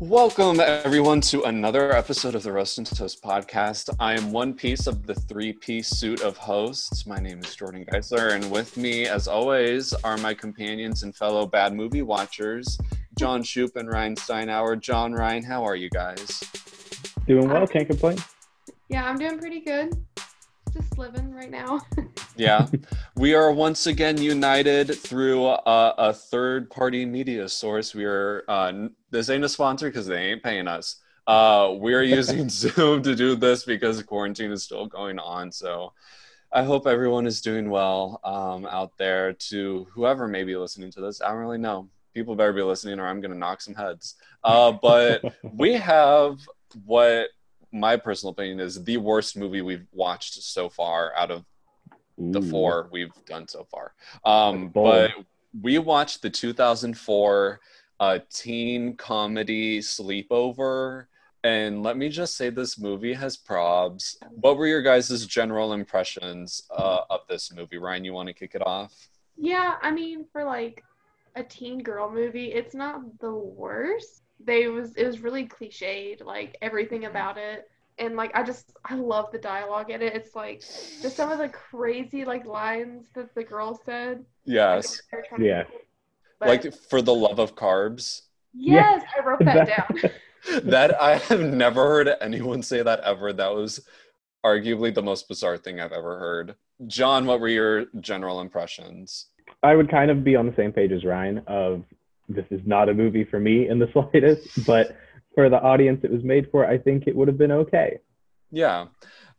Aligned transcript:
Welcome, 0.00 0.60
everyone, 0.60 1.20
to 1.22 1.42
another 1.42 1.90
episode 1.90 2.36
of 2.36 2.44
the 2.44 2.52
Roast 2.52 2.78
and 2.78 2.86
Toast 2.86 3.20
podcast. 3.20 3.92
I 3.98 4.14
am 4.14 4.30
one 4.30 4.54
piece 4.54 4.86
of 4.86 5.08
the 5.08 5.14
three 5.14 5.52
piece 5.52 5.88
suit 5.88 6.20
of 6.20 6.36
hosts. 6.36 7.04
My 7.04 7.18
name 7.18 7.40
is 7.40 7.56
Jordan 7.56 7.84
Geisler, 7.84 8.34
and 8.34 8.48
with 8.48 8.76
me, 8.76 9.06
as 9.06 9.26
always, 9.26 9.92
are 10.04 10.16
my 10.18 10.34
companions 10.34 11.02
and 11.02 11.16
fellow 11.16 11.46
bad 11.46 11.74
movie 11.74 12.02
watchers, 12.02 12.78
John 13.18 13.42
Shoup 13.42 13.74
and 13.74 13.88
Rhiane 13.88 14.16
Steinauer. 14.16 14.80
John, 14.80 15.12
Rhiane, 15.12 15.44
how 15.44 15.64
are 15.64 15.74
you 15.74 15.90
guys? 15.90 16.44
Doing 17.26 17.48
well, 17.48 17.66
can't 17.66 17.88
complain. 17.88 18.18
Yeah, 18.88 19.04
I'm 19.04 19.18
doing 19.18 19.40
pretty 19.40 19.60
good. 19.60 19.92
Just 20.72 20.96
living 20.96 21.34
right 21.34 21.50
now. 21.50 21.80
Yeah, 22.36 22.68
we 23.16 23.34
are 23.34 23.50
once 23.50 23.88
again 23.88 24.22
united 24.22 24.94
through 24.94 25.44
a, 25.44 25.94
a 25.98 26.12
third 26.14 26.70
party 26.70 27.04
media 27.04 27.48
source. 27.48 27.96
We 27.96 28.04
are, 28.04 28.44
uh, 28.46 28.90
this 29.10 29.30
ain't 29.30 29.44
a 29.44 29.48
sponsor 29.48 29.88
because 29.88 30.06
they 30.06 30.30
ain't 30.30 30.42
paying 30.42 30.68
us. 30.68 30.96
Uh, 31.26 31.74
we're 31.76 32.02
using 32.18 32.48
Zoom 32.48 33.02
to 33.02 33.14
do 33.14 33.36
this 33.36 33.64
because 33.64 34.02
quarantine 34.02 34.52
is 34.52 34.64
still 34.64 34.86
going 34.86 35.18
on. 35.18 35.52
So 35.52 35.92
I 36.52 36.64
hope 36.64 36.86
everyone 36.86 37.26
is 37.26 37.40
doing 37.40 37.68
well 37.68 38.20
um, 38.24 38.66
out 38.66 38.96
there. 38.98 39.34
To 39.34 39.86
whoever 39.92 40.26
may 40.26 40.44
be 40.44 40.56
listening 40.56 40.90
to 40.92 41.00
this, 41.00 41.20
I 41.20 41.28
don't 41.28 41.38
really 41.38 41.58
know. 41.58 41.88
People 42.14 42.34
better 42.34 42.52
be 42.52 42.62
listening, 42.62 42.98
or 42.98 43.06
I'm 43.06 43.20
going 43.20 43.32
to 43.32 43.38
knock 43.38 43.60
some 43.60 43.74
heads. 43.74 44.14
Uh, 44.42 44.72
but 44.72 45.22
we 45.42 45.74
have 45.74 46.40
what 46.84 47.28
my 47.70 47.96
personal 47.96 48.32
opinion 48.32 48.60
is 48.60 48.82
the 48.82 48.96
worst 48.96 49.36
movie 49.36 49.60
we've 49.60 49.86
watched 49.92 50.42
so 50.42 50.70
far 50.70 51.12
out 51.16 51.30
of 51.30 51.44
the 52.16 52.42
four 52.42 52.88
we've 52.90 53.12
done 53.26 53.46
so 53.46 53.64
far. 53.70 53.92
Um, 54.24 54.68
but 54.68 55.12
we 55.62 55.78
watched 55.78 56.22
the 56.22 56.30
2004 56.30 57.60
uh, 58.00 58.18
teen 58.30 58.96
comedy 58.96 59.80
Sleepover. 59.80 61.06
And 61.44 61.82
let 61.82 61.96
me 61.96 62.08
just 62.08 62.36
say, 62.36 62.50
this 62.50 62.78
movie 62.78 63.14
has 63.14 63.36
probs. 63.36 64.16
What 64.40 64.56
were 64.56 64.66
your 64.66 64.82
guys' 64.82 65.24
general 65.26 65.72
impressions 65.72 66.64
uh, 66.70 67.02
of 67.10 67.20
this 67.28 67.52
movie? 67.52 67.76
Rhiane, 67.76 68.04
you 68.04 68.12
want 68.12 68.26
to 68.28 68.34
kick 68.34 68.54
it 68.54 68.66
off? 68.66 69.08
yeah, 69.38 69.76
I 69.80 69.90
mean, 69.92 70.26
for 70.32 70.44
like 70.44 70.84
a 71.36 71.42
teen 71.44 71.82
girl 71.82 72.10
movie, 72.10 72.52
it's 72.52 72.74
not 72.74 73.18
the 73.20 73.32
worst. 73.32 74.22
They 74.44 74.68
was 74.68 74.94
it 74.96 75.06
was 75.06 75.20
really 75.20 75.46
cliched, 75.46 76.24
like 76.24 76.56
everything 76.60 77.04
about 77.04 77.38
it. 77.38 77.70
And 77.98 78.16
like 78.16 78.30
I 78.34 78.42
just 78.42 78.72
I 78.84 78.94
love 78.94 79.30
the 79.32 79.38
dialogue 79.38 79.90
in 79.90 80.02
it. 80.02 80.14
It's 80.14 80.34
like 80.34 80.60
just 80.60 81.16
some 81.16 81.30
of 81.30 81.38
the 81.38 81.48
crazy 81.48 82.24
like 82.24 82.46
lines 82.46 83.06
that 83.14 83.34
the 83.34 83.44
girl 83.44 83.80
said. 83.84 84.24
Yes. 84.44 85.00
They're 85.10 85.24
trying 85.28 85.40
to 85.40 85.44
be 85.44 85.48
Yeah. 85.48 85.64
Cool. 86.40 86.48
But 86.54 86.64
Like, 86.64 86.74
for 86.74 87.02
the 87.02 87.14
love 87.14 87.38
of 87.38 87.54
carbs. 87.54 88.22
yes, 88.54 89.02
I 89.16 89.24
wrote 89.24 89.40
that 89.40 89.66
That- 89.66 89.88
down. 90.02 90.10
that 90.70 91.00
I 91.02 91.16
have 91.18 91.40
never 91.40 91.82
heard 91.84 92.10
anyone 92.20 92.62
say 92.62 92.82
that 92.82 93.00
ever. 93.00 93.32
That 93.32 93.54
was 93.54 93.84
arguably 94.46 94.94
the 94.94 95.02
most 95.02 95.28
bizarre 95.28 95.56
thing 95.58 95.80
I've 95.80 95.92
ever 95.92 96.18
heard. 96.18 96.54
John, 96.86 97.26
what 97.26 97.40
were 97.40 97.48
your 97.48 97.86
general 98.00 98.40
impressions? 98.40 99.26
I 99.64 99.74
would 99.74 99.90
kind 99.90 100.10
of 100.12 100.22
be 100.22 100.36
on 100.36 100.46
the 100.46 100.54
same 100.54 100.72
page 100.72 100.92
as 100.92 101.02
Rhiane 101.02 101.44
of 101.48 101.82
this 102.28 102.44
is 102.50 102.60
not 102.64 102.88
a 102.88 102.94
movie 102.94 103.24
for 103.24 103.40
me 103.40 103.68
in 103.68 103.78
the 103.80 103.88
slightest, 103.92 104.64
but 104.64 104.96
for 105.34 105.48
the 105.48 105.60
audience 105.60 106.04
it 106.04 106.12
was 106.12 106.22
made 106.22 106.48
for, 106.52 106.64
I 106.66 106.78
think 106.78 107.06
it 107.08 107.16
would 107.16 107.26
have 107.26 107.38
been 107.38 107.52
okay. 107.52 107.98
Yeah. 108.52 108.86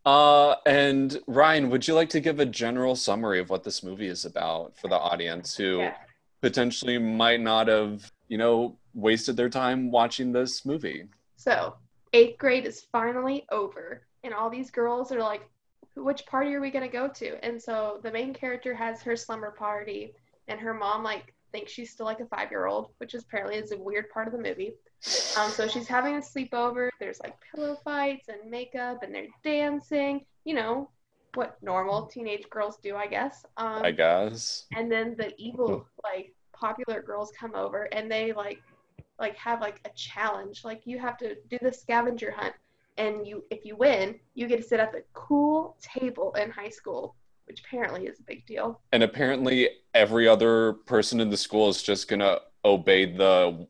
Uh, 0.06 0.56
and 0.66 1.12
Rhiane, 1.30 1.70
would 1.70 1.88
you 1.88 1.94
like 1.94 2.10
to 2.10 2.20
give 2.20 2.40
a 2.40 2.46
general 2.46 2.96
summary 2.96 3.40
of 3.40 3.50
what 3.50 3.64
this 3.64 3.84
movie 3.84 4.08
is 4.08 4.26
about 4.26 4.78
for 4.78 4.88
the 4.90 4.98
audience 4.98 5.56
who 5.56 5.78
Yeah. 5.80 5.94
Potentially 6.42 6.98
might 6.98 7.42
not 7.42 7.68
have, 7.68 8.12
you 8.28 8.38
know, 8.38 8.78
wasted 8.94 9.38
their 9.38 9.50
time 9.50 9.92
watching 9.92 10.32
this 10.32 10.66
movie? 10.66 11.08
So, 11.36 11.76
eighth 12.14 12.38
grade 12.38 12.66
is 12.66 12.86
finally 12.92 13.46
over, 13.52 14.06
and 14.24 14.34
all 14.34 14.50
these 14.50 14.72
girls 14.72 15.12
are 15.12 15.20
like, 15.20 15.48
which 15.96 16.26
party 16.26 16.54
are 16.54 16.62
we 16.62 16.72
going 16.72 16.86
to 16.86 16.92
go 16.92 17.08
to? 17.08 17.44
And 17.46 17.62
so 17.62 18.00
the 18.04 18.12
main 18.12 18.34
character 18.34 18.74
has 18.74 19.02
her 19.02 19.16
slumber 19.16 19.52
party, 19.52 20.14
and 20.48 20.60
her 20.60 20.74
mom, 20.74 21.04
like, 21.04 21.34
thinks 21.52 21.72
she's 21.72 21.92
still 21.92 22.06
like 22.06 22.20
a 22.20 22.26
five 22.26 22.52
year 22.52 22.68
old, 22.68 22.90
which 22.98 23.14
is 23.14 23.24
apparently 23.24 23.56
is 23.56 23.72
a 23.72 23.78
weird 23.78 24.10
part 24.10 24.28
of 24.28 24.34
the 24.34 24.40
movie. 24.40 24.74
Um, 25.38 25.50
so 25.50 25.68
she's 25.68 25.88
having 25.88 26.16
a 26.16 26.20
sleepover. 26.20 26.90
There's 27.00 27.20
like 27.22 27.36
pillow 27.52 27.78
fights 27.84 28.28
and 28.28 28.52
makeup, 28.52 29.02
and 29.02 29.14
they're 29.14 29.28
dancing, 29.44 30.26
you 30.44 30.54
know, 30.54 30.90
what 31.36 31.58
normal 31.62 32.08
teenage 32.08 32.50
girls 32.50 32.78
do, 32.82 32.96
I 32.96 33.08
guess. 33.08 33.46
Um, 33.58 33.84
I 33.84 33.92
guess. 33.92 34.66
and 34.76 34.92
then 34.92 35.16
the 35.18 35.34
evil 35.38 35.86
like 36.04 36.34
popular 36.54 37.02
girls 37.02 37.32
come 37.40 37.56
over 37.56 37.84
and 37.94 38.12
they 38.12 38.34
like 38.34 38.62
like 39.20 39.36
have 39.38 39.62
like 39.62 39.80
a 39.86 39.90
challenge 39.96 40.66
like 40.66 40.82
you 40.86 41.00
have 41.00 41.18
to 41.18 41.36
do 41.50 41.58
the 41.62 41.72
scavenger 41.72 42.32
hunt 42.32 42.54
and 42.98 43.26
you 43.26 43.44
if 43.50 43.64
you 43.64 43.78
win 43.78 44.20
you 44.34 44.46
get 44.46 44.58
to 44.58 44.64
sit 44.64 44.78
at 44.80 44.92
the 44.92 45.02
cool 45.14 45.78
table 45.82 46.34
in 46.34 46.50
high 46.52 46.68
school 46.70 47.16
which 47.46 47.62
apparently 47.62 48.08
is 48.08 48.20
a 48.20 48.24
big 48.24 48.46
deal 48.46 48.80
And 48.92 49.04
apparently, 49.04 49.70
every 49.94 50.28
other 50.28 50.74
person 50.86 51.20
in 51.22 51.30
the 51.30 51.38
school 51.38 51.70
is 51.70 51.82
just 51.82 52.08
gonna 52.10 52.40
obey 52.66 53.06
the 53.06 53.66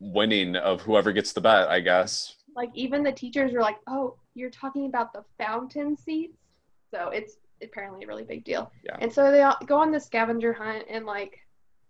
winning 0.00 0.54
of 0.56 0.82
whoever 0.82 1.12
gets 1.12 1.32
the 1.32 1.40
bet. 1.40 1.68
I 1.68 1.80
guess. 1.80 2.36
like 2.54 2.70
even 2.74 3.02
the 3.02 3.12
teachers 3.12 3.54
are 3.54 3.60
like 3.62 3.78
oh 3.86 4.16
you're 4.34 4.50
talking 4.50 4.86
about 4.86 5.12
the 5.14 5.24
fountain 5.38 5.96
seats 5.96 6.36
so 6.94 7.08
it's 7.08 7.36
apparently 7.62 8.04
a 8.04 8.06
really 8.06 8.24
big 8.24 8.44
deal. 8.44 8.70
Yeah. 8.84 8.96
and 9.00 9.12
so 9.12 9.30
they 9.32 9.42
all 9.42 9.56
go 9.66 9.76
on 9.78 9.90
the 9.90 9.98
scavenger 10.00 10.52
hunt 10.52 10.84
and 10.88 11.04
like 11.06 11.38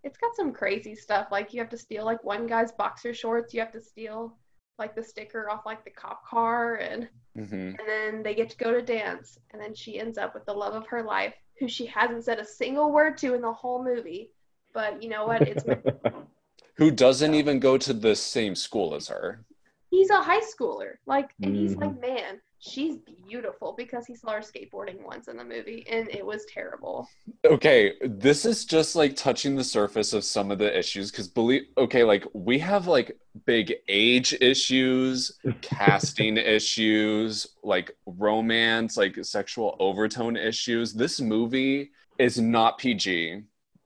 it's 0.03 0.19
got 0.19 0.35
some 0.37 0.53
crazy 0.53 0.95
stuff. 0.95 1.29
Like 1.31 1.53
you 1.53 1.61
have 1.61 1.71
to 1.71 1.79
steal 1.79 2.05
like 2.05 2.23
one 2.25 2.47
guy's 2.47 2.73
boxer 2.73 3.13
shorts. 3.15 3.53
You 3.55 3.61
have 3.61 3.73
to 3.73 3.81
steal 3.81 4.37
like 4.79 4.95
the 4.95 5.03
sticker 5.03 5.51
off 5.51 5.65
like 5.67 5.85
the 5.85 5.91
cop 5.91 6.27
car. 6.27 6.77
And 6.77 7.09
hmm 7.37 7.73
and 7.79 7.89
then 7.89 8.23
they 8.23 8.35
get 8.35 8.51
to 8.51 8.57
go 8.57 8.73
to 8.73 8.83
dance. 8.83 9.39
And 9.51 9.61
then 9.61 9.75
she 9.75 9.99
ends 9.99 10.19
up 10.19 10.35
with 10.35 10.45
the 10.47 10.53
love 10.53 10.75
of 10.75 10.87
her 10.89 11.03
life 11.03 11.35
who 11.59 11.69
she 11.69 11.87
hasn't 11.87 12.25
said 12.25 12.39
a 12.39 12.45
single 12.45 12.91
word 12.93 13.17
to 13.19 13.35
in 13.35 13.41
the 13.43 13.53
whole 13.53 13.83
movie. 13.85 14.31
But 14.73 15.03
you 15.03 15.09
know 15.09 15.27
what? 15.27 15.43
It's 15.47 15.65
Who 16.77 16.91
doesn't 16.91 17.35
even 17.35 17.61
go 17.61 17.79
to 17.79 17.93
the 17.93 18.17
same 18.17 18.55
school 18.55 18.95
as 18.95 19.09
her? 19.09 19.45
he's 19.91 20.11
a 20.11 20.21
high 20.23 20.41
schooler. 20.41 20.95
Like 21.07 21.31
and 21.43 21.55
he's 21.57 21.77
Mhm. 21.77 21.81
like 21.83 22.01
man 22.01 22.41
she's 22.65 22.97
beautiful 23.29 23.75
because 23.77 24.07
he 24.07 24.15
saw 24.15 24.33
her 24.33 24.41
skateboarding 24.41 25.05
once 25.05 25.29
in 25.29 25.37
the 25.37 25.45
movie 25.45 25.87
and 25.89 26.09
it 26.09 26.25
was 26.25 26.45
terrible 26.47 27.07
Okay, 27.47 27.93
this 28.03 28.47
is 28.47 28.65
just 28.65 28.97
like 28.97 29.17
touching 29.17 29.55
the 29.55 29.65
surface 29.65 30.15
of 30.15 30.25
some 30.25 30.51
of 30.51 30.59
the 30.59 30.79
issues 30.79 31.11
because 31.11 31.29
believe 31.29 31.63
okay, 31.77 32.03
like 32.03 32.25
we 32.33 32.59
have 32.59 32.87
like 32.87 33.19
big 33.45 33.75
age 33.89 34.35
issues, 34.41 35.39
casting 35.61 36.39
issues, 36.39 37.47
like 37.63 37.97
romance, 38.07 38.97
like 38.97 39.23
sexual 39.25 39.77
overtone 39.79 40.37
issues. 40.37 40.95
This 40.95 41.21
movie 41.21 41.91
is 42.19 42.39
not 42.39 42.79
PG. 42.79 43.43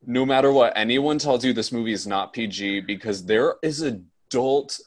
No 0.06 0.24
matter 0.24 0.52
what 0.52 0.72
anyone 0.76 1.18
tells 1.18 1.44
you, 1.44 1.52
this 1.52 1.72
movie 1.72 1.92
is 1.92 2.06
not 2.06 2.32
PG 2.32 2.80
because 2.82 3.24
there 3.24 3.56
is 3.62 3.82
adult 3.82 4.78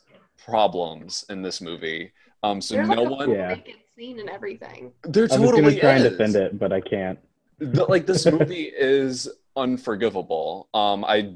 problems 0.46 1.26
in 1.30 1.42
this 1.42 1.60
movie. 1.62 2.12
Um, 2.44 2.62
so 2.62 2.76
there's 2.76 2.90
no 2.90 3.04
like 3.04 3.12
a 3.12 3.16
one, 3.16 3.30
Yeah. 3.32 3.56
Naked 3.98 4.10
scene 4.10 4.20
and 4.20 4.30
everything 4.30 4.92
there 5.04 5.24
I'm 5.24 5.30
just 5.30 5.40
totally 5.40 5.62
gonna 5.62 5.80
try 5.80 5.94
and 5.94 6.04
defend 6.04 6.36
it, 6.36 6.58
but 6.60 6.72
I 6.72 6.82
can't. 6.82 7.20
the, 7.60 7.86
like 7.86 8.06
this 8.06 8.26
movie 8.26 8.72
is 8.76 9.30
unforgivable. 9.56 10.70
Um, 10.74 11.04
I 11.06 11.34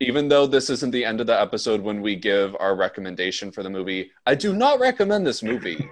even 0.00 0.28
though 0.28 0.46
this 0.46 0.68
isn't 0.68 0.90
the 0.90 1.04
end 1.04 1.20
of 1.20 1.28
the 1.28 1.40
episode 1.40 1.80
when 1.80 2.02
we 2.02 2.16
give 2.16 2.56
our 2.58 2.74
recommendation 2.74 3.52
for 3.52 3.62
the 3.62 3.70
movie, 3.70 4.10
I 4.26 4.34
do 4.34 4.52
not 4.54 4.80
recommend 4.80 5.26
this 5.26 5.42
movie. 5.42 5.88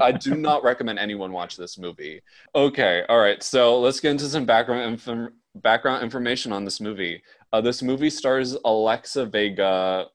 I 0.00 0.12
do 0.12 0.36
not 0.36 0.62
recommend 0.62 0.98
anyone 0.98 1.32
watch 1.32 1.56
this 1.56 1.78
movie. 1.78 2.20
Okay, 2.54 3.02
all 3.08 3.18
right. 3.18 3.42
So 3.42 3.80
let's 3.80 3.98
get 3.98 4.12
into 4.12 4.28
some 4.28 4.44
background 4.44 4.92
info- 4.92 5.30
background 5.56 6.04
information 6.04 6.52
on 6.52 6.64
this 6.64 6.80
movie. 6.80 7.22
Uh, 7.52 7.60
this 7.60 7.82
movie 7.82 8.10
stars 8.10 8.56
Alexa 8.64 9.26
Vega, 9.26 10.06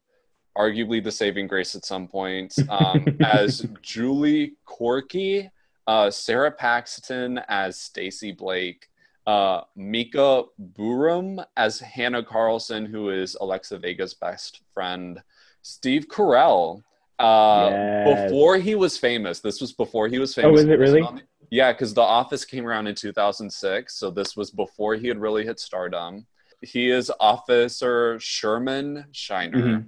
arguably 0.58 1.04
the 1.04 1.12
saving 1.12 1.48
grace 1.48 1.76
at 1.76 1.86
some 1.86 2.08
point, 2.08 2.56
um, 2.70 3.06
as 3.22 3.66
Julie 3.82 4.54
Corky, 4.66 5.50
uh, 5.88 6.10
Sara 6.10 6.52
Paxton 6.52 7.40
as 7.48 7.80
Stacy 7.80 8.32
Blake, 8.32 8.88
uh, 9.28 9.62
Mika 9.76 10.44
Boorem 10.74 11.44
as 11.58 11.80
Hannah 11.80 12.24
Carlson, 12.24 12.86
who 12.86 13.10
is 13.10 13.36
Alexa 13.42 13.78
Vega's 13.80 14.14
best 14.14 14.62
friend, 14.74 15.22
Steve 15.62 16.08
Carell. 16.08 16.84
Uh, 17.18 17.70
Yes. 17.72 18.30
Before 18.30 18.58
he 18.58 18.76
was 18.76 18.98
famous, 18.98 19.40
this 19.40 19.62
was 19.62 19.72
before 19.74 20.08
he 20.08 20.20
was 20.20 20.36
famous. 20.36 20.60
Oh, 20.60 20.62
is 20.64 20.66
it 20.70 20.80
really? 20.80 21.02
The- 21.02 21.22
yeah, 21.50 21.72
because 21.72 21.94
The 21.94 22.02
Office 22.02 22.44
came 22.44 22.66
around 22.68 22.88
in 22.88 22.96
2006, 22.96 23.96
so 23.96 24.10
this 24.12 24.36
was 24.36 24.52
before 24.52 24.96
he 24.96 25.08
had 25.08 25.20
really 25.20 25.46
hit 25.46 25.60
stardom. 25.60 26.26
He 26.62 26.90
is 26.90 27.12
Officer 27.20 28.20
Sherman 28.20 29.06
Shiner. 29.12 29.58
Mhm. 29.58 29.86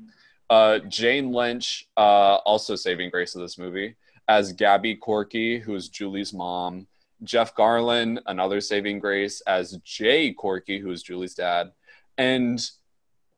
Uh, 0.49 0.79
Jane 0.79 1.31
Lynch, 1.31 1.87
uh, 1.97 2.35
also 2.45 2.75
saving 2.75 3.09
grace 3.09 3.35
of 3.35 3.41
this 3.41 3.57
movie, 3.57 3.95
as 4.27 4.53
Gabby 4.53 4.95
Corky, 4.95 5.59
who 5.59 5.75
is 5.75 5.89
Julie's 5.89 6.33
mom. 6.33 6.87
Jeff 7.23 7.55
Garlin, 7.55 8.19
another 8.27 8.61
saving 8.61 8.99
grace, 8.99 9.41
as 9.41 9.77
Jay 9.83 10.31
Corky, 10.33 10.79
who 10.79 10.91
is 10.91 11.01
Julie's 11.03 11.33
dad. 11.33 11.71
And 12.17 12.63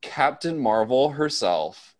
Captain 0.01 0.59
Marvel 0.59 1.09
herself, 1.09 1.95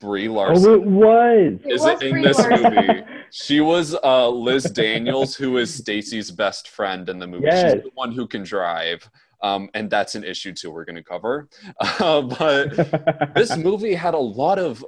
Brie 0.00 0.28
Larson. 0.28 0.70
Oh, 0.70 0.76
Larson. 0.76 0.82
it 0.82 0.90
was. 0.90 1.60
It 1.64 1.72
is 1.72 1.80
was 1.82 2.02
it 2.02 2.06
in 2.06 2.12
Brie 2.12 2.22
this 2.22 2.38
Larson. 2.38 2.74
movie? 2.74 3.02
She 3.30 3.60
was 3.60 3.96
uh, 4.04 4.28
Liz 4.28 4.64
Daniels, 4.64 5.34
who 5.34 5.58
is 5.58 5.74
Stacy's 5.74 6.30
best 6.30 6.68
friend 6.68 7.08
in 7.08 7.18
the 7.18 7.26
movie. 7.26 7.46
Yes. 7.46 7.72
She's 7.72 7.82
the 7.82 7.90
one 7.94 8.12
who 8.12 8.26
can 8.26 8.42
drive, 8.42 9.08
um, 9.42 9.68
and 9.74 9.90
that's 9.90 10.14
an 10.14 10.24
issue 10.24 10.52
too. 10.52 10.70
We're 10.70 10.84
going 10.84 10.96
to 10.96 11.02
cover, 11.02 11.48
uh, 11.80 12.22
but 12.22 13.34
this 13.34 13.56
movie 13.68 13.94
had 13.94 14.14
a 14.14 14.18
lot 14.18 14.58
of 14.58 14.84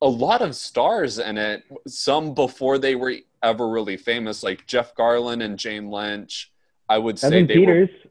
a 0.00 0.08
lot 0.08 0.42
of 0.42 0.56
stars 0.56 1.18
in 1.18 1.38
it. 1.38 1.64
Some 1.86 2.34
before 2.34 2.78
they 2.78 2.94
were 2.94 3.14
ever 3.42 3.68
really 3.68 3.96
famous, 3.96 4.42
like 4.42 4.66
Jeff 4.66 4.94
Garlin 4.94 5.44
and 5.44 5.58
Jane 5.58 5.90
Lynch. 5.90 6.52
I 6.88 6.98
would 6.98 7.18
say 7.18 7.28
Evan 7.28 7.46
they 7.46 7.54
Peters. 7.54 7.88
were. 8.04 8.10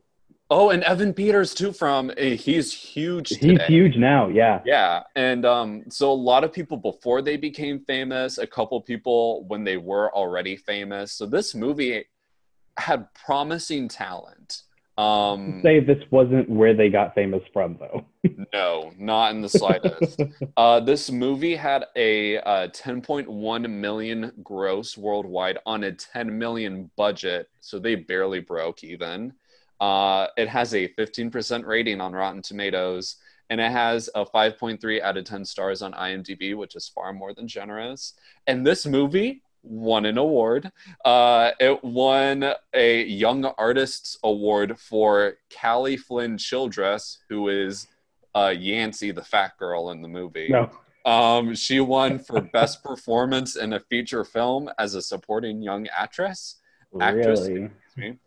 Oh, 0.54 0.70
and 0.70 0.84
Evan 0.84 1.14
Peters 1.14 1.54
too. 1.54 1.72
From 1.72 2.12
eh, 2.18 2.36
he's 2.36 2.74
huge. 2.74 3.30
He's 3.30 3.62
huge 3.64 3.96
now. 3.96 4.28
Yeah. 4.28 4.62
Yeah, 4.66 5.04
and 5.16 5.46
um, 5.46 5.84
so 5.90 6.12
a 6.12 6.14
lot 6.14 6.44
of 6.44 6.52
people 6.52 6.76
before 6.76 7.22
they 7.22 7.38
became 7.38 7.80
famous, 7.86 8.38
a 8.38 8.46
couple 8.46 8.82
people 8.82 9.46
when 9.46 9.64
they 9.64 9.78
were 9.78 10.14
already 10.14 10.58
famous. 10.58 11.14
So 11.14 11.26
this 11.26 11.56
movie 11.56 12.06
had 12.78 13.08
promising 13.14 13.88
talent. 13.88 14.64
Um, 15.02 15.62
Say 15.64 15.80
this 15.80 16.04
wasn't 16.12 16.48
where 16.48 16.76
they 16.76 16.90
got 16.90 17.16
famous 17.16 17.42
from, 17.52 17.76
though. 17.80 18.06
no, 18.54 18.92
not 19.00 19.34
in 19.34 19.42
the 19.42 19.50
slightest. 19.50 20.22
uh, 20.58 20.80
this 20.80 21.10
movie 21.10 21.56
had 21.56 21.86
a 21.96 22.38
uh, 22.38 22.68
10.1 22.68 23.70
million 23.70 24.32
gross 24.44 24.96
worldwide 24.96 25.58
on 25.66 25.86
a 25.86 25.92
10 25.92 26.38
million 26.38 26.92
budget, 26.98 27.50
so 27.62 27.80
they 27.80 27.96
barely 27.96 28.42
broke 28.42 28.84
even. 28.84 29.34
Uh, 29.80 30.28
it 30.38 30.48
has 30.48 30.76
a 30.76 30.88
15% 30.90 31.66
rating 31.66 32.00
on 32.00 32.14
Rotten 32.14 32.44
Tomatoes, 32.44 33.16
and 33.50 33.60
it 33.60 33.72
has 33.72 34.08
a 34.14 34.24
5.3 34.24 35.02
out 35.02 35.18
of 35.18 35.26
10 35.26 35.44
stars 35.46 35.82
on 35.82 35.94
IMDb, 35.94 36.56
which 36.56 36.76
is 36.76 36.88
far 36.88 37.12
more 37.12 37.34
than 37.34 37.48
generous. 37.48 38.14
And 38.46 38.66
this 38.66 38.86
movie 38.86 39.42
won 39.64 40.06
an 40.06 40.18
award. 40.18 40.72
Uh, 41.06 41.52
it 41.60 41.84
won 41.84 42.54
a 42.74 43.04
Young 43.04 43.46
Artists 43.58 44.18
Award 44.24 44.80
for 44.80 45.34
Kallie 45.50 46.00
Flynn 46.00 46.38
Childress, 46.38 47.20
who 47.30 47.50
is 47.50 47.88
uh, 48.36 48.54
Yancy, 48.58 49.12
the 49.12 49.24
fat 49.24 49.58
girl 49.58 49.92
in 49.92 50.02
the 50.02 50.08
movie. 50.08 50.50
No. 50.50 50.70
Um, 51.06 51.56
she 51.56 51.80
won 51.80 52.20
for 52.20 52.42
Best 52.42 52.84
Performance 52.84 53.56
in 53.56 53.74
a 53.74 53.80
Feature 53.80 54.24
Film 54.24 54.70
as 54.78 54.96
a 54.96 55.02
Supporting 55.02 55.62
Young 55.62 55.88
Actress. 55.88 56.60
Actress. 57.00 57.48
Really? 57.48 57.70
me. 57.98 58.18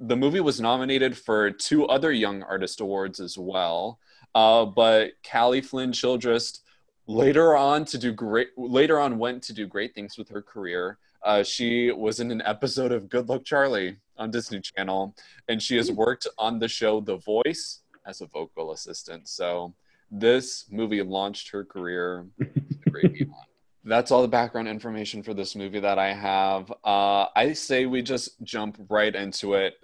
The 0.00 0.16
movie 0.16 0.40
was 0.40 0.60
nominated 0.60 1.16
for 1.16 1.50
two 1.50 1.86
other 1.86 2.12
Young 2.12 2.42
Artist 2.42 2.80
Awards 2.80 3.20
as 3.20 3.36
well. 3.38 3.98
Uh, 4.34 4.64
but 4.64 5.12
Kallie 5.22 5.64
Flynn 5.64 5.92
Childress 5.92 6.60
later 7.06 7.56
on 7.56 7.84
to 7.86 7.98
do 7.98 8.12
great 8.12 8.48
later 8.56 8.98
on 8.98 9.18
went 9.18 9.42
to 9.44 9.52
do 9.52 9.66
great 9.66 9.94
things 9.94 10.16
with 10.16 10.28
her 10.28 10.42
career. 10.42 10.98
Uh, 11.22 11.42
she 11.42 11.92
was 11.92 12.20
in 12.20 12.30
an 12.30 12.42
episode 12.44 12.90
of 12.90 13.08
Good 13.08 13.28
Luck 13.28 13.44
Charlie 13.44 13.96
on 14.16 14.30
Disney 14.30 14.60
Channel, 14.60 15.14
and 15.48 15.62
she 15.62 15.76
has 15.76 15.90
worked 15.90 16.26
on 16.36 16.58
the 16.58 16.68
show 16.68 17.00
The 17.00 17.16
Voice 17.16 17.80
as 18.06 18.20
a 18.20 18.26
vocal 18.26 18.72
assistant. 18.72 19.28
So 19.28 19.74
this 20.10 20.66
movie 20.70 21.02
launched 21.02 21.50
her 21.50 21.64
career 21.64 22.26
to 22.40 22.90
great 22.90 23.14
beyond. 23.14 23.34
That's 23.84 24.12
all 24.12 24.22
the 24.22 24.28
background 24.28 24.68
information 24.68 25.24
for 25.24 25.34
this 25.34 25.56
movie 25.56 25.80
that 25.80 25.98
I 25.98 26.12
have. 26.12 26.70
Uh, 26.84 27.26
I 27.34 27.52
say 27.52 27.86
we 27.86 28.00
just 28.00 28.40
jump 28.44 28.78
right 28.88 29.12
into 29.12 29.54
it. 29.54 29.74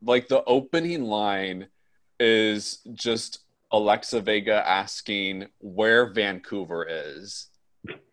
Like 0.00 0.28
the 0.28 0.42
opening 0.44 1.02
line 1.04 1.66
is 2.18 2.78
just 2.94 3.40
Alexa 3.72 4.20
Vega 4.20 4.66
asking 4.68 5.46
where 5.58 6.12
Vancouver 6.12 6.86
is. 6.88 7.48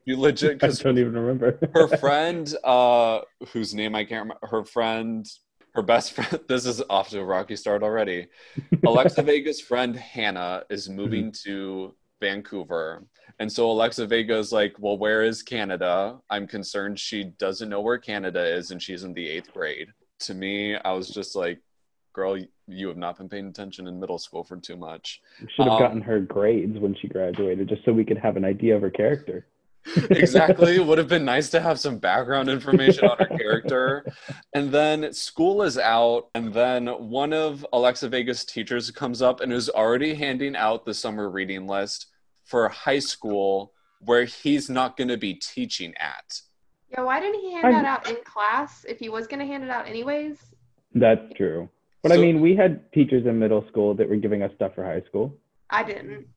You 0.05 0.17
legit 0.17 0.63
I 0.63 0.67
don't 0.69 0.97
even 0.97 1.13
remember. 1.13 1.59
her 1.73 1.87
friend, 1.97 2.51
uh, 2.63 3.19
whose 3.49 3.75
name 3.75 3.93
I 3.93 4.05
can't 4.05 4.23
remember, 4.23 4.47
her 4.47 4.63
friend, 4.63 5.27
her 5.75 5.83
best 5.83 6.13
friend. 6.13 6.39
This 6.47 6.65
is 6.65 6.81
off 6.89 7.09
to 7.09 7.19
a 7.19 7.25
rocky 7.25 7.55
start 7.55 7.83
already. 7.83 8.27
Alexa 8.85 9.21
Vega's 9.21 9.61
friend 9.61 9.95
Hannah 9.95 10.63
is 10.69 10.89
moving 10.89 11.31
to 11.43 11.93
Vancouver. 12.21 13.05
And 13.39 13.51
so 13.51 13.69
Alexa 13.69 14.07
Vega 14.07 14.37
is 14.37 14.51
like, 14.51 14.73
Well, 14.79 14.97
where 14.97 15.23
is 15.23 15.43
Canada? 15.43 16.17
I'm 16.29 16.47
concerned 16.47 16.99
she 16.99 17.25
doesn't 17.37 17.69
know 17.69 17.81
where 17.81 17.99
Canada 17.99 18.43
is 18.43 18.71
and 18.71 18.81
she's 18.81 19.03
in 19.03 19.13
the 19.13 19.29
eighth 19.29 19.53
grade. 19.53 19.89
To 20.21 20.33
me, 20.33 20.75
I 20.75 20.91
was 20.93 21.09
just 21.09 21.35
like, 21.35 21.61
Girl, 22.13 22.37
you 22.67 22.87
have 22.87 22.97
not 22.97 23.17
been 23.17 23.29
paying 23.29 23.47
attention 23.47 23.87
in 23.87 23.99
middle 23.99 24.17
school 24.17 24.43
for 24.43 24.57
too 24.57 24.75
much. 24.75 25.21
Should 25.39 25.65
have 25.65 25.73
Um, 25.73 25.79
gotten 25.79 26.01
her 26.01 26.19
grades 26.19 26.77
when 26.79 26.95
she 26.95 27.07
graduated, 27.07 27.69
just 27.69 27.85
so 27.85 27.93
we 27.93 28.03
could 28.05 28.17
have 28.17 28.35
an 28.35 28.45
idea 28.45 28.75
of 28.75 28.81
her 28.81 28.89
character. 28.89 29.45
exactly. 30.09 30.75
It 30.75 30.85
would 30.85 30.97
have 30.97 31.07
been 31.07 31.23
nice 31.23 31.49
to 31.51 31.61
have 31.61 31.79
some 31.79 31.99
background 31.99 32.49
information 32.49 33.05
on 33.07 33.17
her 33.19 33.37
character. 33.37 34.05
And 34.53 34.71
then 34.71 35.13
school 35.13 35.61
is 35.61 35.77
out, 35.77 36.29
and 36.33 36.51
then 36.53 36.87
one 36.87 37.31
of 37.33 37.65
Alexa 37.71 38.09
Vega's 38.09 38.43
teachers 38.43 38.89
comes 38.91 39.21
up 39.21 39.39
and 39.41 39.53
is 39.53 39.69
already 39.69 40.15
handing 40.15 40.55
out 40.55 40.85
the 40.85 40.93
summer 40.93 41.29
reading 41.29 41.67
list 41.67 42.07
for 42.45 42.67
high 42.67 42.99
school 42.99 43.71
where 44.01 44.25
he's 44.25 44.69
not 44.69 44.97
going 44.97 45.07
to 45.09 45.17
be 45.17 45.35
teaching 45.35 45.93
at. 45.97 46.41
Yeah, 46.91 47.03
why 47.03 47.19
didn't 47.19 47.39
he 47.41 47.51
hand 47.53 47.67
I'm- 47.67 47.75
that 47.75 47.85
out 47.85 48.09
in 48.09 48.17
class 48.23 48.83
if 48.89 48.97
he 48.97 49.09
was 49.09 49.27
going 49.27 49.39
to 49.39 49.45
hand 49.45 49.63
it 49.63 49.69
out 49.69 49.87
anyways? 49.87 50.37
That's 50.95 51.21
true. 51.37 51.69
But 52.01 52.11
I 52.13 52.17
mean, 52.17 52.39
we 52.39 52.55
had 52.55 52.91
teachers 52.93 53.25
in 53.25 53.39
middle 53.39 53.65
school 53.67 53.93
that 53.95 54.07
were 54.07 54.15
giving 54.15 54.41
us 54.41 54.51
stuff 54.55 54.73
for 54.75 54.83
high 54.83 55.01
school. 55.01 55.35
I 55.69 55.83
didn't. 55.83 56.27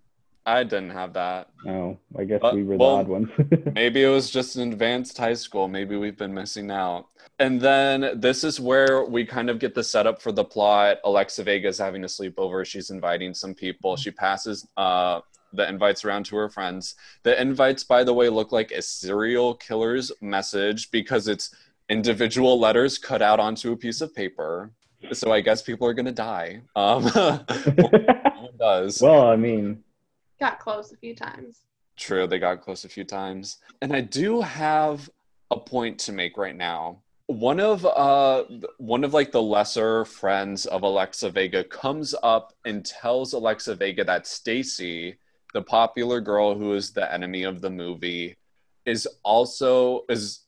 I 0.45 0.65
didn't 0.65 0.91
have 0.91 1.13
that. 1.13 1.51
No, 1.65 1.99
I 2.19 2.25
guess 2.25 2.41
Uh, 2.43 2.51
we 2.55 2.65
were 2.65 2.77
well- 2.77 2.97
the 2.97 3.03
odd 3.03 3.09
ones. 3.09 3.29
Maybe 3.75 4.03
it 4.03 4.09
was 4.09 4.29
just 4.29 4.57
an 4.57 4.73
advanced 4.73 5.17
high 5.17 5.35
school. 5.35 5.69
Maybe 5.69 5.97
we've 5.97 6.17
been 6.19 6.35
missing 6.35 6.71
out. 6.71 7.07
And 7.39 7.61
then 7.61 8.19
this 8.21 8.43
is 8.43 8.59
where 8.59 9.05
we 9.05 9.25
kind 9.25 9.49
of 9.51 9.61
get 9.61 9.75
the 9.75 9.85
setup 9.85 10.21
for 10.21 10.33
the 10.33 10.45
plot. 10.45 10.99
Alexa 11.05 11.45
Vega's 11.45 11.79
having 11.79 12.03
a 12.03 12.09
sleepover. 12.09 12.67
She's 12.67 12.91
inviting 12.91 13.33
some 13.35 13.55
people. 13.55 13.97
She 13.97 14.11
passes 14.11 14.67
uh, 14.77 15.21
the 15.53 15.69
invites 15.69 16.05
around 16.05 16.27
to 16.27 16.37
her 16.37 16.49
friends. 16.49 16.97
The 17.23 17.41
invites, 17.41 17.85
by 17.85 18.03
the 18.03 18.13
way, 18.13 18.29
look 18.29 18.51
like 18.51 18.73
a 18.73 18.83
serial 18.83 19.55
killer's 19.55 20.11
message 20.21 20.91
because 20.91 21.29
it's 21.29 21.55
individual 21.89 22.59
letters 22.59 22.99
cut 22.99 23.23
out 23.23 23.39
onto 23.39 23.71
a 23.73 23.77
piece 23.77 24.01
of 24.01 24.13
paper. 24.15 24.73
So 25.13 25.33
I 25.33 25.41
guess 25.41 25.63
people 25.63 25.87
are 25.89 25.95
going 25.95 26.07
to 26.07 26.13
die. 26.13 26.63
Um, 26.77 27.05
no 27.15 27.45
one 27.47 28.57
does. 28.59 29.01
well, 29.03 29.27
I 29.27 29.37
mean, 29.37 29.83
Got 30.43 30.59
close 30.59 30.91
a 30.91 30.97
few 30.97 31.15
times. 31.15 31.61
True, 31.97 32.27
they 32.27 32.41
got 32.41 32.63
close 32.63 32.85
a 32.85 32.89
few 32.89 33.05
times. 33.05 33.59
And 33.81 33.95
I 33.95 34.01
do 34.01 34.41
have 34.41 35.09
a 35.53 35.61
point 35.61 36.01
to 36.01 36.13
make 36.13 36.37
right 36.37 36.57
now. 36.57 37.03
One 37.27 37.61
of 37.61 37.87
uh 37.87 38.43
one 38.79 39.05
of 39.05 39.15
like 39.15 39.31
the 39.31 39.41
lesser 39.41 40.05
friends 40.05 40.67
of 40.67 40.83
Alexa 40.83 41.31
Vega 41.31 41.63
comes 41.63 42.13
up 42.25 42.55
and 42.65 42.85
tells 42.85 43.35
Alexa 43.35 43.77
Vega 43.77 44.03
that 44.03 44.27
Stacy, 44.27 45.17
the 45.55 45.63
popular 45.63 46.21
girl 46.21 46.57
who 46.59 46.73
is 46.73 46.91
the 46.91 47.13
enemy 47.15 47.45
of 47.45 47.61
the 47.61 47.71
movie, 47.71 48.37
is 48.85 49.07
also 49.23 50.03
is 50.09 50.41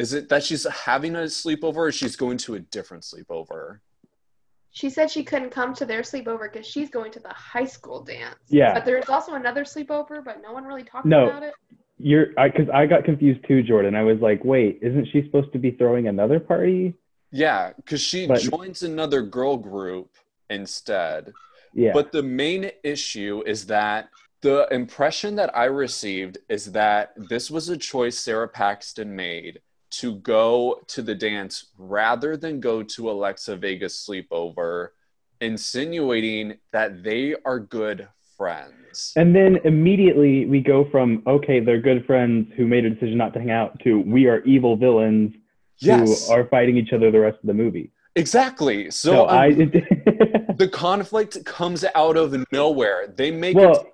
is 0.00 0.12
it 0.14 0.28
that 0.30 0.42
she's 0.42 0.66
having 0.68 1.14
a 1.14 1.20
sleepover 1.20 1.76
or 1.76 1.92
she's 1.92 2.16
going 2.16 2.38
to 2.38 2.54
a 2.54 2.60
different 2.60 3.02
sleepover? 3.04 3.80
She 4.72 4.88
said 4.88 5.10
she 5.10 5.24
couldn't 5.24 5.50
come 5.50 5.74
to 5.74 5.84
their 5.84 6.02
sleepover 6.02 6.50
because 6.50 6.66
she's 6.66 6.90
going 6.90 7.12
to 7.12 7.20
the 7.20 7.28
high 7.30 7.66
school 7.66 8.02
dance. 8.02 8.36
Yeah. 8.48 8.72
But 8.72 8.84
there's 8.84 9.08
also 9.08 9.34
another 9.34 9.64
sleepover, 9.64 10.24
but 10.24 10.40
no 10.42 10.52
one 10.52 10.64
really 10.64 10.84
talked 10.84 11.06
No. 11.06 11.28
about 11.28 11.42
it. 11.42 11.54
you're 11.98 12.26
because 12.28 12.68
I, 12.72 12.86
got 12.86 13.04
confused 13.04 13.44
too, 13.46 13.62
Jordan. 13.62 13.94
I 13.94 14.02
was 14.04 14.20
like, 14.20 14.42
wait, 14.44 14.78
isn't 14.80 15.06
she 15.12 15.22
supposed 15.22 15.52
to 15.52 15.58
be 15.58 15.72
throwing 15.72 16.08
another 16.08 16.40
party? 16.40 16.94
Yeah, 17.30 17.72
because 17.76 18.00
she 18.00 18.26
But- 18.26 18.40
joins 18.40 18.82
another 18.82 19.22
girl 19.22 19.56
group 19.56 20.10
instead. 20.48 21.32
Yeah. 21.74 21.92
But 21.92 22.10
the 22.10 22.22
main 22.22 22.70
issue 22.82 23.42
is 23.46 23.66
that 23.66 24.08
the 24.40 24.66
impression 24.70 25.36
that 25.36 25.54
I 25.56 25.64
received 25.66 26.38
is 26.48 26.72
that 26.72 27.12
this 27.16 27.50
was 27.50 27.68
a 27.68 27.76
choice 27.76 28.18
Sara 28.18 28.48
Paxton 28.48 29.14
made 29.14 29.60
to 29.90 30.16
go 30.16 30.80
to 30.88 31.02
the 31.02 31.14
dance 31.14 31.66
rather 31.78 32.36
than 32.36 32.60
go 32.60 32.82
to 32.82 33.10
Alexa 33.10 33.56
Vega's 33.56 33.94
sleepover, 34.08 34.88
insinuating 35.40 36.56
that 36.72 37.02
they 37.02 37.34
are 37.44 37.58
good 37.58 38.08
friends. 38.36 39.12
and 39.16 39.34
then 39.34 39.58
immediately 39.64 40.46
we 40.46 40.60
go 40.60 40.84
from 40.90 41.22
okay, 41.26 41.60
they're 41.60 41.80
good 41.80 42.04
friends 42.06 42.48
who 42.56 42.66
made 42.66 42.84
a 42.84 42.90
decision 42.90 43.18
not 43.18 43.32
to 43.34 43.38
hang 43.38 43.50
out 43.50 43.78
to 43.80 44.00
we 44.00 44.26
are 44.26 44.40
evil 44.44 44.76
villains 44.76 45.32
Yes, 45.78 46.26
who 46.26 46.34
are 46.34 46.44
fighting 46.46 46.76
each 46.76 46.92
other 46.92 47.10
the 47.10 47.20
rest 47.20 47.38
of 47.42 47.46
the 47.46 47.54
movie. 47.54 47.90
exactly. 48.16 48.90
So, 48.90 49.12
So 49.12 49.24
I, 49.26 49.46
um, 49.48 49.56
the 50.58 50.68
conflict 50.70 51.42
comes 51.46 51.84
out 51.94 52.16
of 52.18 52.36
nowhere. 52.52 53.06
They 53.16 53.30
make 53.30 53.56
well, 53.56 53.80
it. 53.80 53.86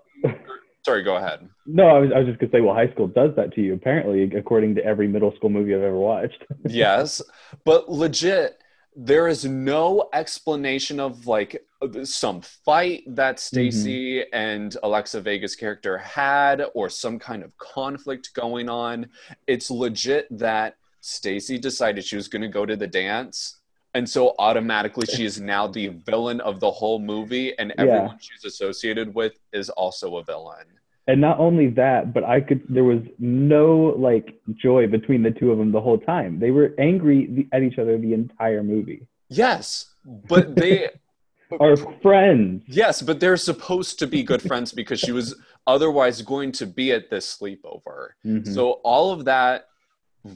Sorry, 0.86 1.02
go 1.02 1.16
ahead. 1.16 1.48
no, 1.66 1.88
I 1.88 1.98
was, 1.98 2.10
I 2.14 2.18
was 2.20 2.28
just 2.28 2.38
gonna 2.38 2.52
say, 2.52 2.60
well, 2.60 2.72
high 2.72 2.92
school 2.92 3.08
does 3.08 3.34
that 3.34 3.52
to 3.54 3.60
you, 3.60 3.74
apparently, 3.74 4.22
according 4.38 4.76
to 4.76 4.84
every 4.84 5.08
middle 5.08 5.34
school 5.34 5.50
movie 5.50 5.74
I've 5.74 5.82
ever 5.82 5.96
watched. 5.96 6.44
yes, 6.68 7.20
but 7.64 7.90
legit, 7.90 8.62
there 8.94 9.26
is 9.26 9.44
no 9.44 10.08
explanation 10.12 11.00
of 11.00 11.26
like 11.26 11.60
some 12.04 12.40
fight 12.40 13.02
that 13.08 13.40
Stacy 13.40 14.20
mm-hmm. 14.20 14.28
and 14.32 14.76
Alexa 14.84 15.20
Vega's 15.22 15.56
character 15.56 15.98
had 15.98 16.62
or 16.72 16.88
some 16.88 17.18
kind 17.18 17.42
of 17.42 17.58
conflict 17.58 18.32
going 18.34 18.68
on. 18.68 19.08
It's 19.48 19.72
legit 19.72 20.28
that 20.38 20.76
Stacy 21.00 21.58
decided 21.58 22.04
she 22.04 22.14
was 22.14 22.28
going 22.28 22.42
to 22.42 22.48
go 22.48 22.64
to 22.64 22.76
the 22.76 22.86
dance 22.86 23.55
and 23.96 24.08
so 24.08 24.34
automatically 24.38 25.06
she 25.06 25.24
is 25.24 25.40
now 25.40 25.66
the 25.66 25.88
villain 26.10 26.40
of 26.42 26.60
the 26.60 26.70
whole 26.70 26.98
movie 26.98 27.58
and 27.58 27.72
everyone 27.78 28.18
she's 28.20 28.44
associated 28.44 29.14
with 29.14 29.32
is 29.54 29.70
also 29.70 30.18
a 30.18 30.24
villain. 30.24 30.66
And 31.08 31.18
not 31.20 31.38
only 31.38 31.68
that, 31.70 32.12
but 32.12 32.24
I 32.24 32.40
could 32.40 32.62
there 32.68 32.84
was 32.84 33.00
no 33.18 33.94
like 33.96 34.38
joy 34.54 34.86
between 34.86 35.22
the 35.22 35.30
two 35.30 35.50
of 35.52 35.56
them 35.58 35.72
the 35.72 35.80
whole 35.80 35.98
time. 35.98 36.38
They 36.38 36.50
were 36.50 36.74
angry 36.78 37.48
at 37.52 37.62
each 37.62 37.78
other 37.78 37.96
the 37.96 38.12
entire 38.12 38.62
movie. 38.62 39.06
Yes, 39.28 39.94
but 40.04 40.54
they 40.56 40.90
are 41.60 41.76
friends. 42.02 42.64
Yes, 42.66 43.00
but 43.00 43.18
they're 43.20 43.36
supposed 43.36 43.98
to 44.00 44.06
be 44.06 44.22
good 44.22 44.42
friends 44.42 44.72
because 44.72 45.00
she 45.00 45.12
was 45.12 45.40
otherwise 45.66 46.20
going 46.22 46.52
to 46.52 46.66
be 46.66 46.92
at 46.92 47.08
this 47.08 47.24
sleepover. 47.38 48.10
Mhm. 48.26 48.52
So 48.52 48.72
all 48.82 49.10
of 49.12 49.24
that 49.24 49.68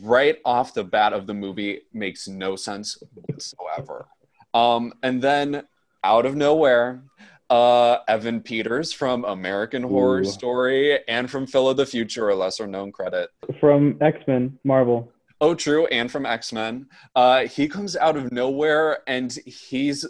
right 0.02 0.38
off 0.44 0.74
the 0.74 0.84
bat 0.84 1.12
of 1.12 1.26
the 1.26 1.34
movie 1.34 1.82
makes 1.92 2.28
no 2.28 2.56
sense 2.56 3.02
whatsoever. 3.14 4.06
Um, 4.54 4.92
and 5.02 5.22
then 5.22 5.64
out 6.02 6.26
of 6.26 6.34
nowhere, 6.34 7.02
uh, 7.48 7.98
Evan 8.06 8.40
Peters 8.40 8.92
from 8.92 9.24
American 9.24 9.82
Horror 9.82 10.20
Ooh. 10.20 10.24
Story 10.24 11.00
and 11.08 11.30
from 11.30 11.46
Phil 11.46 11.68
of 11.68 11.76
the 11.76 11.86
Future, 11.86 12.28
a 12.28 12.34
lesser 12.34 12.66
known 12.66 12.92
credit. 12.92 13.30
From 13.58 13.96
X 14.00 14.18
Men, 14.26 14.58
Marvel. 14.64 15.12
Oh, 15.40 15.54
true, 15.54 15.86
and 15.86 16.10
from 16.10 16.26
X 16.26 16.52
Men. 16.52 16.86
Uh, 17.14 17.46
he 17.46 17.66
comes 17.66 17.96
out 17.96 18.16
of 18.16 18.30
nowhere 18.30 18.98
and 19.06 19.32
he's 19.46 20.06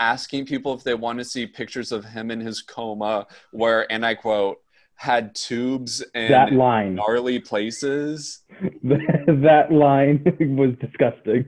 asking 0.00 0.44
people 0.44 0.74
if 0.74 0.82
they 0.82 0.94
want 0.94 1.18
to 1.18 1.24
see 1.24 1.46
pictures 1.46 1.92
of 1.92 2.04
him 2.04 2.30
in 2.30 2.40
his 2.40 2.60
coma, 2.60 3.26
where, 3.52 3.90
and 3.90 4.04
I 4.04 4.14
quote, 4.14 4.58
had 4.96 5.34
tubes 5.34 6.02
and 6.14 6.32
that 6.32 6.52
line. 6.52 6.94
gnarly 6.94 7.38
places. 7.40 8.40
that 8.82 9.66
line 9.70 10.22
was 10.56 10.74
disgusting. 10.80 11.46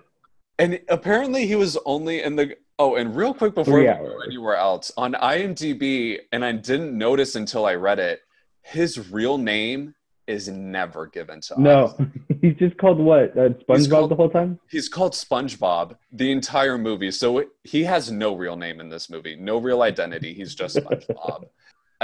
And 0.57 0.81
apparently 0.89 1.47
he 1.49 1.57
was 1.57 1.77
only 1.85 2.23
in 2.23 2.37
the 2.37 2.57
oh, 2.79 2.95
and 2.95 3.17
real 3.17 3.35
quick 3.35 3.57
before 3.57 3.79
we 3.81 3.85
go 3.87 4.21
anywhere 4.25 4.55
else 4.55 4.93
on 4.97 5.15
IMDb, 5.15 6.19
and 6.31 6.45
I 6.45 6.53
didn't 6.53 6.97
notice 6.97 7.35
until 7.35 7.67
I 7.67 7.75
read 7.75 7.99
it. 7.99 8.21
His 8.63 9.11
real 9.11 9.37
name 9.37 9.97
is 10.29 10.49
never 10.49 11.07
given 11.09 11.41
to 11.41 11.55
us. 11.55 11.59
no, 11.59 11.97
he's 12.41 12.55
just 12.55 12.77
called 12.79 12.99
what? 12.99 13.37
Uh, 13.37 13.49
SpongeBob 13.69 13.91
called- 13.91 14.11
the 14.13 14.15
whole 14.15 14.31
time. 14.31 14.61
He's 14.71 14.89
called 14.89 15.13
SpongeBob 15.15 15.97
the 16.13 16.31
entire 16.31 16.79
movie, 16.79 17.11
so 17.11 17.39
it, 17.39 17.49
he 17.65 17.83
has 17.83 18.13
no 18.13 18.37
real 18.37 18.57
name 18.57 18.79
in 18.81 18.89
this 18.89 19.11
movie, 19.11 19.35
no 19.35 19.59
real 19.59 19.83
identity. 19.83 20.33
He's 20.35 20.55
just 20.55 20.77
SpongeBob. 20.77 21.47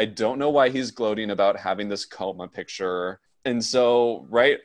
I 0.00 0.06
don't 0.06 0.38
know 0.38 0.48
why 0.48 0.70
he's 0.70 0.90
gloating 0.90 1.30
about 1.30 1.58
having 1.58 1.90
this 1.90 2.06
coma 2.06 2.48
picture. 2.48 3.20
And 3.44 3.62
so, 3.62 4.26
right 4.30 4.58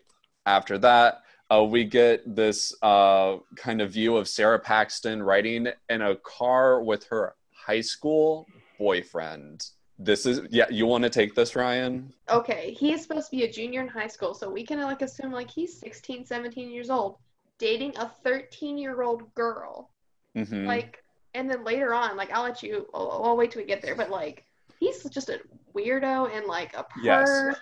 after 0.45 0.77
that, 0.77 1.23
uh, 1.51 1.61
we 1.61 1.83
get 1.83 2.37
this 2.37 2.73
uh, 2.81 3.39
kind 3.57 3.81
of 3.81 3.91
view 3.91 4.15
of 4.15 4.29
Sara 4.29 4.57
Paxton 4.57 5.21
riding 5.21 5.67
in 5.89 6.01
a 6.01 6.15
car 6.15 6.81
with 6.81 7.03
her 7.07 7.35
high 7.51 7.81
school 7.81 8.47
boyfriend. 8.79 9.65
This 9.99 10.25
is, 10.25 10.39
yeah, 10.51 10.67
you 10.69 10.85
want 10.85 11.03
to 11.03 11.09
take 11.09 11.35
this, 11.35 11.51
Rhiane? 11.51 12.13
Okay, 12.29 12.71
he 12.71 12.93
is 12.93 13.01
supposed 13.01 13.29
to 13.29 13.35
be 13.35 13.43
a 13.43 13.51
junior 13.51 13.81
in 13.81 13.89
high 13.89 14.07
school, 14.07 14.33
so 14.33 14.49
we 14.49 14.65
can 14.65 14.79
like 14.79 15.01
assume 15.01 15.33
like 15.33 15.51
he's 15.51 15.77
16, 15.77 16.25
17 16.25 16.71
years 16.71 16.89
old, 16.89 17.17
dating 17.59 17.91
a 17.97 18.09
13 18.23 18.77
year 18.77 19.01
old 19.01 19.33
girl. 19.33 19.89
hmm 20.33 20.65
Like, 20.65 21.03
and 21.33 21.51
then 21.51 21.65
later 21.65 21.93
on, 21.93 22.15
like 22.15 22.31
I'll 22.31 22.43
let 22.43 22.63
you. 22.63 22.87
I'll, 22.93 23.21
I'll 23.25 23.35
wait 23.35 23.51
till 23.51 23.61
we 23.61 23.67
get 23.67 23.81
there, 23.81 23.95
but 23.95 24.09
like 24.09 24.45
he's 24.85 25.03
just 25.09 25.29
a 25.29 25.39
weirdo 25.75 26.35
and 26.35 26.45
like 26.47 26.75
a 26.75 26.85
Yes. 27.01 27.29
perv, 27.29 27.55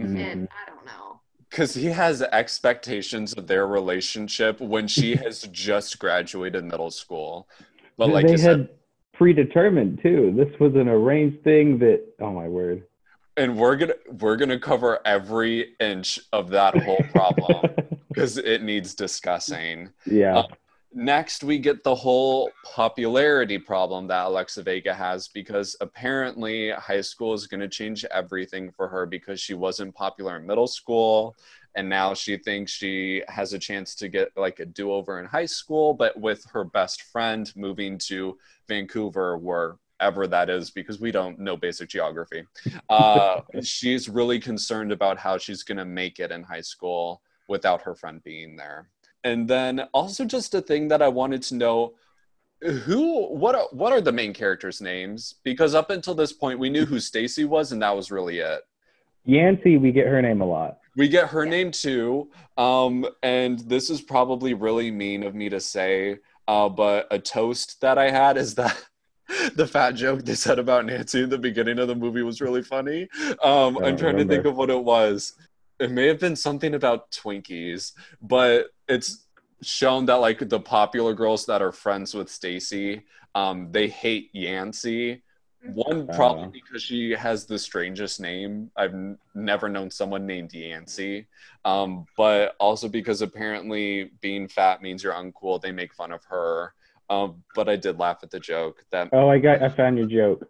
Mhm. 0.00 0.18
and 0.32 0.48
I 0.50 0.70
don't 0.70 0.84
know. 0.84 1.20
Because 1.50 1.74
he 1.74 1.86
has 1.86 2.20
expectations 2.22 3.32
of 3.34 3.46
their 3.46 3.66
relationship 3.66 4.60
when 4.60 4.88
she 4.88 5.14
has 5.24 5.42
just 5.52 5.98
graduated 5.98 6.64
middle 6.64 6.90
school. 6.90 7.48
But 7.96 8.10
like 8.10 8.26
they 8.26 8.32
had 8.32 8.40
said, 8.40 8.68
predetermined 9.14 10.00
too. 10.02 10.32
This 10.36 10.58
was 10.60 10.74
an 10.74 10.88
arranged 10.88 11.42
thing 11.44 11.78
that. 11.78 12.02
Oh 12.20 12.32
my 12.32 12.48
word. 12.48 12.82
and 13.38 13.58
we're 13.58 13.76
gonna 13.76 13.94
we're 14.20 14.36
gonna 14.36 14.58
cover 14.58 14.98
every 15.04 15.74
inch 15.78 16.18
of 16.32 16.48
that 16.50 16.74
whole 16.84 17.02
problem 17.12 17.70
because 18.08 18.38
it 18.38 18.62
needs 18.62 18.94
discussing. 18.94 19.90
yeah. 20.06 20.38
Uh, 20.38 20.46
Next, 20.92 21.44
we 21.44 21.58
get 21.58 21.84
the 21.84 21.94
whole 21.94 22.50
popularity 22.64 23.58
problem 23.58 24.06
that 24.06 24.26
Alexa 24.26 24.62
Vega 24.62 24.94
has 24.94 25.28
because 25.28 25.76
apparently 25.80 26.70
high 26.70 27.00
school 27.00 27.34
is 27.34 27.46
going 27.46 27.60
to 27.60 27.68
change 27.68 28.04
everything 28.06 28.70
for 28.70 28.88
her 28.88 29.04
because 29.04 29.40
she 29.40 29.54
wasn't 29.54 29.94
popular 29.94 30.36
in 30.36 30.46
middle 30.46 30.66
school. 30.66 31.36
And 31.74 31.88
now 31.88 32.14
she 32.14 32.38
thinks 32.38 32.72
she 32.72 33.22
has 33.28 33.52
a 33.52 33.58
chance 33.58 33.94
to 33.96 34.08
get 34.08 34.30
like 34.36 34.60
a 34.60 34.64
do 34.64 34.90
over 34.92 35.20
in 35.20 35.26
high 35.26 35.46
school, 35.46 35.92
but 35.92 36.18
with 36.18 36.44
her 36.52 36.64
best 36.64 37.02
friend 37.02 37.52
moving 37.54 37.98
to 38.06 38.38
Vancouver, 38.66 39.36
wherever 39.36 40.26
that 40.26 40.48
is, 40.48 40.70
because 40.70 40.98
we 40.98 41.10
don't 41.10 41.38
know 41.38 41.56
basic 41.56 41.88
geography. 41.88 42.44
Uh, 42.88 43.40
she's 43.62 44.08
really 44.08 44.38
concerned 44.38 44.92
about 44.92 45.18
how 45.18 45.36
she's 45.36 45.64
going 45.64 45.76
to 45.76 45.84
make 45.84 46.20
it 46.20 46.30
in 46.30 46.42
high 46.42 46.60
school 46.60 47.20
without 47.48 47.82
her 47.82 47.94
friend 47.94 48.22
being 48.22 48.56
there 48.56 48.88
and 49.26 49.48
then 49.48 49.80
also 49.92 50.24
just 50.24 50.54
a 50.54 50.60
thing 50.60 50.86
that 50.88 51.02
I 51.02 51.08
wanted 51.08 51.42
to 51.42 51.56
know 51.56 51.94
who 52.62 53.26
what 53.26 53.56
are, 53.56 53.66
what 53.72 53.92
are 53.92 54.00
the 54.00 54.12
main 54.12 54.32
characters 54.32 54.80
names 54.80 55.34
because 55.42 55.74
up 55.74 55.90
until 55.90 56.14
this 56.14 56.32
point 56.32 56.60
we 56.60 56.70
knew 56.70 56.86
who 56.86 57.00
Stacy 57.00 57.44
was 57.44 57.72
and 57.72 57.82
that 57.82 57.94
was 57.94 58.10
really 58.10 58.38
it. 58.38 58.62
Yancy, 59.24 59.76
we 59.76 59.90
get 59.90 60.06
her 60.06 60.22
name 60.22 60.40
a 60.40 60.46
lot. 60.46 60.78
We 60.96 61.08
get 61.08 61.28
her 61.28 61.44
name 61.44 61.72
too 61.72 62.30
um 62.56 63.04
and 63.22 63.58
this 63.60 63.90
is 63.90 64.00
probably 64.00 64.54
really 64.54 64.92
mean 64.92 65.24
of 65.24 65.34
me 65.34 65.48
to 65.48 65.60
say 65.60 66.18
uh 66.46 66.68
but 66.68 67.08
a 67.10 67.18
toast 67.18 67.80
that 67.80 67.98
I 67.98 68.10
had 68.10 68.36
is 68.36 68.54
that 68.54 68.80
the 69.56 69.66
fat 69.66 69.96
joke 69.96 70.24
they 70.24 70.36
said 70.36 70.60
about 70.60 70.88
Yancy 70.88 71.24
in 71.24 71.30
the 71.30 71.36
beginning 71.36 71.80
of 71.80 71.88
the 71.88 71.96
movie 71.96 72.22
was 72.22 72.40
really 72.40 72.62
funny. 72.62 73.08
Um, 73.42 73.76
I 73.78 73.88
I'm 73.88 73.96
don't 73.96 73.98
trying 73.98 74.16
to 74.18 74.24
think 74.24 74.44
of 74.44 74.56
what 74.56 74.70
it 74.70 74.84
was. 74.84 75.34
It 75.78 75.90
may 75.90 76.06
have 76.06 76.20
been 76.20 76.36
something 76.36 76.74
about 76.74 77.10
Twinkies, 77.10 77.92
but 78.22 78.66
it's 78.88 79.26
shown 79.62 80.06
that 80.06 80.14
like 80.16 80.48
the 80.48 80.60
popular 80.60 81.14
girls 81.14 81.46
that 81.46 81.62
are 81.62 81.72
friends 81.72 82.14
with 82.14 82.30
Stacy, 82.30 83.02
um, 83.34 83.70
they 83.72 83.88
hate 83.88 84.30
Yancy. 84.32 85.22
One 85.72 86.06
probably 86.06 86.44
Oh. 86.44 86.50
because 86.50 86.82
she 86.82 87.10
has 87.10 87.44
the 87.44 87.58
strangest 87.58 88.20
name. 88.20 88.70
I've 88.76 88.94
n- 88.94 89.18
never 89.34 89.68
known 89.68 89.90
someone 89.90 90.24
named 90.24 90.52
Yancy. 90.54 91.26
Um, 91.64 92.06
but 92.16 92.54
also 92.60 92.88
because 92.88 93.20
apparently 93.20 94.12
being 94.20 94.46
fat 94.46 94.80
means 94.80 95.02
you're 95.02 95.12
uncool. 95.14 95.60
They 95.60 95.72
make 95.72 95.92
fun 95.92 96.12
of 96.12 96.22
her. 96.26 96.72
Um, 97.10 97.42
but 97.54 97.68
I 97.68 97.76
did 97.76 97.98
laugh 97.98 98.18
at 98.22 98.30
the 98.30 98.38
joke 98.40 98.84
that 98.92 99.08
Oh, 99.12 99.28
I 99.28 99.38
got. 99.38 99.62
I 99.62 99.68
found 99.68 99.98
your 99.98 100.06
joke. 100.06 100.48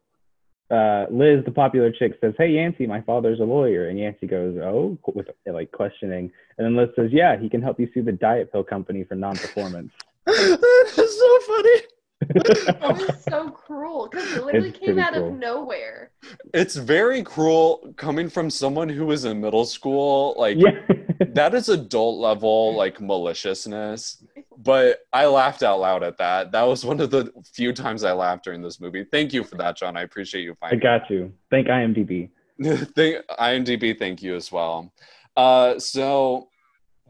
Uh, 0.69 1.07
Liz, 1.11 1.45
the 1.45 1.53
popular 1.53 1.93
chick, 1.93 2.19
says, 2.21 2.35
"Hey, 2.37 2.49
Yancy, 2.49 2.87
my 2.87 3.01
father's 3.01 3.39
a 3.39 3.45
lawyer," 3.45 3.89
and 3.89 3.99
Yancy 3.99 4.27
goes, 4.27 4.57
"Oh," 4.59 4.99
with 5.15 5.29
like 5.47 5.71
questioning, 5.71 6.33
and 6.59 6.65
then 6.65 6.77
Liz 6.77 6.89
says, 6.97 7.13
"Yeah, 7.13 7.37
he 7.39 7.49
can 7.49 7.63
help 7.63 7.79
you 7.79 7.89
sue 7.95 8.03
the 8.03 8.13
diet 8.13 8.51
pill 8.51 8.65
company 8.65 9.05
for 9.05 9.15
non-performance." 9.15 9.93
that 10.27 10.93
is 10.99 11.19
so 11.19 11.39
funny. 11.41 11.96
That 12.29 12.81
was 12.81 13.25
so 13.25 13.51
cruel 13.51 14.09
because 14.11 14.33
it 14.33 14.45
literally 14.45 14.71
It's 14.71 14.79
came 14.79 14.99
out 14.99 15.13
cruel. 15.13 15.29
of 15.29 15.35
nowhere. 15.35 16.11
It's 16.55 16.77
very 16.77 17.23
cruel 17.23 17.93
coming 17.97 18.29
from 18.31 18.49
someone 18.51 18.89
who 18.89 19.07
was 19.07 19.25
in 19.25 19.41
middle 19.41 19.65
school. 19.67 20.35
Like 20.39 20.57
yeah, 20.59 20.71
that 21.35 21.55
is 21.55 21.69
adult 21.69 22.19
level 22.19 22.75
like 22.75 23.01
maliciousness. 23.01 24.23
But 24.57 25.01
I 25.13 25.27
laughed 25.27 25.63
out 25.63 25.81
loud 25.81 26.03
at 26.03 26.17
that. 26.19 26.53
That 26.53 26.63
was 26.63 26.85
one 26.85 27.01
of 27.01 27.11
the 27.11 27.31
few 27.53 27.73
times 27.73 28.03
I 28.03 28.13
laughed 28.13 28.45
during 28.45 28.63
this 28.63 28.81
movie. 28.81 29.05
Thank 29.05 29.33
you 29.35 29.45
for 29.45 29.57
that, 29.57 29.77
John. 29.77 29.97
I 29.97 30.03
appreciate 30.03 30.43
you 30.43 30.57
I 30.63 30.75
got 30.77 31.11
you. 31.11 31.33
Thank 31.51 31.69
IMDb. 31.69 32.31
Thank 32.63 33.27
IMDb. 33.39 33.99
Thank 33.99 34.23
you 34.23 34.35
as 34.35 34.51
well. 34.51 34.93
Uh, 35.37 35.79
so 35.79 36.49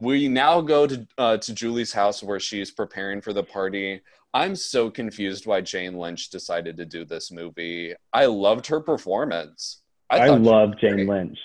we 0.00 0.28
now 0.28 0.60
go 0.60 0.86
to 0.86 1.06
uh, 1.16 1.36
to 1.38 1.54
Julie's 1.54 1.92
house 1.92 2.22
where 2.22 2.40
she's 2.40 2.70
preparing 2.70 3.20
for 3.20 3.32
the 3.32 3.44
party. 3.44 4.00
I'm 4.36 4.54
so 4.54 4.90
confused 4.90 5.46
why 5.46 5.62
Jane 5.62 5.96
Lynch 5.96 6.28
decided 6.28 6.76
to 6.76 6.84
do 6.84 7.06
this 7.06 7.32
movie. 7.32 7.94
I 8.12 8.26
loved 8.26 8.66
her 8.66 8.80
performance. 8.80 9.80
I, 10.10 10.26
she 10.26 10.32
love 10.32 10.78
Jane. 10.78 11.06
Lynch. 11.06 11.38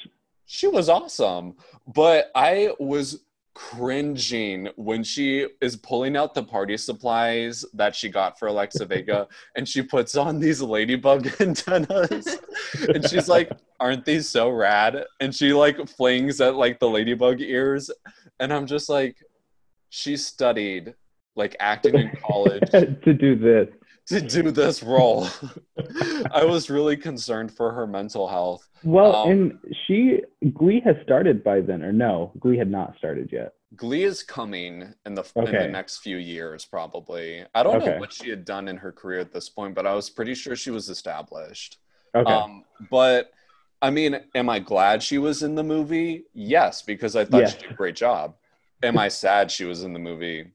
She 0.46 0.68
was 0.68 0.90
awesome, 0.90 1.56
but 1.88 2.32
I 2.36 2.74
was 2.82 3.24
cringing 3.54 4.68
when 4.76 5.06
she 5.06 5.48
is 5.62 5.78
pulling 5.78 6.18
out 6.18 6.34
the 6.34 6.44
party 6.44 6.76
supplies 6.76 7.64
that 7.74 7.96
she 7.96 8.10
got 8.10 8.38
for 8.38 8.50
Alexa 8.50 8.86
Vega 8.86 9.26
and 9.56 9.66
she 9.66 9.82
puts 9.82 10.18
on 10.18 10.38
these 10.38 10.62
ladybug 10.62 11.32
antennas 11.40 12.40
and 12.90 13.10
she's 13.10 13.30
like, 13.30 13.54
Aren't 13.80 14.04
these 14.04 14.28
so 14.28 14.50
rad? 14.50 15.06
And 15.22 15.34
she 15.34 15.54
like 15.54 15.88
flings 15.88 16.42
at 16.42 16.56
like 16.56 16.78
the 16.80 16.90
ladybug 16.90 17.40
ears. 17.40 17.90
And 18.42 18.54
I'm 18.54 18.66
just 18.66 18.90
like, 18.90 19.16
She 19.90 20.18
studied 20.18 20.94
like 21.36 21.56
acting 21.60 21.96
in 21.96 22.12
college 22.24 22.70
to 22.72 23.14
do 23.14 23.36
this. 23.36 23.70
to 24.08 24.22
do 24.22 24.52
this 24.52 24.84
role. 24.84 25.28
I 26.32 26.44
was 26.46 26.70
really 26.70 26.98
concerned 26.98 27.52
for 27.56 27.72
her 27.72 27.88
mental 27.88 28.28
health. 28.28 28.68
Well, 28.84 29.16
Um, 29.16 29.30
and 29.32 29.60
she 29.88 30.22
Glee 30.54 30.82
has 30.82 30.96
started 31.04 31.44
by 31.44 31.62
then, 31.62 31.84
or 31.84 31.92
no, 31.94 32.32
Glee 32.40 32.58
had 32.58 32.70
not 32.70 32.98
started 32.98 33.30
yet. 33.32 33.54
Glee 33.76 34.04
is 34.04 34.22
coming 34.22 34.94
in 35.06 35.14
the 35.16 35.24
in 35.38 35.46
the 35.46 35.68
next 35.68 36.00
few 36.00 36.18
years, 36.18 36.66
probably. 36.66 37.46
I 37.56 37.64
don't 37.64 37.80
know 37.86 37.98
what 38.00 38.12
she 38.12 38.30
had 38.30 38.44
done 38.44 38.68
in 38.68 38.76
her 38.78 38.92
career 38.92 39.20
at 39.20 39.32
this 39.32 39.48
point, 39.48 39.76
but 39.76 39.88
I 39.88 39.94
was 39.94 40.10
pretty 40.10 40.36
sure 40.36 40.56
she 40.58 40.72
was 40.72 40.90
established. 40.90 41.78
Okay. 42.14 42.30
Um, 42.32 42.66
but 42.90 43.32
I 43.82 43.90
mean, 43.90 44.20
am 44.36 44.50
I 44.50 44.60
glad 44.60 45.02
she 45.02 45.20
was 45.20 45.42
in 45.42 45.56
the 45.56 45.64
movie? 45.64 46.26
Yes, 46.34 46.82
because 46.82 47.16
I 47.16 47.24
thought 47.24 47.42
Yes. 47.42 47.54
she 47.56 47.62
did 47.62 47.72
a 47.72 47.76
great 47.76 47.96
job. 47.96 48.36
Am 48.84 48.98
I 48.98 49.08
sad 49.08 49.50
she 49.50 49.64
was 49.64 49.84
in 49.84 49.94
the 49.94 50.00
movie? 50.00 50.52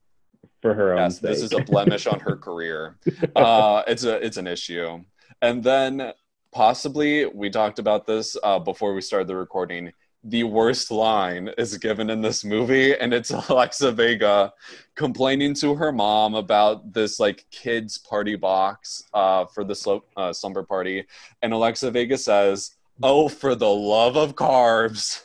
For 0.63 0.75
her 0.75 0.93
own 0.93 0.99
Yes, 0.99 1.15
sake. 1.21 1.23
this 1.23 1.43
is 1.43 1.53
a 1.53 1.61
blemish 1.61 2.07
on 2.07 2.21
her 2.21 2.37
career. 2.37 2.97
Uh, 3.37 3.83
it's 3.87 4.05
a 4.05 4.25
it's 4.25 4.37
an 4.37 4.47
issue. 4.47 5.03
And 5.43 5.63
then 5.63 6.13
possibly 6.53 7.27
we 7.27 7.51
talked 7.51 7.79
about 7.79 8.07
this 8.07 8.37
uh, 8.43 8.59
before 8.59 8.95
we 8.95 9.01
started 9.01 9.29
the 9.29 9.37
recording. 9.37 9.93
The 10.25 10.43
worst 10.45 10.91
line 10.91 11.51
is 11.57 11.77
given 11.79 12.11
in 12.11 12.21
this 12.21 12.45
movie, 12.45 12.97
and 12.99 13.13
it's 13.15 13.31
Alexa 13.49 13.93
Vega 13.93 14.53
complaining 14.97 15.55
to 15.57 15.75
her 15.77 15.93
mom 15.93 16.35
about 16.35 16.93
this 16.93 17.21
like 17.21 17.45
kids 17.51 17.99
party 17.99 18.35
box 18.35 19.05
uh, 19.15 19.45
for 19.47 19.63
the 19.63 20.01
uh, 20.17 20.33
slumber 20.33 20.65
party, 20.65 21.05
and 21.43 21.53
Alexa 21.53 21.91
Vega 21.93 22.19
says, 22.19 22.73
"Oh, 23.03 23.29
for 23.29 23.55
the 23.55 23.69
love 23.69 24.17
of 24.17 24.35
carbs." 24.35 25.23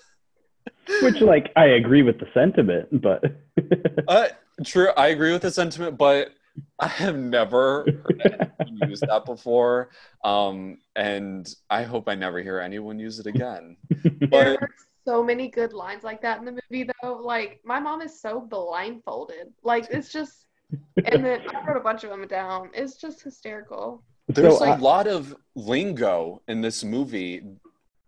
Which, 1.01 1.21
like, 1.21 1.51
I 1.55 1.65
agree 1.67 2.03
with 2.03 2.19
the 2.19 2.27
sentiment, 2.33 3.01
but 3.01 3.23
Uh, 4.07 4.27
true, 4.63 4.89
I 4.97 5.07
agree 5.07 5.31
with 5.31 5.41
the 5.43 5.51
sentiment, 5.51 5.97
but 5.97 6.29
I 6.79 6.87
have 6.87 7.17
never 7.17 7.85
heard 8.03 8.49
anyone 8.59 8.89
use 8.89 8.99
that 9.01 9.25
before, 9.25 9.89
um, 10.23 10.77
and 10.95 11.47
I 11.69 11.83
hope 11.83 12.09
I 12.09 12.15
never 12.15 12.41
hear 12.41 12.59
anyone 12.59 12.99
use 12.99 13.19
it 13.19 13.27
again. 13.27 13.77
There 14.03 14.29
But 14.29 14.47
are 14.61 14.69
so 15.05 15.23
many 15.23 15.47
good 15.49 15.73
lines 15.73 16.03
like 16.03 16.21
that 16.21 16.37
in 16.39 16.45
the 16.45 16.51
movie, 16.69 16.87
though. 17.01 17.13
Like, 17.15 17.59
my 17.65 17.79
mom 17.79 18.01
is 18.01 18.19
so 18.21 18.39
blindfolded. 18.39 19.47
Like, 19.63 19.87
it's 19.89 20.09
just, 20.11 20.45
and 21.05 21.25
then 21.25 21.41
I 21.53 21.65
wrote 21.65 21.77
a 21.77 21.81
bunch 21.81 22.03
of 22.03 22.11
them 22.11 22.27
down. 22.27 22.69
It's 22.73 22.95
just 22.97 23.21
hysterical. 23.23 24.03
there's 24.27 24.59
So 24.59 24.65
a 24.65 24.69
I- 24.71 24.77
lot 24.77 25.07
of 25.07 25.35
lingo 25.55 26.41
in 26.47 26.61
this 26.61 26.83
movie 26.83 27.41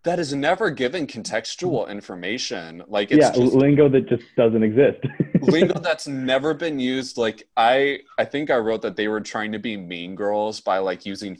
that 0.03 0.19
is 0.19 0.33
never 0.33 0.69
given 0.69 1.07
contextual 1.07 1.83
mm-hmm. 1.83 1.91
information. 1.91 2.83
Like 2.87 3.11
it's 3.11 3.21
yeah, 3.21 3.31
just 3.31 3.53
lingo 3.53 3.89
that 3.89 4.07
just 4.09 4.23
doesn't 4.35 4.63
exist. 4.63 4.99
lingo 5.41 5.77
that's 5.79 6.07
never 6.07 6.53
been 6.53 6.79
used 6.79 7.17
like 7.17 7.45
i 7.57 7.99
i 8.17 8.23
think 8.23 8.49
i 8.49 8.55
wrote 8.55 8.81
that 8.81 8.95
they 8.95 9.09
were 9.09 9.19
trying 9.19 9.51
to 9.51 9.59
be 9.59 9.75
mean 9.75 10.15
girls 10.15 10.61
by 10.61 10.77
like 10.77 11.05
using 11.05 11.37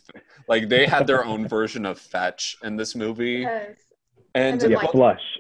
like 0.50 0.68
they 0.68 0.86
had 0.86 1.08
their 1.08 1.24
own 1.24 1.48
version 1.48 1.86
of 1.86 1.98
fetch 1.98 2.58
in 2.64 2.76
this 2.76 2.96
movie 2.96 3.46
Yes. 3.48 3.78
and 4.36 4.54
And 4.56 4.60
then, 4.60 4.72
yeah, 4.72 4.78
like- 4.78 4.92
flush. 4.92 5.40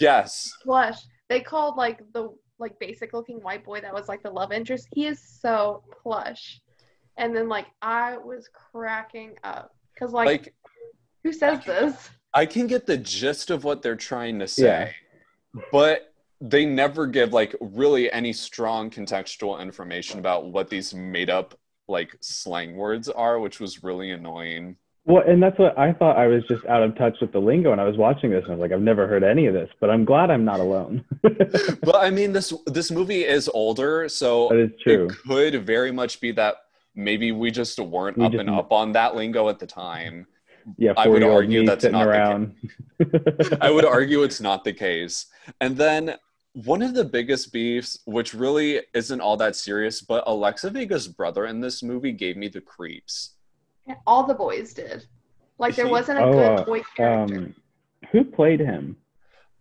yes 0.00 0.52
Plush. 0.64 0.98
They 1.30 1.40
called, 1.40 1.76
like, 1.76 2.00
the, 2.12 2.34
like, 2.58 2.76
basic 2.80 3.12
looking 3.12 3.38
white 3.38 3.64
boy 3.64 3.80
that 3.80 3.94
was, 3.94 4.08
like, 4.08 4.20
the 4.20 4.30
love 4.30 4.50
interest. 4.50 4.88
He 4.92 5.06
is 5.06 5.20
so 5.22 5.84
plush. 6.02 6.60
And 7.16 7.34
then, 7.34 7.48
like, 7.48 7.68
I 7.80 8.18
was 8.18 8.50
cracking 8.52 9.36
up. 9.44 9.72
Because, 9.94 10.12
like, 10.12 10.26
like 10.26 10.54
who 11.22 11.32
says 11.32 11.64
this? 11.64 12.10
I 12.34 12.46
can 12.46 12.66
get 12.66 12.86
the 12.86 12.96
gist 12.96 13.50
of 13.50 13.64
what 13.64 13.82
they're 13.82 13.96
trying 13.96 14.38
to 14.38 14.48
say 14.48 14.94
but 15.72 16.12
they 16.40 16.64
never 16.64 17.06
give 17.06 17.32
like 17.32 17.54
really 17.60 18.10
any 18.12 18.32
strong 18.32 18.90
contextual 18.90 19.60
information 19.60 20.18
about 20.18 20.46
what 20.46 20.68
these 20.70 20.94
made 20.94 21.28
up 21.28 21.58
like 21.88 22.16
slang 22.20 22.76
words 22.76 23.08
are 23.08 23.38
which 23.40 23.60
was 23.60 23.82
really 23.82 24.10
annoying 24.12 24.76
Well, 25.06 25.24
and 25.26 25.42
that's 25.42 25.58
what 25.58 25.76
I 25.78 25.92
thought. 25.92 26.16
I 26.18 26.26
was 26.28 26.42
just 26.46 26.64
out 26.66 26.82
of 26.84 26.94
touch 26.96 27.16
with 27.22 27.32
the 27.32 27.40
lingo, 27.40 27.72
and 27.72 27.80
I 27.80 27.84
was 27.84 27.96
watching 27.96 28.30
this, 28.30 28.42
and 28.44 28.52
I 28.52 28.56
was 28.56 28.60
like, 28.60 28.70
I've 28.70 28.82
never 28.82 29.08
heard 29.08 29.24
any 29.24 29.46
of 29.46 29.54
this, 29.54 29.70
but 29.80 29.88
I'm 29.90 30.04
glad 30.04 30.30
I'm 30.30 30.44
not 30.44 30.60
alone. 30.60 31.02
that 31.22 31.78
but 31.82 31.96
i 31.96 32.10
mean 32.10 32.32
this 32.32 32.52
this 32.66 32.90
movie 32.90 33.24
is 33.24 33.48
older 33.52 34.08
so 34.08 34.50
is 34.52 34.70
true. 34.82 35.06
It 35.06 35.16
could 35.26 35.66
very 35.66 35.90
much 35.90 36.20
be 36.20 36.30
that 36.32 36.56
maybe 36.94 37.32
we 37.32 37.50
just 37.50 37.78
weren't 37.80 38.18
We 38.18 38.26
up 38.26 38.32
just- 38.32 38.40
and 38.40 38.50
up 38.50 38.70
on 38.72 38.92
that 38.92 39.16
lingo 39.16 39.48
at 39.48 39.58
the 39.58 39.66
time. 39.66 40.26
Yeah, 40.76 40.92
I 40.96 41.08
would 41.08 41.22
argue 41.22 41.64
that's 41.66 41.82
sitting 41.82 41.98
not 41.98 42.04
the 42.04 42.10
around. 42.10 42.54
I 43.60 43.70
would 43.70 43.84
argue 43.96 44.22
it's 44.22 44.40
not 44.40 44.64
the 44.64 44.72
case. 44.72 45.26
And 45.60 45.76
then 45.76 46.16
one 46.52 46.82
of 46.82 46.94
the 46.94 47.04
biggest 47.04 47.52
beefs, 47.52 47.98
which 48.06 48.34
really 48.34 48.80
isn't 48.94 49.20
all 49.20 49.36
that 49.38 49.56
serious, 49.56 50.00
but 50.02 50.24
Alexa 50.26 50.70
Vega's 50.70 51.08
brother 51.08 51.46
in 51.46 51.60
this 51.60 51.82
movie 51.82 52.12
gave 52.12 52.36
me 52.36 52.48
the 52.48 52.60
creeps. 52.60 53.34
All 54.06 54.24
the 54.26 54.34
boys 54.34 54.72
did. 54.74 55.06
Like, 55.58 55.76
there 55.76 55.88
wasn't 55.88 56.18
a 56.18 56.22
Oh, 56.24 56.32
good 56.32 56.58
uh, 56.60 56.64
boy 56.64 56.82
character. 56.96 57.34
um, 57.36 57.54
who 58.12 58.24
played 58.24 58.60
him? 58.60 58.96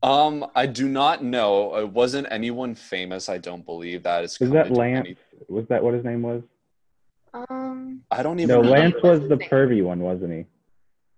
Um, 0.01 0.45
I 0.55 0.65
do 0.65 0.88
not 0.88 1.23
know. 1.23 1.75
It 1.77 1.89
wasn't 1.89 2.27
anyone 2.31 2.73
famous. 2.73 3.27
I 3.27 3.38
don't 3.38 3.65
believe 3.65 4.03
that 4.03 4.23
is. 4.23 4.39
Was 4.39 4.47
come 4.49 4.55
that 4.57 4.67
to 4.67 4.73
Lance? 4.73 5.05
any- 5.07 5.17
Was 5.49 5.67
that 5.67 5.83
what 5.83 5.93
his 5.93 6.03
name 6.05 6.21
was? 6.21 6.41
um, 7.33 8.01
I 8.09 8.23
don't 8.23 8.39
even 8.39 8.55
No, 8.55 8.62
know. 8.62 8.69
Lance 8.71 8.95
was 9.03 9.19
the 9.27 9.35
name. 9.35 9.49
pervy 9.49 9.83
one, 9.83 9.99
wasn't 9.99 10.31
he? 10.33 10.45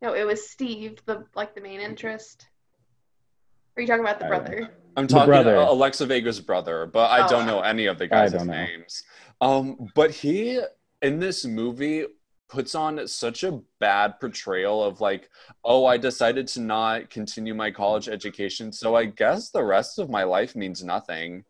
No, 0.01 0.13
it 0.13 0.25
was 0.25 0.49
Steve, 0.49 1.01
the 1.05 1.25
like 1.35 1.55
the 1.55 1.61
main 1.61 1.79
interest. 1.79 2.47
Are 3.77 3.81
you 3.81 3.87
talking 3.87 4.03
about 4.03 4.19
the 4.19 4.25
brother? 4.25 4.69
I'm 4.97 5.07
talking 5.07 5.27
brother. 5.27 5.55
Alexa 5.55 6.05
Vega's 6.05 6.41
brother, 6.41 6.85
but 6.85 7.09
I 7.09 7.25
Oh. 7.25 7.29
don't 7.29 7.45
know 7.45 7.61
any 7.61 7.85
of 7.85 7.97
the 7.97 8.07
guys' 8.07 8.33
names. 8.45 9.03
Um, 9.39 9.89
but 9.95 10.11
he 10.11 10.59
in 11.01 11.19
this 11.19 11.45
movie 11.45 12.05
puts 12.49 12.75
on 12.75 13.07
such 13.07 13.45
a 13.45 13.61
bad 13.79 14.19
portrayal 14.19 14.83
of 14.83 14.99
like, 14.99 15.29
oh, 15.63 15.85
I 15.85 15.95
decided 15.95 16.47
to 16.49 16.59
not 16.59 17.09
continue 17.09 17.53
my 17.55 17.71
college 17.71 18.09
education, 18.09 18.73
so 18.73 18.93
I 18.93 19.05
guess 19.05 19.51
the 19.51 19.63
rest 19.63 19.97
of 19.99 20.09
my 20.09 20.23
life 20.23 20.53
means 20.53 20.83
nothing. 20.83 21.45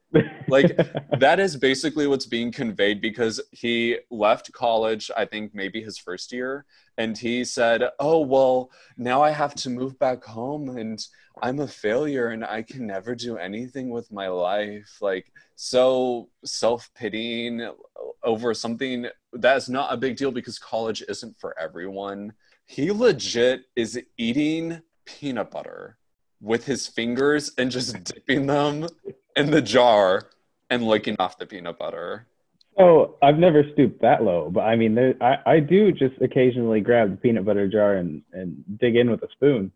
Like, 0.47 0.77
that 1.19 1.39
is 1.39 1.57
basically 1.57 2.05
what's 2.05 2.27
being 2.27 2.51
conveyed 2.51 3.01
because 3.01 3.41
he 3.51 3.97
left 4.11 4.51
college, 4.53 5.09
I 5.17 5.25
think 5.25 5.55
maybe 5.55 5.81
his 5.81 5.97
first 5.97 6.31
year, 6.31 6.65
and 7.01 7.17
he 7.17 7.43
said, 7.43 7.83
Oh, 7.99 8.19
well, 8.19 8.69
now 8.95 9.23
I 9.23 9.31
have 9.31 9.55
to 9.55 9.71
move 9.71 9.97
back 9.97 10.23
home 10.23 10.77
and 10.77 11.03
I'm 11.41 11.59
a 11.59 11.67
failure 11.67 12.27
and 12.27 12.45
I 12.45 12.61
can 12.61 12.85
never 12.85 13.15
do 13.15 13.37
anything 13.37 13.89
with 13.89 14.11
my 14.11 14.27
life. 14.27 14.99
Like, 15.01 15.31
so 15.55 16.29
self 16.45 16.91
pitying 16.93 17.67
over 18.23 18.53
something 18.53 19.07
that's 19.33 19.67
not 19.67 19.91
a 19.91 19.97
big 19.97 20.15
deal 20.15 20.31
because 20.31 20.59
college 20.59 21.03
isn't 21.09 21.39
for 21.39 21.57
everyone. 21.57 22.33
He 22.67 22.91
legit 22.91 23.63
is 23.75 23.99
eating 24.17 24.81
peanut 25.05 25.49
butter 25.49 25.97
with 26.39 26.65
his 26.65 26.85
fingers 26.85 27.51
and 27.57 27.71
just 27.71 28.03
dipping 28.03 28.45
them 28.45 28.87
in 29.35 29.49
the 29.49 29.61
jar 29.61 30.29
and 30.69 30.83
licking 30.83 31.15
off 31.17 31.39
the 31.39 31.47
peanut 31.47 31.79
butter. 31.79 32.27
Oh, 32.77 33.15
I've 33.21 33.37
never 33.37 33.63
stooped 33.73 34.01
that 34.01 34.23
low, 34.23 34.49
but 34.49 34.61
I 34.61 34.75
mean, 34.75 34.95
there, 34.95 35.15
I, 35.21 35.37
I 35.45 35.59
do 35.59 35.91
just 35.91 36.15
occasionally 36.21 36.79
grab 36.79 37.11
the 37.11 37.17
peanut 37.17 37.45
butter 37.45 37.67
jar 37.67 37.95
and, 37.95 38.21
and 38.31 38.63
dig 38.79 38.95
in 38.95 39.11
with 39.11 39.21
a 39.23 39.27
spoon. 39.33 39.71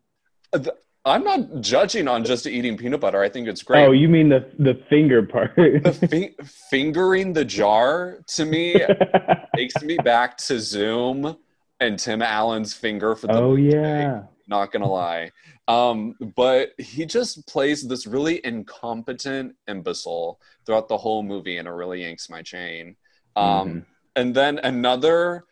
Uh, 0.54 0.60
I'm 1.04 1.24
not 1.24 1.62
judging 1.62 2.08
on 2.08 2.24
just 2.24 2.48
eating 2.48 2.78
peanut 2.78 3.00
butter. 3.00 3.22
I 3.22 3.30
think 3.30 3.48
it's 3.48 3.62
great. 3.62 3.86
Oh, 3.86 3.92
you 3.92 4.10
mean 4.10 4.30
the 4.30 4.50
the 4.58 4.82
finger 4.90 5.22
part? 5.22 5.56
the 5.56 6.08
fi- 6.10 6.36
fingering 6.72 7.34
the 7.34 7.46
jar 7.46 8.20
to 8.28 8.46
me 8.46 8.76
takes 9.56 9.82
me 9.84 9.98
back 9.98 10.38
to 10.38 10.60
Zoom 10.60 11.38
and 11.80 12.00
Tim 12.00 12.24
Allen's 12.24 12.74
finger 12.74 13.16
for 13.16 13.28
the 13.28 13.34
oh 13.34 13.56
yeah. 13.56 14.24
not 14.48 14.72
gonna 14.72 14.90
lie. 14.90 15.32
Um, 15.68 16.16
but 16.36 16.74
he 16.78 17.06
just 17.06 17.48
plays 17.48 17.88
this 17.88 18.06
really 18.06 18.40
incompetent 18.46 19.56
imbecile 19.68 20.40
throughout 20.66 20.88
the 20.88 20.98
whole 20.98 21.24
movie, 21.24 21.58
and 21.58 21.68
it 21.68 21.72
really 21.72 22.02
yanks 22.04 22.30
my 22.30 22.42
chain. 22.44 22.96
Um, 23.36 23.44
Mhm. 23.46 23.86
and 24.16 24.36
then 24.36 24.60
another 24.60 25.46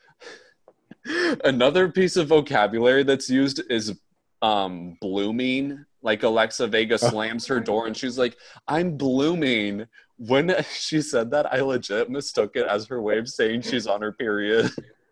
another 1.44 1.90
piece 1.90 2.16
of 2.16 2.28
vocabulary 2.28 3.04
that's 3.04 3.30
used 3.30 3.62
is 3.70 4.00
um 4.42 4.98
blooming 5.02 5.84
like 6.02 6.24
alexa 6.24 6.66
vega 6.68 6.94
Oh. 6.96 7.10
slams 7.10 7.46
her 7.48 7.60
door 7.60 7.88
and 7.88 7.96
she's 7.98 8.18
like 8.18 8.38
i'm 8.70 8.96
blooming 8.96 9.86
when 10.18 10.56
she 10.74 11.02
said 11.02 11.30
that 11.32 11.52
i 11.54 11.60
legit 11.60 12.10
mistook 12.10 12.56
it 12.56 12.66
as 12.68 12.88
her 12.88 13.02
way 13.02 13.18
of 13.18 13.28
saying 13.28 13.62
she's 13.64 13.86
on 13.88 14.02
her 14.02 14.14
period 14.14 14.72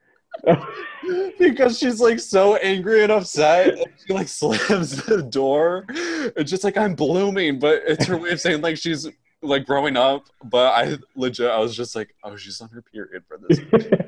because 1.40 1.78
she's 1.78 2.00
like 2.00 2.20
so 2.20 2.56
angry 2.58 3.04
and 3.04 3.12
upset 3.12 3.78
and 3.78 3.86
she 4.06 4.14
like 4.14 4.28
slams 4.28 5.04
the 5.06 5.22
door 5.22 5.86
it's 5.90 6.50
just 6.50 6.64
like 6.64 6.78
i'm 6.78 6.96
blooming 6.96 7.60
but 7.60 7.82
it's 7.86 8.06
her 8.06 8.18
way 8.18 8.32
of 8.32 8.40
saying 8.40 8.62
like 8.62 8.78
she's 8.78 9.08
like 9.42 9.66
growing 9.66 9.98
up 9.98 10.26
but 10.46 10.74
i 10.74 10.98
legit 11.16 11.52
i 11.52 11.60
was 11.60 11.76
just 11.76 11.96
like 11.96 12.16
oh 12.24 12.36
she's 12.36 12.62
on 12.62 12.70
her 12.70 12.82
period 12.82 13.24
for 13.28 13.40
this 13.48 13.60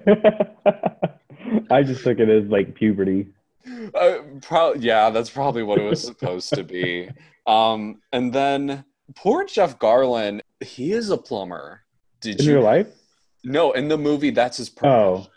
I 1.70 1.84
just 1.84 2.04
took 2.04 2.20
it 2.20 2.30
as 2.30 2.46
like 2.50 2.74
puberty. 2.74 3.28
Uh, 3.94 4.18
pro- 4.42 4.74
yeah, 4.76 5.10
that's 5.10 5.30
probably 5.30 5.64
what 5.64 5.80
it 5.80 5.84
was 5.84 6.02
supposed 6.02 6.54
to 6.54 6.64
be. 6.64 7.10
Um, 7.46 8.02
and 8.12 8.34
then 8.34 8.84
poor 9.16 9.46
Jeff 9.46 9.78
Garlin, 9.80 10.42
he 10.62 10.94
is 10.94 11.10
a 11.10 11.18
plumber. 11.18 11.82
Did 12.22 12.40
In 12.40 12.46
you? 12.46 12.52
your 12.54 12.62
life? 12.62 12.88
No, 13.44 13.72
in 13.74 13.88
the 13.88 13.98
movie, 13.98 14.30
that's 14.30 14.58
his 14.58 14.70
profession. 14.70 15.26
Oh. 15.26 15.28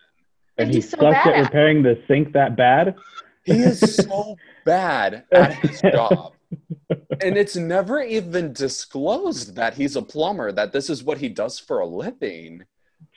And 0.58 0.68
he 0.68 0.76
he's 0.76 0.90
so 0.90 0.98
sucks 0.98 1.24
bad 1.24 1.26
at 1.26 1.34
at 1.34 1.44
repairing 1.44 1.82
the 1.82 2.02
sink 2.08 2.32
that 2.32 2.56
bad. 2.56 2.96
He 3.44 3.52
is 3.52 3.96
so 3.96 4.36
bad 4.64 5.24
at 5.32 5.52
his 5.54 5.80
job. 5.80 6.34
And 7.22 7.36
it's 7.36 7.56
never 7.56 8.02
even 8.02 8.52
disclosed 8.52 9.54
that 9.56 9.74
he's 9.74 9.96
a 9.96 10.02
plumber, 10.02 10.52
that 10.52 10.72
this 10.72 10.90
is 10.90 11.04
what 11.04 11.18
he 11.18 11.28
does 11.28 11.58
for 11.58 11.80
a 11.80 11.86
living. 11.86 12.64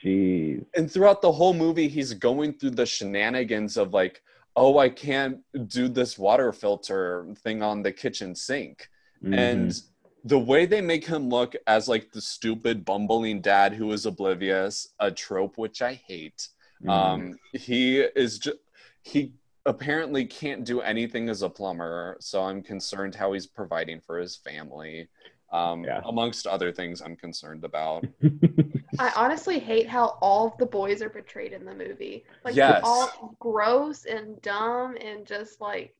Jeez. 0.02 0.64
And 0.74 0.90
throughout 0.90 1.22
the 1.22 1.32
whole 1.32 1.54
movie, 1.54 1.88
he's 1.88 2.14
going 2.14 2.54
through 2.54 2.70
the 2.70 2.86
shenanigans 2.86 3.76
of 3.76 3.92
like, 3.92 4.22
oh, 4.56 4.78
I 4.78 4.88
can't 4.88 5.38
do 5.68 5.88
this 5.88 6.18
water 6.18 6.52
filter 6.52 7.26
thing 7.42 7.62
on 7.62 7.82
the 7.82 7.92
kitchen 7.92 8.34
sink. 8.34 8.88
Mhm. 9.22 9.36
And 9.36 9.82
the 10.24 10.38
way 10.38 10.66
they 10.66 10.80
make 10.80 11.06
him 11.06 11.28
look 11.28 11.54
as 11.66 11.88
like 11.88 12.12
the 12.12 12.20
stupid, 12.20 12.84
bumbling 12.84 13.40
dad 13.40 13.72
who 13.74 13.92
is 13.92 14.06
oblivious, 14.06 14.88
a 14.98 15.10
trope 15.10 15.56
which 15.56 15.82
I 15.82 15.94
hate. 15.94 16.48
Mhm. 16.82 16.90
Um, 16.90 17.38
he 17.52 18.00
is 18.00 18.38
just 18.38 18.58
he 19.02 19.32
apparently 19.66 20.24
can't 20.24 20.64
do 20.64 20.80
anything 20.80 21.28
as 21.28 21.42
a 21.42 21.48
plumber, 21.50 22.16
so 22.20 22.42
I'm 22.42 22.62
concerned 22.62 23.14
how 23.14 23.32
he's 23.32 23.46
providing 23.46 24.00
for 24.00 24.18
his 24.18 24.36
family. 24.36 25.08
Um, 25.52 25.84
Yeah. 25.84 26.00
amongst 26.04 26.46
other 26.46 26.70
things, 26.72 27.00
I'm 27.02 27.16
concerned 27.16 27.64
about. 27.64 28.04
I 28.98 29.12
honestly 29.16 29.58
hate 29.58 29.88
how 29.88 30.18
all 30.20 30.46
of 30.48 30.56
the 30.58 30.66
boys 30.66 31.02
are 31.02 31.10
portrayed 31.10 31.52
in 31.52 31.64
the 31.64 31.74
movie. 31.74 32.24
Like 32.44 32.54
Yes. 32.54 32.74
they're 32.74 32.84
all 32.84 33.34
gross 33.38 34.04
and 34.04 34.40
dumb 34.42 34.96
and 35.00 35.26
just 35.26 35.60
like 35.60 35.94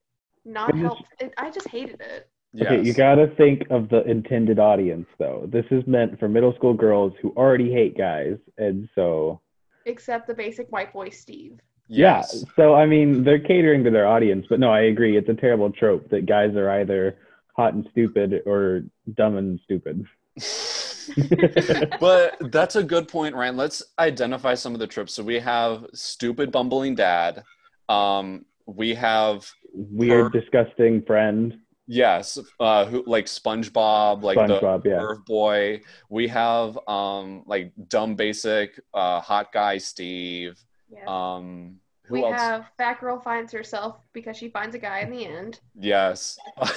not 0.44 0.74
helpful. 0.76 1.06
I 1.36 1.50
just 1.50 1.68
hated 1.68 2.00
it. 2.00 2.28
Yes. 2.52 2.72
Okay, 2.72 2.82
you 2.82 2.94
gotta 2.94 3.28
think 3.36 3.62
of 3.70 3.88
the 3.90 4.02
intended 4.04 4.58
audience 4.58 5.06
though. 5.18 5.46
This 5.48 5.66
is 5.70 5.86
meant 5.86 6.18
for 6.18 6.28
middle 6.28 6.54
school 6.54 6.74
girls 6.74 7.12
who 7.20 7.30
already 7.36 7.70
hate 7.72 7.96
guys, 7.96 8.38
and 8.58 8.88
so 8.94 9.40
Except 9.86 10.26
the 10.26 10.34
basic 10.34 10.70
white 10.70 10.92
boy 10.92 11.10
Steve. 11.10 11.60
yes. 11.88 12.32
yeah. 12.34 12.52
So 12.56 12.74
I 12.74 12.86
mean, 12.86 13.24
they're 13.24 13.38
catering 13.38 13.84
to 13.84 13.90
their 13.90 14.06
audience, 14.06 14.46
but 14.48 14.60
no, 14.60 14.70
I 14.70 14.82
agree. 14.82 15.16
It's 15.16 15.28
a 15.28 15.34
terrible 15.34 15.70
trope 15.70 16.08
that 16.10 16.26
guys 16.26 16.54
are 16.54 16.70
either 16.70 17.18
hot 17.56 17.74
and 17.74 17.86
stupid 17.90 18.42
or 18.46 18.82
dumb 19.14 19.36
and 19.36 19.60
stupid. 19.64 20.06
but 22.00 22.36
that's 22.52 22.76
a 22.76 22.82
good 22.82 23.08
point, 23.08 23.34
Rhiane. 23.34 23.56
Let's 23.56 23.82
identify 23.98 24.54
some 24.54 24.74
of 24.74 24.80
the 24.80 24.86
tropes. 24.86 25.14
So 25.14 25.22
we 25.22 25.38
have 25.40 25.86
stupid, 25.92 26.52
bumbling 26.52 26.94
dad. 26.94 27.42
Um, 27.88 28.44
we 28.66 28.94
have 28.94 29.50
Weird, 29.72 30.32
disgusting 30.32 31.02
friend, 31.02 31.58
yes, 31.90 32.38
uh, 32.60 32.84
who 32.86 33.02
like 33.06 33.26
SpongeBob, 33.26 34.22
like 34.22 34.36
the 34.46 34.60
SpongeBob. 34.60 34.84
Yeah. 34.84 34.98
Curve 35.00 35.24
Boy. 35.26 35.80
We 36.08 36.28
have 36.28 36.78
um 36.88 37.42
like 37.46 37.72
dumb 37.88 38.14
basic 38.14 38.80
uh 38.94 39.20
hot 39.20 39.52
guy 39.52 39.78
Steve. 39.78 40.58
Yeah. 40.88 41.04
Um 41.06 41.80
who 42.02 42.14
we 42.14 42.24
else? 42.24 42.40
have 42.40 42.66
Fat 42.76 43.00
Girl 43.00 43.20
finds 43.20 43.52
herself 43.52 43.98
because 44.12 44.36
she 44.36 44.48
finds 44.48 44.74
a 44.74 44.78
guy 44.78 45.00
in 45.00 45.10
the 45.10 45.26
end. 45.26 45.60
Yes. 45.78 46.38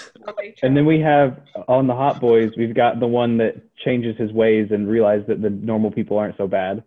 And 0.61 0.77
then 0.77 0.85
we 0.85 0.99
have 1.01 1.41
on 1.67 1.85
the 1.87 1.93
Hot 1.93 2.21
Boys, 2.21 2.51
we've 2.57 2.73
got 2.73 2.99
the 3.01 3.07
one 3.07 3.37
that 3.37 3.55
changes 3.83 4.15
his 4.17 4.31
ways 4.31 4.69
and 4.71 4.87
realizes 4.87 5.27
that 5.27 5.41
the 5.41 5.49
normal 5.49 5.91
people 5.91 6.17
aren't 6.17 6.37
so 6.37 6.47
bad 6.47 6.83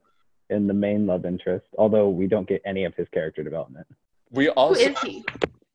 in 0.49 0.67
the 0.67 0.73
main 0.73 1.07
love 1.07 1.27
interest, 1.27 1.67
although 1.77 2.09
we 2.09 2.27
don't 2.27 2.49
get 2.49 2.63
any 2.65 2.85
of 2.85 2.95
his 2.95 3.07
character 3.13 3.43
development. 3.43 3.87
we 4.31 4.49
also 4.51 4.81
is 4.81 4.99
he? 5.01 5.25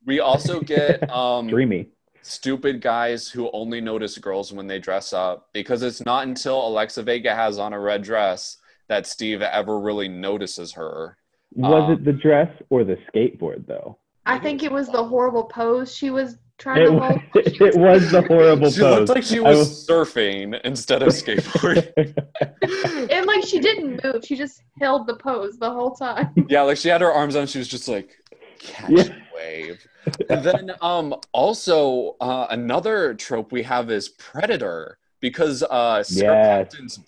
we 0.06 0.18
also 0.20 0.60
get 0.60 1.08
um 1.22 1.46
Dreamy. 1.46 1.88
Stupid 2.22 2.80
guys 2.80 3.28
who 3.28 3.50
only 3.52 3.80
notice 3.80 4.16
girls 4.18 4.52
when 4.52 4.66
they 4.66 4.78
dress 4.78 5.12
up 5.12 5.48
because 5.52 5.82
it's 5.82 6.04
not 6.04 6.26
until 6.26 6.66
Alexa 6.66 7.02
Vega 7.02 7.34
has 7.34 7.58
on 7.58 7.72
a 7.72 7.80
red 7.80 8.02
dress 8.02 8.58
that 8.88 9.06
Steve 9.06 9.42
ever 9.42 9.78
really 9.80 10.08
notices 10.08 10.72
her. 10.72 11.16
Was 11.54 11.84
Um, 11.84 11.92
it 11.92 12.04
the 12.04 12.12
dress 12.12 12.48
or 12.70 12.84
the 12.84 12.96
skateboard 13.12 13.66
though? 13.66 13.98
I 14.24 14.38
think 14.38 14.62
it 14.62 14.70
was 14.70 14.88
the 14.88 15.02
horrible 15.02 15.44
pose 15.44 15.94
she 15.94 16.10
was 16.10 16.38
trying 16.58 16.82
It 16.82 16.86
to 16.86 16.92
was, 16.92 17.00
hold. 17.10 17.22
when 17.32 17.44
it 17.68 17.76
was 17.76 18.10
the 18.12 18.22
horrible 18.22 18.70
She 18.70 18.80
pose. 18.80 18.98
looked 18.98 19.08
like 19.08 19.24
she 19.24 19.40
was, 19.40 19.58
was- 19.58 19.86
surfing 19.88 20.60
instead 20.64 21.02
of 21.02 21.08
skateboarding. 21.08 22.14
And 23.10 23.26
like 23.26 23.44
she 23.44 23.58
didn't 23.58 24.02
move, 24.04 24.24
she 24.24 24.36
just 24.36 24.62
held 24.80 25.06
the 25.06 25.16
pose 25.16 25.58
the 25.58 25.70
whole 25.70 25.90
time. 25.90 26.32
yeah, 26.48 26.62
like 26.62 26.76
she 26.76 26.88
had 26.88 27.00
her 27.00 27.10
arms 27.12 27.34
on. 27.36 27.46
She 27.46 27.58
was 27.58 27.68
just 27.68 27.88
like, 27.88 28.10
catch 28.62 28.90
Yeah. 28.90 29.02
the 29.04 29.14
wave. 29.34 29.86
And 30.28 30.42
then 30.42 30.70
um, 30.80 31.14
also 31.32 32.16
uh, 32.20 32.46
another 32.50 33.14
trope 33.14 33.52
we 33.52 33.62
have 33.62 33.90
is 33.90 34.08
predator 34.10 34.98
because 35.20 35.62
uh, 35.62 36.02
Sara, 36.02 36.36
Yes. 36.36 36.46
Paxton's, 36.74 37.00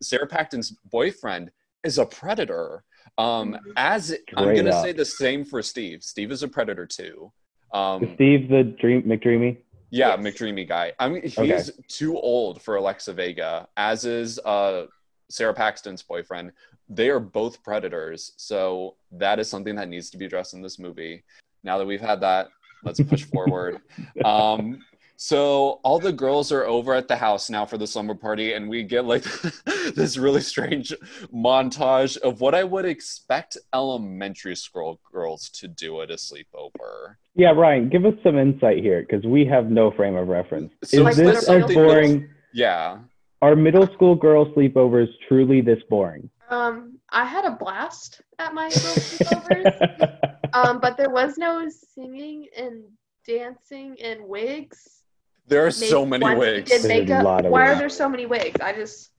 Sara 0.00 0.26
Paxton's 0.26 0.70
boyfriend 0.90 1.50
is 1.84 1.98
a 1.98 2.06
predator. 2.06 2.84
Um, 3.16 3.56
as 3.76 4.14
I'm 4.36 4.54
gonna 4.54 4.70
up. 4.70 4.84
say 4.84 4.92
the 4.92 5.04
same 5.04 5.44
for 5.44 5.62
Steve. 5.62 6.02
Steve 6.02 6.30
is 6.30 6.42
a 6.42 6.48
predator 6.48 6.86
too. 6.86 7.32
Is 7.72 7.78
Um, 7.78 8.10
Steve 8.14 8.48
the 8.48 8.62
dream 8.64 9.02
McDreamy? 9.02 9.58
yeah, 9.90 10.16
Yes. 10.16 10.20
McDreamy 10.20 10.68
guy. 10.68 10.92
I 10.98 11.08
mean, 11.08 11.22
he's 11.22 11.38
Okay. 11.38 11.62
too 11.88 12.16
old 12.18 12.62
for 12.62 12.76
Alexa 12.76 13.12
Vega, 13.14 13.68
as 13.76 14.04
is 14.04 14.38
uh, 14.40 14.86
Sara 15.30 15.54
Paxton's 15.54 16.02
boyfriend. 16.02 16.52
They 16.88 17.10
are 17.10 17.20
both 17.20 17.62
predators, 17.62 18.32
so 18.36 18.96
that 19.12 19.38
is 19.38 19.48
something 19.48 19.76
that 19.76 19.88
needs 19.88 20.10
to 20.10 20.18
be 20.18 20.24
addressed 20.24 20.54
in 20.54 20.62
this 20.62 20.78
movie. 20.78 21.24
Now 21.62 21.78
that 21.78 21.86
we've 21.86 22.00
had 22.00 22.20
that, 22.20 22.48
let's 22.84 23.00
push 23.00 23.24
forward. 23.32 23.78
Um, 24.24 24.80
so 25.20 25.80
all 25.82 25.98
the 25.98 26.12
girls 26.12 26.52
are 26.52 26.64
over 26.64 26.94
at 26.94 27.08
the 27.08 27.16
house 27.16 27.50
now 27.50 27.66
for 27.66 27.76
the 27.76 27.88
slumber 27.88 28.14
party, 28.14 28.52
and 28.52 28.68
we 28.68 28.84
get 28.84 29.04
like 29.04 29.24
this 29.96 30.16
really 30.16 30.40
strange 30.40 30.94
montage 31.34 32.16
of 32.18 32.40
what 32.40 32.54
I 32.54 32.62
would 32.62 32.84
expect 32.84 33.58
elementary 33.74 34.54
school 34.54 35.00
girls 35.12 35.48
to 35.50 35.66
do 35.66 36.02
at 36.02 36.12
a 36.12 36.14
sleepover. 36.14 37.16
Yeah, 37.34 37.52
Rhiane, 37.52 37.90
give 37.90 38.06
us 38.06 38.14
some 38.22 38.38
insight 38.38 38.78
here 38.78 39.00
because 39.00 39.24
we 39.24 39.44
have 39.46 39.70
no 39.72 39.90
frame 39.90 40.14
of 40.14 40.28
reference. 40.28 40.72
So 40.84 41.08
Is 41.08 41.16
this 41.16 41.48
as 41.48 41.64
boring? 41.64 42.28
Yeah. 42.54 42.98
Are 43.42 43.56
middle 43.56 43.88
school 43.94 44.14
girl 44.14 44.46
sleepovers 44.54 45.08
truly 45.26 45.60
this 45.60 45.82
boring? 45.90 46.30
Um, 46.50 46.98
I 47.10 47.24
had 47.24 47.44
a 47.44 47.52
blast 47.52 48.20
at 48.38 48.54
my 48.54 48.68
girl 48.68 48.78
sleepovers. 48.78 50.18
um, 50.52 50.80
but 50.80 50.96
there 50.96 51.10
was 51.10 51.36
no 51.38 51.68
singing 51.94 52.46
and 52.56 52.84
dancing 53.26 53.96
and 54.02 54.22
wigs. 54.26 55.02
There 55.46 55.62
are 55.62 55.66
Maybe 55.66 55.86
so 55.86 56.04
many 56.06 56.22
once 56.24 56.34
we 56.40 56.46
wigs. 56.46 56.70
did 56.70 56.84
a 56.84 56.88
makeup. 56.88 57.24
lot 57.24 57.44
of 57.46 57.52
Why 57.52 57.68
are 57.68 57.74
there 57.76 57.88
so 57.88 58.08
many 58.08 58.26
wigs? 58.26 58.60
I 58.60 58.72
just 58.72 59.10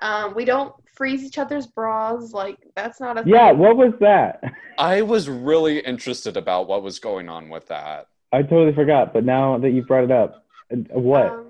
um, 0.00 0.34
we 0.34 0.44
don't 0.44 0.74
freeze 0.94 1.22
each 1.24 1.38
other's 1.38 1.66
bras. 1.66 2.32
Like 2.32 2.58
that's 2.76 3.00
not 3.00 3.18
a 3.18 3.22
yeah, 3.26 3.52
what 3.52 3.76
was 3.76 3.92
that? 4.00 4.42
I 4.78 5.02
was 5.02 5.28
really 5.28 5.78
interested 5.80 6.36
about 6.36 6.66
what 6.68 6.82
was 6.82 6.98
going 6.98 7.28
on 7.28 7.48
with 7.48 7.68
that. 7.68 8.06
I 8.32 8.42
totally 8.42 8.72
forgot, 8.74 9.12
but 9.12 9.24
now 9.24 9.58
that 9.58 9.70
you 9.70 9.82
brought 9.84 10.04
it 10.04 10.10
up, 10.10 10.44
uh, 10.72 10.76
what? 10.98 11.26
Um, 11.26 11.48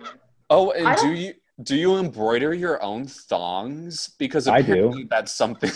Oh, 0.51 0.71
and 0.73 0.87
I 0.87 0.95
do 0.97 1.13
you 1.15 1.33
do 1.65 1.77
you 1.77 1.97
embroider 1.99 2.53
your 2.55 2.83
own 2.83 3.07
thongs? 3.07 4.11
Because 4.19 4.49
I 4.49 4.63
do. 4.63 4.73
apparently 4.73 5.05
that's 5.05 5.33
something. 5.33 5.71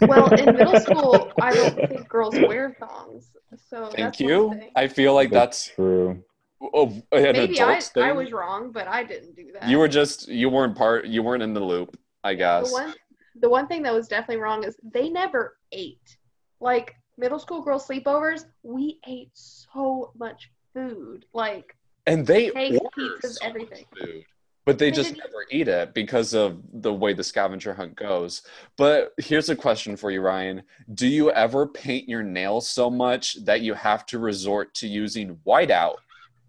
well, 0.08 0.32
in 0.34 0.54
middle 0.56 0.78
school, 0.80 1.32
I 1.40 1.52
don't 1.54 1.76
think 1.88 2.08
girls 2.08 2.34
wear 2.34 2.76
thongs. 2.80 3.30
So 3.68 3.86
Thank 3.86 3.96
that's 3.96 4.20
one 4.20 4.28
you. 4.30 4.50
thing. 4.50 4.70
I 4.76 4.88
feel 4.88 5.14
like 5.14 5.30
that's 5.30 5.68
true. 5.68 6.22
oh, 6.62 6.86
an 7.12 7.32
Maybe 7.32 7.60
I, 7.60 7.80
thing. 7.80 8.02
I 8.02 8.12
was 8.12 8.32
wrong, 8.32 8.70
but 8.72 8.86
I 8.88 9.02
didn't 9.04 9.34
do 9.34 9.50
that. 9.54 9.68
You 9.68 9.78
were 9.78 9.88
just 9.88 10.28
you 10.28 10.48
weren't 10.50 10.76
part. 10.76 11.06
You 11.06 11.22
weren't 11.22 11.42
in 11.42 11.54
the 11.54 11.60
loop. 11.60 11.98
I 12.22 12.34
guess. 12.34 12.70
The 12.70 12.76
guess. 12.78 12.86
one, 12.86 12.94
the 13.40 13.48
one 13.50 13.66
thing 13.66 13.82
that 13.84 13.94
was 13.94 14.08
definitely 14.08 14.42
wrong 14.42 14.64
is 14.64 14.76
they 14.82 15.08
never 15.08 15.56
ate. 15.72 16.16
Like 16.60 16.94
middle 17.16 17.38
school 17.38 17.62
girl 17.62 17.78
sleepovers, 17.78 18.44
we 18.62 18.98
ate 19.06 19.30
so 19.34 20.12
much 20.18 20.50
food. 20.74 21.24
Like 21.32 21.74
And 22.06 22.26
they 22.26 22.50
Cakes, 22.50 22.78
order 22.78 23.16
pizzas, 23.16 23.20
so 23.22 23.28
much 23.28 23.38
everything. 23.42 23.84
food, 23.98 24.24
but 24.70 24.78
they 24.78 24.90
They 24.90 24.96
just 24.96 25.08
didn't- 25.14 25.24
never 25.24 25.46
eat 25.50 25.66
it 25.66 25.94
because 25.94 26.32
of 26.32 26.60
the 26.72 26.92
way 26.94 27.12
the 27.12 27.24
scavenger 27.24 27.74
hunt 27.74 27.96
goes. 27.96 28.42
But 28.76 29.12
here's 29.18 29.48
a 29.48 29.56
question 29.56 29.96
for 29.96 30.10
you, 30.12 30.20
Ryan: 30.20 30.62
Do 30.94 31.08
you 31.08 31.32
ever 31.32 31.66
paint 31.66 32.08
your 32.08 32.22
nails 32.22 32.68
so 32.70 32.88
much 32.88 33.44
that 33.44 33.62
you 33.62 33.74
have 33.74 34.06
to 34.06 34.18
resort 34.20 34.72
to 34.74 34.86
using 34.86 35.36
whiteout 35.46 35.96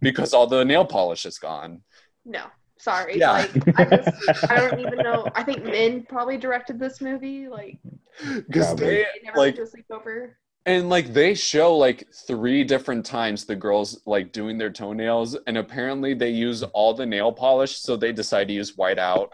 because 0.02 0.34
all 0.36 0.46
the 0.46 0.64
nail 0.64 0.86
polish 0.86 1.26
is 1.26 1.40
gone? 1.40 1.82
no, 2.26 2.44
sorry. 2.78 3.18
Yeah. 3.18 3.32
Like 3.32 3.80
I 3.80 3.86
just 3.98 4.52
I 4.52 4.56
don't 4.60 4.80
even 4.80 5.00
know. 5.00 5.26
I 5.34 5.42
think 5.42 5.64
Min 5.64 6.04
probably 6.04 6.38
directed 6.38 6.78
this 6.80 7.02
movie. 7.02 7.48
Like 7.48 7.80
Because 8.48 8.76
they 8.76 8.86
they 8.98 9.06
never 9.24 9.38
like 9.40 9.58
went 9.58 9.72
to 9.72 9.78
a 9.78 10.00
sleepover. 10.00 10.32
And 10.66 10.90
like 10.90 11.14
they 11.14 11.34
show 11.34 11.76
like 11.76 12.08
three 12.28 12.64
different 12.64 13.06
times 13.06 13.46
the 13.46 13.56
girls 13.56 14.02
like 14.06 14.32
doing 14.32 14.58
their 14.58 14.70
toenails, 14.70 15.36
and 15.48 15.58
apparently 15.58 16.14
they 16.14 16.30
use 16.30 16.62
all 16.64 16.94
the 16.94 17.06
nail 17.06 17.32
polish, 17.32 17.78
so 17.78 17.96
they 17.96 18.12
decide 18.12 18.48
to 18.48 18.54
use 18.54 18.78
white 18.78 19.00
out 19.00 19.34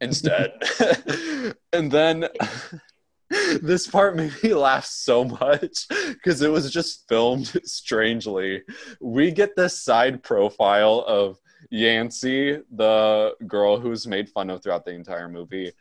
instead. 0.00 0.52
and 1.72 1.90
then 1.90 2.28
this 3.62 3.86
part 3.86 4.16
made 4.16 4.32
me 4.42 4.54
laugh 4.54 4.84
so 4.84 5.24
much 5.24 5.86
because 5.88 6.42
it 6.42 6.50
was 6.50 6.70
just 6.70 7.08
filmed 7.08 7.60
strangely. 7.64 8.62
We 9.00 9.30
get 9.30 9.56
this 9.56 9.80
side 9.80 10.22
profile 10.22 11.04
of 11.06 11.38
Yancy, 11.70 12.58
the 12.72 13.34
girl 13.46 13.78
who's 13.78 14.06
made 14.06 14.28
fun 14.28 14.50
of 14.50 14.62
throughout 14.62 14.84
the 14.84 14.92
entire 14.92 15.28
movie, 15.28 15.72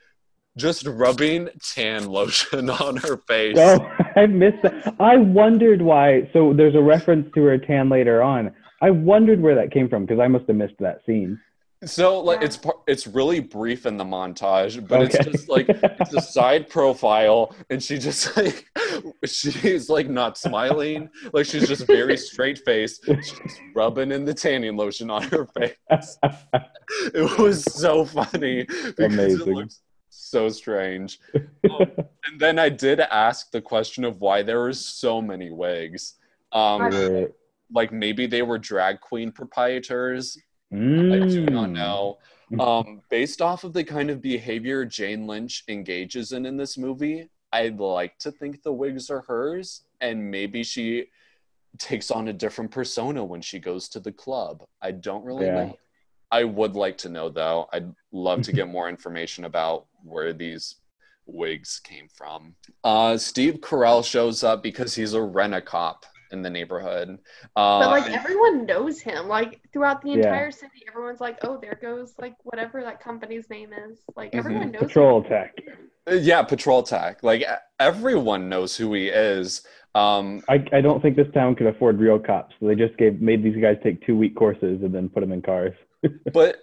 just 0.60 0.86
rubbing 0.86 1.50
tan 1.74 2.06
lotion 2.08 2.70
on 2.88 2.98
her 2.98 3.18
face. 3.18 3.58
Oh, 3.58 3.80
I 4.16 4.28
missed 4.28 4.62
that. 4.64 4.96
I 5.00 5.18
wondered 5.18 5.82
why. 5.82 6.30
So 6.34 6.54
there's 6.54 6.76
a 6.76 6.82
reference 6.82 7.32
to 7.34 7.44
her 7.46 7.58
tan 7.58 7.90
later 7.90 8.22
on. 8.22 8.54
I 8.82 8.92
wondered 8.92 9.42
where 9.42 9.56
that 9.56 9.72
came 9.72 9.90
from 9.90 10.06
because 10.06 10.20
I 10.20 10.28
must 10.28 10.46
have 10.48 10.56
missed 10.56 10.76
that 10.80 11.02
scene. 11.06 11.40
So 11.86 12.20
like 12.20 12.42
it's 12.42 12.60
it's 12.88 13.08
really 13.08 13.40
brief 13.40 13.86
in 13.86 13.96
the 13.96 14.04
montage, 14.04 14.86
but 14.86 15.02
Okay. 15.02 15.18
it's 15.18 15.26
just 15.32 15.48
like 15.50 15.68
it's 15.70 16.14
a 16.14 16.20
side 16.38 16.68
profile, 16.70 17.56
and 17.70 17.82
she 17.82 17.98
just 17.98 18.36
like 18.36 18.66
she's 19.26 19.90
like 19.90 20.10
not 20.10 20.38
smiling, 20.38 21.10
like 21.32 21.46
she's 21.46 21.70
just 21.70 21.88
very 21.88 22.18
straight 22.18 22.58
faced, 22.66 23.06
she's 23.06 23.62
rubbing 23.74 24.12
in 24.12 24.26
the 24.26 24.34
tanning 24.34 24.76
lotion 24.76 25.10
on 25.10 25.24
her 25.24 25.46
face. 25.58 26.18
It 27.14 27.40
was 27.40 27.64
so 27.64 28.04
funny 28.04 28.64
because 28.66 28.94
it 28.98 29.14
Amazing. 29.14 29.54
looks 29.54 29.80
so 30.30 30.50
strange. 30.50 31.20
Um, 31.70 31.92
and 32.26 32.40
then 32.40 32.58
I 32.58 32.70
did 32.70 33.00
ask 33.00 33.52
the 33.52 33.62
question 33.62 34.04
of 34.04 34.22
why 34.22 34.42
there 34.42 34.60
were 34.60 34.74
so 34.74 35.22
many 35.22 35.52
wigs. 35.52 36.16
Um, 36.52 36.82
Right. 36.84 37.28
like 37.72 37.92
maybe 37.92 38.26
they 38.28 38.42
were 38.42 38.58
drag 38.58 39.02
queen 39.02 39.32
proprietors. 39.32 40.38
I 40.72 41.20
do 41.20 41.46
not 41.48 41.70
Mm. 41.70 41.74
know. 41.74 42.18
Um, 42.60 43.02
based 43.10 43.42
off 43.44 43.64
of 43.64 43.74
the 43.74 43.84
kind 43.84 44.10
of 44.10 44.22
behavior 44.22 44.84
Jane 44.84 45.28
Lynch 45.28 45.64
engages 45.68 46.32
in 46.32 46.46
in 46.48 46.58
this 46.58 46.78
movie, 46.80 47.30
I'd 47.54 47.78
like 47.80 48.18
to 48.20 48.32
think 48.32 48.64
the 48.64 48.74
wigs 48.74 49.10
are 49.12 49.22
hers, 49.22 49.84
and 50.02 50.32
maybe 50.32 50.64
she 50.64 51.06
takes 51.78 52.10
on 52.10 52.30
a 52.30 52.34
different 52.34 52.72
persona 52.72 53.24
when 53.24 53.42
she 53.42 53.60
goes 53.60 53.88
to 53.90 54.00
the 54.00 54.12
club. 54.12 54.64
I 54.82 54.92
don't 54.92 55.24
really 55.24 55.46
Yeah. 55.46 55.66
know. 55.66 55.78
I 56.32 56.44
would 56.44 56.76
like 56.76 56.98
to 57.00 57.10
know 57.10 57.30
though. 57.30 57.68
I'd 57.74 57.92
love 58.12 58.42
to 58.44 58.52
get 58.54 58.68
more 58.68 58.90
information 58.90 59.46
about 59.46 59.86
where 60.04 60.34
these 60.34 60.76
wigs 61.26 61.80
came 61.84 62.08
from. 62.16 62.56
Uh, 62.84 63.18
Steve 63.18 63.56
Carell 63.62 64.04
shows 64.06 64.44
up 64.44 64.64
because 64.64 64.96
he's 64.96 65.14
a 65.14 65.22
rent-a-cop 65.22 66.06
in 66.32 66.42
the 66.44 66.50
neighborhood. 66.50 67.18
Uh, 67.56 67.80
But 67.80 67.90
like 67.90 68.12
everyone 68.12 68.66
knows 68.68 69.00
him. 69.00 69.28
Like 69.28 69.60
throughout 69.74 70.02
the 70.04 70.10
Yeah. 70.10 70.18
entire 70.18 70.52
city, 70.52 70.84
everyone's 70.88 71.20
like, 71.20 71.40
"Oh, 71.44 71.58
there 71.60 71.78
goes 71.82 72.14
like 72.20 72.36
whatever 72.44 72.82
that 72.84 73.00
company's 73.00 73.50
name 73.50 73.74
is." 73.74 74.00
Like 74.16 74.36
everyone 74.36 74.72
knows. 74.72 74.82
him. 74.84 74.88
Patrol 74.88 75.24
tech. 75.24 75.56
Uh, 76.10 76.14
Yeah, 76.16 76.44
Patrol 76.44 76.84
Tech. 76.84 77.24
Like 77.24 77.44
everyone 77.80 78.48
knows 78.50 78.76
who 78.78 78.94
he 78.94 79.08
is. 79.08 79.64
Um, 79.96 80.44
I, 80.48 80.64
I 80.72 80.82
don't 80.82 81.02
think 81.02 81.16
this 81.16 81.32
town 81.34 81.56
could 81.56 81.66
afford 81.66 82.00
real 82.00 82.20
cops. 82.20 82.54
So 82.60 82.68
they 82.68 82.76
just 82.76 82.96
gave 82.98 83.20
made 83.22 83.42
these 83.44 83.60
guys 83.60 83.78
take 83.84 84.06
two 84.06 84.16
week 84.16 84.36
courses 84.36 84.84
and 84.84 84.94
then 84.94 85.10
put 85.10 85.22
them 85.22 85.32
in 85.32 85.42
cars. 85.42 85.74
But 86.34 86.58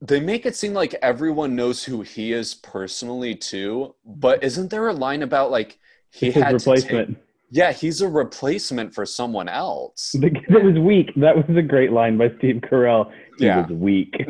they 0.00 0.20
make 0.20 0.46
it 0.46 0.56
seem 0.56 0.74
like 0.74 0.94
everyone 1.02 1.56
knows 1.56 1.84
who 1.84 2.02
he 2.02 2.32
is 2.32 2.54
personally 2.54 3.34
too. 3.34 3.94
But 4.04 4.42
isn't 4.44 4.70
there 4.70 4.88
a 4.88 4.92
line 4.92 5.22
about 5.22 5.50
like 5.50 5.78
he 6.10 6.30
It's 6.30 6.34
his 6.34 6.46
had 6.46 6.58
to 6.60 6.72
take, 6.72 7.08
yeah, 7.50 7.72
he's 7.72 8.00
a 8.00 8.08
replacement 8.08 8.94
for 8.94 9.06
someone 9.06 9.48
else. 9.48 10.20
The 10.20 10.30
kid 10.30 10.62
was 10.64 10.78
weak. 10.78 11.12
That 11.16 11.36
was 11.36 11.56
a 11.56 11.62
great 11.62 11.92
line 11.92 12.16
by 12.18 12.30
Steve 12.38 12.56
Carell. 12.62 13.10
He 13.38 13.48
Yeah. 13.48 13.50
was 13.50 13.66
weak. 13.68 14.14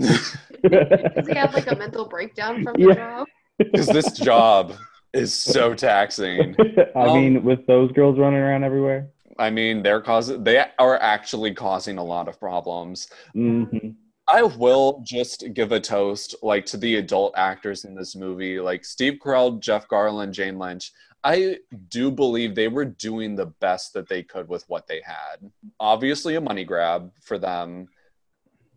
Does 1.15 1.27
he 1.27 1.35
have 1.35 1.53
like 1.53 1.67
a 1.67 1.75
mental 1.75 2.07
breakdown 2.07 2.61
from 2.61 2.79
the 2.81 2.87
Yeah. 2.87 2.95
job? 2.95 3.27
Because 3.59 3.91
this 3.91 4.13
job 4.13 4.75
is 5.13 5.35
so 5.35 5.75
taxing. 5.75 6.57
I 7.01 7.09
Um, 7.09 7.09
mean, 7.09 7.45
with 7.45 7.67
those 7.67 7.93
girls 7.93 8.19
running 8.19 8.41
around 8.41 8.65
everywhere. 8.65 9.11
I 9.39 9.51
mean, 9.51 9.83
they're 9.83 10.01
causing 10.01 10.43
they 10.45 10.65
are 10.79 10.97
actually 11.01 11.55
causing 11.55 11.99
a 11.99 12.05
lot 12.05 12.29
of 12.29 12.41
problems. 12.41 13.09
hmm 13.35 13.99
I 14.29 14.43
will 14.43 15.01
just 15.07 15.53
give 15.55 15.73
a 15.73 15.81
toast 15.81 16.35
like 16.43 16.67
to 16.67 16.77
the 16.77 16.97
adult 16.97 17.33
actors 17.37 17.85
in 17.85 17.95
this 17.95 18.15
movie, 18.15 18.61
like 18.61 18.85
Steve 18.85 19.15
Carell, 19.25 19.59
Jeff 19.59 19.89
Garlin, 19.89 20.33
Jane 20.33 20.59
Lynch. 20.59 20.93
I 21.25 21.57
do 21.89 22.11
believe 22.11 22.55
they 22.55 22.69
were 22.69 22.85
doing 22.85 23.35
the 23.35 23.47
best 23.47 23.93
that 23.95 24.09
they 24.09 24.23
could 24.23 24.49
with 24.49 24.65
what 24.69 24.87
they 24.87 25.01
had. 25.05 25.51
Obviously, 25.81 26.37
a 26.37 26.41
money 26.41 26.65
grab 26.65 27.11
for 27.23 27.39
them, 27.39 27.89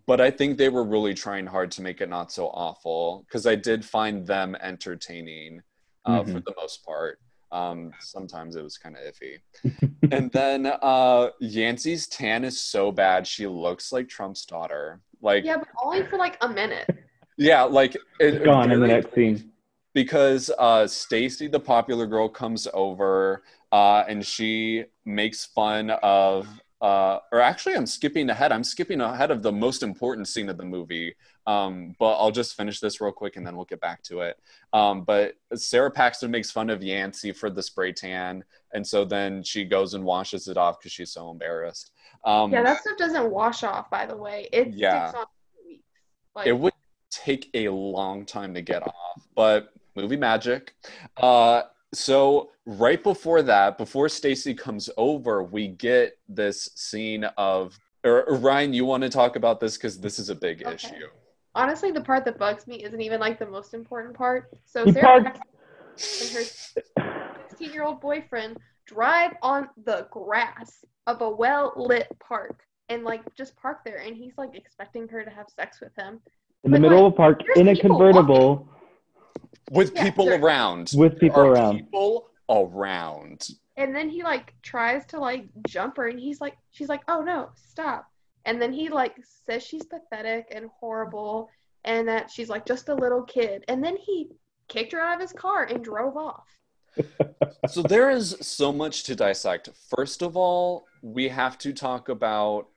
but 0.07 0.19
I 0.21 0.31
think 0.31 0.57
they 0.57 0.69
were 0.69 0.83
really 0.83 1.13
trying 1.13 1.45
hard 1.45 1.69
to 1.71 1.81
make 1.81 2.01
it 2.01 2.09
not 2.09 2.31
so 2.31 2.47
awful 2.47 3.25
because 3.27 3.45
I 3.45 3.55
did 3.55 3.85
find 3.85 4.25
them 4.25 4.55
entertaining 4.61 5.61
uh, 6.05 6.23
for 6.23 6.31
Mhm. 6.39 6.45
the 6.45 6.53
most 6.57 6.83
part. 6.83 7.19
Um, 7.51 7.91
sometimes 7.99 8.55
it 8.55 8.63
was 8.63 8.77
kind 8.77 8.95
of 8.95 9.03
iffy. 9.03 9.39
and 10.11 10.31
then 10.31 10.65
uh, 10.65 11.29
Yancy's 11.41 12.07
tan 12.07 12.43
is 12.45 12.59
so 12.59 12.91
bad 12.91 13.27
she 13.27 13.45
looks 13.45 13.91
like 13.91 14.07
Trump's 14.07 14.45
daughter. 14.45 15.01
Like 15.21 15.43
Yeah, 15.45 15.57
but 15.57 15.67
only 15.81 16.03
for 16.03 16.17
like 16.17 16.37
a 16.41 16.49
minute. 16.49 16.89
yeah, 17.37 17.63
like 17.63 17.95
it, 18.19 18.43
Gone 18.43 18.71
in 18.71 18.79
the 18.79 18.87
next 18.87 19.13
scene. 19.13 19.51
because 19.93 20.51
uh, 20.57 20.87
Stacy, 20.87 21.47
the 21.47 21.59
popular 21.59 22.07
girl, 22.07 22.29
comes 22.29 22.67
over 22.73 23.43
uh, 23.71 24.03
and 24.07 24.25
she 24.25 24.85
makes 25.05 25.45
fun 25.45 25.91
of. 26.03 26.47
Uh, 26.81 27.19
or 27.31 27.39
actually, 27.39 27.75
I'm 27.75 27.85
skipping 27.85 28.27
ahead. 28.31 28.51
I'm 28.51 28.63
skipping 28.63 29.01
ahead 29.01 29.29
of 29.29 29.43
the 29.43 29.51
most 29.51 29.83
important 29.83 30.27
scene 30.27 30.49
of 30.49 30.57
the 30.57 30.65
movie. 30.65 31.13
Um, 31.47 31.95
but 31.99 32.13
I'll 32.13 32.31
just 32.31 32.55
finish 32.55 32.79
this 32.79 33.01
real 33.01 33.11
quick 33.11 33.35
and 33.35 33.45
then 33.45 33.55
we'll 33.55 33.65
get 33.65 33.81
back 33.81 34.03
to 34.03 34.21
it. 34.21 34.39
Um, 34.73 35.03
but 35.03 35.35
Sara 35.55 35.91
Paxton 35.91 36.31
makes 36.31 36.51
fun 36.51 36.69
of 36.69 36.83
Yancy 36.83 37.31
for 37.31 37.49
the 37.49 37.63
spray 37.63 37.91
tan, 37.93 38.43
and 38.73 38.85
so 38.85 39.05
then 39.05 39.43
she 39.43 39.65
goes 39.65 39.93
and 39.93 40.03
washes 40.03 40.47
it 40.47 40.57
off 40.57 40.79
because 40.79 40.91
she's 40.91 41.11
so 41.11 41.31
embarrassed. 41.31 41.91
Um, 42.23 42.51
Yeah, 42.51 42.63
that 42.63 42.81
stuff 42.81 42.97
doesn't 42.97 43.31
wash 43.31 43.63
off. 43.63 43.89
By 43.89 44.05
the 44.05 44.17
way, 44.17 44.47
it 44.51 44.73
Yeah. 44.73 45.09
sticks 45.09 45.19
on 45.19 45.25
for 45.25 45.67
weeks. 45.67 45.83
Like, 46.35 46.47
it 46.47 46.53
would 46.53 46.73
take 47.11 47.49
a 47.53 47.67
long 47.69 48.25
time 48.25 48.53
to 48.53 48.61
get 48.61 48.81
off 48.83 49.27
but 49.35 49.73
movie 49.97 50.15
magic 50.15 50.73
uh 51.17 51.63
so 51.93 52.51
right 52.65 53.03
before 53.03 53.41
that 53.41 53.77
before 53.77 54.07
stacy 54.07 54.53
comes 54.53 54.89
over 54.95 55.43
we 55.43 55.67
get 55.67 56.17
this 56.29 56.69
scene 56.75 57.25
of 57.37 57.77
or 58.05 58.25
rhiane 58.27 58.73
you 58.73 58.85
want 58.85 59.03
to 59.03 59.09
talk 59.09 59.35
about 59.35 59.59
this 59.59 59.75
because 59.75 59.99
this 59.99 60.19
is 60.19 60.29
a 60.29 60.35
big 60.35 60.61
Okay. 60.61 60.73
issue 60.73 61.07
honestly, 61.55 61.91
the 61.91 62.01
part 62.01 62.25
that 62.25 62.37
bugs 62.37 62.67
me 62.67 62.83
isn't 62.83 63.01
even 63.01 63.19
like 63.19 63.39
the 63.39 63.45
most 63.45 63.73
important 63.73 64.15
part. 64.15 64.49
So 64.65 64.85
Sara 64.87 65.17
and 65.17 66.29
her 66.31 66.43
16 67.49 67.73
year 67.73 67.83
old 67.83 68.01
boyfriend 68.01 68.57
drive 68.85 69.33
on 69.41 69.69
the 69.85 70.07
grass 70.11 70.83
of 71.07 71.21
a 71.21 71.29
well 71.29 71.73
lit 71.75 72.07
park 72.19 72.63
and 72.89 73.03
like 73.03 73.21
just 73.35 73.55
park 73.55 73.79
there 73.85 73.99
and 73.99 74.15
he's 74.15 74.37
like 74.37 74.55
expecting 74.55 75.07
her 75.07 75.23
to 75.23 75.29
have 75.29 75.47
sex 75.49 75.79
with 75.81 75.95
him. 75.95 76.19
In 76.63 76.71
the 76.71 76.79
middle 76.79 77.03
like, 77.03 77.07
of 77.07 77.13
a 77.13 77.15
park, 77.15 77.41
in 77.55 77.67
a 77.69 77.73
people 77.75 77.89
convertible, 77.97 78.69
with 79.71 79.93
Yeah, 79.95 80.03
people 80.03 80.25
sure. 80.25 80.39
around 80.39 80.91
with 80.95 81.13
There 81.13 81.19
people 81.19 81.41
are 81.41 81.51
around. 81.51 81.77
people 81.77 82.29
around 82.49 83.47
And 83.77 83.95
then 83.95 84.09
he 84.09 84.23
like 84.23 84.53
tries 84.61 85.05
to 85.07 85.19
like 85.19 85.45
jump 85.67 85.97
her 85.97 86.07
and 86.07 86.19
he's 86.19 86.41
like 86.41 86.57
she's 86.71 86.89
like, 86.89 87.01
"Oh 87.07 87.21
no, 87.21 87.49
stop." 87.55 88.07
And 88.45 88.61
then 88.61 88.73
he 88.73 88.89
like 88.89 89.15
says 89.45 89.63
she's 89.63 89.85
pathetic 89.85 90.47
and 90.51 90.69
horrible 90.79 91.49
and 91.83 92.07
that 92.07 92.29
she's 92.29 92.49
like 92.49 92.65
just 92.65 92.89
a 92.89 92.95
little 92.95 93.23
kid. 93.23 93.63
And 93.67 93.83
then 93.83 93.97
he 93.97 94.29
kicked 94.67 94.91
her 94.91 94.99
out 94.99 95.15
of 95.15 95.21
his 95.21 95.33
car 95.33 95.63
and 95.63 95.83
drove 95.83 96.17
off. 96.17 96.47
So 97.67 97.81
there 97.83 98.09
is 98.09 98.35
so 98.41 98.71
much 98.71 99.03
to 99.03 99.15
dissect. 99.15 99.69
First 99.95 100.21
of 100.21 100.35
all, 100.35 100.87
we 101.01 101.29
have 101.29 101.57
to 101.59 101.73
talk 101.73 102.09
about 102.09 102.67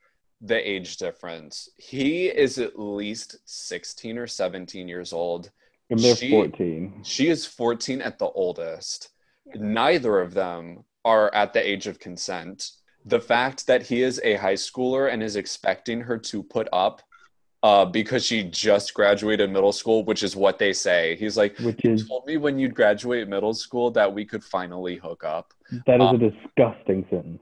the 0.40 0.68
age 0.68 0.96
difference. 0.98 1.68
He 1.77 2.27
is 2.27 2.59
at 2.59 2.79
least 2.79 3.37
16 3.44 4.18
or 4.18 4.27
17 4.27 4.88
years 4.88 5.12
old. 5.12 5.50
And 5.90 5.98
they're 6.00 6.16
She- 6.16 6.31
14. 6.31 7.03
She 7.05 7.29
is 7.29 7.46
14 7.46 8.03
at 8.03 8.18
the 8.18 8.27
oldest. 8.29 9.11
Yeah. 9.46 9.55
Neither 9.61 10.20
of 10.20 10.35
them 10.35 10.85
are 11.05 11.33
at 11.35 11.53
the 11.53 11.66
age 11.66 11.87
of 11.87 11.98
consent. 11.98 12.70
The 13.07 13.20
fact 13.20 13.66
that 13.66 13.83
he 13.83 14.03
is 14.03 14.20
a 14.24 14.35
high 14.37 14.55
schooler 14.55 15.12
and 15.12 15.22
is 15.22 15.37
expecting 15.37 16.00
her 16.03 16.16
to 16.18 16.42
put 16.42 16.68
up 16.72 17.03
uh, 17.64 17.87
because 17.87 18.22
she 18.22 18.44
just 18.44 18.92
graduated 18.92 19.50
middle 19.50 19.72
school, 19.72 20.05
which 20.05 20.22
is 20.22 20.37
what 20.37 20.59
they 20.59 20.74
say. 20.74 21.16
He's 21.16 21.35
like, 21.35 21.57
Which 21.59 21.83
you 21.83 21.96
told 21.96 22.27
me 22.27 22.37
when 22.37 22.59
you'd 22.59 22.74
graduate 22.74 23.27
middle 23.27 23.55
school 23.55 23.90
that 23.92 24.12
we 24.12 24.27
could 24.27 24.44
finally 24.44 24.96
hook 24.96 25.24
up. 25.24 25.55
that 25.87 25.94
is 25.96 26.09
uh, 26.09 26.14
a 26.14 26.18
disgusting 26.18 27.07
sentence. 27.09 27.40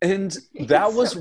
And 0.00 0.38
that 0.68 0.92
was 0.92 1.18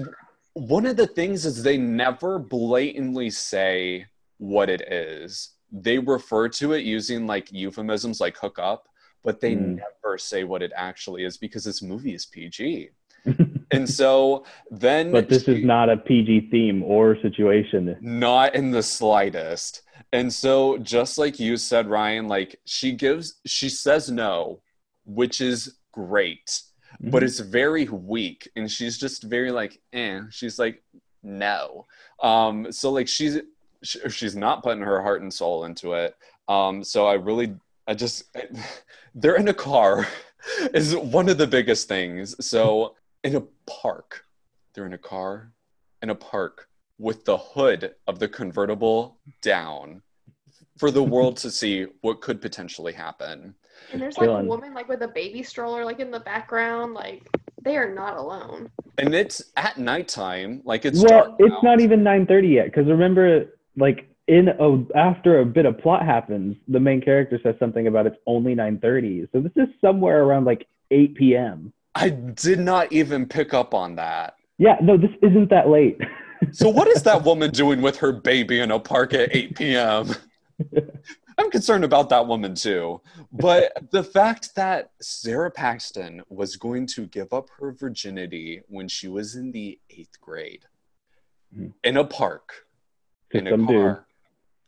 one 0.54 0.86
of 0.86 0.98
the 0.98 1.08
things 1.08 1.48
is 1.48 1.64
they 1.64 1.78
never 1.78 2.38
blatantly 2.38 3.32
say 3.32 4.06
what 4.38 4.70
it 4.70 4.82
is. 4.82 5.56
They 5.72 5.98
refer 5.98 6.48
to 6.50 6.74
it 6.74 6.84
using 6.84 7.26
like 7.26 7.52
euphemisms 7.52 8.22
like 8.22 8.38
hook 8.38 8.60
up, 8.60 8.88
but 9.24 9.42
they 9.42 9.56
Mm. 9.56 9.78
never 9.78 10.20
say 10.20 10.44
what 10.44 10.62
it 10.62 10.72
actually 10.76 11.24
is 11.24 11.38
because 11.38 11.64
this 11.64 11.82
movie 11.82 12.14
is 12.14 12.28
PG. 12.28 12.90
And 13.72 13.90
so 13.90 14.46
then 14.72 15.12
but 15.12 15.30
this 15.30 15.48
is 15.48 15.64
not 15.64 15.90
a 15.90 15.98
PG 15.98 16.50
theme 16.52 16.84
or 16.84 17.18
situation. 17.22 17.98
not 18.02 18.56
in 18.56 18.72
the 18.72 18.84
slightest. 18.84 19.82
And 20.12 20.32
so 20.32 20.78
just 20.78 21.18
like 21.18 21.40
you 21.40 21.58
said 21.58 21.88
Rhiane, 21.88 22.28
like 22.28 22.60
she 22.66 22.92
gives 22.92 23.40
she 23.46 23.70
says 23.70 24.10
no, 24.12 24.62
which 25.06 25.42
is 25.42 25.78
great 25.92 26.62
but 27.00 27.24
Mhm. 27.24 27.26
it's 27.26 27.40
very 27.40 27.86
weak 27.86 28.48
and 28.56 28.70
she's 28.70 28.98
just 29.00 29.24
very 29.24 29.52
like 29.52 29.80
eh 29.94 30.22
she's 30.30 30.60
like 30.60 30.84
no 31.24 31.86
um 32.22 32.72
so 32.72 32.92
like 32.92 33.08
she's 33.08 33.40
sh- 33.84 33.98
she's 34.10 34.36
not 34.36 34.62
putting 34.64 34.84
her 34.84 35.02
heart 35.02 35.22
and 35.24 35.34
soul 35.34 35.66
into 35.66 35.94
it 35.94 36.16
um 36.48 36.84
so 36.84 37.08
i 37.08 37.14
really 37.14 37.56
I 37.88 37.94
just 37.96 38.26
they're 39.16 39.36
in 39.36 39.48
a 39.48 39.54
car 39.54 40.08
is 40.74 40.96
one 40.96 41.30
of 41.30 41.38
the 41.38 41.48
biggest 41.48 41.88
things. 41.88 42.36
So 42.46 42.96
in 43.24 43.36
a 43.36 43.44
park, 43.66 44.26
they're 44.74 44.86
in 44.86 44.94
a 44.94 44.98
car 44.98 45.52
in 46.04 46.10
a 46.10 46.16
park 46.16 46.68
with 47.00 47.26
the 47.26 47.38
hood 47.38 47.96
of 48.08 48.20
the 48.20 48.28
convertible 48.28 49.18
down 49.42 50.02
for 50.78 50.92
the 50.92 51.02
world 51.02 51.38
to 51.38 51.50
see 51.50 51.88
what 52.02 52.22
could 52.22 52.42
potentially 52.42 52.94
happen. 52.94 53.56
And 53.92 54.02
there's 54.02 54.18
like 54.18 54.30
a 54.30 54.44
woman 54.44 54.74
like 54.74 54.88
with 54.88 55.02
a 55.02 55.08
baby 55.08 55.42
stroller 55.44 55.86
like 55.86 56.00
in 56.00 56.12
the 56.12 56.20
background. 56.20 56.94
Like 56.94 57.28
they 57.64 57.78
are 57.78 57.92
not 57.92 58.18
alone. 58.18 58.70
And 58.98 59.16
it's 59.16 59.52
at 59.56 59.78
nighttime, 59.78 60.62
like 60.66 60.86
it's 60.86 61.00
well, 61.00 61.26
dark 61.26 61.36
it's 61.40 61.54
out. 61.54 61.64
not 61.64 61.80
even 61.80 62.02
9:30 62.02 62.54
yet 62.54 62.66
because 62.66 62.88
remember, 62.88 63.46
like 63.78 64.08
in 64.28 64.50
a 64.50 64.98
after 64.98 65.40
a 65.40 65.46
bit 65.46 65.66
of 65.66 65.78
plot 65.80 66.06
happens, 66.06 66.56
the 66.68 66.80
main 66.80 67.02
character 67.02 67.40
says 67.42 67.56
something 67.60 67.88
about 67.88 68.08
it's 68.08 68.18
only 68.28 68.56
9:30. 68.56 69.30
So 69.32 69.40
this 69.40 69.54
is 69.56 69.70
somewhere 69.82 70.24
around 70.24 70.46
like 70.46 70.68
8 70.92 71.16
p.m. 71.16 71.74
I 71.96 72.10
did 72.10 72.60
not 72.60 72.92
even 72.92 73.26
pick 73.28 73.54
up 73.54 73.74
on 73.74 73.96
that. 73.96 74.36
Yeah, 74.58 74.78
no, 74.82 74.98
this 74.98 75.12
isn't 75.22 75.50
that 75.50 75.70
late. 75.70 76.00
So 76.52 76.68
what 76.68 76.90
is 76.90 77.04
that 77.04 77.24
woman 77.24 77.52
doing 77.52 77.82
with 77.82 77.96
her 78.00 78.12
baby 78.12 78.60
in 78.60 78.70
a 78.72 78.78
park 78.78 79.14
at 79.14 79.34
8 79.34 79.56
p.m.? 79.56 80.14
I'm 81.38 81.50
concerned 81.50 81.86
about 81.86 82.10
that 82.10 82.28
woman 82.28 82.54
too. 82.54 83.00
But 83.32 83.72
the 83.92 84.04
fact 84.04 84.54
that 84.56 84.92
Sara 85.02 85.50
Paxton 85.50 86.22
was 86.28 86.58
going 86.58 86.86
to 86.88 87.06
give 87.08 87.32
up 87.32 87.48
her 87.62 87.72
virginity 87.72 88.62
when 88.68 88.90
she 88.90 89.08
was 89.08 89.36
in 89.36 89.54
the 89.54 89.80
eighth 89.90 90.20
grade 90.20 90.66
Mhm. 91.58 91.72
in 91.86 91.96
a 91.96 92.04
park, 92.04 92.66
To 93.32 93.38
in 93.38 93.48
a 93.48 93.52
some 93.52 93.66
dude. 93.68 93.82
car, 93.82 94.06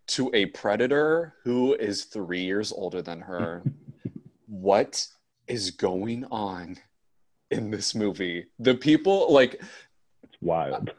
to 0.08 0.32
a 0.34 0.46
predator 0.46 1.34
who 1.44 1.74
is 1.74 2.06
three 2.06 2.44
years 2.46 2.72
older 2.72 3.02
than 3.02 3.20
her. 3.20 3.64
what 4.48 5.06
is 5.48 5.72
going 5.72 6.24
on 6.32 6.78
in 7.52 7.72
this 7.72 7.96
movie? 7.96 8.48
The 8.60 8.76
people, 8.76 9.32
like, 9.32 9.62
It's 10.24 10.38
wild. 10.42 10.92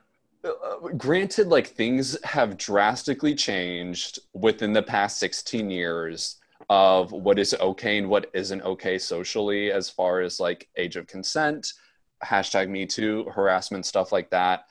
uh, 0.44 0.88
granted 0.96 1.48
like 1.48 1.66
things 1.68 2.16
have 2.24 2.56
drastically 2.56 3.34
changed 3.34 4.20
within 4.32 4.72
the 4.72 4.82
past 4.82 5.18
16 5.18 5.70
years 5.70 6.36
of 6.70 7.12
what 7.12 7.38
is 7.38 7.54
okay 7.60 7.98
and 7.98 8.08
what 8.08 8.30
isn't 8.32 8.62
okay 8.62 8.96
socially 8.98 9.70
as 9.72 9.90
far 9.90 10.20
as 10.20 10.38
like 10.40 10.68
age 10.76 10.96
of 10.96 11.06
consent 11.06 11.72
hashtag 12.24 12.68
me 12.68 12.86
too 12.86 13.24
harassment 13.34 13.84
stuff 13.84 14.10
like 14.10 14.30
that 14.30 14.64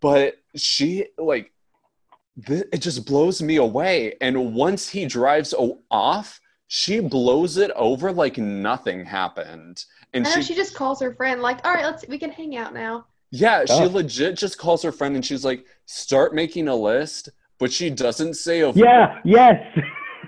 but 0.00 0.36
she 0.54 1.06
like 1.18 1.52
th- 2.46 2.64
it 2.72 2.78
just 2.78 3.04
blows 3.06 3.42
me 3.42 3.56
away 3.56 4.14
and 4.20 4.54
once 4.54 4.88
he 4.88 5.04
drives 5.04 5.52
o- 5.52 5.80
off 5.90 6.40
she 6.68 6.98
blows 6.98 7.56
it 7.58 7.70
over 7.72 8.10
like 8.10 8.38
nothing 8.38 9.04
happened 9.04 9.84
and 10.14 10.26
I 10.26 10.30
know 10.30 10.36
she 10.36 10.42
she 10.42 10.54
just 10.54 10.74
calls 10.74 11.00
her 11.00 11.14
friend 11.14 11.42
like, 11.42 11.64
all 11.66 11.72
right, 11.74 11.84
let's 11.84 12.06
we 12.08 12.18
can 12.18 12.30
hang 12.30 12.56
out 12.56 12.72
now. 12.74 13.06
yeah, 13.30 13.64
she 13.64 13.72
Oh. 13.74 13.86
legit 13.88 14.36
just 14.36 14.58
calls 14.58 14.82
her 14.82 14.92
friend 14.92 15.14
and 15.16 15.24
she's 15.24 15.44
like, 15.44 15.64
start 15.86 16.34
making 16.34 16.68
a 16.68 16.74
list, 16.76 17.28
but 17.58 17.72
she 17.72 17.90
doesn't 17.90 18.34
say 18.34 18.60
a 18.60 18.70
Yeah, 18.72 19.20
yes. 19.24 19.60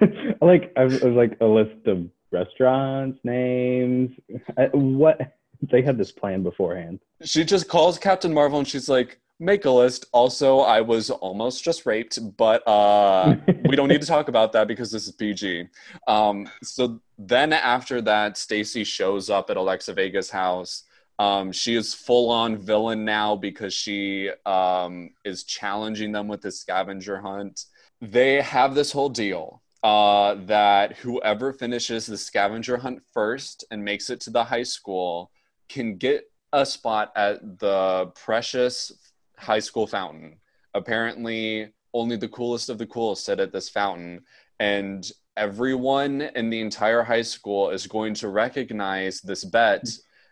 like 0.40 0.72
I 0.76 0.84
was, 0.84 1.02
I 1.02 1.06
was 1.06 1.16
like 1.16 1.36
a 1.40 1.46
list 1.46 1.86
of 1.86 2.06
restaurants, 2.30 3.18
names. 3.24 4.10
I, 4.56 4.66
what 4.72 5.34
they 5.62 5.82
had 5.82 5.98
this 5.98 6.12
plan 6.12 6.42
beforehand. 6.42 7.00
She 7.22 7.44
just 7.44 7.68
calls 7.68 7.98
Captain 7.98 8.32
Marvel 8.32 8.58
and 8.58 8.68
she's 8.68 8.88
like, 8.88 9.18
make 9.38 9.64
a 9.64 9.70
list. 9.70 10.06
Also, 10.12 10.60
I 10.60 10.80
was 10.80 11.10
almost 11.10 11.62
just 11.62 11.86
raped, 11.86 12.18
but 12.36 12.66
uh, 12.66 13.36
we 13.68 13.76
don't 13.76 13.88
need 13.88 14.00
to 14.00 14.06
talk 14.06 14.28
about 14.28 14.52
that 14.52 14.66
because 14.68 14.90
this 14.90 15.06
is 15.06 15.12
PG. 15.12 15.68
Um, 16.06 16.48
so 16.62 17.00
then 17.18 17.52
after 17.52 18.00
that, 18.02 18.36
Stacy 18.36 18.84
shows 18.84 19.30
up 19.30 19.50
at 19.50 19.56
Alexa 19.56 19.94
Vega's 19.94 20.30
house. 20.30 20.84
Um, 21.20 21.50
she 21.50 21.74
is 21.74 21.94
full 21.94 22.30
on 22.30 22.56
villain 22.56 23.04
now 23.04 23.34
because 23.34 23.74
she 23.74 24.30
um, 24.46 25.10
is 25.24 25.44
challenging 25.44 26.12
them 26.12 26.28
with 26.28 26.42
the 26.42 26.50
scavenger 26.52 27.20
hunt. 27.20 27.64
They 28.00 28.40
have 28.40 28.74
this 28.74 28.92
whole 28.92 29.08
deal 29.08 29.62
uh, 29.82 30.36
that 30.46 30.96
whoever 30.96 31.52
finishes 31.52 32.06
the 32.06 32.16
scavenger 32.16 32.76
hunt 32.76 33.02
first 33.12 33.64
and 33.70 33.84
makes 33.84 34.10
it 34.10 34.20
to 34.22 34.30
the 34.30 34.44
high 34.44 34.62
school 34.62 35.30
can 35.68 35.96
get 35.96 36.30
a 36.52 36.64
spot 36.64 37.12
at 37.14 37.58
the 37.58 38.10
precious 38.14 38.92
high 39.38 39.58
school 39.58 39.86
fountain. 39.86 40.38
Apparently, 40.74 41.72
only 41.94 42.16
the 42.16 42.28
coolest 42.28 42.68
of 42.68 42.78
the 42.78 42.86
cool 42.86 43.14
sit 43.14 43.40
at 43.40 43.52
this 43.52 43.68
fountain, 43.68 44.20
and 44.60 45.10
everyone 45.36 46.22
in 46.22 46.50
the 46.50 46.60
entire 46.60 47.02
high 47.02 47.22
school 47.22 47.70
is 47.70 47.86
going 47.86 48.14
to 48.14 48.28
recognize 48.28 49.20
this 49.20 49.44
bet 49.44 49.88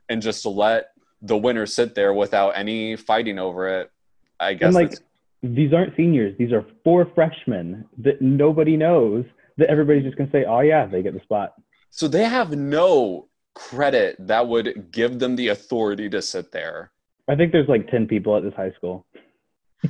and 0.09 0.21
just 0.21 0.45
let 0.45 0.89
the 1.23 1.37
winner 1.37 1.67
sit 1.67 1.95
there 1.95 2.13
without 2.13 2.51
any 2.51 2.97
fighting 2.97 3.39
over 3.39 3.69
it. 3.69 3.91
I 4.39 4.55
guess 4.55 4.67
and 4.67 4.75
like 4.75 4.99
these 5.43 5.73
aren't 5.73 5.97
seniors; 5.97 6.37
these 6.39 6.53
are 6.53 6.65
four 6.85 7.11
freshmen 7.15 7.87
that 7.99 8.21
nobody 8.21 8.77
knows. 8.77 9.25
That 9.59 9.71
everybody's 9.71 10.05
just 10.05 10.19
gonna 10.19 10.31
say, 10.31 10.45
"Oh 10.45 10.61
yeah, 10.61 10.85
they 10.85 11.03
get 11.03 11.15
the 11.15 11.21
spot." 11.21 11.55
so 11.97 12.09
they 12.09 12.25
have 12.25 12.51
no 12.51 13.27
credit 13.55 14.17
that 14.19 14.47
would 14.47 14.93
give 14.93 15.19
them 15.19 15.35
the 15.35 15.49
authority 15.49 16.11
to 16.11 16.21
sit 16.21 16.53
there. 16.53 16.91
I 17.29 17.35
think 17.37 17.53
there's 17.53 17.69
like 17.69 17.89
ten 17.91 18.07
people 18.07 18.37
at 18.37 18.43
this 18.43 18.55
high 18.55 18.73
school. 18.73 19.05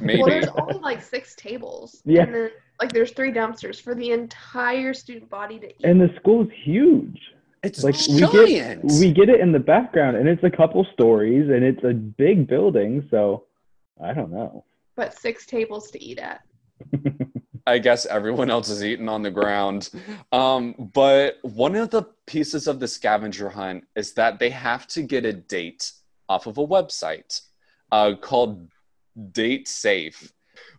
Maybe. 0.00 0.20
Well, 0.20 0.28
there's 0.30 0.48
only 0.58 0.78
like 0.80 1.02
six 1.02 1.34
tables. 1.34 2.02
Yeah. 2.06 2.22
And 2.22 2.34
then 2.34 2.50
like 2.80 2.92
there's 2.92 3.12
three 3.12 3.32
dumpsters 3.32 3.80
for 3.80 3.94
the 3.94 4.10
entire 4.10 4.92
student 4.94 5.30
body 5.30 5.58
to 5.58 5.66
eat. 5.66 5.80
And 5.84 6.00
the 6.00 6.10
school 6.20 6.42
is 6.42 6.48
huge. 6.64 7.18
it's 7.62 7.82
Like 7.84 7.94
we 8.08 8.20
giant. 8.20 8.82
get 8.88 9.00
we 9.00 9.12
get 9.12 9.28
it 9.28 9.40
in 9.40 9.52
the 9.52 9.58
background, 9.58 10.16
and 10.16 10.28
it's 10.28 10.42
a 10.44 10.50
couple 10.50 10.86
stories, 10.92 11.48
and 11.50 11.62
it's 11.64 11.82
a 11.84 11.92
big 11.94 12.46
building. 12.46 13.06
So 13.10 13.44
I 14.02 14.12
don't 14.12 14.30
know. 14.32 14.64
but 14.96 15.16
six 15.18 15.46
tables 15.46 15.90
to 15.92 16.02
eat 16.02 16.18
at. 16.18 16.40
I 17.68 17.78
guess 17.78 18.06
everyone 18.06 18.48
else 18.50 18.68
is 18.68 18.84
eating 18.84 19.08
on 19.08 19.22
the 19.22 19.30
ground. 19.30 19.90
Um, 20.30 20.90
but 20.94 21.38
one 21.42 21.74
of 21.74 21.90
the 21.90 22.04
pieces 22.26 22.68
of 22.68 22.78
the 22.78 22.86
scavenger 22.86 23.48
hunt 23.48 23.84
is 23.96 24.12
that 24.14 24.38
they 24.38 24.50
have 24.50 24.86
to 24.88 25.02
get 25.02 25.24
a 25.24 25.32
date 25.32 25.90
off 26.28 26.46
of 26.46 26.58
a 26.58 26.66
website 26.66 27.40
uh, 27.92 28.14
called 28.20 28.68
Date 29.32 29.68
Safe. 29.68 30.32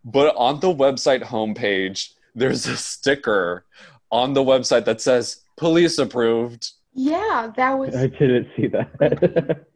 But 0.03 0.35
on 0.35 0.59
the 0.59 0.73
website 0.73 1.23
homepage, 1.23 2.11
there's 2.35 2.65
a 2.67 2.77
sticker 2.77 3.65
on 4.11 4.33
the 4.33 4.43
website 4.43 4.85
that 4.85 5.01
says 5.01 5.43
police 5.57 5.97
approved. 5.97 6.71
Yeah, 6.93 7.51
that 7.55 7.73
was 7.77 7.95
I 7.95 8.07
didn't 8.07 8.47
see 8.55 8.67
that. 8.67 9.65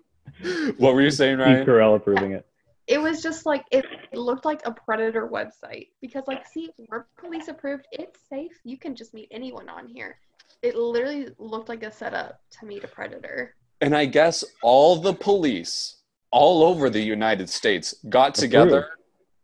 What 0.78 0.96
were 0.96 1.02
you 1.04 1.12
saying, 1.12 1.36
Steve 1.38 1.46
Ryan? 1.46 1.66
Carell 1.68 1.96
approving 1.96 2.32
it. 2.32 2.48
it 2.88 3.00
was 3.00 3.22
just 3.22 3.46
like 3.46 3.64
it 3.72 3.86
looked 4.14 4.44
like 4.44 4.62
a 4.66 4.72
predator 4.72 5.28
website 5.28 5.90
because 6.02 6.24
like 6.26 6.48
see 6.48 6.72
we're 6.90 7.06
police 7.18 7.48
approved 7.48 7.86
it's 7.92 8.20
safe 8.28 8.54
you 8.64 8.76
can 8.76 8.96
just 8.96 9.14
meet 9.14 9.28
anyone 9.30 9.70
on 9.70 9.88
here 9.88 10.18
it 10.64 10.76
literally 10.76 11.30
looked 11.38 11.70
like 11.70 11.84
a 11.84 11.92
setup 11.92 12.42
to 12.50 12.66
meet 12.66 12.84
a 12.84 12.88
predator 12.88 13.56
And 13.82 13.96
I 13.96 14.06
guess 14.06 14.44
all 14.62 14.96
the 14.96 15.14
police 15.14 15.98
all 16.32 16.64
over 16.64 16.90
the 16.90 17.02
United 17.02 17.50
States 17.50 17.96
got 18.10 18.36
together 18.36 18.90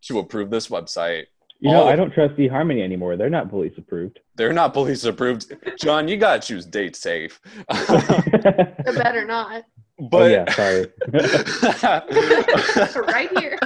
to 0.03 0.19
approve 0.19 0.49
this 0.49 0.67
website. 0.69 1.25
You 1.59 1.71
know, 1.71 1.83
Oh. 1.83 1.87
I 1.87 1.95
don't 1.95 2.13
trust 2.13 2.35
eHarmony 2.35 2.83
anymore. 2.83 3.17
They're 3.17 3.31
not 3.31 3.49
police 3.49 3.73
approved. 3.77 4.19
They're 4.35 4.53
not 4.53 4.73
police 4.73 5.03
approved. 5.05 5.55
John, 5.81 6.07
you 6.07 6.15
gotta 6.17 6.39
choose 6.39 6.65
date 6.65 6.95
safe. 6.95 7.41
better 7.67 9.25
not 9.25 9.63
oh 9.99 10.07
but 10.09 10.31
yeah, 10.31 10.51
sorry. 10.51 10.87
right 13.07 13.37
here 13.39 13.57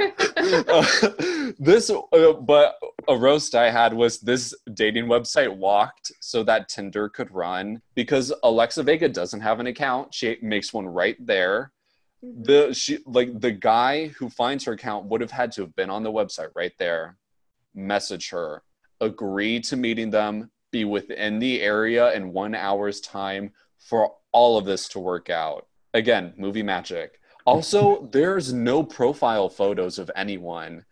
this, 1.60 1.90
uh, 1.90 2.34
but 2.34 2.76
a 3.08 3.16
roast 3.16 3.56
I 3.56 3.70
had 3.70 3.94
was 3.94 4.20
this 4.20 4.54
dating 4.74 5.06
website 5.06 5.56
walked 5.56 6.12
so 6.20 6.44
that 6.44 6.70
Tinder 6.70 7.10
could 7.10 7.32
run 7.32 7.82
because 7.96 8.34
Alexa 8.44 8.84
Vega 8.84 9.10
doesn't 9.10 9.42
have 9.42 9.60
an 9.60 9.68
account. 9.68 10.14
She 10.14 10.38
makes 10.42 10.74
one 10.74 10.88
right 10.88 11.16
there. 11.20 11.72
The 12.22 12.74
she 12.74 13.00
like 13.06 13.40
the 13.40 13.52
guy 13.52 14.08
who 14.08 14.30
finds 14.30 14.64
her 14.66 14.74
account 14.74 15.08
would 15.08 15.22
have 15.22 15.32
had 15.32 15.52
to 15.54 15.62
have 15.62 15.76
been 15.76 15.90
on 15.90 16.04
the 16.04 16.12
website 16.12 16.50
right 16.56 16.74
there, 16.78 17.18
message 17.74 18.30
her, 18.30 18.64
agree 19.00 19.60
to 19.62 19.76
meeting 19.76 20.12
them, 20.12 20.52
be 20.72 20.86
within 20.86 21.40
the 21.40 21.62
area 21.62 22.14
in 22.14 22.32
one 22.32 22.54
hour's 22.54 23.02
time 23.02 23.52
for 23.80 24.14
all 24.32 24.58
of 24.58 24.66
this 24.66 24.88
to 24.90 25.00
work 25.00 25.30
out. 25.30 25.68
Again, 25.94 26.34
movie 26.38 26.64
magic. 26.64 27.20
Also, 27.46 28.08
there's 28.12 28.54
no 28.54 28.84
profile 28.84 29.50
photos 29.50 29.98
of 30.00 30.10
anyone. 30.16 30.86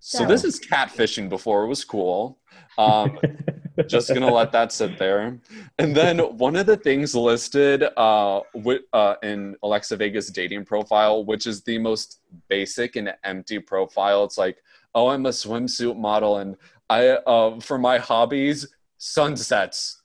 So 0.00 0.22
No. 0.22 0.28
this 0.28 0.44
is 0.44 0.60
catfishing 0.60 1.28
before 1.28 1.64
it 1.64 1.68
was 1.68 1.84
cool. 1.84 2.38
Um, 2.78 3.18
just 3.88 4.12
gonna 4.14 4.32
let 4.32 4.52
that 4.52 4.72
sit 4.72 4.98
there. 4.98 5.38
And 5.78 5.94
then 5.96 6.18
one 6.18 6.54
of 6.56 6.66
the 6.66 6.76
things 6.76 7.14
listed 7.14 7.82
uh, 7.96 8.40
wi- 8.54 8.84
uh, 8.92 9.16
in 9.22 9.56
Alexa 9.62 9.96
Vega's 9.96 10.28
dating 10.28 10.64
profile, 10.64 11.24
which 11.24 11.46
is 11.46 11.62
the 11.62 11.78
most 11.78 12.20
basic 12.48 12.96
and 12.96 13.12
empty 13.24 13.58
profile, 13.58 14.24
it's 14.24 14.38
like, 14.38 14.58
oh, 14.94 15.08
I'm 15.08 15.26
a 15.26 15.30
swimsuit 15.30 15.98
model, 15.98 16.38
and 16.38 16.56
I 16.88 17.08
uh, 17.08 17.58
for 17.60 17.76
my 17.78 17.98
hobbies, 17.98 18.66
sunsets, 18.98 19.95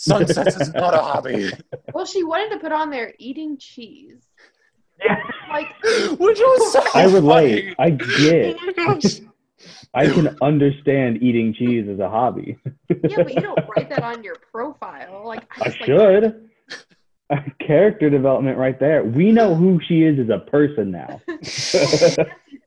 Sunsets 0.00 0.56
is 0.60 0.72
not 0.72 0.94
a 0.94 0.98
hobby. 0.98 1.50
Well, 1.94 2.06
she 2.06 2.22
wanted 2.24 2.54
to 2.54 2.58
put 2.60 2.72
on 2.72 2.88
there 2.90 3.12
eating 3.18 3.58
cheese. 3.58 4.22
Yeah. 5.04 5.16
Like, 5.50 5.66
Which 6.18 6.38
was 6.38 6.72
so 6.72 6.82
I 6.94 7.04
relate. 7.04 7.74
funny. 7.76 7.76
I 7.78 7.90
get. 7.90 8.56
Oh 8.58 8.66
my 8.66 8.72
gosh. 8.94 9.20
I 9.92 10.06
can 10.06 10.36
understand 10.40 11.22
eating 11.22 11.52
cheese 11.52 11.86
as 11.92 11.98
a 11.98 12.08
hobby. 12.08 12.56
yeah, 12.88 13.22
but 13.22 13.34
you 13.34 13.40
don't 13.40 13.58
write 13.76 13.90
that 13.90 14.02
on 14.02 14.22
your 14.22 14.36
profile. 14.52 15.22
Like, 15.26 15.42
I, 15.58 15.64
I 15.64 15.64
just, 15.68 15.80
like, 15.80 15.86
should. 15.86 16.50
Character 17.66 18.08
development 18.08 18.56
right 18.56 18.78
there. 18.80 19.04
We 19.04 19.32
know 19.32 19.54
who 19.54 19.80
she 19.86 20.02
is 20.02 20.18
as 20.18 20.28
a 20.30 20.38
person 20.38 20.90
now. 20.92 21.20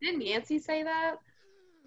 Didn't 0.01 0.21
Yancy 0.21 0.59
say 0.59 0.83
that? 0.83 1.15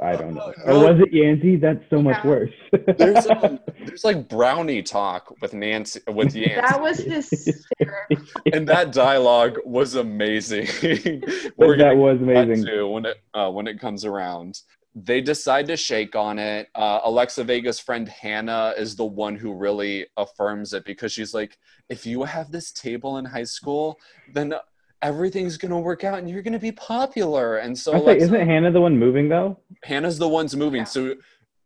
I 0.00 0.14
don't 0.14 0.34
know. 0.34 0.52
No. 0.66 0.72
Or 0.74 0.92
was 0.92 1.00
it 1.00 1.12
Yancy? 1.12 1.56
That's 1.56 1.82
so 1.88 2.02
much 2.02 2.18
Yeah. 2.22 2.30
worse. 2.30 2.50
There's, 2.98 3.26
um, 3.28 3.58
there's 3.86 4.04
like 4.04 4.28
brownie 4.28 4.82
talk 4.82 5.32
with 5.40 5.54
Nancy 5.54 6.00
with 6.08 6.34
Yancy. 6.36 6.54
That 6.60 6.80
was 6.80 6.98
hysterical. 6.98 8.26
and 8.52 8.68
that 8.68 8.92
dialogue 8.92 9.56
was 9.64 9.94
amazing. 9.94 10.66
that 10.66 11.52
We're 11.56 11.76
gonna 11.76 11.94
was 11.96 12.18
get 12.18 12.28
amazing. 12.28 12.66
to 12.66 12.86
when 12.88 13.06
it 13.06 13.16
uh, 13.34 13.50
when 13.50 13.66
it 13.66 13.80
comes 13.80 14.04
around. 14.04 14.60
They 14.98 15.20
decide 15.20 15.66
to 15.66 15.76
shake 15.76 16.16
on 16.16 16.38
it. 16.38 16.68
Uh, 16.74 17.00
Alexa 17.04 17.44
Vega's 17.44 17.78
friend 17.78 18.08
Hannah 18.08 18.72
is 18.78 18.96
the 18.96 19.04
one 19.04 19.36
who 19.36 19.52
really 19.52 20.06
affirms 20.16 20.72
it 20.72 20.86
because 20.86 21.12
she's 21.12 21.34
like, 21.34 21.58
if 21.90 22.06
you 22.06 22.22
have 22.22 22.50
this 22.50 22.72
table 22.72 23.18
in 23.18 23.26
high 23.26 23.44
school, 23.44 23.98
then 24.32 24.54
everything's 25.02 25.56
gonna 25.56 25.78
work 25.78 26.04
out 26.04 26.18
and 26.18 26.28
you're 26.28 26.42
gonna 26.42 26.58
be 26.58 26.72
popular. 26.72 27.58
And 27.58 27.76
so 27.76 27.94
I 27.94 28.04
say, 28.04 28.18
isn't 28.18 28.46
Hannah 28.46 28.70
the 28.70 28.80
one 28.80 28.98
moving 28.98 29.28
though? 29.28 29.58
Hannah's 29.84 30.18
the 30.18 30.28
one's 30.28 30.56
moving. 30.56 30.80
Yeah. 30.80 30.84
So 30.84 31.14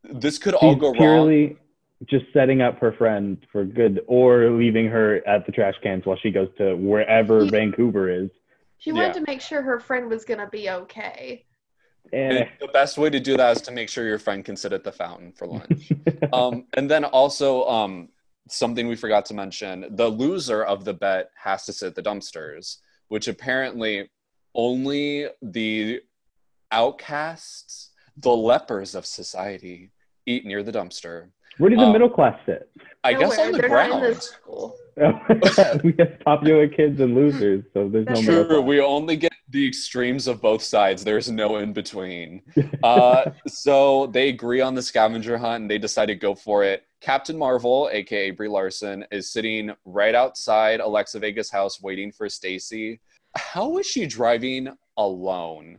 this 0.04 0.38
could 0.38 0.54
all 0.54 0.72
She's 0.74 0.80
go 0.80 0.88
wrong. 0.88 0.96
purely 0.96 1.56
just 2.06 2.24
setting 2.32 2.62
up 2.62 2.78
her 2.78 2.92
friend 2.92 3.36
for 3.52 3.62
good, 3.64 4.00
or 4.06 4.50
leaving 4.50 4.86
her 4.86 5.26
at 5.28 5.44
the 5.44 5.52
trash 5.52 5.74
cans 5.82 6.06
while 6.06 6.16
she 6.16 6.30
goes 6.30 6.48
to 6.56 6.74
wherever 6.76 7.44
Yeah. 7.44 7.50
Vancouver 7.50 8.08
is. 8.10 8.30
She 8.78 8.90
wanted 8.90 9.08
Yeah. 9.08 9.12
to 9.12 9.20
make 9.26 9.42
sure 9.42 9.60
her 9.60 9.78
friend 9.78 10.08
was 10.08 10.24
gonna 10.24 10.48
be 10.48 10.70
okay. 10.70 11.44
Eh. 12.12 12.16
And 12.16 12.48
the 12.58 12.68
best 12.68 12.96
way 12.96 13.10
to 13.10 13.20
do 13.20 13.36
that 13.36 13.56
is 13.56 13.62
to 13.62 13.70
make 13.72 13.90
sure 13.90 14.06
your 14.06 14.18
friend 14.18 14.42
can 14.44 14.56
sit 14.56 14.72
at 14.72 14.82
the 14.82 14.90
fountain 14.90 15.32
for 15.32 15.46
lunch. 15.46 15.92
um, 16.32 16.66
and 16.74 16.90
then 16.90 17.04
also 17.04 17.68
um, 17.68 18.08
something 18.48 18.88
we 18.88 18.96
forgot 18.96 19.26
to 19.26 19.34
mention: 19.34 19.86
the 19.90 20.08
loser 20.08 20.64
of 20.64 20.84
the 20.86 20.94
bet 20.94 21.30
has 21.36 21.66
to 21.66 21.72
sit 21.74 21.88
at 21.88 21.94
the 21.94 22.02
dumpsters, 22.02 22.78
which 23.10 23.28
apparently 23.28 24.08
only 24.54 25.26
the 25.42 26.00
outcasts, 26.72 27.90
the 28.16 28.30
lepers 28.30 28.94
of 28.94 29.04
society, 29.04 29.90
eat 30.26 30.46
near 30.46 30.62
the 30.62 30.72
dumpster. 30.72 31.28
Where 31.58 31.70
do 31.70 31.76
the 31.76 31.82
Um, 31.82 31.92
middle 31.92 32.08
class 32.08 32.38
sit? 32.46 32.70
I 33.04 33.12
guess 33.12 33.32
Nowhere. 33.36 33.46
on 33.46 33.52
the 33.52 33.58
They're 33.58 33.68
ground. 33.68 33.90
not 33.90 34.02
in 34.04 34.10
this 34.14 34.24
school. 34.30 34.76
we 35.84 35.94
have 35.98 36.20
popular 36.24 36.68
kids 36.68 37.00
and 37.00 37.14
losers, 37.14 37.64
so 37.74 37.88
there's 37.88 38.06
no 38.06 38.14
That's 38.14 38.26
middle 38.26 38.44
True, 38.44 38.56
class. 38.58 38.66
we 38.68 38.80
only 38.80 39.16
get 39.16 39.29
the 39.50 39.66
extremes 39.66 40.26
of 40.26 40.40
both 40.40 40.62
sides. 40.62 41.04
There's 41.04 41.30
no 41.30 41.56
in 41.56 41.72
between. 41.72 42.42
Uh, 42.82 43.32
so 43.46 44.06
they 44.06 44.30
agree 44.30 44.60
on 44.60 44.74
the 44.74 44.80
scavenger 44.80 45.36
hunt 45.36 45.62
and 45.62 45.70
they 45.70 45.76
decide 45.76 46.06
to 46.06 46.14
go 46.14 46.34
for 46.34 46.64
it. 46.64 46.84
Captain 47.00 47.36
Marvel, 47.36 47.90
aka 47.92 48.30
Brie 48.30 48.48
Larson, 48.48 49.04
is 49.10 49.30
sitting 49.30 49.70
right 49.84 50.14
outside 50.14 50.80
Alexa 50.80 51.18
Vega's 51.18 51.50
house 51.50 51.82
waiting 51.82 52.10
for 52.10 52.28
Stacy. 52.28 53.00
How 53.36 53.76
is 53.78 53.86
she 53.86 54.06
driving 54.06 54.68
alone? 54.96 55.78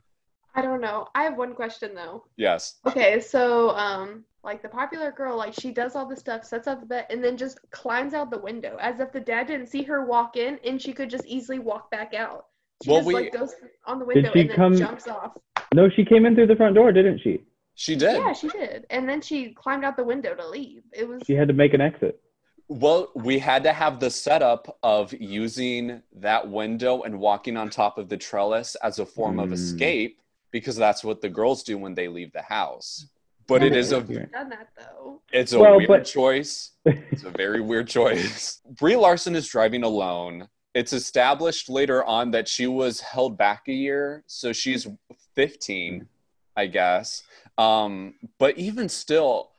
I 0.53 0.61
don't 0.61 0.81
know. 0.81 1.07
I 1.15 1.23
have 1.23 1.37
one 1.37 1.55
question 1.55 1.95
though. 1.95 2.25
Yes. 2.37 2.79
Okay, 2.85 3.19
so 3.19 3.71
um, 3.71 4.25
like 4.43 4.61
the 4.61 4.69
popular 4.69 5.11
girl, 5.11 5.37
like 5.37 5.53
she 5.53 5.71
does 5.71 5.95
all 5.95 6.07
the 6.07 6.15
stuff, 6.15 6.43
sets 6.43 6.67
up 6.67 6.81
the 6.81 6.85
bed, 6.85 7.07
and 7.09 7.23
then 7.23 7.37
just 7.37 7.59
climbs 7.71 8.13
out 8.13 8.31
the 8.31 8.39
window 8.39 8.77
as 8.79 8.99
if 8.99 9.11
the 9.11 9.19
dad 9.19 9.47
didn't 9.47 9.67
see 9.67 9.83
her 9.83 10.05
walk 10.05 10.37
in, 10.37 10.59
and 10.65 10.81
she 10.81 10.93
could 10.93 11.09
just 11.09 11.25
easily 11.25 11.59
walk 11.59 11.89
back 11.89 12.13
out. 12.13 12.45
She 12.83 12.89
Well, 12.89 12.99
just 12.99 13.07
we- 13.07 13.13
like 13.13 13.31
goes 13.33 13.53
on 13.85 13.99
the 13.99 14.05
window 14.05 14.31
she 14.33 14.41
and 14.41 14.49
then 14.49 14.55
come- 14.55 14.77
jumps 14.77 15.07
off. 15.07 15.37
no, 15.73 15.89
she 15.89 16.03
came 16.05 16.25
in 16.25 16.35
through 16.35 16.47
the 16.47 16.55
front 16.55 16.75
door, 16.75 16.91
didn't 16.91 17.19
she? 17.19 17.41
She 17.75 17.95
did. 17.95 18.17
Yeah, 18.17 18.33
she 18.33 18.47
did, 18.49 18.85
and 18.89 19.07
then 19.07 19.21
she 19.21 19.53
climbed 19.53 19.83
out 19.85 19.95
the 19.97 20.03
window 20.03 20.35
to 20.35 20.47
leave. 20.47 20.83
It 20.93 21.07
was 21.07 21.21
She 21.25 21.33
had 21.33 21.47
to 21.47 21.53
make 21.53 21.73
an 21.73 21.81
exit. 21.81 22.19
Well, 22.67 23.11
we 23.15 23.37
had 23.39 23.63
to 23.63 23.73
have 23.73 23.99
the 23.99 24.09
setup 24.09 24.77
of 24.83 25.13
using 25.13 26.01
that 26.15 26.47
window 26.49 27.01
and 27.01 27.19
walking 27.19 27.57
on 27.57 27.69
top 27.69 27.97
of 27.97 28.07
the 28.07 28.17
trellis 28.17 28.75
as 28.75 28.99
a 28.99 29.05
form 29.05 29.39
of 29.39 29.49
Mm. 29.49 29.53
escape 29.53 30.19
because 30.51 30.75
that's 30.75 31.03
what 31.03 31.21
the 31.21 31.29
girls 31.29 31.63
do 31.63 31.77
when 31.77 31.95
they 31.95 32.07
leave 32.07 32.31
the 32.33 32.41
house. 32.41 33.07
But 33.47 33.63
it 33.63 33.73
Yeah, 33.73 33.79
is 33.79 33.91
a 33.91 34.01
done 34.01 34.49
that 34.49 34.69
though. 34.77 35.21
It's 35.33 35.51
a 35.53 35.59
Well, 35.59 35.77
weird 35.77 35.87
but- 35.87 36.05
choice. 36.05 36.71
It's 36.85 37.23
a 37.23 37.29
very 37.29 37.59
weird 37.61 37.87
choice. 37.87 38.61
Brie 38.79 38.95
Larson 38.95 39.35
is 39.35 39.47
driving 39.47 39.83
alone. 39.83 40.47
It's 40.73 40.93
established 40.93 41.69
later 41.69 42.03
on 42.05 42.31
that 42.31 42.47
she 42.47 42.67
was 42.67 43.01
held 43.01 43.37
back 43.37 43.63
a 43.67 43.73
year, 43.73 44.23
so 44.27 44.53
she's 44.53 44.87
15, 45.35 46.07
I 46.55 46.67
guess. 46.67 47.23
Um, 47.57 48.15
but 48.39 48.57
even 48.57 48.87
still, 48.87 49.51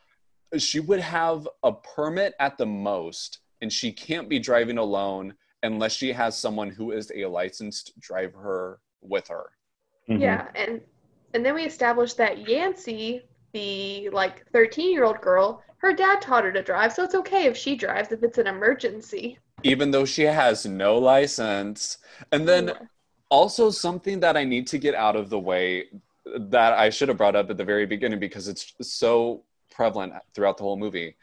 she 0.56 0.80
would 0.80 1.00
have 1.00 1.46
a 1.62 1.72
permit 1.72 2.34
at 2.40 2.56
the 2.56 2.66
most, 2.66 3.40
and 3.60 3.70
she 3.70 3.92
can't 3.92 4.28
be 4.28 4.38
driving 4.38 4.78
alone 4.78 5.34
unless 5.62 5.92
she 5.92 6.12
has 6.12 6.36
someone 6.36 6.70
who 6.70 6.92
is 6.92 7.12
a 7.14 7.26
licensed 7.26 7.92
driver 8.00 8.80
with 9.02 9.28
her. 9.28 9.50
Mhm. 10.08 10.20
Yeah, 10.20 10.48
and 10.54 10.80
and 11.34 11.44
then 11.44 11.54
we 11.54 11.64
established 11.64 12.16
that 12.18 12.46
Yancy, 12.48 13.22
the 13.52 14.08
like 14.10 14.46
13 14.52 14.92
year 14.92 15.04
old 15.04 15.20
girl, 15.20 15.62
her 15.78 15.92
dad 15.92 16.20
taught 16.20 16.44
her 16.44 16.52
to 16.52 16.62
drive, 16.62 16.92
so 16.92 17.04
it's 17.04 17.14
okay 17.14 17.44
if 17.46 17.56
she 17.56 17.76
drives 17.76 18.12
if 18.12 18.22
it's 18.22 18.38
an 18.38 18.46
emergency. 18.46 19.38
Even 19.64 19.90
though 19.90 20.04
she 20.04 20.22
has 20.22 20.66
no 20.66 20.98
license. 20.98 21.98
And 22.30 22.48
then 22.48 22.72
also 23.28 23.70
something 23.70 24.20
that 24.20 24.36
I 24.36 24.44
need 24.44 24.66
to 24.68 24.78
get 24.78 24.94
out 24.94 25.16
of 25.16 25.30
the 25.30 25.38
way 25.38 25.86
that 26.26 26.72
I 26.74 26.90
should 26.90 27.08
have 27.08 27.18
brought 27.18 27.36
up 27.36 27.50
at 27.50 27.56
the 27.56 27.64
very 27.64 27.86
beginning 27.86 28.20
because 28.20 28.48
it's 28.48 28.74
so 28.80 29.42
prevalent 29.70 30.12
throughout 30.34 30.56
the 30.56 30.64
whole 30.64 30.76
movie. 30.76 31.16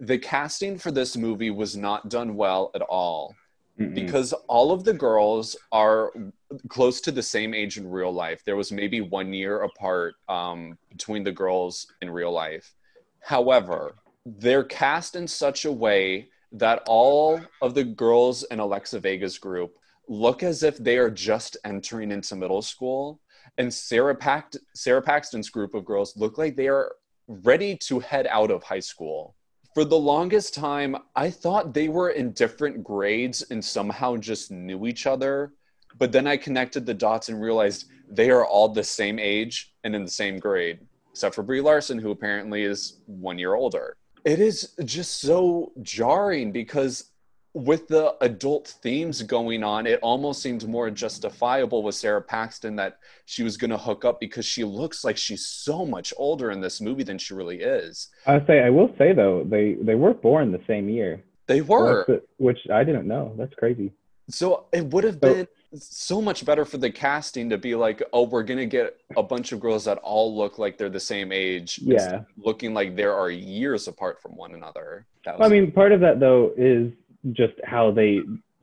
The 0.00 0.18
casting 0.18 0.78
for 0.78 0.90
this 0.90 1.16
movie 1.16 1.50
was 1.50 1.76
not 1.76 2.08
done 2.08 2.34
well 2.34 2.70
at 2.74 2.82
all 2.82 3.34
Mm-mm. 3.78 3.94
because 3.94 4.32
all 4.48 4.72
of 4.72 4.84
the 4.84 4.92
girls 4.92 5.56
are 5.70 6.12
close 6.68 7.00
to 7.02 7.12
the 7.12 7.22
same 7.22 7.54
age 7.54 7.78
in 7.78 7.88
real 7.88 8.12
life. 8.12 8.42
There 8.44 8.56
was 8.56 8.72
maybe 8.72 9.00
one 9.00 9.32
year 9.32 9.62
apart 9.62 10.14
um, 10.28 10.76
between 10.90 11.24
the 11.24 11.32
girls 11.32 11.86
in 12.02 12.10
real 12.10 12.32
life. 12.32 12.74
However, 13.20 13.94
they're 14.26 14.64
cast 14.64 15.16
in 15.16 15.26
such 15.26 15.64
a 15.64 15.72
way 15.72 16.28
that 16.52 16.82
all 16.86 17.40
of 17.60 17.74
the 17.74 17.84
girls 17.84 18.44
in 18.44 18.60
Alexa 18.60 19.00
Vega's 19.00 19.38
group 19.38 19.76
look 20.08 20.42
as 20.42 20.62
if 20.62 20.76
they 20.78 20.98
are 20.98 21.10
just 21.10 21.56
entering 21.64 22.10
into 22.10 22.36
middle 22.36 22.62
school, 22.62 23.20
and 23.58 23.72
Sara, 23.72 24.16
Sara 24.74 25.02
Paxton's 25.02 25.50
group 25.50 25.74
of 25.74 25.84
girls 25.84 26.16
look 26.16 26.38
like 26.38 26.56
they 26.56 26.68
are 26.68 26.92
ready 27.26 27.76
to 27.76 28.00
head 28.00 28.26
out 28.28 28.50
of 28.50 28.62
high 28.62 28.80
school. 28.80 29.34
For 29.74 29.84
the 29.84 29.98
longest 29.98 30.54
time, 30.54 30.96
I 31.16 31.30
thought 31.30 31.72
they 31.72 31.88
were 31.88 32.10
in 32.10 32.32
different 32.32 32.84
grades 32.84 33.42
and 33.50 33.64
somehow 33.64 34.16
just 34.16 34.50
knew 34.50 34.86
each 34.86 35.06
other. 35.06 35.54
But 35.98 36.12
then 36.12 36.26
I 36.26 36.36
connected 36.36 36.84
the 36.84 36.94
dots 36.94 37.28
and 37.28 37.40
realized 37.40 37.86
they 38.10 38.30
are 38.30 38.44
all 38.44 38.68
the 38.68 38.84
same 38.84 39.18
age 39.18 39.74
and 39.84 39.94
in 39.94 40.04
the 40.04 40.10
same 40.10 40.38
grade, 40.38 40.80
except 41.10 41.34
for 41.34 41.42
Brie 41.42 41.60
Larson, 41.60 41.98
who 41.98 42.10
apparently 42.10 42.64
is 42.64 43.00
one 43.06 43.38
year 43.38 43.54
older. 43.54 43.96
It 44.24 44.38
is 44.40 44.72
just 44.84 45.20
so 45.20 45.72
jarring 45.82 46.52
because 46.52 47.10
with 47.54 47.86
the 47.88 48.14
adult 48.22 48.68
themes 48.82 49.20
going 49.22 49.62
on, 49.62 49.86
it 49.86 49.98
almost 50.00 50.40
seems 50.40 50.66
more 50.66 50.90
justifiable 50.90 51.82
with 51.82 51.94
Sara 51.94 52.22
Paxton 52.22 52.76
that 52.76 52.98
she 53.26 53.42
was 53.42 53.56
going 53.58 53.70
to 53.72 53.76
hook 53.76 54.04
up 54.04 54.20
because 54.20 54.46
she 54.46 54.64
looks 54.64 55.04
like 55.04 55.16
she's 55.18 55.46
so 55.46 55.84
much 55.84 56.14
older 56.16 56.50
in 56.50 56.60
this 56.60 56.80
movie 56.80 57.02
than 57.02 57.18
she 57.18 57.34
really 57.34 57.60
is. 57.60 58.08
I 58.26 58.44
say 58.46 58.60
I 58.62 58.70
will 58.70 58.94
say 58.96 59.12
though 59.12 59.44
they 59.44 59.74
they 59.74 59.96
were 59.96 60.14
born 60.14 60.50
the 60.52 60.62
same 60.66 60.88
year, 60.88 61.22
They 61.46 61.60
were. 61.60 62.06
Which 62.38 62.58
I 62.72 62.84
didn't 62.84 63.06
know. 63.06 63.34
That's 63.36 63.54
crazy. 63.54 63.92
So 64.30 64.64
it 64.72 64.86
would 64.86 65.04
have 65.04 65.18
So- 65.22 65.34
been 65.34 65.48
so 65.74 66.20
much 66.20 66.44
better 66.44 66.64
for 66.64 66.76
the 66.78 66.90
casting 66.90 67.50
to 67.50 67.58
be 67.58 67.74
like, 67.74 68.02
oh, 68.12 68.24
we're 68.24 68.42
gonna 68.42 68.66
get 68.66 68.96
a 69.16 69.22
bunch 69.22 69.52
of 69.52 69.60
girls 69.60 69.84
that 69.84 69.98
all 69.98 70.36
look 70.36 70.58
like 70.58 70.76
they're 70.78 70.88
the 70.88 71.00
same 71.00 71.32
age, 71.32 71.78
Yeah. 71.82 72.22
looking 72.36 72.74
like 72.74 72.96
there 72.96 73.14
are 73.14 73.30
years 73.30 73.88
apart 73.88 74.20
from 74.20 74.36
one 74.36 74.54
another. 74.54 75.06
That 75.24 75.40
I 75.40 75.48
mean, 75.48 75.72
part 75.72 75.92
of 75.92 76.00
that 76.00 76.20
though 76.20 76.52
is 76.56 76.92
just 77.32 77.54
how 77.64 77.90
they 77.90 78.20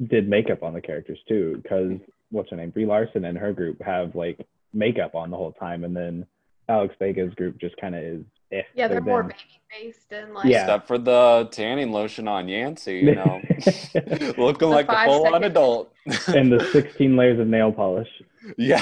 did 0.07 0.29
makeup 0.29 0.63
on 0.63 0.73
the 0.73 0.81
characters 0.81 1.19
too, 1.27 1.59
because 1.63 1.93
what's 2.31 2.49
her 2.51 2.55
name, 2.57 2.69
Brie 2.69 2.85
Larson 2.85 3.25
and 3.25 3.37
her 3.37 3.53
group 3.53 3.81
have 3.81 4.15
like 4.15 4.45
makeup 4.73 5.15
on 5.15 5.31
the 5.31 5.37
whole 5.37 5.53
time, 5.53 5.83
and 5.83 5.95
then 5.95 6.25
Alex 6.67 6.93
Vega's 6.99 7.33
group 7.33 7.57
just 7.59 7.75
kind 7.77 7.95
of 7.95 8.03
is. 8.03 8.23
Eh, 8.51 8.61
Yeah, 8.73 8.87
they're 8.87 8.97
they've 8.99 9.05
more 9.05 9.23
baby 9.23 9.35
faced 9.71 10.11
and 10.11 10.33
like 10.33 10.45
Yeah. 10.45 10.61
except 10.63 10.87
for 10.87 10.97
the 10.97 11.47
tanning 11.51 11.91
lotion 11.91 12.27
on 12.27 12.47
Yancy, 12.47 12.97
you 12.97 13.15
know, 13.15 13.41
looking 14.37 14.69
like 14.69 14.87
a 14.89 15.03
full-on 15.05 15.43
adult. 15.43 15.93
and 16.27 16.51
the 16.51 16.67
16 16.71 17.15
layers 17.15 17.39
of 17.39 17.47
nail 17.47 17.71
polish. 17.71 18.09
Yeah, 18.57 18.81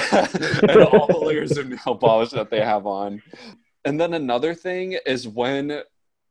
and 0.62 0.82
all 0.82 1.06
the 1.06 1.18
layers 1.18 1.56
of 1.58 1.68
nail 1.68 1.96
polish 1.96 2.30
that 2.30 2.48
they 2.50 2.60
have 2.60 2.86
on. 2.86 3.20
And 3.84 4.00
then 4.00 4.14
another 4.14 4.54
thing 4.54 4.98
is 5.04 5.28
when 5.28 5.82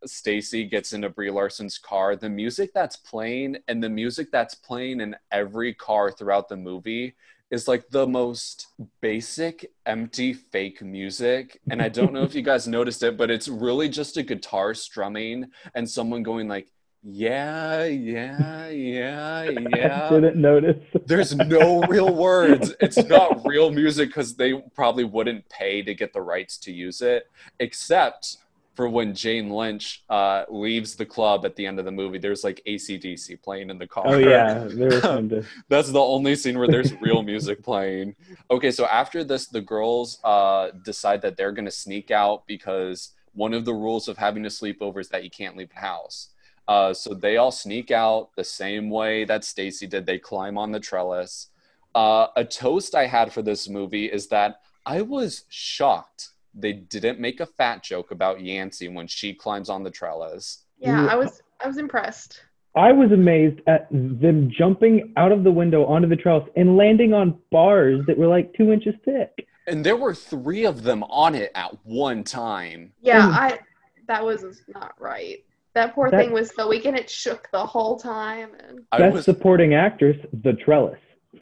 Stacy 0.06 0.64
gets 0.64 0.94
into 0.94 1.10
Brie 1.10 1.30
Larson's 1.32 1.78
car, 1.78 2.16
the 2.16 2.30
music 2.30 2.72
that's 2.74 2.96
playing 2.96 3.58
and 3.68 3.84
the 3.84 3.90
music 3.90 4.30
that's 4.32 4.56
playing 4.56 5.02
in 5.02 5.16
every 5.32 5.74
car 5.74 6.12
throughout 6.12 6.50
the 6.50 6.58
movie 6.58 7.16
is 7.50 7.68
like 7.68 7.90
the 7.90 8.06
most 8.06 8.68
basic, 9.02 9.72
empty, 9.86 10.34
fake 10.34 10.82
music. 10.82 11.60
And 11.70 11.82
I 11.82 11.90
don't 11.90 12.14
know 12.14 12.24
if 12.24 12.36
you 12.36 12.42
guys 12.42 12.68
noticed 12.78 13.04
it, 13.04 13.18
but 13.18 13.32
it's 13.32 13.48
really 13.48 13.90
just 13.90 14.18
a 14.18 14.24
guitar 14.24 14.74
strumming 14.74 15.48
and 15.74 15.90
someone 15.90 16.24
going 16.24 16.48
like, 16.48 16.68
yeah, 17.04 17.86
yeah, 17.86 18.68
yeah, 18.68 19.44
yeah. 19.76 20.10
Didn't 20.10 20.36
notice. 20.36 20.84
There's 21.06 21.36
no 21.36 21.82
real 21.84 22.14
words. 22.14 22.74
It's 22.82 22.98
not 22.98 23.46
real 23.46 23.72
music 23.72 24.10
because 24.10 24.36
they 24.36 24.54
probably 24.76 25.04
wouldn't 25.06 25.48
pay 25.48 25.82
to 25.84 25.94
get 25.94 26.12
the 26.12 26.22
rights 26.22 26.58
to 26.60 26.72
use 26.72 27.02
it, 27.02 27.30
except 27.60 28.38
for 28.78 28.88
when 28.88 29.16
Jane 29.16 29.50
Lynch 29.50 30.04
uh, 30.08 30.44
leaves 30.50 30.96
the 30.96 31.06
club 31.06 31.46
at 31.46 31.56
the 31.56 31.66
end 31.66 31.80
of 31.80 31.86
the 31.86 31.92
movie. 31.92 32.20
There's 32.20 32.44
like 32.44 32.62
ACDC 32.68 33.42
playing 33.42 33.72
in 33.72 33.80
the 33.80 33.88
car. 33.88 34.04
Oh 34.06 34.18
yeah, 34.20 34.66
there 34.70 35.02
some 35.02 35.30
to- 35.30 35.44
That's 35.68 35.92
the 35.92 36.00
only 36.00 36.36
scene 36.36 36.60
where 36.60 36.68
there's 36.68 36.94
real 37.02 37.24
music 37.24 37.64
playing. 37.64 38.16
Okay, 38.52 38.70
so 38.70 38.86
after 38.86 39.24
this, 39.24 39.48
the 39.48 39.62
girls 39.62 40.20
uh, 40.24 40.70
decide 40.86 41.24
that 41.24 41.38
they're 41.38 41.52
going 41.52 41.66
to 41.66 41.72
sneak 41.72 42.12
out 42.12 42.46
because 42.46 43.14
one 43.34 43.56
of 43.56 43.66
the 43.66 43.74
rules 43.74 44.08
of 44.08 44.18
having 44.18 44.46
a 44.46 44.50
sleepover 44.50 45.00
is 45.02 45.10
that 45.10 45.24
you 45.24 45.32
can't 45.32 45.58
leave 45.58 45.70
the 45.70 45.80
house. 45.80 46.30
Uh, 46.68 46.94
so 46.94 47.16
they 47.16 47.38
all 47.38 47.52
sneak 47.52 47.90
out 47.90 48.30
the 48.36 48.44
same 48.44 48.92
way 48.92 49.26
that 49.26 49.44
Stacy 49.44 49.88
did. 49.88 50.06
They 50.06 50.20
climb 50.20 50.56
on 50.56 50.72
the 50.72 50.80
trellis. 50.80 51.48
Uh, 51.96 52.28
a 52.36 52.46
toast 52.46 52.94
I 52.94 53.08
had 53.08 53.34
for 53.34 53.42
this 53.42 53.68
movie 53.68 54.06
is 54.06 54.28
that 54.28 54.62
I 54.86 55.02
was 55.02 55.46
shocked 55.50 56.30
they 56.60 56.74
didn't 56.74 57.20
make 57.20 57.40
a 57.40 57.46
fat 57.46 57.84
joke 57.84 58.12
about 58.12 58.42
Yancy 58.42 58.88
when 58.88 59.08
she 59.08 59.34
climbs 59.34 59.70
on 59.70 59.84
the 59.84 59.92
trellis. 59.92 60.64
Yeah, 60.80 61.06
I 61.10 61.16
was 61.16 61.42
I 61.64 61.68
was 61.68 61.78
impressed. 61.78 62.42
I 62.76 62.92
was 62.92 63.12
amazed 63.12 63.60
at 63.68 63.88
them 63.92 64.52
jumping 64.56 65.14
out 65.18 65.32
of 65.32 65.44
the 65.44 65.52
window 65.52 65.86
onto 65.86 66.08
the 66.08 66.16
trellis 66.16 66.48
and 66.56 66.78
landing 66.78 67.14
on 67.14 67.40
bars 67.52 68.06
that 68.06 68.18
were 68.18 68.28
like 68.28 68.54
two 68.54 68.72
inches 68.72 68.94
thick. 69.04 69.48
And 69.66 69.84
there 69.84 69.96
were 69.96 70.14
three 70.14 70.66
of 70.66 70.84
them 70.84 71.04
on 71.04 71.34
it 71.36 71.52
at 71.56 71.76
one 71.84 72.24
time. 72.24 72.94
Yeah, 73.02 73.28
Mm. 73.28 73.34
I 73.34 73.60
that 74.08 74.24
was 74.24 74.62
not 74.68 74.94
right. 75.00 75.44
That 75.74 75.94
poor 75.94 76.10
That- 76.10 76.20
thing 76.20 76.32
was 76.32 76.54
so 76.56 76.68
weak 76.70 76.86
and 76.86 76.98
it 76.98 77.10
shook 77.10 77.50
the 77.52 77.66
whole 77.66 77.98
time 77.98 78.52
and 78.68 78.82
Best 78.92 79.14
was 79.14 79.26
supporting 79.26 79.74
actress, 79.74 80.18
the 80.44 80.54
trellis. 80.54 81.00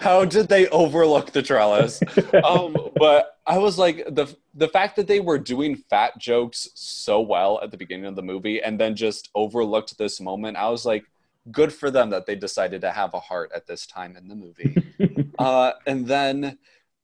How 0.00 0.24
did 0.24 0.48
they 0.48 0.68
overlook 0.68 1.32
the 1.32 1.42
trellis? 1.42 2.00
Um, 2.44 2.76
but 2.96 3.36
I 3.46 3.58
was 3.58 3.78
like 3.78 4.04
the 4.08 4.34
the 4.54 4.68
fact 4.68 4.96
that 4.96 5.06
they 5.06 5.20
were 5.20 5.38
doing 5.38 5.76
fat 5.76 6.18
jokes 6.18 6.68
so 6.74 7.20
well 7.20 7.60
at 7.62 7.70
the 7.70 7.76
beginning 7.76 8.06
of 8.06 8.16
the 8.16 8.22
movie 8.22 8.62
and 8.62 8.78
then 8.78 8.94
just 8.96 9.30
overlooked 9.34 9.96
this 9.98 10.20
moment. 10.20 10.56
I 10.56 10.68
was 10.68 10.84
like, 10.84 11.04
good 11.50 11.72
for 11.72 11.90
them 11.90 12.10
that 12.10 12.26
they 12.26 12.36
decided 12.36 12.80
to 12.82 12.90
have 12.90 13.14
a 13.14 13.20
heart 13.20 13.50
at 13.54 13.66
this 13.66 13.86
time 13.86 14.16
in 14.16 14.28
the 14.28 14.34
movie. 14.34 15.32
uh, 15.38 15.72
and 15.86 16.06
then, 16.06 16.58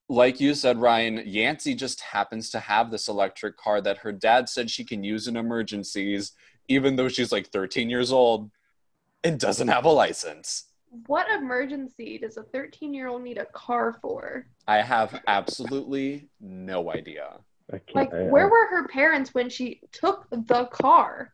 like 0.09 0.41
you 0.41 0.55
said, 0.55 0.79
Ryan, 0.79 1.23
Yancy 1.25 1.75
just 1.75 2.01
happens 2.01 2.51
to 2.51 2.61
have 2.61 2.91
this 2.91 3.09
electric 3.09 3.57
car 3.57 3.81
that 3.81 3.99
her 3.99 4.13
dad 4.13 4.49
said 4.49 4.71
she 4.71 4.85
can 4.85 5.03
use 5.03 5.27
in 5.27 5.37
emergencies, 5.37 6.33
even 6.69 6.97
though 6.97 7.09
she's 7.09 7.33
like 7.33 7.49
13 7.49 7.89
years 7.91 8.13
old 8.13 8.51
and 9.27 9.41
doesn't 9.41 9.69
have 9.69 9.85
a 9.85 9.91
license. 9.91 10.65
what 11.07 11.31
emergency 11.31 12.17
does 12.19 12.37
a 12.37 12.43
13 12.43 12.95
year 12.95 13.09
old 13.09 13.23
need 13.23 13.39
a 13.39 13.47
car 13.47 13.99
for? 14.01 14.47
I 14.67 14.79
have 14.79 15.21
absolutely 15.27 16.29
no 16.41 16.91
idea. 16.93 17.39
Like, 17.95 18.13
where 18.13 18.49
were 18.49 18.67
her 18.69 18.87
parents 18.87 19.35
when 19.35 19.51
she 19.51 19.81
took 19.91 20.29
the 20.31 20.67
car? 20.67 21.33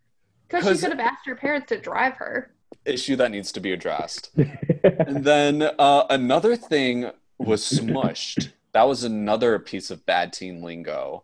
Because 0.48 0.64
she 0.64 0.86
could 0.86 0.98
have 0.98 1.00
asked 1.00 1.26
her 1.26 1.34
parents 1.36 1.68
to 1.68 1.78
drive 1.78 2.14
her. 2.14 2.54
Issue 2.86 3.16
that 3.16 3.30
needs 3.30 3.52
to 3.52 3.60
be 3.60 3.72
addressed. 3.72 4.30
And 4.84 5.24
then 5.24 5.62
uh, 5.78 6.06
another 6.10 6.56
thing 6.56 7.10
was 7.38 7.62
smushed. 7.62 8.50
That 8.72 8.88
was 8.88 9.04
another 9.04 9.60
piece 9.60 9.92
of 9.92 10.04
bad 10.06 10.32
teen 10.32 10.60
lingo. 10.60 11.22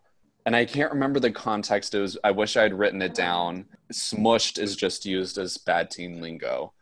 And 0.49 0.55
I 0.55 0.65
can't 0.65 0.91
remember 0.91 1.19
the 1.19 1.29
context. 1.29 1.93
It 1.93 1.99
was 1.99 2.17
I 2.23 2.31
wish 2.31 2.57
I 2.57 2.63
had 2.63 2.73
written 2.73 3.03
it 3.03 3.13
down. 3.13 3.65
Smushed 3.93 4.57
is 4.57 4.75
just 4.75 5.05
used 5.05 5.37
as 5.37 5.59
bad 5.59 5.91
teen 5.91 6.21
lingo. 6.21 6.73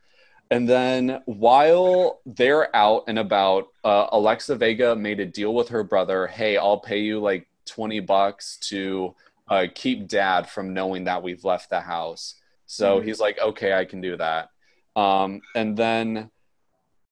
And 0.50 0.70
then 0.70 1.22
while 1.26 2.22
they're 2.26 2.74
out 2.74 3.04
and 3.10 3.20
about, 3.20 3.68
uh, 3.84 4.08
Alexa 4.14 4.56
Vega 4.56 4.96
made 4.96 5.20
a 5.20 5.26
deal 5.26 5.54
with 5.54 5.68
her 5.68 5.84
brother. 5.84 6.28
Hey, 6.28 6.56
I'll 6.56 6.80
pay 6.80 7.00
you 7.00 7.20
like 7.20 7.50
20 7.66 8.00
bucks 8.00 8.56
to 8.70 9.14
uh, 9.50 9.66
keep 9.76 10.08
dad 10.08 10.50
from 10.50 10.74
knowing 10.74 11.04
that 11.04 11.22
we've 11.22 11.44
left 11.44 11.70
the 11.70 11.82
house. 11.82 12.36
So 12.68 13.02
Mhm. 13.02 13.04
he's 13.04 13.20
like, 13.20 13.38
okay, 13.38 13.74
I 13.74 13.84
can 13.84 14.00
do 14.00 14.16
that. 14.16 14.48
Um, 14.96 15.42
and 15.56 15.76
then 15.76 16.32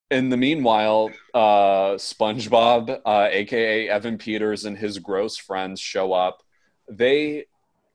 in 0.09 0.29
the 0.29 0.37
meanwhile, 0.37 1.11
uh, 1.33 1.95
SpongeBob, 1.95 3.01
uh, 3.05 3.27
aka 3.29 3.89
Evan 3.89 4.17
Peters, 4.17 4.63
and 4.63 4.77
his 4.77 4.99
gross 4.99 5.35
friends 5.35 5.81
show 5.81 6.13
up. 6.13 6.43
They 6.87 7.45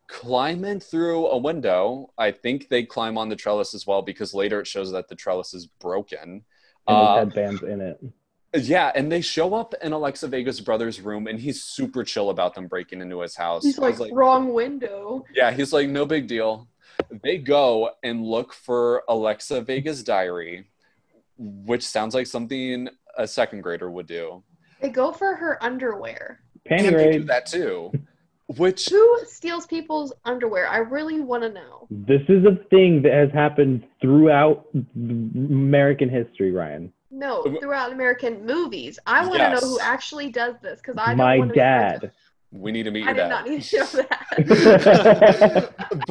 climb 0.09 0.65
in 0.65 0.81
through 0.81 1.27
a 1.29 1.39
window. 1.39 2.11
I 2.19 2.33
think 2.33 2.69
they 2.69 2.83
climb 2.85 3.17
on 3.17 3.29
the 3.29 3.37
trellis 3.37 3.75
as 3.75 3.87
well 3.87 4.03
because 4.03 4.35
later 4.35 4.61
it 4.61 4.67
shows 4.67 4.91
that 4.93 5.09
the 5.09 5.15
trellis 5.15 5.55
is 5.55 5.67
broken. 5.67 6.45
and 6.89 6.97
Uh, 6.97 7.17
headband's 7.17 7.63
in 7.63 7.81
it. 7.81 8.01
yeah, 8.55 8.91
and 8.97 9.11
they 9.13 9.21
show 9.21 9.55
up 9.55 9.75
in 9.83 9.93
Alexa 9.93 10.27
Vega's 10.27 10.61
brother's 10.61 11.01
room, 11.01 11.29
and 11.29 11.39
he's 11.39 11.63
super 11.63 12.03
chill 12.03 12.31
about 12.31 12.55
them 12.55 12.67
breaking 12.67 13.01
into 13.01 13.21
his 13.21 13.37
house. 13.37 13.63
He's 13.65 13.79
I 13.79 13.89
was 13.91 14.01
like, 14.01 14.11
wrong 14.13 14.53
window. 14.53 15.25
yeah, 15.35 15.53
he's 15.53 15.73
like, 15.73 15.89
no 15.89 16.05
big 16.05 16.27
deal. 16.27 16.67
They 17.23 17.39
go 17.39 17.91
and 18.03 18.25
look 18.25 18.53
for 18.53 19.05
Alexa 19.09 19.61
Vega's 19.63 20.03
diary, 20.03 20.67
which 21.39 21.87
sounds 21.87 22.15
like 22.15 22.27
something 22.27 22.89
a 23.17 23.27
second 23.29 23.61
grader 23.63 23.91
would 23.91 24.07
do. 24.07 24.43
They 24.81 24.89
go 24.89 25.13
for 25.13 25.35
her 25.37 25.63
underwear. 25.63 26.41
Panty 26.69 26.89
and 26.89 26.97
they 26.99 27.13
do 27.13 27.19
raid. 27.21 27.27
that 27.29 27.47
too. 27.47 27.93
Which 28.57 28.89
Who 28.89 29.21
steals 29.27 29.67
people's 29.67 30.13
underwear? 30.25 30.67
I 30.69 30.79
really 30.79 31.21
want 31.21 31.43
to 31.45 31.51
know. 31.51 31.87
This 31.91 32.23
is 32.29 32.45
a 32.45 32.57
thing 32.71 33.01
that 33.03 33.13
has 33.13 33.31
happened 33.33 33.85
throughout 34.01 34.67
American 34.97 36.09
history, 36.09 36.51
Ryan. 36.51 36.93
No, 37.13 37.45
Um, 37.45 37.59
throughout 37.61 37.93
American 37.93 38.45
movies. 38.45 38.99
I 39.07 39.23
want 39.23 39.35
to 39.35 39.39
Yes. 39.51 39.63
know 39.63 39.69
who 39.69 39.79
actually 39.81 40.31
does 40.31 40.55
this 40.63 40.81
because 40.81 40.97
I 40.99 41.09
don't 41.09 41.19
My 41.19 41.39
wanna 41.39 41.55
dad. 41.55 42.11
we 42.51 42.73
need 42.73 42.85
to 42.85 42.91
meet 42.91 43.07
with- 43.07 43.17
your 43.17 43.27
I 43.27 43.29
did 43.29 43.35
not 43.35 43.49
need 43.49 43.63
to 43.63 43.79
know 43.79 43.87
that. 43.87 45.73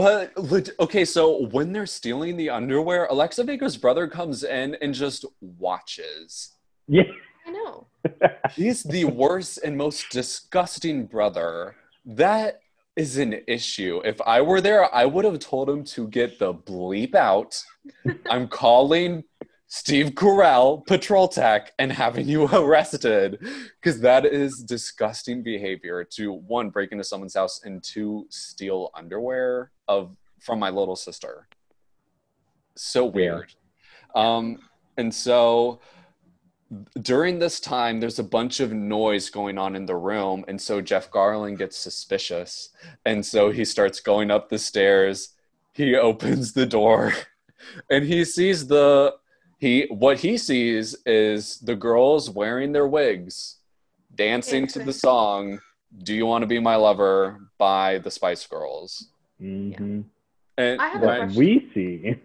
but 0.46 0.70
okay, 0.80 1.04
so 1.06 1.46
when 1.48 1.74
they're 1.74 1.86
stealing 1.86 2.38
the 2.38 2.50
underwear, 2.50 3.06
Alexa 3.08 3.44
Vega's 3.44 3.76
brother 3.78 4.08
comes 4.08 4.44
in 4.46 4.76
and 4.76 4.94
just 4.94 5.26
watches. 5.42 6.56
Yeah. 6.88 7.04
I 7.46 7.52
know. 7.52 7.88
He's 8.56 8.84
the 8.84 9.06
worst 9.06 9.60
and 9.64 9.76
most 9.78 10.10
disgusting 10.10 11.06
brother. 11.06 11.76
That 12.10 12.62
is 12.96 13.18
an 13.18 13.42
issue. 13.48 14.02
If 14.04 14.20
I 14.22 14.42
were 14.42 14.62
there, 14.62 14.94
I 14.94 15.06
would 15.06 15.26
have 15.26 15.38
told 15.38 15.70
him 15.70 15.84
to 15.86 16.08
get 16.08 16.40
the 16.40 16.56
bleep 16.56 17.14
out. 17.14 17.64
I'm 18.30 18.48
calling 18.48 19.24
Steve 19.68 20.16
Carell, 20.16 20.84
Patrol 20.88 21.28
Tech, 21.28 21.72
and 21.78 21.92
having 21.92 22.28
you 22.28 22.46
arrested 22.52 23.38
because 23.80 24.02
that 24.02 24.26
is 24.26 24.64
disgusting 24.64 25.44
behavior 25.44 26.04
to 26.16 26.34
one, 26.34 26.72
break 26.72 26.92
into 26.92 27.04
someone's 27.04 27.36
house, 27.36 27.62
and 27.64 27.84
two, 27.84 28.26
steal 28.30 28.90
underwear 28.96 29.70
of 29.88 30.18
from 30.40 30.58
my 30.58 30.72
little 30.72 30.96
sister. 30.96 31.48
So 32.76 33.06
weird. 33.06 33.54
Um, 34.16 34.58
and 34.98 35.14
so 35.14 35.80
during 37.02 37.40
this 37.40 37.60
time, 37.60 38.00
there's 38.00 38.20
a 38.20 38.24
bunch 38.24 38.60
of 38.60 38.72
noise 38.72 39.30
going 39.30 39.58
on 39.58 39.76
in 39.76 39.86
the 39.86 39.96
room. 39.96 40.46
And 40.48 40.62
so 40.62 40.82
Jeff 40.82 41.10
Garlin 41.10 41.58
gets 41.58 41.78
suspicious. 41.78 42.70
And 43.06 43.26
so 43.26 43.52
he 43.52 43.66
starts 43.66 44.00
going 44.00 44.30
up 44.30 44.50
the 44.50 44.60
stairs. 44.60 45.30
He 45.74 45.96
opens 46.10 46.54
the 46.54 46.66
door 46.66 47.14
and 47.90 48.06
he 48.06 48.26
sees 48.26 48.68
the 48.68 49.16
he 49.58 49.88
what 49.90 50.20
he 50.20 50.38
sees 50.38 50.96
is 51.06 51.60
the 51.60 51.76
girls 51.76 52.30
wearing 52.30 52.72
their 52.72 52.88
wigs 52.88 53.58
dancing 54.16 54.68
to 54.68 54.80
the 54.80 54.94
song 54.94 55.60
do 56.04 56.14
you 56.14 56.26
want 56.26 56.42
to 56.42 56.48
be 56.48 56.60
my 56.60 56.76
lover 56.76 57.50
by 57.58 57.98
the 58.00 58.12
spice 58.12 58.46
girls 58.46 59.10
hmm 59.38 60.02
and 60.60 60.82
I 60.82 60.90
have 60.90 61.02
a 61.02 61.16
question. 61.18 61.36
we 61.40 61.70
see. 61.74 62.16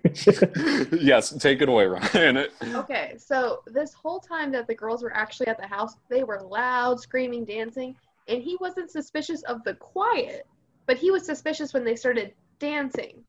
yes 1.00 1.32
take 1.38 1.62
it 1.62 1.68
away 1.68 1.86
ryan 1.86 2.46
Okay, 2.74 3.14
so 3.16 3.62
this 3.66 3.92
whole 3.94 4.18
time 4.20 4.50
that 4.52 4.66
the 4.66 4.74
girls 4.74 5.02
were 5.02 5.14
actually 5.14 5.46
at 5.46 5.58
the 5.60 5.66
house, 5.66 5.94
they 6.10 6.24
were 6.24 6.40
loud, 6.42 7.00
screaming, 7.00 7.44
dancing, 7.44 7.94
and 8.28 8.42
he 8.42 8.56
wasn't 8.60 8.90
suspicious 8.90 9.42
of 9.44 9.62
the 9.64 9.74
quiet, 9.74 10.46
but 10.86 10.96
he 10.96 11.10
was 11.10 11.24
suspicious 11.24 11.72
when 11.72 11.84
they 11.84 11.94
started 11.94 12.34
dancing. 12.58 13.22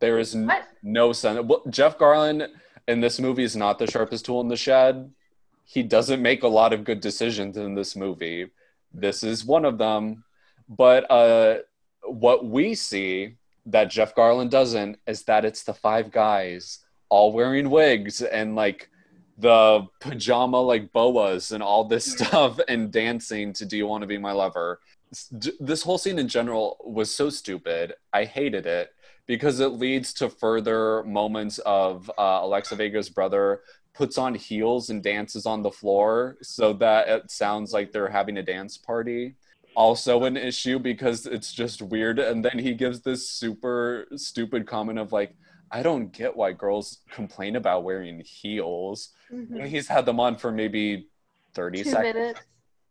There 0.00 0.18
is 0.18 0.34
n- 0.34 0.50
no 0.82 1.12
sense. 1.12 1.40
Well, 1.44 1.62
Jeff 1.70 1.98
Garlin 1.98 2.48
in 2.88 3.00
this 3.00 3.18
movie 3.20 3.44
is 3.44 3.56
not 3.56 3.78
the 3.78 3.86
sharpest 3.86 4.24
tool 4.26 4.40
in 4.40 4.48
the 4.48 4.56
shed. 4.56 5.10
He 5.64 5.82
doesn't 5.82 6.22
make 6.22 6.42
a 6.42 6.48
lot 6.48 6.72
of 6.72 6.84
good 6.84 7.00
decisions 7.00 7.56
in 7.56 7.74
this 7.74 7.96
movie. 7.96 8.46
This 8.92 9.22
is 9.22 9.44
one 9.44 9.64
of 9.64 9.78
them. 9.78 10.24
But 10.68 11.10
uh, 11.10 11.58
what 12.06 12.46
we 12.46 12.74
see 12.74 13.36
that 13.66 13.90
Jeff 13.90 14.14
Garlin 14.14 14.50
doesn't 14.50 14.98
is 15.06 15.22
that 15.24 15.44
it's 15.44 15.64
the 15.64 15.74
five 15.74 16.10
guys 16.10 16.80
all 17.08 17.32
wearing 17.32 17.70
wigs 17.70 18.22
and 18.22 18.54
like 18.54 18.90
the 19.38 19.86
pajama 20.00 20.60
like 20.60 20.92
boas 20.92 21.52
and 21.52 21.62
all 21.62 21.84
this 21.84 22.04
stuff 22.12 22.58
and 22.68 22.90
dancing 22.90 23.52
to 23.52 23.66
Do 23.66 23.76
You 23.76 23.86
Want 23.86 24.02
to 24.02 24.06
Be 24.06 24.18
My 24.18 24.32
Lover. 24.32 24.80
This 25.60 25.82
whole 25.82 25.98
scene 25.98 26.18
in 26.18 26.28
general 26.28 26.78
was 26.84 27.14
so 27.14 27.30
stupid. 27.30 27.94
I 28.12 28.24
hated 28.24 28.66
it 28.66 28.92
because 29.26 29.60
it 29.60 29.68
leads 29.68 30.12
to 30.14 30.28
further 30.28 31.02
moments 31.04 31.58
of 31.58 32.10
uh, 32.18 32.40
Alexa 32.42 32.76
Vega's 32.76 33.08
brother 33.08 33.62
puts 33.94 34.18
on 34.18 34.34
heels 34.34 34.90
and 34.90 35.02
dances 35.02 35.46
on 35.46 35.62
the 35.62 35.70
floor 35.70 36.36
so 36.42 36.72
that 36.74 37.08
it 37.08 37.30
sounds 37.30 37.72
like 37.72 37.92
they're 37.92 38.08
having 38.08 38.36
a 38.36 38.42
dance 38.42 38.76
party. 38.76 39.34
Also, 39.76 40.24
an 40.24 40.36
issue 40.36 40.78
because 40.78 41.26
it's 41.26 41.52
just 41.52 41.82
weird. 41.82 42.18
And 42.18 42.44
then 42.44 42.58
he 42.58 42.74
gives 42.74 43.02
this 43.02 43.28
super 43.28 44.06
stupid 44.16 44.66
comment 44.66 44.98
of 44.98 45.12
like, 45.12 45.36
I 45.70 45.82
don't 45.82 46.12
get 46.12 46.34
why 46.34 46.52
girls 46.52 46.98
complain 47.10 47.56
about 47.56 47.84
wearing 47.84 48.20
heels. 48.20 49.10
Mm-hmm. 49.30 49.64
He's 49.66 49.86
had 49.86 50.06
them 50.06 50.18
on 50.18 50.36
for 50.36 50.50
maybe 50.50 51.08
30 51.54 51.82
Two 51.82 51.90
seconds. 51.90 52.14
Minutes. 52.14 52.40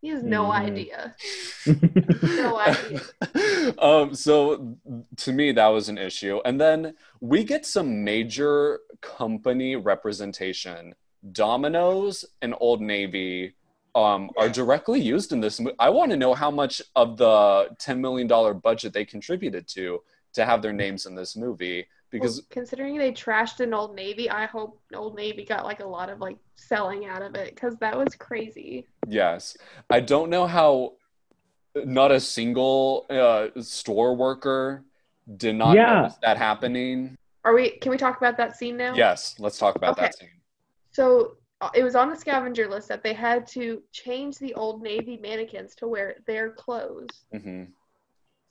He 0.01 0.09
has 0.09 0.21
no 0.21 0.45
mm. 0.45 0.51
idea. 0.51 1.15
no 2.23 2.59
idea. 2.59 3.01
Um, 3.79 4.13
so 4.13 4.77
to 5.17 5.33
me, 5.33 5.51
that 5.53 5.67
was 5.67 5.89
an 5.89 5.97
issue. 5.97 6.39
And 6.45 6.61
then 6.61 6.93
we 7.19 7.43
get 7.43 7.65
some 7.65 8.03
major 8.03 8.81
company 9.01 9.75
representation. 9.75 10.93
Domino's 11.31 12.25
and 12.43 12.53
Old 12.59 12.81
Navy 12.81 13.55
um, 13.95 14.29
are 14.37 14.49
directly 14.49 14.99
used 14.99 15.31
in 15.31 15.39
this. 15.39 15.59
Movie. 15.59 15.75
I 15.79 15.89
want 15.89 16.11
to 16.11 16.17
know 16.17 16.33
how 16.33 16.51
much 16.51 16.81
of 16.95 17.17
the 17.17 17.69
$10 17.79 17.99
million 17.99 18.27
budget 18.59 18.93
they 18.93 19.05
contributed 19.05 19.67
to 19.69 20.01
to 20.33 20.45
have 20.45 20.61
their 20.61 20.73
names 20.73 21.05
in 21.05 21.15
this 21.15 21.35
movie 21.35 21.87
because 22.11 22.37
well, 22.37 22.47
considering 22.49 22.97
they 22.97 23.11
trashed 23.11 23.59
an 23.61 23.73
old 23.73 23.95
navy 23.95 24.29
i 24.29 24.45
hope 24.45 24.79
old 24.93 25.15
navy 25.15 25.43
got 25.43 25.65
like 25.65 25.79
a 25.79 25.85
lot 25.85 26.09
of 26.09 26.19
like 26.19 26.37
selling 26.55 27.05
out 27.05 27.21
of 27.21 27.35
it 27.35 27.55
because 27.55 27.75
that 27.77 27.97
was 27.97 28.15
crazy 28.15 28.85
yes 29.07 29.55
i 29.89 29.99
don't 29.99 30.29
know 30.29 30.45
how 30.45 30.93
not 31.85 32.11
a 32.11 32.19
single 32.19 33.05
uh, 33.09 33.47
store 33.61 34.15
worker 34.15 34.83
did 35.37 35.55
not 35.55 35.75
yeah. 35.75 36.01
notice 36.01 36.17
that 36.21 36.37
happening 36.37 37.17
are 37.43 37.53
we 37.53 37.71
can 37.79 37.91
we 37.91 37.97
talk 37.97 38.17
about 38.17 38.37
that 38.37 38.55
scene 38.55 38.77
now 38.77 38.93
yes 38.93 39.35
let's 39.39 39.57
talk 39.57 39.75
about 39.75 39.93
okay. 39.93 40.03
that 40.03 40.17
scene 40.17 40.29
so 40.91 41.35
it 41.73 41.83
was 41.83 41.95
on 41.95 42.09
the 42.09 42.15
scavenger 42.15 42.67
list 42.67 42.87
that 42.89 43.01
they 43.01 43.13
had 43.13 43.47
to 43.47 43.81
change 43.91 44.37
the 44.37 44.53
old 44.55 44.81
navy 44.81 45.17
mannequins 45.21 45.73
to 45.75 45.87
wear 45.87 46.15
their 46.25 46.51
clothes 46.51 47.25
mm-hmm. 47.33 47.63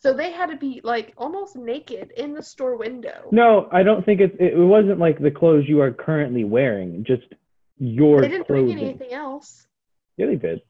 So 0.04 0.12
they 0.12 0.32
had 0.32 0.50
to 0.50 0.56
be 0.58 0.82
like 0.84 1.14
almost 1.16 1.56
naked 1.56 2.10
in 2.10 2.34
the 2.34 2.42
store 2.42 2.76
window. 2.76 3.26
No, 3.32 3.70
I 3.72 3.82
don't 3.82 4.04
think 4.04 4.20
it's. 4.20 4.36
It 4.38 4.54
wasn't 4.54 4.98
like 4.98 5.18
the 5.18 5.30
clothes 5.30 5.64
you 5.66 5.80
are 5.80 5.92
currently 5.92 6.44
wearing. 6.44 7.04
Just 7.04 7.22
your. 7.78 8.20
They 8.20 8.28
didn't 8.28 8.46
clothing. 8.46 8.66
bring 8.66 8.78
anything 8.78 9.14
else. 9.14 9.66
Yeah, 10.18 10.26
they 10.26 10.36
did. 10.36 10.60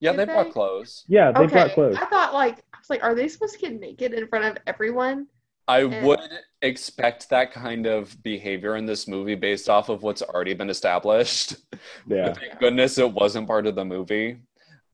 Yeah, 0.00 0.12
did 0.12 0.20
they, 0.20 0.24
they, 0.24 0.32
brought 0.32 0.52
clothes. 0.52 1.04
Yeah, 1.06 1.32
they 1.32 1.40
okay. 1.40 1.52
brought 1.52 1.72
clothes. 1.72 1.96
I 2.00 2.06
thought 2.06 2.32
like 2.32 2.64
I 2.72 2.78
was 2.78 2.88
like, 2.88 3.04
are 3.04 3.14
they 3.14 3.28
supposed 3.28 3.52
to 3.54 3.60
get 3.60 3.78
naked 3.78 4.14
in 4.14 4.26
front 4.26 4.46
of 4.46 4.62
everyone? 4.66 5.26
I 5.68 5.80
and... 5.80 6.06
would 6.06 6.20
expect 6.62 7.30
that 7.30 7.52
kind 7.52 7.86
of 7.86 8.20
behavior 8.22 8.76
in 8.76 8.86
this 8.86 9.06
movie 9.06 9.36
based 9.36 9.68
off 9.68 9.88
of 9.88 10.02
what's 10.02 10.22
already 10.22 10.54
been 10.54 10.70
established. 10.70 11.56
Yeah. 12.06 12.32
thank 12.32 12.58
goodness 12.58 12.98
it 12.98 13.12
wasn't 13.12 13.46
part 13.46 13.66
of 13.66 13.74
the 13.74 13.84
movie. 13.84 14.38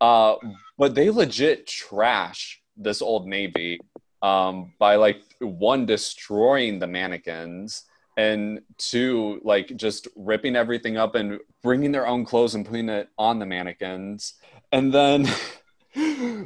Uh, 0.00 0.34
but 0.76 0.94
they 0.94 1.10
legit 1.10 1.66
trash 1.66 2.60
this 2.76 3.00
old 3.00 3.26
navy 3.26 3.80
um, 4.20 4.74
by 4.78 4.96
like 4.96 5.22
one 5.40 5.86
destroying 5.86 6.78
the 6.78 6.86
mannequins 6.86 7.84
and 8.16 8.60
two 8.78 9.40
like 9.44 9.76
just 9.76 10.08
ripping 10.16 10.56
everything 10.56 10.96
up 10.96 11.14
and 11.14 11.38
bringing 11.62 11.92
their 11.92 12.06
own 12.06 12.24
clothes 12.24 12.54
and 12.54 12.66
putting 12.66 12.88
it 12.88 13.08
on 13.18 13.38
the 13.38 13.46
mannequins 13.46 14.34
and 14.72 14.92
then 14.92 15.26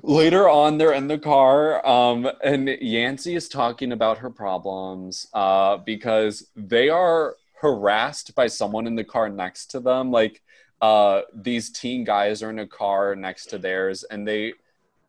later 0.02 0.48
on 0.48 0.78
they're 0.78 0.92
in 0.92 1.08
the 1.08 1.18
car 1.18 1.84
um, 1.86 2.28
and 2.42 2.68
yancy 2.80 3.34
is 3.34 3.48
talking 3.48 3.92
about 3.92 4.18
her 4.18 4.30
problems 4.30 5.26
uh, 5.34 5.76
because 5.78 6.48
they 6.54 6.88
are 6.88 7.36
harassed 7.60 8.34
by 8.34 8.46
someone 8.46 8.86
in 8.86 8.94
the 8.94 9.04
car 9.04 9.28
next 9.28 9.66
to 9.66 9.80
them 9.80 10.10
like 10.10 10.42
uh, 10.80 11.22
these 11.34 11.70
teen 11.70 12.04
guys 12.04 12.42
are 12.42 12.50
in 12.50 12.60
a 12.60 12.66
car 12.66 13.16
next 13.16 13.46
to 13.46 13.58
theirs 13.58 14.04
and 14.04 14.26
they 14.26 14.52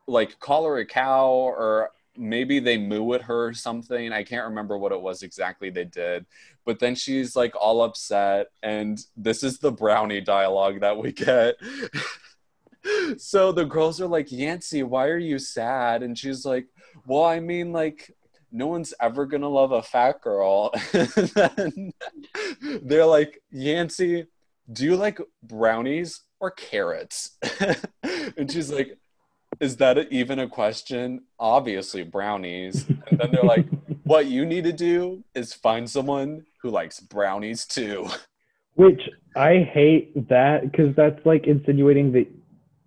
like 0.08 0.40
call 0.40 0.66
her 0.66 0.78
a 0.78 0.86
cow 0.86 1.30
or 1.30 1.92
maybe 2.20 2.60
they 2.60 2.78
moo 2.78 3.14
at 3.14 3.22
her 3.24 3.48
or 3.48 3.54
something. 3.54 4.12
I 4.12 4.24
can't 4.24 4.50
remember 4.50 4.78
what 4.78 4.92
it 4.92 5.02
was 5.02 5.24
exactly 5.24 5.70
they 5.70 5.86
did. 5.86 6.26
But 6.66 6.80
then 6.80 6.94
she's 6.94 7.36
like 7.36 7.56
all 7.56 7.82
upset, 7.82 8.48
and 8.62 9.00
this 9.16 9.42
is 9.42 9.58
the 9.58 9.72
brownie 9.72 10.22
dialogue 10.22 10.82
that 10.82 10.98
we 10.98 11.14
get. 11.14 11.56
so 13.18 13.52
the 13.52 13.66
girls 13.66 14.00
are 14.02 14.08
like, 14.08 14.32
Yancy, 14.32 14.84
why 14.84 15.08
are 15.08 15.18
you 15.18 15.40
sad? 15.40 16.04
And 16.04 16.18
she's 16.18 16.46
like, 16.46 16.68
Well, 17.06 17.24
I 17.24 17.40
mean, 17.40 17.72
like, 17.72 18.14
no 18.52 18.68
one's 18.68 18.94
ever 19.00 19.26
gonna 19.26 19.50
love 19.50 19.72
a 19.72 19.82
fat 19.82 20.22
girl. 20.22 20.72
and 21.58 21.94
they're 22.82 23.06
like, 23.06 23.42
Yancy, 23.52 24.28
do 24.72 24.86
you 24.86 24.96
like 24.96 25.20
brownies 25.44 26.22
or 26.40 26.52
carrots? 26.52 27.38
and 28.38 28.52
she's 28.52 28.72
like, 28.72 28.98
is 29.60 29.78
that 29.78 30.12
even 30.12 30.40
a 30.40 30.48
question? 30.48 31.22
Obviously, 31.40 32.04
brownies. 32.04 32.88
And 32.88 33.20
then 33.20 33.32
they're 33.32 33.44
like, 33.44 33.68
what 34.04 34.28
you 34.28 34.46
need 34.46 34.64
to 34.64 34.74
do 34.74 35.24
is 35.36 35.54
find 35.54 35.90
someone 35.90 36.46
who 36.62 36.70
likes 36.70 37.00
brownies 37.00 37.66
too. 37.66 38.08
Which 38.76 39.02
I 39.36 39.70
hate 39.74 40.30
that 40.30 40.72
because 40.72 40.96
that's 40.96 41.26
like 41.26 41.48
insinuating 41.48 42.14
that 42.14 42.28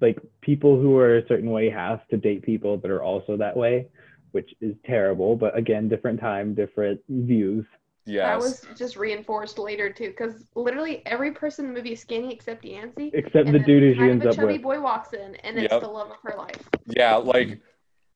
like 0.03 0.19
people 0.41 0.79
who 0.79 0.99
are 0.99 1.19
a 1.19 1.27
certain 1.29 1.51
way 1.51 1.71
have 1.71 2.07
to 2.09 2.17
date 2.17 2.43
people 2.43 2.77
that 2.79 2.91
are 2.91 3.03
also 3.03 3.37
that 3.37 3.57
way, 3.57 3.87
which 4.33 4.55
is 4.61 4.75
terrible. 4.85 5.37
But 5.37 5.57
again, 5.57 5.89
different 5.89 6.21
time, 6.21 6.55
different 6.55 7.01
views. 7.09 7.65
Yeah. 8.05 8.27
That 8.27 8.41
was 8.41 8.67
just 8.77 8.97
reinforced 8.97 9.59
later 9.61 9.89
too, 9.89 10.09
because 10.09 10.45
literally 10.57 11.03
every 11.07 11.31
person 11.31 11.67
in 11.67 11.73
the 11.73 11.79
movie 11.79 11.93
is 11.93 12.01
skinny 12.01 12.33
except 12.33 12.65
Yancy. 12.65 13.13
Except 13.15 13.53
the 13.53 13.61
dude 13.61 13.97
who 13.97 14.05
she 14.05 14.11
ends 14.11 14.27
up 14.27 14.35
chubby 14.35 14.59
boy 14.59 14.81
walks 14.81 15.13
in, 15.13 15.37
and 15.37 15.57
it's 15.57 15.73
the 15.73 15.87
love 15.87 16.11
of 16.11 16.17
her 16.25 16.37
life. 16.37 16.69
Yeah, 16.87 17.15
like 17.15 17.61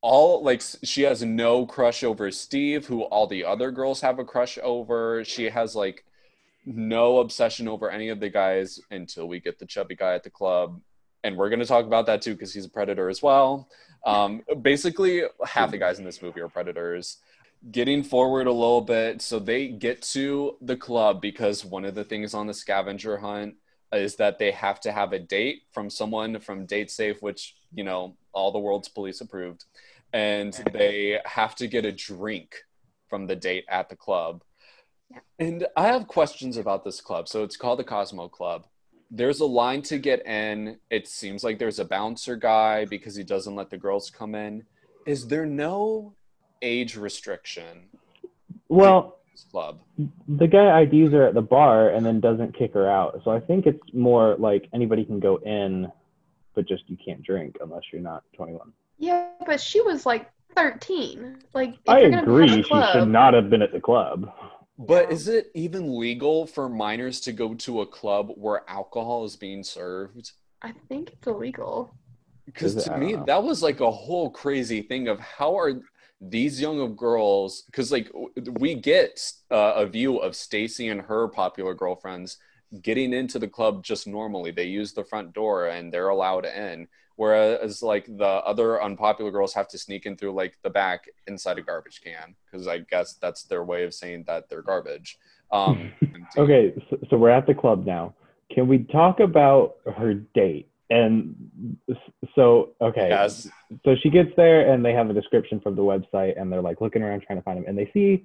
all 0.00 0.42
like 0.42 0.60
she 0.82 1.02
has 1.02 1.22
no 1.22 1.66
crush 1.66 2.02
over 2.02 2.32
Steve, 2.32 2.86
who 2.86 3.02
all 3.02 3.28
the 3.28 3.44
other 3.44 3.70
girls 3.70 4.00
have 4.00 4.18
a 4.18 4.24
crush 4.24 4.58
over. 4.60 5.24
She 5.24 5.44
has 5.44 5.76
like 5.76 6.04
no 6.64 7.20
obsession 7.20 7.68
over 7.68 7.88
any 7.88 8.08
of 8.08 8.18
the 8.18 8.28
guys 8.28 8.80
until 8.90 9.28
we 9.28 9.38
get 9.38 9.60
the 9.60 9.66
chubby 9.66 9.94
guy 9.94 10.14
at 10.14 10.24
the 10.24 10.30
club, 10.30 10.80
and 11.26 11.36
we're 11.36 11.50
gonna 11.50 11.64
talk 11.64 11.84
about 11.84 12.06
that 12.06 12.22
too 12.22 12.34
because 12.34 12.54
he's 12.54 12.64
a 12.64 12.70
predator 12.70 13.08
as 13.08 13.20
well. 13.20 13.68
Um, 14.06 14.42
basically, 14.62 15.22
half 15.44 15.72
the 15.72 15.78
guys 15.78 15.98
in 15.98 16.04
this 16.04 16.22
movie 16.22 16.40
are 16.40 16.48
predators. 16.48 17.18
Getting 17.72 18.04
forward 18.04 18.46
a 18.46 18.52
little 18.52 18.80
bit 18.80 19.20
so 19.20 19.40
they 19.40 19.66
get 19.66 20.02
to 20.02 20.56
the 20.60 20.76
club 20.76 21.20
because 21.20 21.64
one 21.64 21.84
of 21.84 21.96
the 21.96 22.04
things 22.04 22.32
on 22.32 22.46
the 22.46 22.54
scavenger 22.54 23.16
hunt 23.16 23.56
is 23.92 24.14
that 24.16 24.38
they 24.38 24.52
have 24.52 24.78
to 24.80 24.92
have 24.92 25.12
a 25.12 25.18
date 25.18 25.62
from 25.72 25.90
someone 25.90 26.38
from 26.38 26.66
date 26.66 26.90
safe 26.90 27.22
which 27.22 27.56
you 27.74 27.82
know 27.82 28.14
all 28.32 28.52
the 28.52 28.58
world's 28.58 28.88
police 28.88 29.20
approved 29.20 29.64
and 30.12 30.52
they 30.72 31.18
have 31.24 31.56
to 31.56 31.66
get 31.66 31.84
a 31.84 31.92
drink 31.92 32.56
from 33.08 33.26
the 33.26 33.36
date 33.36 33.64
at 33.68 33.88
the 33.88 33.96
club. 33.96 34.42
Yeah. 35.10 35.20
and 35.38 35.66
i 35.76 35.86
have 35.86 36.08
questions 36.08 36.56
about 36.56 36.84
this 36.84 37.00
club 37.00 37.28
so 37.28 37.42
it's 37.42 37.56
called 37.56 37.78
the 37.78 37.84
cosmo 37.84 38.28
club 38.28 38.66
there's 39.10 39.40
a 39.40 39.46
line 39.46 39.82
to 39.82 39.98
get 39.98 40.26
in 40.26 40.78
it 40.90 41.06
seems 41.06 41.44
like 41.44 41.58
there's 41.58 41.78
a 41.78 41.84
bouncer 41.84 42.36
guy 42.36 42.84
because 42.84 43.14
he 43.14 43.22
doesn't 43.22 43.54
let 43.54 43.70
the 43.70 43.78
girls 43.78 44.10
come 44.10 44.34
in 44.34 44.64
is 45.06 45.28
there 45.28 45.46
no 45.46 46.12
age 46.62 46.96
restriction. 46.96 47.88
Well, 48.68 49.18
club. 49.50 49.80
The 50.28 50.46
guy 50.46 50.80
IDs 50.80 51.12
her 51.12 51.26
at 51.26 51.34
the 51.34 51.42
bar 51.42 51.90
and 51.90 52.04
then 52.04 52.20
doesn't 52.20 52.56
kick 52.56 52.74
her 52.74 52.90
out. 52.90 53.20
So 53.24 53.30
I 53.30 53.40
think 53.40 53.66
it's 53.66 53.80
more 53.92 54.36
like 54.38 54.68
anybody 54.72 55.04
can 55.04 55.20
go 55.20 55.36
in, 55.36 55.90
but 56.54 56.66
just 56.66 56.84
you 56.88 56.96
can't 57.02 57.22
drink 57.22 57.56
unless 57.62 57.82
you're 57.92 58.02
not 58.02 58.24
21. 58.34 58.72
Yeah, 58.98 59.28
but 59.46 59.60
she 59.60 59.80
was 59.80 60.06
like 60.06 60.30
13. 60.56 61.38
Like 61.54 61.76
I 61.86 62.00
agree, 62.00 62.62
she 62.62 62.82
should 62.92 63.08
not 63.08 63.34
have 63.34 63.50
been 63.50 63.62
at 63.62 63.72
the 63.72 63.80
club. 63.80 64.32
But 64.78 65.10
is 65.10 65.28
it 65.28 65.50
even 65.54 65.98
legal 65.98 66.46
for 66.46 66.68
minors 66.68 67.20
to 67.20 67.32
go 67.32 67.54
to 67.54 67.80
a 67.80 67.86
club 67.86 68.32
where 68.34 68.68
alcohol 68.68 69.24
is 69.24 69.36
being 69.36 69.62
served? 69.62 70.32
I 70.62 70.72
think 70.88 71.12
it's 71.12 71.26
illegal. 71.26 71.94
Because 72.44 72.84
to 72.84 72.96
me, 72.96 73.14
know. 73.14 73.24
that 73.26 73.42
was 73.42 73.62
like 73.62 73.80
a 73.80 73.90
whole 73.90 74.30
crazy 74.30 74.82
thing 74.82 75.08
of 75.08 75.18
how 75.18 75.58
are 75.58 75.80
these 76.20 76.60
young 76.60 76.96
girls 76.96 77.62
because 77.66 77.92
like 77.92 78.10
we 78.58 78.74
get 78.74 79.20
uh, 79.50 79.74
a 79.76 79.86
view 79.86 80.16
of 80.16 80.34
stacy 80.34 80.88
and 80.88 81.02
her 81.02 81.28
popular 81.28 81.74
girlfriends 81.74 82.38
getting 82.80 83.12
into 83.12 83.38
the 83.38 83.48
club 83.48 83.84
just 83.84 84.06
normally 84.06 84.50
they 84.50 84.64
use 84.64 84.92
the 84.92 85.04
front 85.04 85.32
door 85.34 85.66
and 85.66 85.92
they're 85.92 86.08
allowed 86.08 86.46
in 86.46 86.88
whereas 87.16 87.82
like 87.82 88.06
the 88.06 88.24
other 88.24 88.82
unpopular 88.82 89.30
girls 89.30 89.54
have 89.54 89.68
to 89.68 89.78
sneak 89.78 90.06
in 90.06 90.16
through 90.16 90.32
like 90.32 90.56
the 90.62 90.70
back 90.70 91.08
inside 91.26 91.58
a 91.58 91.62
garbage 91.62 92.00
can 92.04 92.34
because 92.44 92.68
I 92.68 92.78
guess 92.78 93.14
that's 93.14 93.42
their 93.44 93.64
way 93.64 93.84
of 93.84 93.92
saying 93.94 94.24
that 94.26 94.48
they're 94.48 94.62
garbage. 94.62 95.18
Um, 95.50 95.92
okay, 96.36 96.72
so, 96.90 96.98
so 97.10 97.16
we're 97.16 97.30
at 97.30 97.46
the 97.46 97.54
club 97.54 97.84
now. 97.86 98.14
Can 98.54 98.68
we 98.68 98.84
talk 98.84 99.20
about 99.20 99.76
her 99.96 100.14
date? 100.14 100.68
And 100.88 101.34
so, 102.36 102.74
okay, 102.80 103.08
Yes. 103.08 103.48
so 103.84 103.96
she 104.00 104.08
gets 104.08 104.30
there 104.36 104.72
and 104.72 104.84
they 104.84 104.92
have 104.92 105.10
a 105.10 105.12
description 105.12 105.58
from 105.60 105.74
the 105.74 105.82
website 105.82 106.40
and 106.40 106.52
they're 106.52 106.62
like 106.62 106.80
looking 106.80 107.02
around 107.02 107.22
trying 107.26 107.38
to 107.38 107.42
find 107.42 107.58
him 107.58 107.64
and 107.66 107.76
they 107.76 107.90
see 107.92 108.24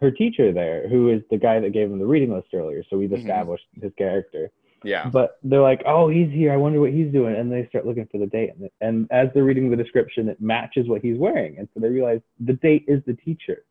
her 0.00 0.10
teacher 0.10 0.52
there 0.52 0.88
who 0.88 1.10
is 1.10 1.20
the 1.30 1.36
guy 1.36 1.58
that 1.60 1.72
gave 1.72 1.90
him 1.90 1.98
the 1.98 2.06
reading 2.06 2.32
list 2.32 2.46
earlier 2.54 2.82
so 2.88 2.96
we've 2.96 3.10
Mhm. 3.10 3.18
established 3.18 3.64
his 3.82 3.92
character 3.98 4.50
Yeah. 4.84 5.08
but 5.08 5.38
they're 5.42 5.60
like 5.60 5.82
oh 5.86 6.08
he's 6.08 6.30
here. 6.30 6.52
I 6.52 6.56
wonder 6.56 6.80
what 6.80 6.92
he's 6.92 7.12
doing. 7.12 7.34
And 7.34 7.50
they 7.50 7.66
start 7.68 7.86
looking 7.86 8.08
for 8.10 8.18
the 8.18 8.26
date. 8.26 8.50
And, 8.58 8.70
and 8.80 9.08
as 9.10 9.28
they're 9.34 9.44
reading 9.44 9.70
the 9.70 9.76
description 9.76 10.28
it 10.28 10.40
matches 10.40 10.88
what 10.88 11.02
he's 11.02 11.18
wearing. 11.18 11.58
And 11.58 11.68
so 11.74 11.80
they 11.80 11.88
realize 11.88 12.20
the 12.40 12.54
date 12.54 12.84
is 12.88 13.02
the 13.06 13.14
teacher. 13.14 13.64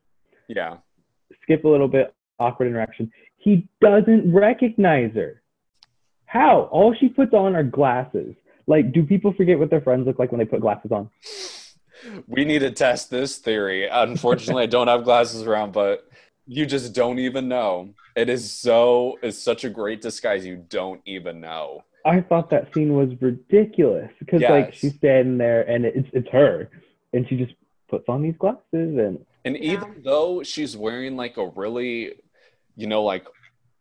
Yeah. 0.47 0.77
skip 1.43 1.63
a 1.63 1.67
little 1.67 1.87
bit. 1.87 2.13
Awkward 2.39 2.67
interaction. 2.67 3.11
He 3.37 3.67
doesn't 3.81 4.33
recognize 4.33 5.13
her. 5.15 5.41
How? 6.25 6.63
All 6.71 6.93
she 6.93 7.09
puts 7.09 7.33
on 7.33 7.55
are 7.55 7.63
glasses. 7.63 8.35
Like 8.67 8.91
do 8.91 9.03
people 9.03 9.33
forget 9.33 9.57
what 9.59 9.69
their 9.69 9.81
friends 9.81 10.05
look 10.07 10.19
like 10.19 10.31
when 10.31 10.39
they 10.39 10.45
put 10.45 10.61
glasses 10.61 10.91
on? 10.91 11.09
We 12.27 12.45
need 12.45 12.59
to 12.59 12.71
test 12.71 13.09
this 13.09 13.37
theory. 13.37 13.87
Unfortunately, 13.87 14.63
I 14.63 14.67
don't 14.67 14.87
have 14.87 15.03
glasses 15.03 15.43
around, 15.43 15.73
but 15.73 16.07
you 16.45 16.65
just 16.65 16.93
don't 16.93 17.19
even 17.19 17.47
know. 17.47 17.89
It 18.17 18.29
is 18.29 18.51
so 18.51 19.19
it's 19.21 19.37
such 19.37 19.63
a 19.63 19.69
great 19.69 20.01
disguise 20.01 20.43
you 20.43 20.55
don't 20.69 21.01
even 21.05 21.39
know. 21.39 21.83
I 22.03 22.21
thought 22.21 22.49
that 22.49 22.73
scene 22.73 22.93
was 22.93 23.09
ridiculous 23.21 24.09
because 24.17 24.41
like 24.49 24.73
she's 24.73 24.95
standing 24.95 25.37
there 25.37 25.61
and 25.69 25.85
it's 25.85 26.09
it's 26.13 26.27
her, 26.29 26.71
and 27.13 27.29
she 27.29 27.37
just 27.37 27.53
puts 27.89 28.05
on 28.09 28.23
these 28.23 28.35
glasses 28.39 28.57
and 28.73 29.23
And 29.45 29.55
Yeah. 29.55 29.73
even 29.73 30.01
though 30.03 30.41
she's 30.41 30.75
wearing 30.75 31.15
like 31.15 31.37
a 31.37 31.47
really, 31.49 32.13
you 32.75 32.87
know, 32.87 33.03
like 33.03 33.27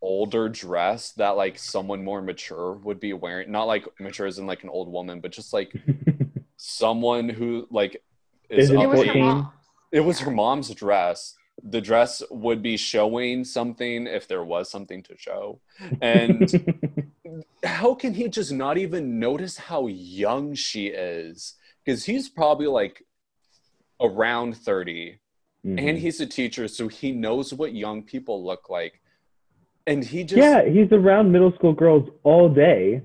older 0.02 0.50
dress 0.50 1.12
that 1.12 1.30
like 1.30 1.58
someone 1.58 2.04
more 2.04 2.20
mature 2.20 2.74
would 2.74 3.00
be 3.00 3.14
wearing, 3.14 3.50
not 3.50 3.64
like 3.64 3.86
mature 3.98 4.26
as 4.26 4.38
in 4.38 4.46
like 4.46 4.62
an 4.64 4.68
old 4.68 4.92
woman, 4.92 5.20
but 5.20 5.32
just 5.32 5.54
like 5.54 5.72
someone 6.58 7.30
who 7.30 7.66
like 7.70 8.02
is 8.50 8.68
Is 8.68 8.76
it 8.76 8.80
It 8.82 8.90
was 8.90 9.00
her 9.00 9.06
14? 9.06 9.18
mom. 9.18 9.52
It 9.92 10.00
was 10.00 10.20
her 10.20 10.30
mom's 10.30 10.68
dress. 10.74 11.38
The 11.62 11.80
dress 11.80 12.22
would 12.30 12.62
be 12.62 12.76
showing 12.76 13.44
something 13.44 14.06
if 14.06 14.28
there 14.28 14.44
was 14.44 14.70
something 14.70 15.02
to 15.04 15.16
show. 15.16 15.60
And 16.00 16.48
how 17.64 17.94
can 17.94 18.14
he 18.14 18.28
just 18.28 18.52
not 18.52 18.78
even 18.78 19.18
notice 19.18 19.56
how 19.56 19.86
young 19.88 20.54
she 20.54 20.86
is? 20.88 21.54
Because 21.84 22.04
he's 22.04 22.28
probably 22.28 22.66
like 22.66 23.02
around 24.00 24.56
30 24.56 25.18
Mhm. 25.64 25.88
and 25.88 25.98
he's 25.98 26.20
a 26.20 26.26
teacher, 26.26 26.68
so 26.68 26.86
he 26.86 27.10
knows 27.10 27.52
what 27.52 27.74
young 27.74 28.02
people 28.04 28.44
look 28.44 28.70
like. 28.70 29.00
And 29.88 30.04
he 30.04 30.22
just 30.22 30.38
yeah, 30.38 30.64
he's 30.64 30.92
around 30.92 31.32
middle 31.32 31.52
school 31.52 31.72
girls 31.72 32.08
all 32.22 32.48
day. 32.48 33.02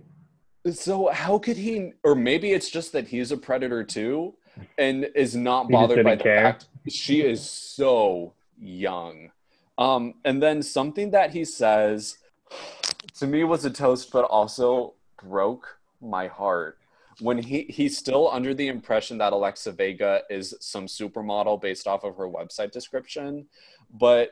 so 0.69 1.07
how 1.07 1.39
could 1.39 1.57
he 1.57 1.93
or 2.03 2.13
maybe 2.13 2.51
it's 2.51 2.69
just 2.69 2.91
that 2.91 3.07
he's 3.07 3.31
a 3.31 3.37
predator 3.37 3.83
too 3.83 4.35
and 4.77 5.07
is 5.15 5.35
not 5.35 5.69
bothered 5.69 6.03
by 6.03 6.13
the 6.15 6.21
care. 6.23 6.43
fact 6.43 6.67
she 6.87 7.21
is 7.21 7.41
so 7.49 8.33
young. 8.61 9.31
Um 9.77 10.13
and 10.23 10.41
then 10.41 10.61
something 10.63 11.11
that 11.11 11.31
he 11.31 11.43
says 11.43 12.17
to 13.19 13.27
me 13.27 13.43
was 13.43 13.65
a 13.65 13.69
toast 13.69 14.11
but 14.11 14.25
also 14.25 14.93
broke 15.21 15.77
my 16.01 16.27
heart. 16.27 16.77
When 17.19 17.37
he 17.37 17.63
he's 17.63 17.97
still 17.97 18.29
under 18.31 18.53
the 18.53 18.67
impression 18.67 19.17
that 19.19 19.33
Alexa 19.33 19.73
Vega 19.73 20.21
is 20.29 20.55
some 20.59 20.87
supermodel 20.87 21.61
based 21.61 21.87
off 21.87 22.03
of 22.03 22.15
her 22.17 22.27
website 22.27 22.71
description, 22.71 23.47
but 23.93 24.31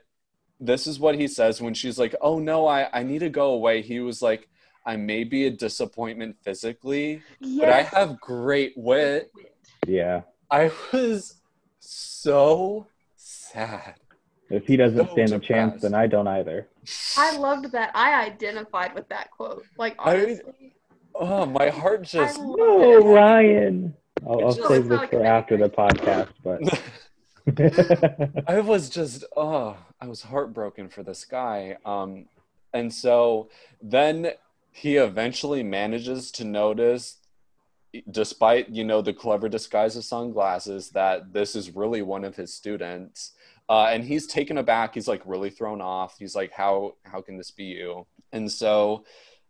this 0.59 0.87
is 0.87 0.99
what 0.99 1.15
he 1.15 1.27
says 1.27 1.61
when 1.61 1.73
she's 1.73 1.97
like, 1.99 2.15
"Oh 2.21 2.39
no, 2.39 2.67
I 2.67 2.89
I 2.91 3.03
need 3.03 3.19
to 3.19 3.29
go 3.29 3.51
away." 3.51 3.81
He 3.81 3.99
was 3.99 4.21
like, 4.21 4.49
"I 4.85 4.95
may 4.95 5.23
be 5.23 5.45
a 5.45 5.51
disappointment 5.51 6.37
physically, 6.43 7.21
but 7.41 7.69
I 7.69 7.83
have 7.83 8.19
great 8.19 8.73
wit." 8.75 9.31
Yeah, 9.87 10.21
I 10.49 10.71
was 10.91 11.35
so 11.79 12.87
sad. 13.15 13.95
If 14.49 14.65
he 14.67 14.77
doesn't 14.77 15.05
So 15.07 15.11
stand 15.13 15.31
a 15.33 15.39
chance, 15.39 15.81
then 15.81 15.93
I 15.93 16.07
don't 16.07 16.27
either. 16.27 16.67
I 17.17 17.37
loved 17.37 17.71
that. 17.71 17.91
I 17.93 18.25
identified 18.25 18.93
with 18.95 19.07
that 19.09 19.31
quote. 19.31 19.63
Like 19.77 19.95
I- 19.99 20.39
Oh, 21.21 21.45
my 21.45 21.67
heart 21.69 22.03
just 22.03 22.39
I 22.39 22.41
loved 22.41 22.57
No, 22.59 22.97
it. 22.97 23.13
Ryan. 23.13 23.93
I'll, 24.25 24.45
I'll 24.45 24.51
save 24.53 24.87
this 24.87 25.09
for 25.09 25.25
after 25.25 25.57
the 25.57 25.69
podcast, 25.69 26.29
but 26.43 26.61
I 28.47 28.59
was 28.61 28.89
just 28.89 29.23
oh, 29.35 29.75
I 29.99 30.07
was 30.07 30.21
heartbroken 30.21 30.89
for 30.89 31.03
this 31.03 31.25
guy. 31.25 31.77
Um 31.85 32.27
and 32.73 32.93
so 32.93 33.49
then 33.81 34.31
he 34.71 34.95
eventually 34.97 35.63
manages 35.63 36.31
to 36.31 36.45
notice 36.45 37.17
despite, 38.11 38.69
you 38.69 38.83
know, 38.85 39.01
the 39.01 39.13
clever 39.13 39.49
disguise 39.49 39.95
of 39.97 40.03
sunglasses 40.03 40.91
that 40.91 41.33
this 41.33 41.55
is 41.55 41.75
really 41.75 42.01
one 42.03 42.23
of 42.23 42.35
his 42.35 42.53
students. 42.53 43.31
Uh, 43.69 43.85
and 43.91 44.03
he's 44.03 44.27
taken 44.27 44.57
aback. 44.57 44.95
He's 44.95 45.07
like 45.07 45.21
really 45.25 45.51
thrown 45.51 45.81
off. 45.81 46.17
He's 46.17 46.35
like, 46.35 46.51
"How 46.51 46.95
how 47.03 47.21
can 47.21 47.37
this 47.37 47.51
be 47.51 47.65
you?" 47.65 48.07
And 48.31 48.51
so 48.51 49.05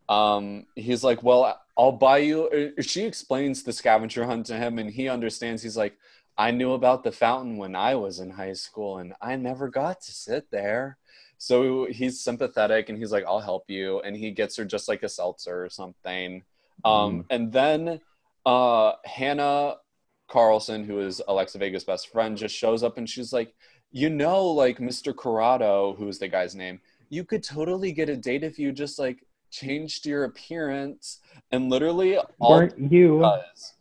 um, 0.08 0.66
he's 0.76 1.02
like, 1.02 1.22
"Well, 1.22 1.58
I'll 1.78 1.92
buy 1.92 2.18
you." 2.18 2.72
uh, 2.78 2.82
She 2.82 3.04
explains 3.04 3.62
the 3.62 3.72
scavenger 3.72 4.26
hunt 4.26 4.46
to 4.46 4.56
him, 4.56 4.78
and 4.78 4.90
he 4.90 5.08
understands. 5.08 5.62
He's 5.62 5.76
like, 5.76 5.96
I 6.38 6.50
knew 6.52 6.72
about 6.72 7.04
the 7.04 7.12
fountain 7.12 7.58
when 7.58 7.76
I 7.76 7.94
was 7.96 8.18
in 8.18 8.30
high 8.30 8.54
school 8.54 8.98
and 8.98 9.12
I 9.20 9.36
never 9.36 9.68
got 9.68 10.00
to 10.02 10.12
sit 10.12 10.50
there. 10.50 10.96
So 11.38 11.86
he's 11.86 12.20
sympathetic 12.22 12.88
and 12.88 12.98
he's 12.98 13.12
like, 13.12 13.24
I'll 13.26 13.40
help 13.40 13.64
you. 13.68 14.00
And 14.00 14.16
he 14.16 14.30
gets 14.30 14.56
her 14.56 14.64
just 14.64 14.88
like 14.88 15.02
a 15.02 15.08
seltzer 15.08 15.64
or 15.64 15.68
something. 15.70 16.44
Um, 16.84 17.24
And 17.30 17.52
then 17.52 18.00
uh, 18.46 18.92
Hannah 19.04 19.76
Carlson, 20.28 20.84
who 20.84 21.00
is 21.00 21.20
Alexa 21.28 21.58
Vega's 21.58 21.84
best 21.84 22.08
friend, 22.08 22.36
just 22.38 22.54
shows 22.56 22.82
up 22.82 22.96
and 22.98 23.08
she's 23.08 23.32
like, 23.32 23.54
You 23.92 24.08
know, 24.10 24.44
like 24.46 24.78
Mr. 24.78 25.14
Corrado, 25.14 25.94
who's 25.98 26.18
the 26.18 26.28
guy's 26.28 26.54
name, 26.54 26.80
you 27.08 27.24
could 27.24 27.42
totally 27.42 27.92
get 27.92 28.08
a 28.08 28.16
date 28.16 28.44
if 28.44 28.58
you 28.58 28.70
just 28.72 28.98
like 28.98 29.24
changed 29.50 30.06
your 30.06 30.24
appearance. 30.24 31.18
And 31.50 31.68
literally, 31.68 32.18
all 32.38 32.50
weren't 32.50 32.92
you? 32.92 33.20
does 33.20 33.74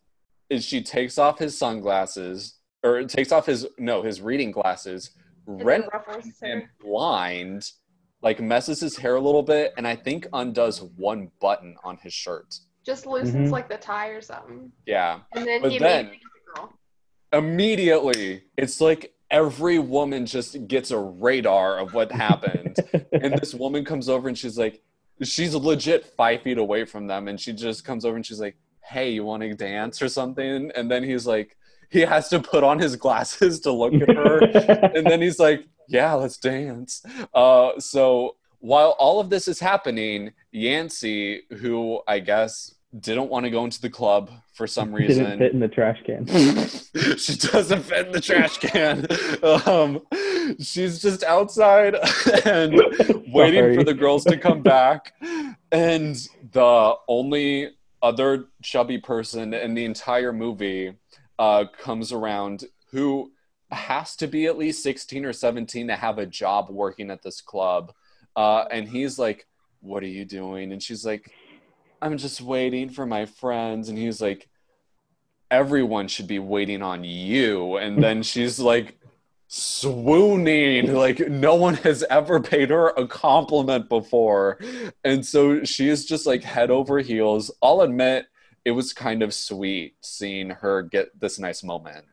is 0.49 0.65
she 0.65 0.81
takes 0.81 1.19
off 1.19 1.37
his 1.37 1.55
sunglasses 1.55 2.55
or 2.83 3.03
takes 3.03 3.31
off 3.31 3.45
his 3.45 3.67
no 3.77 4.01
his 4.01 4.19
reading 4.19 4.49
glasses 4.49 5.11
rent 5.45 5.85
ruffles 5.93 6.25
and 6.41 6.63
blind 6.81 7.69
like 8.23 8.39
messes 8.39 8.79
his 8.79 8.97
hair 8.97 9.15
a 9.15 9.19
little 9.21 9.43
bit 9.43 9.73
and 9.77 9.87
i 9.87 9.95
think 9.95 10.25
undoes 10.33 10.81
one 10.97 11.29
button 11.39 11.75
on 11.83 11.97
his 12.01 12.13
shirt 12.13 12.55
Just 12.83 13.05
loosens 13.05 13.49
Mhm. 13.49 13.51
like 13.51 13.69
the 13.69 13.77
tie 13.77 14.07
or 14.07 14.21
something. 14.21 14.71
yeah 14.87 15.19
And 15.33 15.45
then 15.45 15.61
But 15.61 15.71
he 15.71 15.77
then- 15.77 16.05
immediately 16.07 16.21
girl. 16.55 16.73
immediately 17.33 18.43
it's 18.57 18.81
like 18.81 19.13
every 19.31 19.79
woman 19.79 20.25
just 20.25 20.67
gets 20.67 20.91
a 20.91 20.97
radar 20.97 21.79
of 21.79 21.93
what 21.93 22.11
happened. 22.11 22.77
And 23.11 23.33
this 23.33 23.53
woman 23.63 23.85
comes 23.85 24.09
over 24.09 24.27
and 24.27 24.37
she's 24.37 24.57
like 24.57 24.81
she's 25.23 25.53
legit 25.53 26.05
five 26.05 26.41
feet 26.41 26.57
away 26.57 26.85
from 26.85 27.07
them. 27.07 27.27
And 27.27 27.39
she 27.39 27.53
just 27.53 27.83
comes 27.83 28.05
over 28.05 28.15
and 28.15 28.25
she's 28.25 28.39
like 28.39 28.57
hey 28.81 29.11
you 29.11 29.23
want 29.23 29.43
to 29.43 29.53
dance 29.53 30.01
or 30.01 30.09
something? 30.09 30.71
And 30.75 30.89
then 30.89 31.03
he's 31.03 31.27
like 31.27 31.57
he 31.89 32.01
has 32.01 32.29
to 32.29 32.39
put 32.39 32.63
on 32.63 32.79
his 32.79 32.95
glasses 32.95 33.59
to 33.61 33.71
look 33.71 33.93
at 33.93 34.15
her. 34.15 34.39
And 34.95 35.05
then 35.05 35.21
he's 35.21 35.39
like 35.39 35.65
yeah 35.87 36.13
let's 36.13 36.37
dance. 36.37 37.03
Uh, 37.33 37.79
so 37.79 38.35
while 38.59 38.95
all 38.99 39.19
of 39.19 39.29
this 39.29 39.47
is 39.47 39.59
happening 39.59 40.33
yancy 40.51 41.43
who 41.59 42.01
i 42.07 42.19
guess 42.19 42.75
didn't 42.99 43.29
want 43.29 43.45
to 43.45 43.49
go 43.49 43.63
into 43.63 43.81
the 43.81 43.89
club 43.89 44.31
for 44.59 44.67
some 44.67 44.91
Didn't 44.91 45.07
reason 45.07 45.37
fit 45.39 45.53
in 45.53 45.61
the 45.61 45.69
trash 45.69 46.03
can. 46.05 46.27
she 47.17 47.35
doesn't 47.37 47.83
fit 47.83 48.07
in 48.07 48.11
the 48.11 48.19
trash 48.19 48.57
can. 48.57 49.07
Um, 49.41 50.01
she's 50.59 51.01
just 51.01 51.23
outside 51.23 51.95
and 52.45 52.73
waiting 53.27 53.73
for 53.73 53.85
the 53.85 53.93
girls 53.93 54.25
to 54.25 54.35
come 54.35 54.61
back. 54.61 55.13
And 55.71 56.17
the 56.51 56.93
only 57.07 57.69
other 58.01 58.47
chubby 58.61 58.97
person 58.97 59.53
in 59.53 59.75
the 59.75 59.85
entire 59.85 60.33
movie 60.33 60.93
uh, 61.39 61.63
comes 61.81 62.11
around 62.11 62.65
who 62.91 63.31
has 63.71 64.17
to 64.17 64.27
be 64.27 64.45
at 64.45 64.57
least 64.57 64.83
16 64.83 65.23
or 65.23 65.31
17 65.31 65.87
to 65.87 65.95
have 65.95 66.17
a 66.17 66.25
job 66.25 66.69
working 66.69 67.11
at 67.11 67.23
this 67.23 67.39
club. 67.39 67.93
Uh, 68.35 68.65
and 68.69 68.89
he's 68.89 69.17
like, 69.17 69.47
What 69.79 70.03
are 70.03 70.07
you 70.07 70.25
doing? 70.25 70.73
And 70.73 70.83
she's 70.83 71.05
like, 71.05 71.31
I'm 72.01 72.17
just 72.17 72.41
waiting 72.41 72.89
for 72.89 73.05
my 73.05 73.25
friends. 73.25 73.89
And 73.89 73.97
he's 73.97 74.21
like, 74.21 74.47
everyone 75.51 76.07
should 76.07 76.27
be 76.27 76.39
waiting 76.39 76.81
on 76.81 77.03
you. 77.03 77.77
And 77.77 78.01
then 78.01 78.23
she's 78.23 78.59
like 78.59 78.99
swooning, 79.47 80.93
like 80.93 81.19
no 81.19 81.55
one 81.55 81.73
has 81.75 82.03
ever 82.09 82.39
paid 82.39 82.69
her 82.69 82.89
a 82.89 83.07
compliment 83.07 83.89
before. 83.89 84.59
And 85.03 85.25
so 85.25 85.63
she 85.63 85.89
is 85.89 86.05
just 86.05 86.25
like 86.25 86.43
head 86.43 86.69
over 86.69 86.99
heels. 86.99 87.51
I'll 87.61 87.81
admit, 87.81 88.27
it 88.65 88.71
was 88.71 88.93
kind 88.93 89.23
of 89.23 89.33
sweet 89.33 89.95
seeing 90.01 90.49
her 90.49 90.83
get 90.83 91.19
this 91.19 91.39
nice 91.39 91.63
moment. 91.63 92.05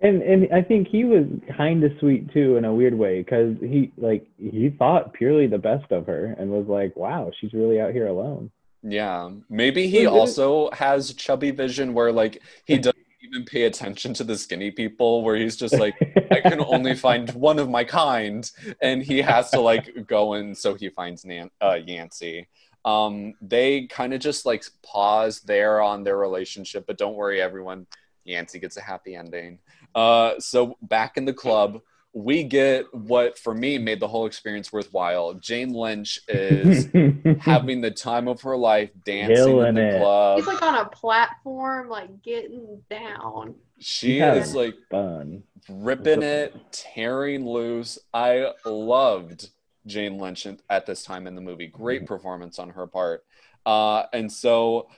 And 0.00 0.22
and 0.22 0.52
I 0.52 0.62
think 0.62 0.88
he 0.88 1.04
was 1.04 1.24
kind 1.56 1.82
of 1.82 1.92
sweet 1.98 2.32
too 2.32 2.56
in 2.56 2.64
a 2.64 2.74
weird 2.74 2.94
way 2.94 3.22
because 3.22 3.56
he 3.60 3.90
like 3.96 4.26
he 4.38 4.68
thought 4.70 5.14
purely 5.14 5.46
the 5.46 5.58
best 5.58 5.90
of 5.90 6.06
her 6.06 6.36
and 6.38 6.50
was 6.50 6.66
like, 6.66 6.94
wow, 6.94 7.30
she's 7.40 7.52
really 7.52 7.80
out 7.80 7.92
here 7.92 8.06
alone. 8.06 8.50
Yeah, 8.86 9.30
maybe 9.48 9.86
he 9.88 10.06
also 10.06 10.70
has 10.72 11.14
chubby 11.14 11.50
vision 11.50 11.94
where 11.94 12.12
like 12.12 12.42
he 12.66 12.76
doesn't 12.76 12.98
even 13.22 13.46
pay 13.46 13.62
attention 13.62 14.12
to 14.14 14.24
the 14.24 14.36
skinny 14.36 14.70
people, 14.70 15.22
where 15.22 15.36
he's 15.36 15.56
just 15.56 15.74
like, 15.78 15.94
I 16.30 16.40
can 16.40 16.60
only 16.60 16.94
find 17.06 17.30
one 17.30 17.58
of 17.58 17.70
my 17.70 17.82
kind, 17.82 18.48
and 18.82 19.02
he 19.02 19.22
has 19.22 19.50
to 19.52 19.60
like 19.60 20.06
go 20.06 20.34
and 20.34 20.56
so 20.56 20.74
he 20.74 20.90
finds 20.90 21.24
Nan- 21.24 21.50
uh, 21.62 21.78
Yancy. 21.86 22.46
Um, 22.84 23.32
they 23.40 23.86
kind 23.86 24.12
of 24.12 24.20
just 24.20 24.44
like 24.44 24.64
pause 24.82 25.40
there 25.40 25.80
on 25.80 26.04
their 26.04 26.18
relationship, 26.18 26.84
but 26.86 26.98
don't 26.98 27.14
worry, 27.14 27.40
everyone. 27.40 27.86
Yancy 28.24 28.58
gets 28.58 28.76
a 28.76 28.82
happy 28.82 29.14
ending. 29.14 29.58
Uh, 29.94 30.38
so 30.38 30.76
back 30.82 31.16
in 31.16 31.24
the 31.24 31.32
club, 31.32 31.80
we 32.16 32.44
get 32.44 32.84
what 32.94 33.36
for 33.38 33.52
me 33.54 33.76
made 33.76 33.98
the 33.98 34.06
whole 34.06 34.26
experience 34.26 34.72
worthwhile. 34.72 35.34
Jane 35.34 35.72
Lynch 35.72 36.20
is 36.28 36.86
having 37.40 37.80
the 37.80 37.90
time 37.90 38.28
of 38.28 38.40
her 38.42 38.56
life 38.56 38.90
dancing 39.04 39.34
Killing 39.34 39.66
in 39.68 39.74
the 39.74 39.96
it. 39.96 39.98
club. 40.00 40.36
He's 40.38 40.46
like 40.46 40.62
on 40.62 40.76
a 40.76 40.84
platform, 40.86 41.88
like 41.88 42.22
getting 42.22 42.80
down. 42.88 43.56
she 43.80 44.18
Yeah. 44.18 44.34
is 44.34 44.54
like 44.54 44.74
fun. 44.90 45.42
ripping 45.68 46.22
it, 46.22 46.54
tearing 46.70 47.46
loose. 47.48 47.98
I 48.14 48.52
loved 48.64 49.50
Jane 49.86 50.16
Lynch 50.18 50.46
at 50.70 50.86
this 50.86 51.02
time 51.02 51.26
in 51.26 51.34
the 51.34 51.40
movie. 51.40 51.66
Great 51.66 52.06
performance 52.06 52.58
on 52.60 52.70
her 52.70 52.86
part. 52.86 53.24
Uh, 53.66 54.04
and 54.12 54.30
so 54.30 54.88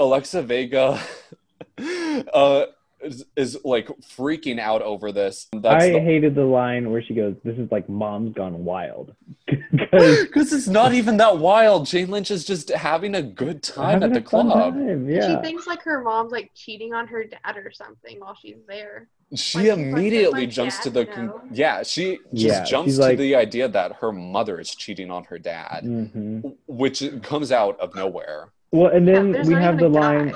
Alexa 0.00 0.42
Vega 0.42 1.00
uh, 2.34 2.64
is, 3.04 3.24
is 3.36 3.58
like 3.64 3.88
freaking 4.16 4.58
out 4.58 4.82
over 4.82 5.12
this. 5.12 5.46
That's 5.52 5.84
I 5.84 5.90
the- 5.90 6.00
hated 6.00 6.34
the 6.34 6.44
line 6.44 6.90
where 6.90 7.02
she 7.02 7.14
goes, 7.14 7.34
"This 7.44 7.58
is 7.58 7.70
like 7.70 7.88
mom's 7.88 8.34
gone 8.34 8.64
wild," 8.64 9.14
because 9.46 10.24
because 10.24 10.52
it's 10.52 10.66
not 10.68 10.94
even 10.94 11.16
that 11.18 11.38
wild. 11.38 11.86
Jane 11.86 12.10
Lynch 12.10 12.30
is 12.30 12.44
just 12.44 12.70
having 12.70 13.14
a 13.14 13.22
good 13.22 13.62
time 13.62 14.02
at 14.02 14.12
the 14.12 14.20
club. 14.22 14.76
Yeah. 15.06 15.36
She 15.36 15.42
thinks 15.42 15.66
like 15.66 15.82
her 15.82 16.02
mom's 16.02 16.32
like 16.32 16.50
cheating 16.54 16.94
on 16.94 17.06
her 17.08 17.24
dad 17.24 17.56
or 17.56 17.70
something 17.72 18.18
while 18.20 18.36
she's 18.40 18.56
there. 18.66 19.08
She 19.34 19.58
Like, 19.58 19.64
she's 19.64 19.68
like, 19.70 19.78
immediately 19.78 20.46
"Does 20.46 20.54
jumps 20.54 20.78
to 20.80 20.90
the 20.90 21.06
con- 21.06 21.26
know?" 21.26 21.40
yeah. 21.50 21.82
She 21.82 22.18
just 22.32 22.46
Yeah, 22.58 22.64
jumps 22.64 22.96
to 22.96 23.00
like- 23.02 23.18
the 23.18 23.34
idea 23.34 23.68
that 23.68 23.92
her 24.00 24.12
mother 24.12 24.60
is 24.60 24.74
cheating 24.74 25.10
on 25.10 25.24
her 25.24 25.38
dad, 25.38 25.80
hmm 25.84 26.40
which 26.66 27.02
comes 27.22 27.50
out 27.52 27.78
of 27.80 27.94
nowhere. 27.94 28.50
Well, 28.72 28.90
and 28.90 29.06
then 29.06 29.30
there's 29.32 29.46
we 29.48 29.54
have 29.54 29.78
the 29.78 29.88
line. 29.88 30.28
guy. 30.30 30.34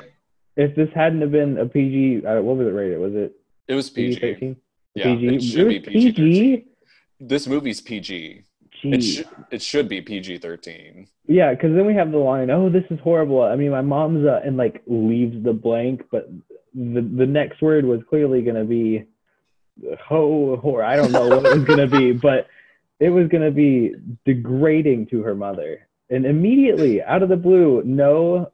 If 0.59 0.75
this 0.75 0.89
hadn't 0.93 1.21
have 1.21 1.31
been 1.31 1.57
a 1.57 1.65
PG, 1.65 2.25
uh, 2.25 2.41
what 2.41 2.57
was 2.57 2.67
it 2.67 2.71
rated? 2.71 2.99
Was 2.99 3.15
it 3.15 3.31
It 3.69 3.75
was 3.75 3.89
PG 3.89 4.15
PG. 4.15 4.19
thirteen? 4.33 4.55
Yeah, 4.93 5.03
PG. 5.05 5.27
it 5.35 5.41
should 5.41 5.67
be 5.69 5.79
PG. 5.79 6.11
PG. 6.11 6.65
This 7.21 7.47
movie's 7.47 7.79
PG. 7.79 8.43
It 8.83 9.01
should 9.01 9.27
it 9.51 9.61
should 9.61 9.87
be 9.87 10.01
PG 10.01 10.39
thirteen. 10.39 11.07
Yeah, 11.27 11.53
because 11.53 11.73
then 11.75 11.85
we 11.85 11.93
have 11.93 12.11
the 12.11 12.17
line, 12.17 12.49
"Oh, 12.49 12.69
this 12.69 12.83
is 12.89 12.99
horrible." 12.99 13.41
I 13.41 13.55
mean, 13.55 13.71
my 13.71 13.81
mom's 13.81 14.25
uh, 14.25 14.41
and 14.43 14.57
like 14.57 14.81
leaves 14.85 15.41
the 15.45 15.53
blank, 15.53 16.03
but 16.11 16.29
the 16.73 17.01
the 17.01 17.25
next 17.25 17.61
word 17.61 17.85
was 17.85 18.01
clearly 18.09 18.41
gonna 18.41 18.65
be 18.65 19.05
ho 20.05 20.59
or 20.61 20.83
I 20.83 20.97
don't 20.97 21.13
know 21.13 21.27
what 21.27 21.45
it 21.45 21.55
was 21.57 21.63
gonna 21.63 21.87
be, 21.87 22.11
but 22.29 22.47
it 22.99 23.09
was 23.11 23.29
gonna 23.29 23.51
be 23.51 23.93
degrading 24.25 25.07
to 25.11 25.21
her 25.23 25.35
mother. 25.35 25.87
And 26.09 26.25
immediately, 26.25 27.01
out 27.01 27.23
of 27.23 27.29
the 27.29 27.37
blue, 27.37 27.81
no 27.85 28.51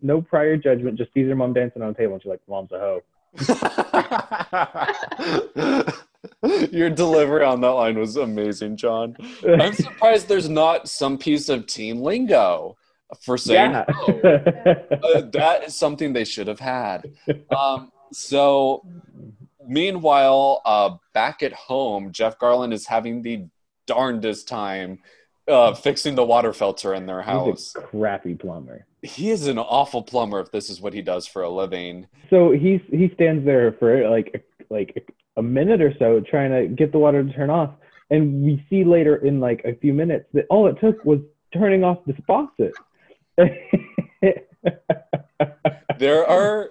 no 0.00 0.22
prior 0.22 0.56
judgment, 0.56 0.98
just 0.98 1.12
sees 1.12 1.28
her 1.28 1.34
mom 1.34 1.52
dancing 1.52 1.82
on 1.82 1.88
the 1.88 1.94
table, 1.94 2.14
and 2.14 2.22
she's 2.22 2.30
like, 2.30 2.40
"Mom's 2.48 2.72
a 2.72 2.78
hoe." 2.78 3.02
Your 6.70 6.90
delivery 6.90 7.44
on 7.44 7.60
that 7.60 7.68
line 7.68 7.98
was 7.98 8.16
amazing, 8.16 8.76
John. 8.76 9.16
I'm 9.46 9.72
surprised 9.74 10.28
there's 10.28 10.48
not 10.48 10.88
some 10.88 11.18
piece 11.18 11.48
of 11.48 11.66
teen 11.66 12.00
lingo 12.00 12.76
for 13.20 13.38
saying 13.38 13.72
yeah. 13.72 13.84
Uh, 14.24 15.22
that 15.32 15.64
is 15.66 15.76
something 15.76 16.12
they 16.12 16.24
should 16.24 16.46
have 16.46 16.60
had. 16.60 17.10
Um, 17.56 17.90
so, 18.12 18.84
meanwhile, 19.66 20.62
uh, 20.64 20.96
back 21.14 21.42
at 21.42 21.52
home, 21.52 22.12
Jeff 22.12 22.38
Garlin 22.38 22.72
is 22.72 22.86
having 22.86 23.22
the 23.22 23.46
darndest 23.86 24.48
time 24.48 24.98
uh, 25.48 25.74
fixing 25.74 26.14
the 26.14 26.24
water 26.24 26.52
filter 26.52 26.94
in 26.94 27.06
their 27.06 27.22
house. 27.22 27.72
He's 27.74 27.76
a 27.76 27.86
crappy 27.86 28.34
plumber. 28.34 28.86
He 29.02 29.30
is 29.30 29.46
an 29.46 29.58
awful 29.58 30.02
plumber 30.02 30.40
if 30.40 30.50
this 30.50 30.70
is 30.70 30.80
what 30.80 30.92
he 30.92 31.02
does 31.02 31.26
for 31.26 31.42
a 31.42 31.50
living. 31.50 32.06
So 32.30 32.50
he's 32.50 32.80
he 32.90 33.10
stands 33.14 33.44
there 33.44 33.72
for 33.72 34.08
like 34.08 34.44
like 34.70 35.08
a 35.36 35.42
minute 35.42 35.80
or 35.80 35.94
so 35.98 36.20
trying 36.20 36.50
to 36.50 36.74
get 36.74 36.92
the 36.92 36.98
water 36.98 37.22
to 37.22 37.32
turn 37.32 37.50
off, 37.50 37.70
and 38.10 38.42
we 38.44 38.64
see 38.68 38.84
later 38.84 39.16
in 39.16 39.40
like 39.40 39.62
a 39.64 39.74
few 39.76 39.92
minutes 39.92 40.26
that 40.34 40.46
all 40.50 40.66
it 40.66 40.76
took 40.80 41.04
was 41.04 41.20
turning 41.52 41.84
off 41.84 41.98
this 42.06 42.16
faucet. 42.26 42.74
There 45.98 46.24
are 46.26 46.70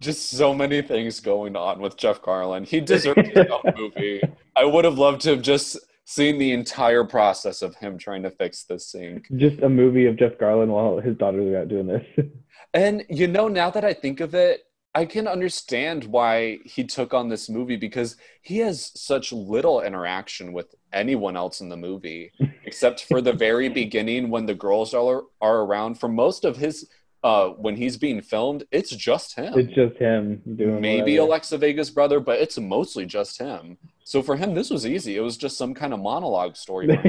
just 0.00 0.30
so 0.30 0.54
many 0.54 0.82
things 0.82 1.20
going 1.20 1.56
on 1.56 1.80
with 1.80 1.96
Jeff 1.96 2.22
Garlin. 2.22 2.66
He 2.66 2.80
deserves 2.80 3.28
his 3.28 3.46
own 3.46 3.74
movie. 3.76 4.22
I 4.56 4.64
would 4.64 4.84
have 4.84 4.98
loved 4.98 5.20
to 5.22 5.30
have 5.30 5.42
just 5.42 5.78
seen 6.10 6.38
the 6.38 6.50
entire 6.50 7.04
process 7.04 7.62
of 7.62 7.76
him 7.76 7.96
trying 7.96 8.24
to 8.24 8.30
fix 8.30 8.64
this 8.64 8.88
sink. 8.88 9.28
Just 9.36 9.62
a 9.62 9.68
movie 9.68 10.06
of 10.06 10.16
Jeff 10.16 10.38
Garlin 10.38 10.68
while 10.68 10.98
his 10.98 11.16
daughters 11.16 11.46
are 11.46 11.58
out 11.58 11.68
doing 11.68 11.86
this. 11.86 12.04
And 12.72 13.04
you 13.08 13.26
know, 13.26 13.48
now 13.48 13.68
that 13.70 13.84
I 13.84 13.92
think 13.92 14.20
of 14.20 14.32
it, 14.32 14.60
I 14.94 15.04
can 15.04 15.26
understand 15.26 16.04
why 16.04 16.58
he 16.64 16.84
took 16.84 17.12
on 17.12 17.28
this 17.28 17.48
movie 17.48 17.74
because 17.74 18.16
he 18.42 18.58
has 18.58 18.92
such 18.94 19.32
little 19.32 19.82
interaction 19.82 20.52
with 20.52 20.72
anyone 20.92 21.36
else 21.36 21.60
in 21.60 21.68
the 21.68 21.76
movie, 21.76 22.30
except 22.64 23.06
for 23.06 23.20
the 23.20 23.32
very 23.32 23.68
beginning 23.68 24.30
when 24.30 24.46
the 24.46 24.54
girls 24.54 24.94
are 24.94 25.22
are 25.40 25.62
around. 25.62 25.98
For 25.98 26.08
most 26.08 26.44
of 26.44 26.58
his, 26.58 26.88
uh, 27.22 27.48
when 27.50 27.76
he's 27.76 27.96
being 27.96 28.20
filmed, 28.22 28.64
it's 28.70 28.90
just 28.90 29.34
him. 29.36 29.52
it's 29.58 29.72
just 29.74 29.96
him 29.96 30.40
doing 30.56 30.80
Maybe 30.80 31.12
whatever. 31.18 31.26
Alexa 31.28 31.58
Vega's 31.58 31.90
brother, 31.90 32.18
but 32.20 32.38
it's 32.40 32.58
mostly 32.58 33.04
just 33.06 33.38
him. 33.38 33.76
So 34.04 34.22
for 34.22 34.36
him, 34.36 34.54
this 34.54 34.70
was 34.70 34.86
easy. 34.86 35.16
It 35.16 35.20
was 35.20 35.36
just 35.36 35.56
some 35.58 35.74
kind 35.74 35.92
of 35.92 36.00
monologue 36.00 36.56
story. 36.56 36.86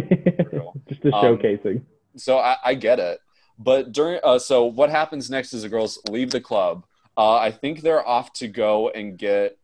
just 0.89 1.05
a 1.05 1.13
Um, 1.15 1.37
showcasing. 1.37 1.81
so 2.17 2.37
I, 2.39 2.57
I 2.63 2.73
get 2.75 2.99
it. 2.99 3.19
But 3.57 3.91
during 3.91 4.19
uh, 4.23 4.39
so 4.39 4.65
what 4.65 4.89
happens 4.89 5.29
next 5.29 5.53
is 5.53 5.61
the 5.63 5.69
girls 5.69 5.99
leave 6.09 6.31
the 6.31 6.41
club. 6.41 6.85
Uh, 7.17 7.35
I 7.35 7.51
think 7.51 7.81
they're 7.81 8.05
off 8.07 8.33
to 8.33 8.47
go 8.47 8.89
and 8.89 9.17
get 9.17 9.57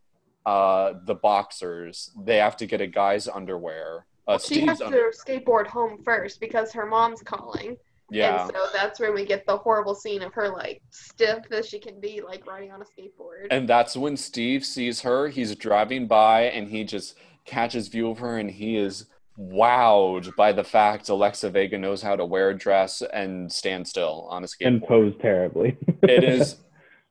uh, 0.46 0.94
the 1.04 1.14
boxers. 1.14 2.10
They 2.24 2.36
have 2.36 2.56
to 2.58 2.66
get 2.66 2.80
a 2.80 2.86
guy's 2.86 3.26
underwear. 3.28 4.06
Uh, 4.26 4.38
She 4.38 4.60
has 4.66 4.76
Steve's 4.78 4.80
under- 4.82 5.10
to 5.10 5.16
skateboard 5.16 5.66
home 5.66 6.02
first 6.04 6.40
because 6.40 6.72
her 6.72 6.86
mom's 6.86 7.22
calling. 7.22 7.76
Yeah. 8.10 8.42
And 8.42 8.52
so 8.54 8.66
that's 8.72 9.00
when 9.00 9.14
we 9.14 9.24
get 9.24 9.46
the 9.46 9.56
horrible 9.56 9.94
scene 9.94 10.22
of 10.22 10.32
her 10.34 10.48
like 10.48 10.82
stiff 10.90 11.40
as 11.50 11.68
she 11.68 11.78
can 11.78 12.00
be, 12.00 12.20
like 12.20 12.46
riding 12.46 12.72
on 12.72 12.80
a 12.82 12.84
skateboard. 12.84 13.48
And 13.50 13.68
that's 13.68 13.96
when 13.96 14.16
Steve 14.16 14.64
sees 14.64 15.00
her. 15.02 15.28
He's 15.28 15.54
driving 15.54 16.06
by 16.06 16.42
and 16.42 16.68
he 16.68 16.84
just 16.84 17.16
catches 17.44 17.88
view 17.88 18.10
of 18.10 18.18
her 18.18 18.38
and 18.38 18.50
he 18.50 18.76
is 18.76 19.06
wowed 19.38 20.34
by 20.36 20.52
the 20.52 20.64
fact 20.64 21.08
Alexa 21.08 21.50
Vega 21.50 21.78
knows 21.78 22.02
how 22.02 22.16
to 22.16 22.24
wear 22.24 22.50
a 22.50 22.58
dress 22.58 23.02
and 23.12 23.50
stand 23.52 23.86
still 23.86 24.26
on 24.30 24.42
a 24.42 24.46
skateboard. 24.46 24.66
and 24.66 24.82
pose 24.82 25.14
terribly. 25.20 25.76
it 26.02 26.24
is 26.24 26.56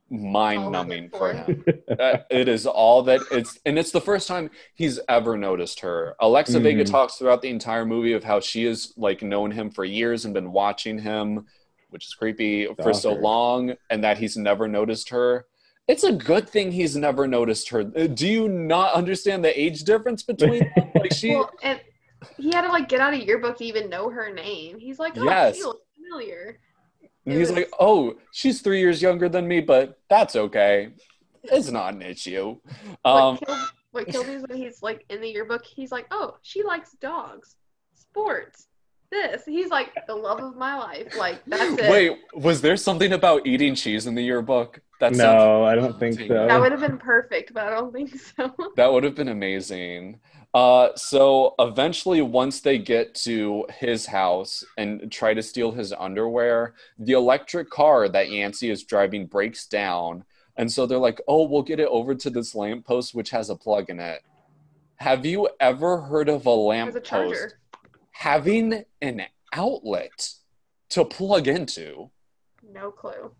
mind 0.10 0.72
numbing 0.72 1.10
All 1.14 1.20
for 1.20 1.34
him. 1.34 1.64
It 2.30 2.48
is 2.48 2.66
all 2.66 3.04
that 3.04 3.22
it's, 3.32 3.60
and 3.66 3.78
it's 3.78 3.92
the 3.92 4.02
first 4.02 4.28
time 4.28 4.50
he's 4.76 5.00
ever 5.10 5.38
noticed 5.38 5.80
her. 5.82 6.16
Alexa 6.20 6.60
Vega 6.60 6.84
Mhm. 6.84 6.92
talks 6.92 7.16
throughout 7.16 7.42
the 7.42 7.50
entire 7.50 7.86
movie 7.86 8.14
of 8.14 8.24
how 8.24 8.40
she 8.40 8.64
has 8.66 8.94
like 8.98 9.22
known 9.22 9.52
him 9.52 9.70
for 9.70 9.84
years 9.86 10.26
and 10.26 10.34
been 10.34 10.52
watching 10.52 11.00
him, 11.00 11.46
which 11.90 12.06
is 12.06 12.14
creepy 12.14 12.68
for 12.82 12.94
so 12.94 13.14
long, 13.14 13.74
and 13.90 14.04
that 14.04 14.18
he's 14.18 14.38
never 14.38 14.68
noticed 14.68 15.10
her. 15.10 15.46
It's 15.88 16.04
a 16.04 16.12
good 16.12 16.50
thing 16.50 16.72
he's 16.74 16.96
never 16.98 17.28
noticed 17.28 17.70
her. 17.70 17.82
Uh, 17.96 18.08
Do 18.08 18.28
you 18.28 18.50
not 18.50 18.94
understand 18.94 19.44
the 19.44 19.58
age 19.60 19.84
difference 19.84 20.22
between 20.24 20.60
them? 20.76 20.92
Like 20.96 21.14
she, 21.14 21.30
well, 21.36 21.50
and 21.64 21.80
he 22.38 22.50
had 22.52 22.64
to 22.64 22.70
like 22.70 22.90
get 22.90 23.00
out 23.00 23.14
of 23.14 23.22
a 23.22 23.26
yearbook 23.26 23.58
to 23.60 23.66
even 23.66 23.90
know 23.90 24.10
her 24.10 24.34
name. 24.34 24.80
He's 24.80 25.00
like, 25.00 25.14
oh, 25.18 25.24
Yes. 25.24 25.56
she 25.58 25.64
looks 25.64 25.86
familiar. 25.96 26.60
And 27.28 27.36
it 27.36 27.40
he's 27.40 27.50
was- 27.50 27.58
like, 27.58 27.70
"Oh, 27.80 28.16
she's 28.32 28.62
three 28.62 28.80
years 28.80 29.02
younger 29.02 29.30
than 29.30 29.48
me, 29.48 29.62
but 29.62 30.00
that's 30.10 30.36
okay. 30.36 30.90
It's 31.44 31.70
not 31.70 31.94
an 31.94 32.02
issue." 32.02 32.58
Um, 33.06 33.36
what, 33.36 33.46
killed, 33.46 33.60
what 33.92 34.08
killed 34.08 34.28
me 34.28 34.34
is 34.36 34.44
when 34.48 34.58
he's 34.58 34.82
like 34.82 35.06
in 35.10 35.22
the 35.22 35.30
yearbook, 35.30 35.66
he's 35.66 35.92
like, 35.92 36.08
oh, 36.12 36.38
she 36.42 36.64
likes 36.64 36.92
dogs, 36.94 37.56
sports, 37.96 38.68
this. 39.12 39.44
He's 39.46 39.70
like, 39.70 39.94
the 40.08 40.16
love 40.16 40.40
of 40.40 40.56
my 40.56 40.78
life. 40.78 41.16
Like, 41.18 41.42
that's 41.46 41.80
it. 41.80 41.90
Wait, 41.90 42.20
was 42.34 42.62
there 42.62 42.78
something 42.78 43.14
about 43.14 43.48
eating 43.48 43.76
cheese 43.76 44.06
in 44.08 44.16
the 44.16 44.22
yearbook? 44.24 44.82
That 45.00 45.16
sounds 45.16 45.44
no, 45.44 45.64
I 45.64 45.76
don't 45.76 46.00
think 46.00 46.20
so. 46.20 46.28
That 46.28 46.60
would 46.60 46.72
have 46.72 46.82
been 46.82 46.98
perfect, 46.98 47.54
but 47.54 47.64
I 47.66 47.70
don't 47.70 47.94
think 47.94 48.20
so. 48.20 48.54
that 48.76 48.92
would 48.92 49.04
have 49.04 49.16
been 49.16 49.30
amazing. 49.30 50.20
Uh, 50.54 50.90
so 50.96 51.54
eventually, 51.60 52.22
once 52.22 52.62
they 52.62 52.78
get 52.78 53.14
to 53.14 53.66
his 53.80 54.06
house 54.06 54.64
and 54.78 55.12
try 55.12 55.34
to 55.34 55.44
steal 55.44 55.72
his 55.72 55.94
underwear, 55.94 56.74
the 56.98 57.14
electric 57.14 57.70
car 57.70 58.10
that 58.10 58.32
Yancy 58.32 58.72
is 58.72 58.84
driving 58.84 59.26
breaks 59.26 59.68
down. 59.68 60.24
And 60.56 60.72
so 60.72 60.86
they're 60.86 60.98
like, 60.98 61.22
oh, 61.28 61.48
we'll 61.48 61.62
get 61.62 61.80
it 61.80 61.88
over 61.90 62.16
to 62.16 62.30
this 62.30 62.56
lamppost, 62.56 63.14
which 63.14 63.30
has 63.30 63.50
a 63.50 63.56
plug 63.56 63.90
in 63.90 64.00
it. 64.00 64.24
Have 64.96 65.26
you 65.26 65.48
ever 65.60 66.02
heard 66.02 66.30
of 66.30 66.48
a 66.48 66.52
lamppost 66.52 67.56
having 68.12 68.84
an 69.02 69.22
outlet 69.54 70.34
to 70.90 71.06
plug 71.06 71.48
into? 71.48 72.10
No 72.64 72.90
clue. 72.90 73.32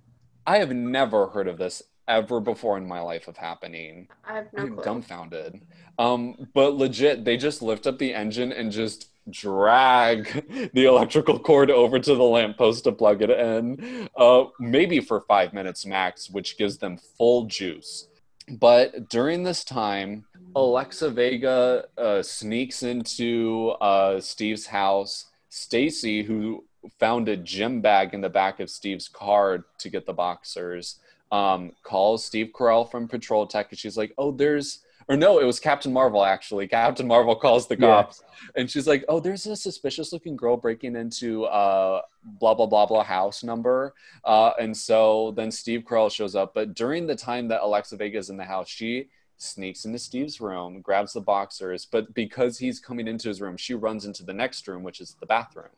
I 0.46 0.60
have 0.60 0.72
never 0.72 1.28
heard 1.28 1.48
of 1.48 1.58
this 1.58 1.82
ever 2.08 2.40
before 2.40 2.78
in 2.78 2.88
my 2.88 3.00
life 3.02 3.28
of 3.28 3.38
happening. 3.38 4.08
I 4.28 4.36
have 4.36 4.54
no 4.54 4.64
I'm 4.64 4.74
clue. 4.76 4.84
dumbfounded. 4.84 5.62
Um, 6.00 6.48
but 6.54 6.76
legit, 6.76 7.26
they 7.26 7.38
just 7.38 7.62
lift 7.62 7.88
up 7.88 7.98
the 7.98 8.14
engine 8.14 8.52
and 8.52 8.72
just 8.72 9.10
drag 9.30 10.72
the 10.74 10.86
electrical 10.86 11.40
cord 11.40 11.70
over 11.72 12.00
to 12.00 12.16
the 12.16 12.24
lamppost 12.24 12.86
to 12.86 12.92
plug 12.92 13.22
it 13.22 13.30
in, 13.30 14.10
uh, 14.16 14.46
maybe 14.60 15.00
for 15.00 15.22
five 15.22 15.54
minutes 15.54 15.86
max, 15.86 16.30
which 16.30 16.58
gives 16.58 16.78
them 16.78 16.98
full 17.18 17.46
juice. 17.46 18.08
But 18.50 19.10
during 19.10 19.44
this 19.44 19.64
time, 19.66 20.26
Alexa 20.56 21.10
Vega 21.12 21.86
uh, 21.98 22.24
sneaks 22.24 22.84
into 22.84 23.76
uh, 23.82 24.20
Steve's 24.20 24.68
house. 24.68 25.26
Stacy, 25.50 26.24
who 26.24 26.64
found 27.00 27.28
a 27.28 27.38
gym 27.38 27.82
bag 27.82 28.14
in 28.14 28.22
the 28.22 28.30
back 28.30 28.60
of 28.60 28.70
Steve's 28.70 29.08
car 29.08 29.66
to 29.80 29.90
get 29.90 30.06
the 30.06 30.14
boxers, 30.14 31.00
um, 31.32 31.72
calls 31.84 32.24
Steve 32.26 32.52
Carell 32.54 32.90
from 32.90 33.08
Patrol 33.08 33.46
Tech, 33.48 33.68
and 33.70 33.80
she's 33.80 33.98
like, 33.98 34.14
"Oh, 34.18 34.32
there's." 34.32 34.80
Or 35.10 35.16
no, 35.16 35.40
it 35.40 35.46
was 35.46 35.58
Captain 35.58 35.94
Marvel 35.94 36.26
actually. 36.26 36.68
Captain 36.68 37.08
Marvel 37.08 37.34
calls 37.34 37.66
the 37.66 37.76
Yeah. 37.80 38.02
cops 38.04 38.24
and 38.58 38.70
she's 38.70 38.88
like, 38.88 39.06
"Oh, 39.08 39.22
there's 39.22 39.46
a 39.46 39.56
suspicious 39.56 40.12
looking 40.12 40.36
girl 40.36 40.58
breaking 40.58 40.98
into 40.98 41.46
uh 41.46 42.02
blah 42.42 42.54
blah 42.54 42.66
blah 42.66 42.86
blah 42.86 43.04
house 43.04 43.42
number." 43.42 43.94
Uh, 44.26 44.52
and 44.60 44.76
so 44.76 45.32
then 45.38 45.50
Steve 45.50 45.84
Carell 45.88 46.12
shows 46.12 46.36
up, 46.36 46.54
but 46.54 46.74
during 46.74 47.08
the 47.08 47.16
time 47.16 47.48
that 47.48 47.62
Alexa 47.64 47.96
Vega 47.96 48.18
is 48.18 48.30
in 48.30 48.36
the 48.36 48.44
house, 48.44 48.68
she 48.68 49.08
sneaks 49.38 49.86
into 49.86 49.98
Steve's 50.00 50.42
room, 50.42 50.82
grabs 50.82 51.14
the 51.14 51.22
boxers, 51.22 51.86
but 51.86 52.14
because 52.14 52.58
he's 52.58 52.80
coming 52.82 53.08
into 53.08 53.30
his 53.30 53.40
room, 53.40 53.56
she 53.56 53.74
runs 53.76 54.04
into 54.04 54.24
the 54.26 54.34
next 54.34 54.68
room, 54.68 54.84
which 54.84 55.00
is 55.00 55.16
the 55.22 55.26
bathroom. 55.26 55.70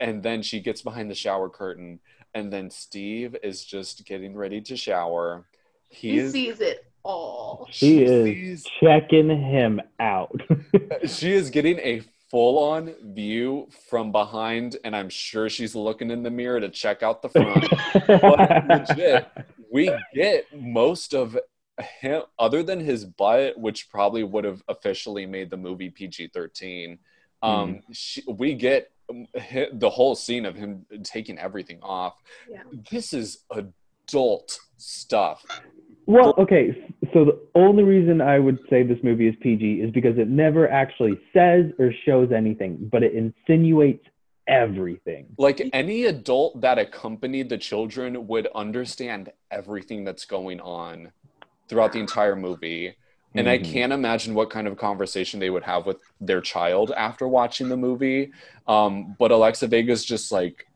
And 0.00 0.22
then 0.24 0.42
she 0.42 0.58
gets 0.60 0.82
behind 0.82 1.08
the 1.10 1.14
shower 1.14 1.48
curtain, 1.48 2.00
and 2.36 2.52
then 2.52 2.68
Steve 2.68 3.34
is 3.42 3.64
just 3.64 4.04
getting 4.04 4.36
ready 4.36 4.60
to 4.60 4.76
shower. 4.76 5.46
He, 5.88 6.10
He 6.10 6.18
is 6.18 6.32
sees 6.32 6.60
it 6.60 6.84
all. 7.02 7.66
She 7.70 8.02
is 8.04 8.24
sees- 8.24 8.66
checking 8.78 9.30
him 9.30 9.80
out. 9.98 10.38
she 11.06 11.32
is 11.32 11.48
getting 11.48 11.78
a 11.78 12.02
full 12.30 12.58
on 12.58 12.94
view 13.14 13.68
from 13.88 14.12
behind, 14.12 14.76
and 14.84 14.94
I'm 14.94 15.08
sure 15.08 15.48
she's 15.48 15.74
looking 15.74 16.10
in 16.10 16.22
the 16.22 16.30
mirror 16.30 16.60
to 16.60 16.68
check 16.68 17.02
out 17.02 17.22
the 17.22 17.30
front. 17.30 17.68
But 18.06 18.66
legit, 18.68 19.28
we 19.72 19.90
get 20.14 20.44
most 20.54 21.14
of 21.14 21.38
him, 22.00 22.22
other 22.38 22.62
than 22.62 22.80
his 22.80 23.06
butt, 23.06 23.58
which 23.58 23.88
probably 23.88 24.24
would 24.24 24.44
have 24.44 24.62
officially 24.68 25.24
made 25.24 25.48
the 25.48 25.56
movie 25.56 25.88
PG 25.88 26.32
13. 26.34 26.98
Um, 27.42 27.82
she, 27.92 28.22
we 28.26 28.54
get 28.54 28.90
um, 29.10 29.26
the 29.72 29.90
whole 29.90 30.14
scene 30.14 30.46
of 30.46 30.54
him 30.54 30.86
taking 31.04 31.38
everything 31.38 31.78
off. 31.82 32.14
Yeah. 32.50 32.62
This 32.90 33.12
is 33.12 33.44
adult 33.50 34.58
stuff. 34.76 35.44
Well, 36.06 36.34
okay, 36.38 36.86
so 37.12 37.24
the 37.24 37.40
only 37.56 37.82
reason 37.82 38.20
I 38.20 38.38
would 38.38 38.58
say 38.70 38.84
this 38.84 38.98
movie 39.02 39.26
is 39.26 39.34
PG 39.40 39.80
is 39.80 39.90
because 39.90 40.18
it 40.18 40.28
never 40.28 40.70
actually 40.70 41.20
says 41.32 41.66
or 41.80 41.92
shows 42.04 42.30
anything, 42.30 42.88
but 42.92 43.02
it 43.02 43.14
insinuates 43.14 44.06
everything. 44.46 45.26
Like 45.36 45.68
any 45.72 46.04
adult 46.04 46.60
that 46.60 46.78
accompanied 46.78 47.48
the 47.48 47.58
children 47.58 48.28
would 48.28 48.46
understand 48.54 49.32
everything 49.50 50.04
that's 50.04 50.24
going 50.24 50.60
on 50.60 51.10
throughout 51.68 51.92
the 51.92 51.98
entire 51.98 52.36
movie. 52.36 52.96
And 53.36 53.48
I 53.48 53.58
Mhm. 53.58 53.72
can't 53.72 53.92
imagine 53.92 54.34
what 54.34 54.50
kind 54.50 54.66
of 54.66 54.76
conversation 54.76 55.40
they 55.40 55.50
would 55.50 55.64
have 55.64 55.86
with 55.86 55.98
their 56.20 56.40
child 56.40 56.92
after 56.96 57.28
watching 57.28 57.68
the 57.68 57.76
movie. 57.76 58.32
Um, 58.66 59.14
but 59.18 59.30
Alexa 59.30 59.66
Vega's 59.66 60.04
just 60.04 60.32
like 60.32 60.66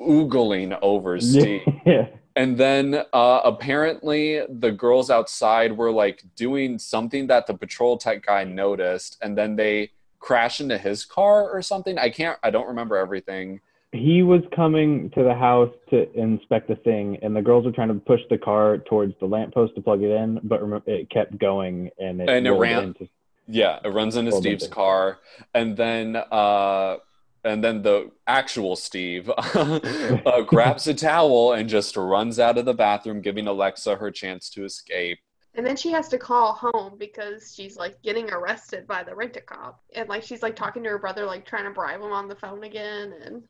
oogling 0.00 0.78
over 0.82 1.20
Steve. 1.20 1.62
Yeah. 1.84 2.08
And 2.36 2.56
then 2.56 3.04
uh, 3.12 3.40
apparently 3.44 4.42
the 4.48 4.70
girls 4.72 5.10
outside 5.10 5.76
were 5.76 5.90
like 5.90 6.22
doing 6.36 6.78
something 6.78 7.26
that 7.26 7.46
the 7.46 7.54
patrol 7.54 7.98
tech 7.98 8.24
guy 8.24 8.44
noticed, 8.44 9.18
and 9.20 9.36
then 9.36 9.56
they 9.56 9.90
crash 10.20 10.60
into 10.60 10.78
his 10.78 11.04
car 11.04 11.50
or 11.50 11.60
something. 11.60 11.98
I 11.98 12.10
can't. 12.10 12.38
I 12.42 12.50
don't 12.50 12.68
remember 12.68 12.96
everything. 12.96 13.60
He 13.92 14.22
was 14.22 14.42
coming 14.54 15.10
to 15.10 15.24
the 15.24 15.34
house 15.34 15.72
to 15.90 16.10
inspect 16.18 16.68
the 16.68 16.76
thing, 16.76 17.18
and 17.22 17.34
the 17.34 17.42
girls 17.42 17.64
were 17.64 17.72
trying 17.72 17.88
to 17.88 17.94
push 17.94 18.20
the 18.30 18.38
car 18.38 18.78
towards 18.78 19.14
the 19.18 19.26
lamppost 19.26 19.74
to 19.74 19.80
plug 19.80 20.02
it 20.02 20.12
in, 20.12 20.38
but 20.44 20.62
rem- 20.62 20.82
it 20.86 21.10
kept 21.10 21.36
going 21.38 21.90
and 21.98 22.20
it, 22.20 22.28
And 22.30 22.46
it 22.46 22.52
ran- 22.52 22.84
into 22.84 23.08
Yeah, 23.48 23.80
it 23.84 23.88
runs 23.88 24.14
into 24.16 24.30
Steve's 24.30 24.64
maybe. 24.64 24.72
car, 24.74 25.18
and 25.54 25.76
then 25.76 26.14
uh, 26.16 26.98
and 27.42 27.64
then 27.64 27.82
the 27.82 28.12
actual 28.28 28.76
Steve 28.76 29.28
uh, 29.38 30.42
grabs 30.46 30.86
a 30.86 30.94
towel 30.94 31.54
and 31.54 31.68
just 31.68 31.96
runs 31.96 32.38
out 32.38 32.58
of 32.58 32.66
the 32.66 32.74
bathroom, 32.74 33.20
giving 33.20 33.48
Alexa 33.48 33.96
her 33.96 34.10
chance 34.12 34.50
to 34.50 34.64
escape. 34.64 35.18
And 35.54 35.66
then 35.66 35.76
she 35.76 35.90
has 35.90 36.06
to 36.10 36.18
call 36.18 36.52
home 36.52 36.96
because 36.96 37.52
she's 37.56 37.76
like 37.76 38.00
getting 38.02 38.30
arrested 38.30 38.86
by 38.86 39.02
the 39.02 39.16
rent 39.16 39.36
a 39.36 39.40
cop. 39.40 39.80
And 39.96 40.08
like 40.08 40.22
she's 40.22 40.42
like 40.44 40.54
talking 40.54 40.84
to 40.84 40.90
her 40.90 40.98
brother, 40.98 41.24
like 41.26 41.44
trying 41.44 41.64
to 41.64 41.70
bribe 41.70 42.00
him 42.00 42.12
on 42.12 42.28
the 42.28 42.36
phone 42.36 42.62
again. 42.62 43.14
And 43.24 43.42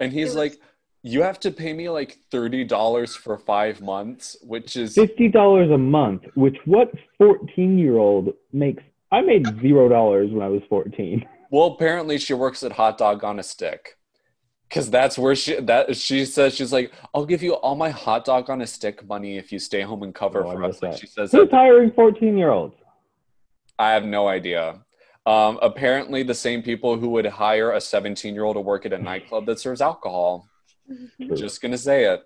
And 0.00 0.12
he's 0.12 0.26
was- 0.28 0.36
like, 0.36 0.56
"You 1.02 1.22
have 1.22 1.40
to 1.40 1.50
pay 1.50 1.72
me 1.72 1.88
like 1.88 2.18
thirty 2.30 2.64
dollars 2.64 3.14
for 3.16 3.38
five 3.38 3.80
months, 3.80 4.36
which 4.42 4.76
is 4.76 4.94
fifty 4.94 5.28
dollars 5.28 5.70
a 5.70 5.78
month, 5.78 6.22
which 6.34 6.56
what 6.64 6.90
fourteen 7.18 7.78
year 7.78 7.96
old 7.96 8.34
makes? 8.52 8.82
I 9.12 9.22
made 9.22 9.46
zero 9.60 9.88
dollars 9.88 10.30
when 10.32 10.42
I 10.42 10.48
was 10.48 10.62
fourteen. 10.68 11.26
well. 11.50 11.66
Apparently, 11.66 12.18
she 12.18 12.34
works 12.34 12.62
at 12.62 12.72
Hot 12.72 12.98
Dog 12.98 13.22
on 13.24 13.38
a 13.38 13.42
Stick, 13.42 13.96
because 14.68 14.90
that's 14.90 15.16
where 15.16 15.34
she 15.36 15.54
that 15.60 15.96
she 15.96 16.24
says 16.24 16.54
she's 16.56 16.72
like, 16.72 16.92
"I'll 17.14 17.24
give 17.26 17.42
you 17.42 17.54
all 17.54 17.76
my 17.76 17.90
hot 17.90 18.24
dog 18.24 18.50
on 18.50 18.60
a 18.62 18.66
stick 18.66 19.06
money 19.06 19.38
if 19.38 19.52
you 19.52 19.58
stay 19.58 19.82
home 19.82 20.02
and 20.02 20.14
cover 20.14 20.44
Oh, 20.44 20.50
for 20.52 20.64
us." 20.64 20.82
Like 20.82 20.98
she 20.98 21.06
says 21.06 21.30
Who's 21.32 21.50
hiring 21.50 21.92
fourteen 21.92 22.36
year 22.36 22.50
olds? 22.50 22.74
I 23.78 23.92
have 23.92 24.04
no 24.04 24.26
idea. 24.26 24.80
Um, 25.26 25.58
apparently, 25.60 26.22
the 26.22 26.34
same 26.34 26.62
people 26.62 26.96
who 26.96 27.08
would 27.10 27.26
hire 27.26 27.72
a 27.72 27.80
17 27.80 28.32
year 28.32 28.44
old 28.44 28.56
to 28.56 28.60
work 28.60 28.86
at 28.86 28.92
a 28.92 28.98
nightclub 28.98 29.46
that 29.46 29.58
serves 29.58 29.80
alcohol. 29.80 30.48
Just 31.34 31.60
gonna 31.60 31.76
say 31.78 32.04
it. 32.04 32.22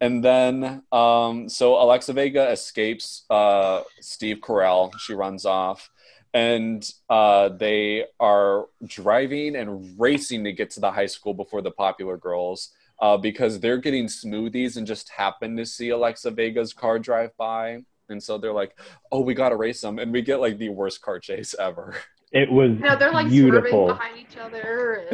And 0.00 0.24
then, 0.24 0.82
um, 0.90 1.48
so 1.48 1.80
Alexa 1.80 2.12
Vega 2.12 2.50
escapes 2.50 3.24
uh, 3.30 3.82
Steve 4.00 4.38
Carell. 4.38 4.98
She 4.98 5.14
runs 5.14 5.46
off, 5.46 5.90
and 6.34 6.82
uh, 7.08 7.50
they 7.50 8.06
are 8.18 8.66
driving 8.84 9.54
and 9.54 10.00
racing 10.00 10.42
to 10.44 10.52
get 10.52 10.70
to 10.70 10.80
the 10.80 10.90
high 10.90 11.06
school 11.06 11.34
before 11.34 11.62
the 11.62 11.70
popular 11.70 12.16
girls. 12.16 12.70
Uh, 12.98 13.16
because 13.16 13.58
they're 13.60 13.78
getting 13.78 14.04
smoothies 14.04 14.76
and 14.76 14.86
just 14.86 15.08
happen 15.08 15.56
to 15.56 15.64
see 15.64 15.88
Alexa 15.88 16.30
Vega's 16.32 16.74
car 16.74 16.98
drive 16.98 17.34
by. 17.38 17.78
And 18.10 18.22
so 18.22 18.36
they're 18.36 18.52
like, 18.52 18.78
oh, 19.10 19.20
we 19.20 19.32
got 19.32 19.48
to 19.48 19.56
race 19.56 19.80
them. 19.80 19.98
And 19.98 20.12
we 20.12 20.20
get 20.20 20.38
like 20.38 20.58
the 20.58 20.68
worst 20.68 21.00
car 21.00 21.18
chase 21.18 21.54
ever. 21.58 21.96
It 22.32 22.50
was 22.50 22.72
no, 22.78 22.96
they're 22.96 23.12
like 23.12 23.28
beautiful. 23.28 23.70
swerving 23.70 23.96
behind 23.96 24.18
each 24.18 24.36
other. 24.36 25.06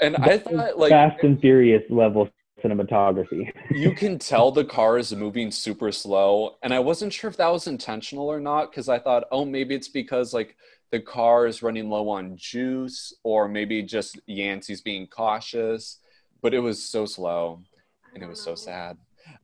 And 0.00 0.16
And 0.16 0.16
I 0.16 0.38
thought, 0.38 0.78
like, 0.78 0.90
Fast 0.90 1.22
and 1.22 1.40
Furious 1.40 1.82
level 1.88 2.28
cinematography. 2.64 3.52
you 3.70 3.92
can 3.92 4.18
tell 4.18 4.50
the 4.50 4.64
car 4.64 4.98
is 4.98 5.14
moving 5.14 5.50
super 5.50 5.92
slow 5.92 6.56
and 6.62 6.72
i 6.72 6.78
wasn't 6.78 7.12
sure 7.12 7.28
if 7.28 7.36
that 7.36 7.48
was 7.48 7.66
intentional 7.66 8.26
or 8.26 8.40
not 8.40 8.70
because 8.70 8.88
i 8.88 8.98
thought 8.98 9.24
oh 9.30 9.44
maybe 9.44 9.74
it's 9.74 9.88
because 9.88 10.32
like 10.32 10.56
the 10.90 11.00
car 11.00 11.46
is 11.46 11.62
running 11.62 11.90
low 11.90 12.08
on 12.08 12.36
juice 12.36 13.12
or 13.22 13.48
maybe 13.48 13.82
just 13.82 14.18
yancy's 14.26 14.80
being 14.80 15.06
cautious 15.06 15.98
but 16.40 16.54
it 16.54 16.60
was 16.60 16.82
so 16.82 17.04
slow 17.04 17.60
and 18.14 18.16
it 18.16 18.20
don't 18.20 18.30
was 18.30 18.40
so 18.40 18.54
sad 18.54 18.96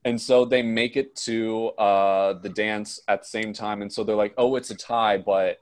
and 0.04 0.18
so 0.20 0.44
they 0.44 0.62
make 0.62 0.96
it 0.96 1.14
to 1.16 1.68
uh, 1.78 2.34
the 2.34 2.48
dance 2.48 3.00
at 3.08 3.22
the 3.22 3.28
same 3.28 3.52
time 3.52 3.82
and 3.82 3.92
so 3.92 4.02
they're 4.02 4.16
like 4.16 4.34
oh 4.38 4.56
it's 4.56 4.70
a 4.70 4.76
tie 4.76 5.18
but 5.18 5.58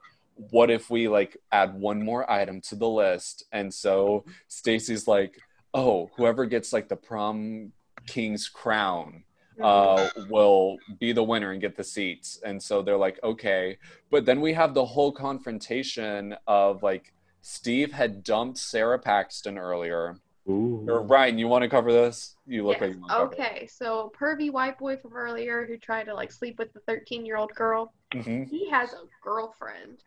what 0.51 0.69
if 0.71 0.89
we 0.89 1.07
like 1.07 1.35
add 1.51 1.73
one 1.73 2.01
more 2.03 2.29
item 2.31 2.61
to 2.61 2.75
the 2.75 2.87
list 2.87 3.43
and 3.51 3.73
so 3.73 4.23
stacy's 4.47 5.07
like 5.07 5.37
oh 5.73 6.09
whoever 6.15 6.45
gets 6.45 6.71
like 6.71 6.87
the 6.87 6.95
prom 6.95 7.71
king's 8.07 8.47
crown 8.47 9.23
uh, 9.61 10.07
will 10.29 10.77
be 11.01 11.11
the 11.11 11.21
winner 11.21 11.51
and 11.51 11.59
get 11.59 11.75
the 11.75 11.83
seats. 11.83 12.39
And 12.45 12.63
so 12.63 12.81
they're 12.81 12.95
like, 12.95 13.19
okay. 13.21 13.77
But 14.09 14.23
then 14.23 14.39
we 14.39 14.53
have 14.53 14.73
the 14.73 14.85
whole 14.85 15.11
confrontation 15.11 16.33
of 16.47 16.81
like 16.81 17.11
Steve 17.41 17.91
had 17.91 18.23
dumped 18.23 18.57
Sara 18.57 18.97
Paxton 18.97 19.57
earlier. 19.57 20.15
Ooh. 20.47 20.85
Or 20.87 21.05
Rhiane, 21.05 21.37
you 21.37 21.49
want 21.49 21.63
to 21.63 21.69
cover 21.69 21.91
this? 21.91 22.37
You 22.47 22.65
look 22.65 22.75
Yes. 22.75 22.81
like 22.83 22.93
you 22.93 23.01
want 23.01 23.11
to 23.11 23.17
cover 23.17 23.33
Okay, 23.33 23.67
so 23.67 24.13
pervy 24.17 24.49
white 24.49 24.79
boy 24.79 24.95
from 24.95 25.11
earlier 25.13 25.65
who 25.65 25.77
tried 25.77 26.05
to 26.05 26.13
like 26.13 26.31
sleep 26.31 26.57
with 26.57 26.71
the 26.71 26.79
13 26.87 27.25
year 27.25 27.35
old 27.35 27.53
girl, 27.53 27.91
it. 28.13 28.19
Mhm. 28.23 28.47
he 28.47 28.69
has 28.69 28.93
a 28.93 29.01
girlfriend. 29.21 29.97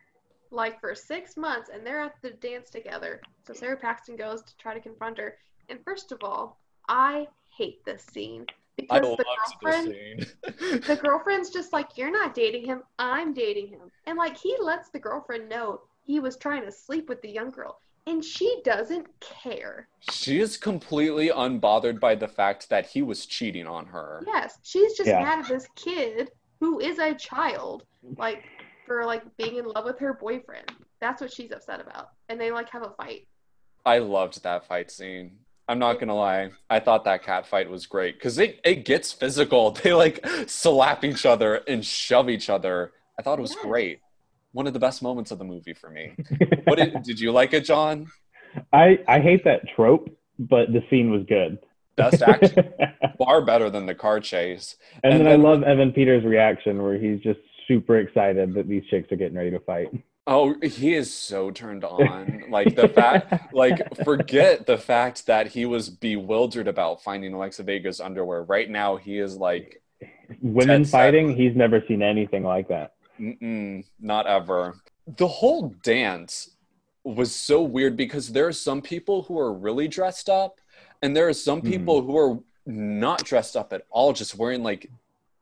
Like 0.53 0.79
for 0.81 0.95
six 0.95 1.37
months, 1.37 1.71
and 1.73 1.85
they're 1.87 2.01
at 2.03 2.15
the 2.23 2.31
dance 2.31 2.71
together. 2.71 3.21
So 3.47 3.55
Sara 3.55 3.77
Paxton 3.77 4.17
goes 4.17 4.43
to 4.43 4.57
try 4.59 4.75
to 4.75 4.81
confront 4.81 5.19
her. 5.19 5.39
And 5.69 5.81
first 5.85 6.13
of 6.13 6.19
all, 6.23 6.61
I 6.89 7.27
hate 7.57 7.85
this 7.85 8.05
scene 8.05 8.47
I 8.91 8.99
because 8.99 9.03
loved 9.09 9.19
the 9.19 9.25
this 9.65 9.85
girlfriend, 9.85 9.95
scene. 9.95 10.81
the 10.87 10.97
girlfriend's 11.03 11.51
just 11.51 11.73
like, 11.73 11.97
"You're 11.97 12.11
not 12.13 12.35
dating 12.35 12.67
him. 12.67 12.83
I'm 12.99 13.33
dating 13.33 13.69
him," 13.69 13.91
and 14.07 14.19
like 14.19 14.37
he 14.37 14.57
lets 14.61 14.91
the 14.91 14.99
girlfriend 15.01 15.49
know 15.49 15.81
he 16.05 16.21
was 16.21 16.37
trying 16.37 16.65
to 16.65 16.73
sleep 16.73 17.09
with 17.09 17.23
the 17.23 17.31
young 17.31 17.51
girl, 17.51 17.81
and 18.07 18.23
she 18.25 18.61
doesn't 18.65 19.07
care. 19.21 19.89
she 20.01 20.39
is 20.41 20.57
completely 20.59 21.29
unbothered 21.31 21.99
by 22.01 22.15
the 22.15 22.29
fact 22.29 22.69
that 22.69 22.87
he 22.87 23.01
was 23.03 23.25
cheating 23.27 23.67
on 23.67 23.87
her. 23.87 24.23
Yes, 24.27 24.59
she's 24.63 24.95
just 24.97 25.09
Yeah. 25.09 25.21
mad 25.21 25.39
at 25.41 25.49
this 25.49 25.67
kid 25.77 26.31
who 26.61 26.79
is 26.81 26.99
a 26.99 27.15
child, 27.15 27.85
like 28.17 28.45
for 28.87 29.05
like 29.05 29.23
being 29.37 29.57
in 29.57 29.65
love 29.67 29.85
with 29.85 29.99
her 29.99 30.15
boyfriend. 30.15 30.71
That's 31.01 31.21
what 31.21 31.33
she's 31.33 31.53
upset 31.53 31.81
about, 31.81 32.09
and 32.29 32.41
they 32.41 32.51
like 32.53 32.69
have 32.71 32.83
a 32.83 32.91
fight. 32.91 33.27
I 33.85 33.99
loved 33.99 34.43
that 34.45 34.67
fight 34.69 34.91
scene. 34.91 35.39
I'm 35.69 35.79
not 35.79 35.99
gonna 36.01 36.15
lie. 36.15 36.51
I 36.69 36.81
thought 36.81 37.05
that 37.05 37.23
cat 37.25 37.47
fight 37.47 37.71
was 37.71 37.87
great 37.87 38.17
because 38.17 38.39
it, 38.39 38.61
it 38.65 38.85
gets 38.85 39.13
physical. 39.13 39.71
They 39.83 39.93
like 39.93 40.25
slap 40.47 41.05
each 41.05 41.25
other 41.27 41.57
and 41.69 41.85
shove 41.85 42.29
each 42.29 42.51
other. 42.51 42.93
I 43.19 43.23
thought 43.23 43.39
it 43.39 43.43
was 43.43 43.55
Yes. 43.55 43.65
great. 43.65 44.01
One 44.53 44.67
of 44.67 44.73
the 44.75 44.79
best 44.79 45.03
moments 45.03 45.31
of 45.31 45.39
the 45.39 45.45
movie 45.45 45.73
for 45.73 45.89
me. 45.89 46.13
What 46.65 46.77
did, 46.79 47.03
did 47.05 47.19
you 47.21 47.33
like 47.33 47.55
it, 47.55 47.65
John? 47.65 48.09
I 48.73 48.99
I 49.09 49.21
hate 49.21 49.45
that 49.45 49.63
trope, 49.75 50.11
but 50.39 50.73
the 50.73 50.83
scene 50.91 51.11
was 51.11 51.23
good. 51.27 51.59
Best 51.97 52.23
action, 52.27 52.71
far 53.19 53.43
better 53.45 53.71
than 53.71 53.87
the 53.87 53.95
car 53.95 54.21
chase. 54.21 54.77
and, 55.03 55.13
And 55.15 55.21
then, 55.27 55.41
then- 55.41 55.41
I 55.41 55.43
love 55.51 55.63
Evan 55.63 55.93
Peters' 55.93 56.25
reaction 56.25 56.83
where 56.83 56.99
he's 56.99 57.21
just 57.21 57.41
super 57.69 57.99
excited 57.99 58.55
that 58.55 58.69
these 58.69 58.85
chicks 58.91 59.11
are 59.13 59.17
getting 59.17 59.37
ready 59.37 59.51
to 59.51 59.61
fight. 59.61 59.89
Oh, 60.27 60.55
he 60.63 60.95
is 60.95 61.13
so 61.13 61.51
turned 61.51 61.85
on. 61.85 62.45
Like 62.49 62.77
the 62.77 62.89
fact, 62.89 63.53
like 63.55 63.81
forget 64.05 64.67
the 64.67 64.79
fact 64.79 65.27
that 65.27 65.49
he 65.49 65.67
was 65.67 65.91
bewildered 65.91 66.69
about 66.69 67.03
finding 67.03 67.33
Alexa 67.35 67.65
Vega's 67.65 68.01
underwear. 68.01 68.43
Right 68.45 68.71
now, 68.71 68.97
he 68.97 69.19
is 69.19 69.37
like, 69.37 69.83
Women 70.41 70.85
fighting, 70.85 71.35
he's 71.37 71.55
never 71.57 71.83
seen 71.87 72.03
anything 72.03 72.43
like 72.45 72.69
that. 72.69 72.95
Mm-mm, 73.21 73.85
not 74.01 74.27
ever. 74.27 74.77
The 75.17 75.29
whole 75.29 75.75
dance 75.83 76.57
was 77.05 77.35
so 77.35 77.63
weird 77.63 77.97
because 77.97 78.33
there 78.33 78.47
are 78.47 78.53
some 78.53 78.81
people 78.81 79.23
who 79.23 79.39
are 79.39 79.53
really 79.53 79.89
dressed 79.89 80.29
up, 80.29 80.61
and 81.03 81.17
there 81.17 81.29
are 81.29 81.33
some 81.35 81.61
Hmm. 81.61 81.69
people 81.69 82.03
who 82.03 82.17
are 82.17 82.39
not 82.65 83.25
dressed 83.25 83.57
up 83.57 83.73
at 83.73 83.83
all, 83.91 84.13
just 84.13 84.37
wearing 84.37 84.63
like 84.63 84.89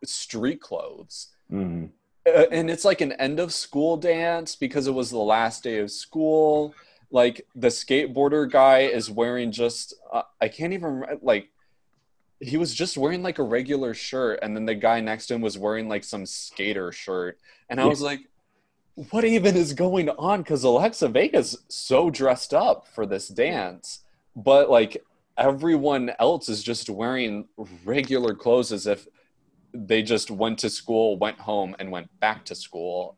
street 0.05 0.61
clothes. 0.61 1.29
Mhm. 1.53 1.91
Uh, 2.35 2.47
and 2.51 2.70
it's 2.70 2.85
like 2.85 3.01
an 3.01 3.12
end 3.12 3.41
of 3.41 3.53
school 3.53 3.97
dance 3.97 4.57
because 4.57 4.87
it 4.87 4.95
was 4.95 5.11
the 5.11 5.18
last 5.18 5.62
day 5.62 5.78
of 5.78 5.91
school. 5.91 6.74
Like 7.11 7.47
the 7.55 7.68
skateboarder 7.68 8.51
guy 8.51 8.81
is 8.81 9.11
wearing 9.11 9.53
just, 9.53 9.95
uh, 10.12 10.22
I 10.41 10.49
can't 10.49 10.72
even 10.72 11.05
like. 11.22 11.51
He 12.43 12.57
was 12.57 12.72
just 12.72 12.97
wearing 12.97 13.22
like 13.22 13.39
a 13.39 13.43
regular 13.43 13.93
shirt, 13.93 14.39
and 14.41 14.57
then 14.57 14.64
the 14.64 14.74
guy 14.74 15.01
next 15.01 15.26
to 15.26 15.35
him 15.35 15.43
was 15.43 15.59
wearing 15.59 15.89
like 15.89 16.05
some 16.05 16.24
skater 16.24 16.91
shirt, 16.91 17.39
and 17.68 17.78
I 17.78 17.85
was 17.85 18.01
like, 18.01 18.20
"What 19.11 19.26
even 19.26 19.57
is 19.57 19.74
going 19.74 20.09
on?" 20.09 20.41
Because 20.41 20.64
Alexa 20.64 21.09
Vega's 21.09 21.59
so 21.68 22.09
dressed 22.09 22.55
up 22.55 22.87
for 22.95 23.05
this 23.05 23.28
dance, 23.28 24.05
but 24.35 24.70
like 24.70 25.05
everyone 25.37 26.12
else 26.18 26.49
is 26.49 26.62
just 26.62 26.89
wearing 26.89 27.47
regular 27.85 28.35
clothes 28.35 28.72
as 28.72 28.87
if 28.87 29.07
they 29.73 30.03
just 30.03 30.31
went 30.31 30.59
to 30.61 30.71
school, 30.71 31.16
went 31.18 31.39
home, 31.39 31.75
and 31.79 31.91
went 31.91 32.09
back 32.21 32.45
to 32.47 32.55
school 32.55 33.16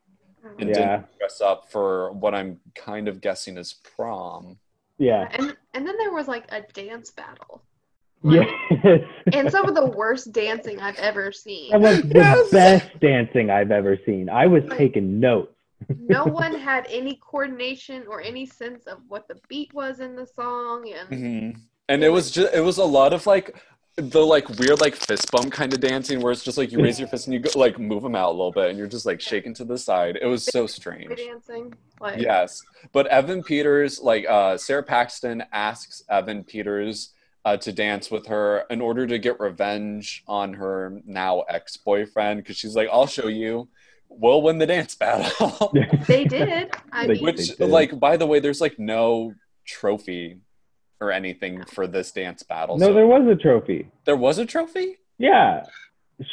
and 0.59 0.69
Yeah. 0.69 0.75
didn't 0.75 1.19
dress 1.19 1.41
up 1.41 1.71
for 1.71 2.13
what 2.13 2.35
I'm 2.35 2.61
kind 2.75 3.09
of 3.09 3.21
guessing 3.21 3.57
is 3.59 3.75
prom. 3.97 4.59
Yeah. 4.99 5.29
And 5.33 5.57
and 5.75 5.87
then 5.87 5.97
there 5.99 6.13
was 6.13 6.29
like 6.29 6.45
a 6.53 6.63
dance 6.73 7.11
battle. 7.11 7.63
Yes. 8.25 8.49
And 9.33 9.51
some 9.51 9.69
of 9.69 9.75
the 9.75 9.87
worst 9.87 10.31
dancing 10.33 10.79
I've 10.81 10.99
ever 10.99 11.33
seen. 11.33 11.71
that 11.73 11.81
was 11.81 12.03
the 12.03 12.15
Yes. 12.15 12.51
best 12.51 13.01
dancing 13.01 13.51
I've 13.51 13.73
ever 13.73 13.97
seen. 14.07 14.29
I 14.29 14.47
was 14.47 14.63
taking 14.77 15.19
notes. 15.19 15.55
No 15.89 16.25
one 16.43 16.55
had 16.55 16.87
any 16.89 17.17
coordination 17.21 18.05
or 18.09 18.21
any 18.21 18.47
sense 18.47 18.85
of 18.87 18.99
what 19.09 19.27
the 19.27 19.41
beat 19.49 19.73
was 19.75 19.99
in 20.01 20.15
the 20.15 20.27
song 20.27 20.89
and 20.93 21.09
Mhm. 21.11 21.57
And 21.89 22.05
it 22.05 22.11
was 22.11 22.31
just 22.31 22.55
it 22.55 22.61
was 22.61 22.79
a 22.79 22.85
lot 22.85 23.13
of 23.13 23.27
like 23.27 23.57
the 23.97 24.25
like 24.25 24.49
weird 24.59 24.81
like 24.81 24.95
fist 24.95 25.31
bump 25.31 25.53
kind 25.53 25.73
of 25.75 25.81
dancing 25.81 26.21
where 26.21 26.33
it's 26.33 26.43
just 26.43 26.57
like 26.57 26.73
you 26.73 26.83
raise 26.83 26.99
your 26.99 27.09
fist 27.09 27.27
and 27.27 27.35
you 27.35 27.41
go 27.41 27.51
like 27.59 27.79
move 27.79 28.03
them 28.03 28.15
out 28.15 28.31
a 28.31 28.33
little 28.33 28.51
bit 28.53 28.71
and 28.71 28.79
you're 28.79 28.87
just 28.87 29.05
like 29.05 29.21
shaking 29.21 29.53
to 29.55 29.65
the 29.65 29.77
side. 29.77 30.19
It 30.21 30.27
was 30.27 30.45
so 30.45 30.67
strange. 30.67 31.15
dancing. 31.17 31.75
Like 32.01 32.19
Yes, 32.19 32.63
but 32.93 33.07
Evan 33.09 33.43
Peters, 33.43 34.01
like 34.01 34.27
uh, 34.29 34.57
Sara 34.57 34.83
Paxton, 34.83 35.45
asks 35.53 36.03
Evan 36.09 36.43
Peters 36.43 37.13
uh, 37.45 37.57
to 37.59 37.73
dance 37.73 38.11
with 38.11 38.27
her 38.27 38.65
in 38.71 38.81
order 38.81 39.07
to 39.07 39.19
get 39.19 39.39
revenge 39.39 40.25
on 40.27 40.55
her 40.55 41.01
now 41.05 41.41
ex-boyfriend 41.43 42.43
because 42.43 42.57
she's 42.57 42.75
like, 42.75 42.89
"I'll 42.91 43.07
show 43.07 43.29
you. 43.29 43.69
We'll 44.09 44.43
win 44.43 44.59
the 44.59 44.67
dance 44.67 44.95
battle." 44.95 45.73
they 46.07 46.25
did. 46.25 46.71
I 46.91 47.07
mean 47.07 47.23
Which, 47.23 47.57
They 47.57 47.67
did. 47.67 47.71
like, 47.71 48.01
by 48.01 48.17
the 48.17 48.27
way, 48.27 48.41
there's 48.41 48.61
like 48.61 48.79
no 48.79 49.35
trophy 49.67 50.39
or 51.03 51.11
anything 51.11 51.65
for 51.65 51.87
this 51.87 52.13
dance 52.13 52.43
battle. 52.43 52.79
no, 52.79 52.87
so 52.89 52.93
there 52.95 53.07
was 53.07 53.27
a 53.27 53.35
trophy. 53.37 53.91
there 54.05 54.17
was 54.17 54.39
a 54.39 54.47
trophy. 54.47 54.99
Yeah. 55.19 55.65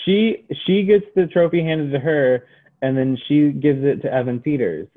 She 0.05 0.45
she 0.65 0.83
gets 0.83 1.05
the 1.15 1.25
trophy 1.27 1.63
handed 1.63 1.91
to 1.93 1.99
her 1.99 2.45
and 2.81 2.95
then 2.97 3.17
she 3.27 3.49
gives 3.51 3.83
it 3.83 4.01
to 4.03 4.13
Evan 4.13 4.39
Peters. 4.39 4.87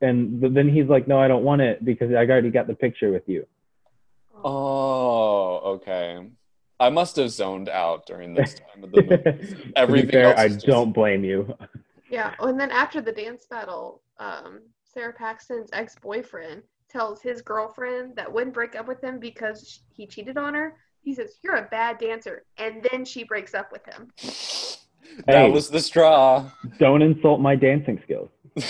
And 0.00 0.40
but 0.40 0.54
then 0.54 0.68
he's 0.68 0.86
like, 0.86 1.08
"No, 1.08 1.18
I 1.20 1.26
don't 1.28 1.42
want 1.44 1.60
it 1.60 1.84
because 1.84 2.10
I 2.12 2.18
already 2.24 2.50
got 2.50 2.66
the 2.68 2.74
picture 2.74 3.10
with 3.10 3.28
you." 3.28 3.46
Oh, 4.44 5.56
okay. 5.74 6.26
I 6.80 6.88
must 6.90 7.16
have 7.16 7.30
zoned 7.30 7.68
out 7.68 8.06
during 8.06 8.34
this 8.34 8.54
time 8.54 8.84
of 8.84 8.92
the 8.92 9.02
movie. 9.02 9.72
Everything 9.76 10.10
fair, 10.10 10.24
else 10.30 10.38
I 10.38 10.48
just- 10.48 10.66
don't 10.66 10.92
blame 10.92 11.24
you. 11.24 11.52
Yeah. 12.10 12.34
Oh, 12.38 12.46
and 12.48 12.58
then 12.58 12.70
after 12.70 13.00
the 13.00 13.12
dance 13.12 13.46
battle, 13.50 14.00
um, 14.18 14.60
Sara 14.84 15.12
Paxton's 15.12 15.68
ex 15.72 15.96
boyfriend 16.00 16.62
tells 16.88 17.20
his 17.22 17.42
girlfriend 17.42 18.16
that 18.16 18.32
wouldn't 18.32 18.54
break 18.54 18.74
up 18.76 18.88
with 18.88 19.02
him 19.02 19.18
because 19.18 19.80
he 19.90 20.06
cheated 20.06 20.36
on 20.38 20.54
her. 20.54 20.76
He 21.02 21.14
says, 21.14 21.38
You're 21.42 21.56
a 21.56 21.68
bad 21.70 21.98
dancer. 21.98 22.44
And 22.58 22.86
then 22.90 23.04
she 23.04 23.24
breaks 23.24 23.54
up 23.54 23.70
with 23.72 23.84
him. 23.86 24.10
that 25.26 25.46
was 25.52 25.70
the 25.70 25.80
straw. 25.80 26.50
Don't 26.78 27.02
insult 27.02 27.40
my 27.40 27.56
dancing 27.56 28.00
skills. 28.04 28.30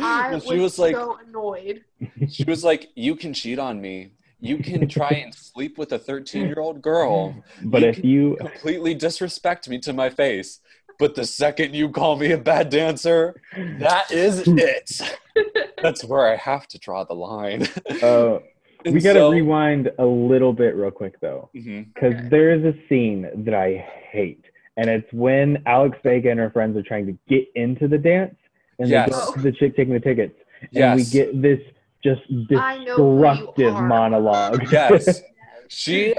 I 0.00 0.30
Well, 0.30 0.32
was, 0.32 0.44
she 0.44 0.58
was 0.58 0.78
like, 0.78 0.94
so 0.94 1.18
annoyed. 1.26 1.84
she 2.28 2.44
was 2.44 2.62
like, 2.64 2.88
you 2.94 3.16
can 3.16 3.34
cheat 3.34 3.58
on 3.58 3.80
me. 3.80 4.12
You 4.40 4.58
can 4.58 4.88
try 4.88 5.08
and 5.10 5.34
sleep 5.34 5.78
with 5.78 5.90
a 5.92 5.98
13 5.98 6.46
year 6.46 6.60
old 6.60 6.80
girl. 6.80 7.34
But 7.62 7.82
You 7.82 7.88
if 7.88 8.04
you 8.04 8.36
Completely 8.38 8.94
disrespect 8.94 9.68
me 9.68 9.78
to 9.80 9.92
my 9.92 10.10
face. 10.10 10.60
But 10.98 11.14
the 11.14 11.24
second 11.24 11.74
you 11.74 11.90
call 11.90 12.16
me 12.16 12.32
a 12.32 12.38
bad 12.38 12.70
dancer, 12.70 13.40
that 13.78 14.10
is 14.10 14.42
it. 14.46 15.00
That's 15.82 16.04
where 16.04 16.26
I 16.32 16.36
have 16.36 16.66
to 16.68 16.78
draw 16.78 17.04
the 17.04 17.14
line. 17.14 17.68
uh, 18.02 18.38
we 18.84 19.00
got 19.00 19.12
to 19.12 19.20
so- 19.20 19.30
rewind 19.30 19.90
a 19.98 20.04
little 20.04 20.52
bit 20.52 20.74
real 20.74 20.90
quick 20.90 21.20
though. 21.20 21.50
Because 21.54 22.14
Okay. 22.14 22.28
there 22.30 22.50
is 22.52 22.64
a 22.64 22.74
scene 22.88 23.28
that 23.44 23.54
I 23.54 23.86
hate, 24.10 24.44
and 24.76 24.90
it's 24.90 25.10
when 25.12 25.62
Alex 25.66 25.96
Vega 26.02 26.30
and 26.30 26.40
her 26.40 26.50
friends 26.50 26.76
are 26.76 26.82
trying 26.82 27.06
to 27.06 27.16
get 27.28 27.46
into 27.54 27.86
the 27.86 27.98
dance, 27.98 28.34
and 28.80 28.88
Yes. 28.88 29.08
they 29.08 29.12
go 29.14 29.32
to 29.34 29.40
the 29.40 29.52
chick 29.52 29.76
taking 29.76 29.94
the 29.94 30.00
tickets, 30.00 30.34
and 30.62 30.68
Yes. 30.72 30.96
we 30.96 31.04
get 31.18 31.40
this 31.42 31.60
just 32.02 32.22
I 32.56 32.82
know 32.84 32.96
who 32.96 33.18
you 33.18 33.24
destructive 33.34 33.74
monologue. 33.74 34.72
Yes. 34.72 35.22
She, 35.70 36.14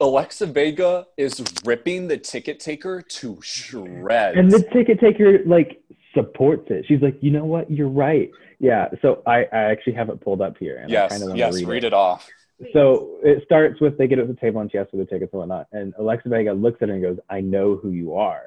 Alexa 0.00 0.46
Vega, 0.46 1.06
is 1.16 1.42
ripping 1.64 2.08
the 2.08 2.18
ticket 2.18 2.60
taker 2.60 3.02
to 3.02 3.38
shreds. 3.42 4.36
and 4.36 4.50
the 4.50 4.62
ticket 4.72 5.00
taker 5.00 5.40
like 5.46 5.80
supports 6.14 6.70
it. 6.70 6.84
She's 6.86 7.00
like, 7.00 7.16
you 7.20 7.30
know 7.30 7.44
what, 7.44 7.70
you're 7.70 7.88
right. 7.88 8.30
Yeah. 8.60 8.88
So 9.02 9.22
I, 9.26 9.44
I 9.52 9.70
actually 9.70 9.94
have 9.94 10.08
it 10.08 10.20
pulled 10.20 10.40
up 10.40 10.56
here, 10.58 10.76
and 10.76 10.90
I 10.90 10.92
yes, 10.92 11.10
kind 11.10 11.30
of 11.30 11.36
yes, 11.36 11.54
to 11.54 11.60
read, 11.60 11.68
read 11.68 11.84
it. 11.84 11.88
it 11.88 11.92
off. 11.94 12.28
So 12.72 13.18
it 13.22 13.42
starts 13.44 13.80
with 13.80 13.98
they 13.98 14.06
get 14.06 14.18
at 14.18 14.28
the 14.28 14.34
table 14.34 14.60
and 14.60 14.70
she 14.70 14.78
asks 14.78 14.92
for 14.92 14.96
the 14.96 15.04
tickets 15.04 15.32
and 15.32 15.40
whatnot. 15.40 15.66
And 15.72 15.92
Alexa 15.98 16.28
Vega 16.28 16.52
looks 16.52 16.80
at 16.82 16.88
her 16.88 16.94
and 16.94 17.02
goes, 17.02 17.18
I 17.28 17.40
know 17.40 17.76
who 17.76 17.90
you 17.90 18.14
are. 18.14 18.44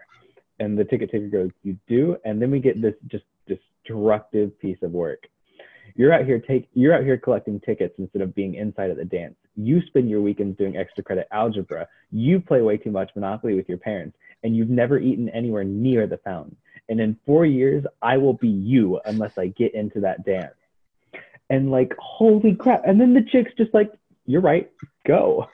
And 0.60 0.78
the 0.78 0.86
ticket 0.86 1.12
taker 1.12 1.28
goes, 1.28 1.52
You 1.64 1.78
do? 1.88 2.18
And 2.26 2.42
then 2.42 2.50
we 2.50 2.60
get 2.60 2.82
this 2.82 2.96
just 3.08 3.26
destructive 3.48 4.58
piece 4.60 4.78
of 4.82 4.92
work. 4.92 5.28
You're 5.98 6.14
out 6.14 6.26
here 6.26 6.40
take 6.40 6.70
you're 6.76 6.94
out 6.94 7.04
here 7.04 7.18
collecting 7.18 7.60
tickets 7.60 7.96
instead 7.98 8.22
of 8.22 8.36
being 8.36 8.54
inside 8.54 8.92
at 8.92 8.98
the 8.98 9.06
dance. 9.06 9.34
You 9.56 9.82
spend 9.88 10.10
your 10.10 10.22
weekends 10.22 10.56
doing 10.56 10.78
extra 10.78 11.04
credit 11.04 11.28
algebra. 11.32 11.88
You 12.12 12.40
play 12.40 12.62
way 12.62 12.78
too 12.78 12.92
much 12.92 13.10
Monopoly 13.16 13.56
with 13.56 13.68
your 13.68 13.80
parents, 13.80 14.16
and 14.44 14.56
you've 14.56 14.70
never 14.70 15.00
eaten 15.00 15.28
anywhere 15.30 15.64
near 15.64 16.06
the 16.06 16.20
fountain. 16.20 16.56
And 16.88 17.02
in 17.02 17.18
four 17.26 17.48
years, 17.48 17.84
I 18.04 18.18
will 18.18 18.36
be 18.36 18.48
you 18.48 19.02
unless 19.06 19.40
I 19.40 19.48
get 19.48 19.74
into 19.74 20.00
that 20.02 20.24
dance. 20.24 20.54
And 21.50 21.72
like, 21.72 21.94
holy 21.98 22.54
crap. 22.54 22.84
And 22.86 23.02
then 23.02 23.16
the 23.16 23.24
chick's 23.24 23.52
just 23.58 23.74
like, 23.74 23.92
You're 24.28 24.42
right, 24.42 24.70
go. 25.06 25.50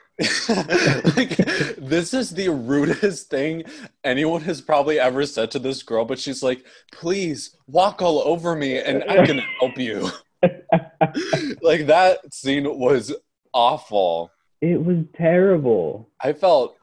like 1.16 1.36
this 1.76 2.14
is 2.14 2.30
the 2.30 2.48
rudest 2.48 3.28
thing 3.30 3.64
anyone 4.04 4.42
has 4.42 4.60
probably 4.60 5.00
ever 5.00 5.26
said 5.26 5.50
to 5.50 5.58
this 5.58 5.82
girl 5.82 6.04
but 6.04 6.20
she's 6.20 6.40
like 6.40 6.64
please 6.92 7.56
walk 7.66 8.00
all 8.00 8.20
over 8.20 8.54
me 8.54 8.78
and 8.78 9.02
i 9.08 9.26
can 9.26 9.40
help 9.58 9.76
you 9.76 10.08
like 11.62 11.86
that 11.86 12.18
scene 12.32 12.78
was 12.78 13.14
awful 13.52 14.30
it 14.60 14.82
was 14.82 14.98
terrible. 15.16 16.08
i 16.20 16.32
felt 16.32 16.76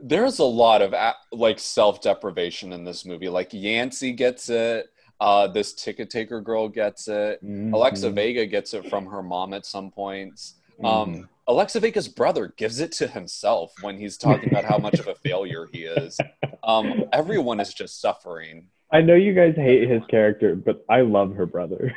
there's 0.00 0.38
a 0.38 0.44
lot 0.44 0.82
of 0.82 0.94
like 1.32 1.58
self-deprivation 1.58 2.72
in 2.72 2.84
this 2.84 3.04
movie 3.04 3.28
like 3.28 3.50
yancy 3.52 4.12
gets 4.12 4.48
it 4.48 4.86
uh 5.20 5.46
this 5.46 5.72
ticket 5.74 6.10
taker 6.10 6.40
girl 6.40 6.68
gets 6.68 7.08
it 7.08 7.40
alexa 7.72 8.08
Mhm. 8.10 8.14
vega 8.14 8.46
gets 8.46 8.74
it 8.74 8.86
from 8.88 9.06
her 9.06 9.22
mom 9.22 9.52
at 9.54 9.64
some 9.66 9.90
points 9.90 10.54
Mhm. 10.80 10.86
um, 10.86 11.28
Alexa 11.46 11.78
Vega's 11.78 12.08
brother 12.08 12.54
gives 12.56 12.80
it 12.80 12.90
to 12.92 13.06
himself 13.06 13.74
when 13.82 13.98
he's 13.98 14.16
talking 14.16 14.48
about 14.48 14.64
how 14.64 14.78
much 14.78 14.98
of 14.98 15.08
a 15.08 15.14
failure 15.16 15.68
he 15.70 15.80
is. 15.84 16.18
Um, 16.64 17.04
everyone 17.12 17.60
is 17.60 17.74
just 17.74 18.00
suffering. 18.00 18.68
I 18.90 19.02
know 19.02 19.14
you 19.14 19.34
guys 19.34 19.54
hate 19.54 19.86
his 19.90 20.00
character, 20.08 20.56
but 20.56 20.82
I 20.88 21.02
love 21.02 21.34
her 21.36 21.44
brother. 21.44 21.94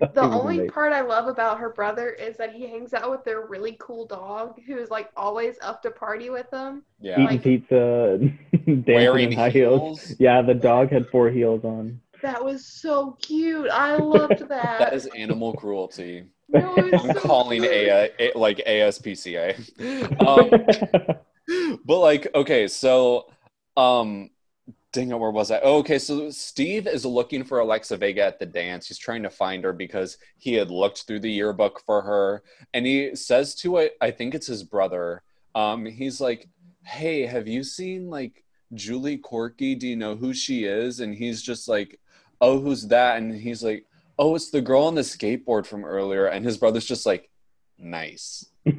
That 0.00 0.14
The 0.14 0.22
only 0.22 0.56
amazing. 0.56 0.70
part 0.70 0.92
I 0.92 1.00
love 1.02 1.28
about 1.28 1.58
her 1.58 1.70
brother 1.70 2.10
is 2.10 2.36
that 2.36 2.52
he 2.52 2.66
hangs 2.66 2.92
out 2.94 3.10
with 3.10 3.24
their 3.24 3.46
really 3.46 3.76
cool 3.80 4.06
dog 4.06 4.60
who's 4.66 4.90
like 4.90 5.10
always 5.16 5.56
up 5.62 5.82
to 5.82 5.90
party 5.90 6.30
with 6.30 6.50
them. 6.50 6.82
Yeah. 7.00 7.14
eating 7.14 7.26
like- 7.26 7.42
pizza, 7.42 8.18
dancing 8.52 8.84
Wearing 8.86 9.32
in 9.32 9.38
high 9.38 9.50
heels. 9.50 10.00
heels. 10.02 10.20
Yeah, 10.20 10.42
the 10.42 10.54
dog 10.54 10.90
had 10.90 11.08
four 11.08 11.30
heels 11.30 11.64
on. 11.64 12.00
That 12.22 12.44
was 12.44 12.64
so 12.64 13.16
cute. 13.20 13.68
I 13.70 13.96
loved 13.96 14.38
that. 14.48 14.78
That 14.78 14.92
is 14.94 15.06
animal 15.16 15.54
cruelty. 15.54 16.24
No, 16.48 16.74
I'm 16.76 16.90
so 17.14 17.14
calling 17.14 17.64
a, 17.64 18.10
a 18.20 18.32
like 18.36 18.58
ASPCA. 18.58 19.56
Um, 20.26 21.78
but 21.84 21.98
like, 21.98 22.28
okay, 22.34 22.68
so 22.68 23.26
um 23.76 24.28
dang 24.92 25.10
it, 25.10 25.18
where 25.18 25.30
was 25.30 25.50
I? 25.50 25.58
Oh, 25.60 25.78
okay, 25.78 25.98
so 25.98 26.30
Steve 26.30 26.86
is 26.86 27.06
looking 27.06 27.44
for 27.44 27.58
Alexa 27.58 27.96
Vega 27.96 28.24
at 28.24 28.38
the 28.38 28.46
dance. 28.46 28.86
He's 28.86 28.98
trying 28.98 29.22
to 29.22 29.30
find 29.30 29.64
her 29.64 29.72
because 29.72 30.18
he 30.36 30.54
had 30.54 30.70
looked 30.70 31.04
through 31.06 31.20
the 31.20 31.30
yearbook 31.30 31.80
for 31.86 32.02
her, 32.02 32.42
and 32.74 32.84
he 32.86 33.16
says 33.16 33.54
to 33.56 33.78
it, 33.78 33.96
I 34.00 34.10
think 34.10 34.34
it's 34.34 34.46
his 34.46 34.62
brother. 34.62 35.22
Um, 35.54 35.86
he's 35.86 36.20
like, 36.20 36.48
Hey, 36.84 37.26
have 37.26 37.48
you 37.48 37.64
seen 37.64 38.10
like 38.10 38.44
Julie 38.74 39.18
Corky? 39.18 39.74
Do 39.74 39.88
you 39.88 39.96
know 39.96 40.16
who 40.16 40.34
she 40.34 40.64
is? 40.64 41.00
And 41.00 41.14
he's 41.14 41.42
just 41.42 41.68
like, 41.68 41.98
Oh, 42.40 42.58
who's 42.60 42.88
that? 42.88 43.18
And 43.18 43.34
he's 43.34 43.62
like, 43.62 43.86
Oh, 44.18 44.34
it's 44.34 44.50
the 44.50 44.60
girl 44.60 44.84
on 44.84 44.94
the 44.94 45.02
skateboard 45.02 45.66
from 45.66 45.84
earlier. 45.84 46.26
And 46.26 46.44
his 46.44 46.58
brother's 46.58 46.84
just 46.84 47.06
like, 47.06 47.30
Nice. 47.78 48.46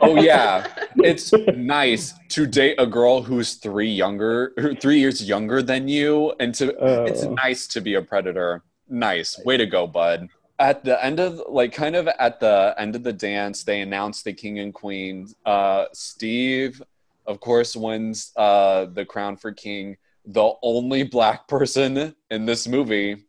Oh 0.00 0.20
yeah, 0.20 0.66
it's 0.96 1.32
nice 1.54 2.12
to 2.30 2.44
date 2.46 2.74
a 2.78 2.86
girl 2.86 3.22
who's 3.22 3.54
three 3.54 3.88
younger, 3.90 4.52
three 4.80 4.98
years 4.98 5.22
younger 5.28 5.62
than 5.62 5.86
you, 5.86 6.34
and 6.40 6.52
to 6.56 6.74
it's 7.06 7.22
Oh. 7.22 7.34
nice 7.34 7.68
to 7.68 7.80
be 7.80 7.94
a 7.94 8.02
predator. 8.02 8.62
Nice, 8.88 9.38
way 9.44 9.56
to 9.56 9.66
go, 9.66 9.86
bud. 9.86 10.28
At 10.58 10.82
the 10.84 11.02
end 11.04 11.20
of 11.20 11.40
like 11.48 11.72
kind 11.72 11.94
of 11.94 12.08
at 12.08 12.40
the 12.40 12.74
end 12.78 12.96
of 12.96 13.04
the 13.04 13.12
dance, 13.12 13.62
they 13.62 13.80
announce 13.80 14.22
the 14.22 14.32
king 14.32 14.58
and 14.58 14.74
queen. 14.74 15.28
Uh, 15.46 15.84
Steve, 15.92 16.82
of 17.26 17.38
course, 17.38 17.76
wins 17.76 18.32
uh, 18.36 18.86
the 18.86 19.04
crown 19.04 19.36
for 19.36 19.52
king. 19.52 19.96
The 20.26 20.50
only 20.62 21.04
black 21.04 21.46
person 21.46 22.12
in 22.30 22.44
this 22.44 22.66
movie 22.66 23.24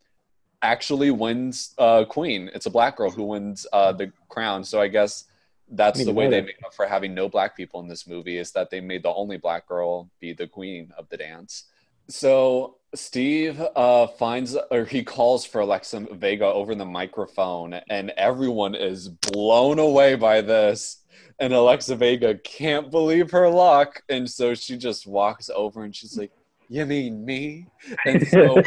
actually 0.61 1.11
wins 1.11 1.73
uh, 1.77 2.05
queen. 2.05 2.49
It's 2.53 2.65
a 2.65 2.69
black 2.71 2.97
girl 2.97 3.09
who 3.09 3.23
wins 3.23 3.65
uh, 3.71 3.93
the 3.93 4.11
crown. 4.27 4.63
So 4.63 4.81
I 4.81 4.87
guess 4.87 5.25
that's 5.71 6.01
I 6.01 6.03
the 6.03 6.13
way 6.13 6.29
they 6.29 6.41
make 6.41 6.59
up 6.65 6.73
for 6.73 6.87
having 6.87 7.13
no 7.13 7.29
black 7.29 7.55
people 7.55 7.79
in 7.79 7.87
this 7.87 8.07
movie 8.07 8.37
is 8.37 8.51
that 8.51 8.69
they 8.69 8.81
made 8.81 9.03
the 9.03 9.13
only 9.13 9.37
black 9.37 9.67
girl 9.67 10.09
be 10.19 10.33
the 10.33 10.47
queen 10.47 10.91
of 10.97 11.07
the 11.09 11.17
dance. 11.17 11.65
So 12.09 12.77
Steve 12.95 13.61
uh, 13.75 14.07
finds 14.07 14.57
or 14.71 14.85
he 14.85 15.03
calls 15.03 15.45
for 15.45 15.61
Alexa 15.61 16.07
Vega 16.11 16.45
over 16.45 16.73
the 16.73 16.85
microphone, 16.85 17.73
and 17.89 18.09
everyone 18.17 18.73
is 18.73 19.09
blown 19.09 19.79
away 19.79 20.15
by 20.15 20.41
this. 20.41 20.97
And 21.41 21.53
Alexa 21.53 21.95
Vega 21.95 22.35
can't 22.35 22.91
believe 22.91 23.31
her 23.31 23.47
luck, 23.47 24.01
and 24.09 24.29
so 24.29 24.53
she 24.55 24.75
just 24.75 25.07
walks 25.07 25.49
over 25.49 25.83
and 25.83 25.95
she's 25.95 26.17
like, 26.17 26.31
"You 26.69 26.85
mean 26.85 27.25
me?" 27.25 27.67
And 28.05 28.27
so 28.27 28.61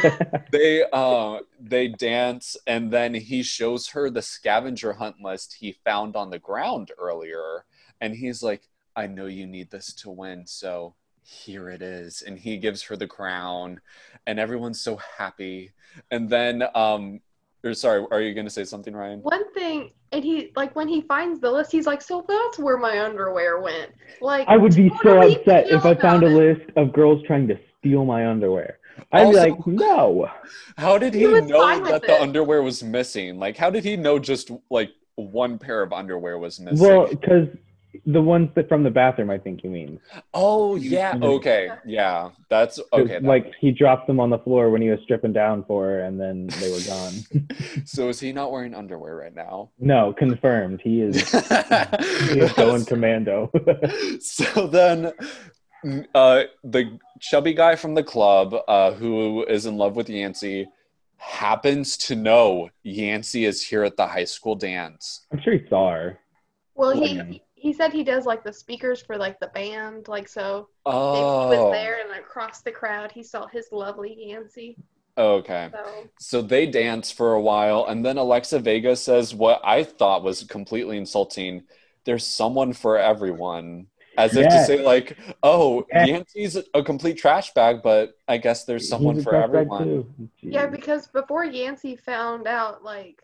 they 0.51 0.83
uh 0.91 1.39
they 1.59 1.87
dance 1.87 2.55
and 2.67 2.91
then 2.91 3.13
he 3.13 3.41
shows 3.41 3.87
her 3.87 4.09
the 4.09 4.21
scavenger 4.21 4.93
hunt 4.93 5.15
list 5.21 5.55
he 5.59 5.77
found 5.83 6.15
on 6.15 6.29
the 6.29 6.39
ground 6.39 6.91
earlier 6.97 7.65
and 8.01 8.15
he's 8.15 8.43
like 8.43 8.61
i 8.95 9.07
know 9.07 9.25
you 9.25 9.47
need 9.47 9.71
this 9.71 9.93
to 9.93 10.09
win 10.09 10.45
so 10.45 10.93
here 11.23 11.69
it 11.69 11.81
is 11.81 12.21
and 12.21 12.37
he 12.37 12.57
gives 12.57 12.83
her 12.83 12.97
the 12.97 13.07
crown 13.07 13.79
and 14.27 14.39
everyone's 14.39 14.81
so 14.81 14.99
happy 15.17 15.71
and 16.11 16.29
then 16.29 16.63
um 16.75 17.21
or 17.63 17.73
sorry 17.73 18.05
are 18.11 18.21
you 18.21 18.33
going 18.33 18.45
to 18.45 18.51
say 18.51 18.65
something 18.65 18.93
rhiane 18.93 19.21
One 19.21 19.51
thing, 19.53 19.91
and 20.11 20.23
he 20.23 20.51
like 20.55 20.75
when 20.75 20.89
he 20.89 21.01
finds 21.01 21.39
the 21.39 21.49
list, 21.49 21.71
he's 21.71 21.87
like, 21.87 22.01
"So 22.01 22.25
that's 22.27 22.59
where 22.59 22.75
my 22.75 22.99
underwear 22.99 23.61
went." 23.61 23.93
Like, 24.19 24.45
I 24.49 24.57
would 24.57 24.75
be 24.75 24.91
so 25.01 25.21
upset 25.21 25.71
if 25.71 25.85
I 25.85 25.93
feel 25.93 26.01
found 26.01 26.23
a 26.23 26.27
list 26.27 26.69
of 26.75 26.91
girls 26.91 27.23
trying 27.25 27.47
to 27.47 27.57
steal 27.83 28.05
my 28.05 28.27
underwear. 28.27 28.79
I'd 29.11 29.25
Also- 29.25 29.43
be 29.43 29.49
like, 29.51 29.67
no. 29.67 30.29
how 30.77 30.97
did 30.97 31.13
he, 31.13 31.21
He 31.21 31.25
know 31.41 31.59
fine 31.59 31.81
with 31.81 31.91
that 31.91 32.01
the 32.03 32.13
it. 32.15 32.21
underwear 32.21 32.61
was 32.63 32.81
missing 32.83 33.37
like 33.39 33.57
how 33.57 33.69
did 33.69 33.83
he 33.83 33.95
know 33.97 34.17
just 34.19 34.51
like 34.71 34.89
one 35.15 35.59
pair 35.59 35.81
of 35.83 35.91
underwear 35.93 36.37
was 36.39 36.59
missing 36.59 36.79
Well, 36.79 37.07
because 37.07 37.47
the 38.07 38.21
ones 38.21 38.49
that 38.55 38.67
from 38.67 38.81
the 38.83 38.89
bathroom, 38.89 39.29
I 39.29 39.37
think 39.37 39.63
you 39.63 39.69
mean. 39.69 39.99
oh 40.33 40.75
yeah 40.77 41.15
okay 41.21 41.69
yeah 41.85 42.29
That's 42.49 42.79
okay 42.91 43.13
that 43.13 43.23
like 43.23 43.53
he 43.59 43.71
dropped 43.71 44.07
them 44.07 44.19
on 44.19 44.29
the 44.31 44.39
floor 44.39 44.69
when 44.71 44.81
he 44.81 44.89
was 44.89 44.99
stripping 45.03 45.33
down 45.33 45.63
for 45.65 45.85
her, 45.85 45.99
and 46.01 46.19
then 46.19 46.47
they 46.59 46.71
were 46.71 46.85
gone. 46.87 47.13
So 47.85 48.09
is 48.09 48.19
he 48.19 48.31
not 48.31 48.51
wearing 48.51 48.73
underwear 48.73 49.15
right 49.17 49.35
now? 49.35 49.69
no, 49.79 50.13
confirmed. 50.13 50.81
He 50.83 51.01
is. 51.01 51.15
He 51.31 52.39
is 52.39 52.53
going 52.63 52.85
commando. 52.85 53.51
so 54.19 54.67
then 54.67 55.11
uh, 56.15 56.43
the 56.63 56.99
chubby 57.19 57.53
guy 57.53 57.75
from 57.75 57.93
the 57.95 58.03
club 58.03 58.55
uh, 58.67 58.91
who 58.93 59.45
is 59.45 59.65
in 59.65 59.77
love 59.77 59.95
with 59.95 60.09
Yancy 60.09 60.67
happens 61.17 61.97
to 61.97 62.15
know 62.15 62.69
Yancy 62.83 63.45
is 63.45 63.65
here 63.65 63.83
at 63.83 63.97
the 63.97 64.07
high 64.07 64.25
school 64.25 64.55
dance. 64.55 65.25
I'm 65.31 65.39
sure 65.41 65.53
he 65.53 65.67
saw 65.67 65.91
her. 65.91 66.19
Well, 66.75 66.91
he 66.91 67.41
he 67.55 67.73
said 67.73 67.91
he 67.93 68.03
does 68.03 68.25
like 68.25 68.43
the 68.43 68.53
speakers 68.53 69.01
for 69.01 69.17
like 69.17 69.39
the 69.39 69.47
band, 69.47 70.07
like 70.07 70.27
so. 70.27 70.69
If 71.11 71.29
he 71.29 71.45
Oh, 71.45 71.47
was 71.47 71.69
there 71.69 71.99
and 72.01 72.11
across 72.19 72.61
the 72.61 72.71
crowd, 72.71 73.11
he 73.11 73.23
saw 73.23 73.47
his 73.47 73.67
lovely 73.71 74.15
Yancy. 74.17 74.77
okay. 75.17 75.69
So 75.73 76.09
So 76.19 76.41
they 76.41 76.65
dance 76.67 77.11
for 77.11 77.33
a 77.33 77.41
while, 77.41 77.85
and 77.85 78.05
then 78.05 78.17
Alexa 78.17 78.59
Vega 78.59 78.95
says 78.95 79.33
what 79.35 79.61
I 79.63 79.83
thought 79.83 80.23
was 80.23 80.43
completely 80.43 80.97
insulting. 80.97 81.63
There's 82.05 82.25
someone 82.25 82.73
for 82.73 82.97
everyone. 82.97 83.87
As 84.17 84.35
if 84.35 84.47
to 84.49 84.59
say, 84.65 84.81
like, 84.83 85.17
oh, 85.41 85.85
Yes. 85.91 86.07
Yancy's 86.07 86.57
a 86.73 86.83
complete 86.83 87.17
trash 87.17 87.53
bag, 87.53 87.81
but 87.83 88.13
I 88.27 88.37
guess 88.37 88.65
there's 88.65 88.87
someone 88.87 89.21
for 89.21 89.35
everyone. 89.35 90.29
yeah, 90.41 90.67
because 90.67 91.07
before 91.07 91.45
Yancy 91.45 91.95
found 91.95 92.47
out, 92.47 92.83
like, 92.83 93.21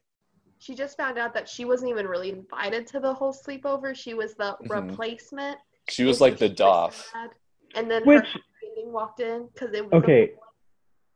she 0.57 0.75
just 0.75 0.97
found 0.97 1.17
out 1.17 1.33
that 1.33 1.47
she 1.47 1.63
wasn't 1.65 1.89
even 1.91 2.05
really 2.07 2.31
invited 2.31 2.85
to 2.87 2.99
the 2.99 3.13
whole 3.13 3.33
sleepover. 3.33 3.95
She 3.95 4.13
was 4.13 4.35
the 4.35 4.57
Mhm. 4.61 4.69
replacement. 4.69 5.57
She 5.87 6.03
was 6.03 6.19
like 6.19 6.37
the 6.37 6.47
she 6.47 6.51
was 6.51 6.57
Duff. 6.57 7.13
And 7.75 7.89
then 7.89 8.03
Which 8.05 8.25
her 8.25 8.39
walked 8.91 9.19
in 9.19 9.47
because 9.53 9.73
it 9.73 9.85
was 9.85 9.93
Okay. 10.03 10.33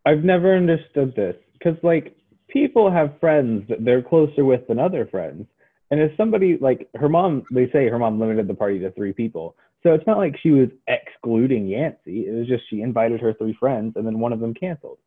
I've 0.06 0.24
never 0.24 0.56
understood 0.56 1.16
this 1.16 1.36
because 1.54 1.82
like 1.84 2.16
people 2.48 2.90
have 2.92 3.20
friends 3.20 3.68
that 3.70 3.84
they're 3.84 4.02
closer 4.02 4.46
with 4.46 4.68
than 4.68 4.80
other 4.80 5.06
friends, 5.06 5.48
and 5.94 6.02
if 6.02 6.18
somebody 6.18 6.58
like 6.60 6.90
her 6.96 7.08
mom, 7.08 7.44
they 7.52 7.70
say 7.70 7.88
her 7.88 8.00
mom 8.00 8.20
limited 8.20 8.48
the 8.48 8.56
party 8.56 8.80
to 8.80 8.90
three 8.92 9.14
people, 9.14 9.56
so 9.84 9.94
it's 9.94 10.08
not 10.08 10.18
like 10.18 10.36
she 10.42 10.50
was 10.50 10.70
excluding 10.88 11.68
Yancy. 11.68 12.28
It 12.28 12.34
was 12.34 12.48
just 12.48 12.64
she 12.68 12.82
invited 12.82 13.22
her 13.22 13.32
three 13.34 13.56
friends, 13.60 13.94
and 13.96 14.04
then 14.04 14.18
one 14.18 14.34
of 14.34 14.40
them 14.40 14.56
canceled. 14.56 14.98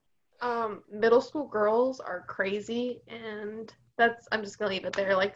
um, 0.41 0.85
middle 0.89 1.21
school 1.21 1.49
girls 1.49 1.99
are 1.99 2.23
crazy, 2.29 3.03
and 3.09 3.75
that's 3.99 4.29
I'm 4.31 4.45
just 4.45 4.61
gonna 4.61 4.71
leave 4.71 4.85
it 4.85 4.93
there. 4.93 5.17
Like, 5.17 5.35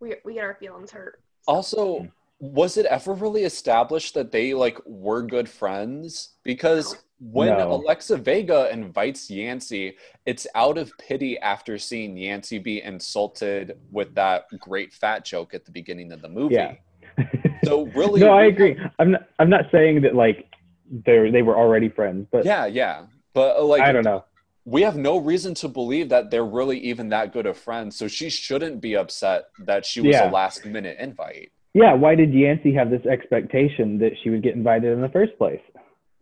we 0.00 0.16
we 0.24 0.34
get 0.34 0.42
our 0.42 0.56
feelings 0.58 0.90
hurt. 0.90 1.22
Also, 1.46 2.08
was 2.40 2.76
it 2.76 2.86
ever 2.86 3.14
really 3.14 3.44
established 3.44 4.14
that 4.14 4.30
they 4.32 4.54
like 4.54 4.78
were 4.86 5.22
good 5.22 5.48
friends? 5.48 6.34
Because 6.44 6.96
when 7.20 7.48
No. 7.48 7.72
Alexa 7.72 8.16
Vega 8.18 8.70
invites 8.72 9.28
Yancy, 9.28 9.96
it's 10.24 10.46
out 10.54 10.78
of 10.78 10.92
pity 10.98 11.36
after 11.40 11.76
seeing 11.78 12.16
Yancy 12.16 12.58
be 12.58 12.80
insulted 12.80 13.76
with 13.90 14.14
that 14.14 14.44
great 14.60 14.92
fat 14.92 15.24
joke 15.24 15.52
at 15.52 15.64
the 15.64 15.72
beginning 15.72 16.12
of 16.12 16.22
the 16.22 16.28
movie. 16.28 16.54
Yeah. 16.54 16.74
So 17.64 17.86
really, 17.88 18.20
no, 18.20 18.32
I 18.32 18.44
agree. 18.44 18.78
I'm 19.00 19.10
not. 19.10 19.28
I'm 19.40 19.50
not 19.50 19.64
saying 19.72 20.02
that 20.02 20.14
like 20.14 20.46
they 20.90 21.28
they 21.30 21.42
were 21.42 21.56
already 21.58 21.88
friends, 21.88 22.26
but 22.30 22.44
Yeah, 22.46 22.66
yeah. 22.66 23.06
But 23.34 23.56
uh, 23.58 23.64
like 23.64 23.82
I 23.82 23.90
don't 23.90 24.04
know. 24.04 24.24
we 24.64 24.82
have 24.82 24.96
no 24.96 25.18
reason 25.18 25.54
to 25.54 25.68
believe 25.68 26.08
that 26.10 26.30
they're 26.30 26.46
really 26.46 26.78
even 26.78 27.08
that 27.08 27.32
good 27.32 27.46
of 27.46 27.58
friends. 27.58 27.96
So 27.96 28.06
she 28.06 28.30
shouldn't 28.30 28.80
be 28.80 28.94
upset 28.96 29.46
that 29.66 29.84
she 29.84 30.00
was 30.00 30.12
Yeah. 30.14 30.30
a 30.30 30.32
last 30.32 30.64
minute 30.64 30.96
invite. 31.00 31.50
Yeah, 31.74 31.94
why 31.94 32.14
did 32.14 32.32
Yancy 32.32 32.72
have 32.74 32.90
this 32.90 33.04
expectation 33.06 33.98
that 33.98 34.12
she 34.22 34.30
would 34.30 34.42
get 34.42 34.54
invited 34.54 34.92
in 34.92 35.00
the 35.00 35.08
first 35.10 35.36
place? 35.38 35.60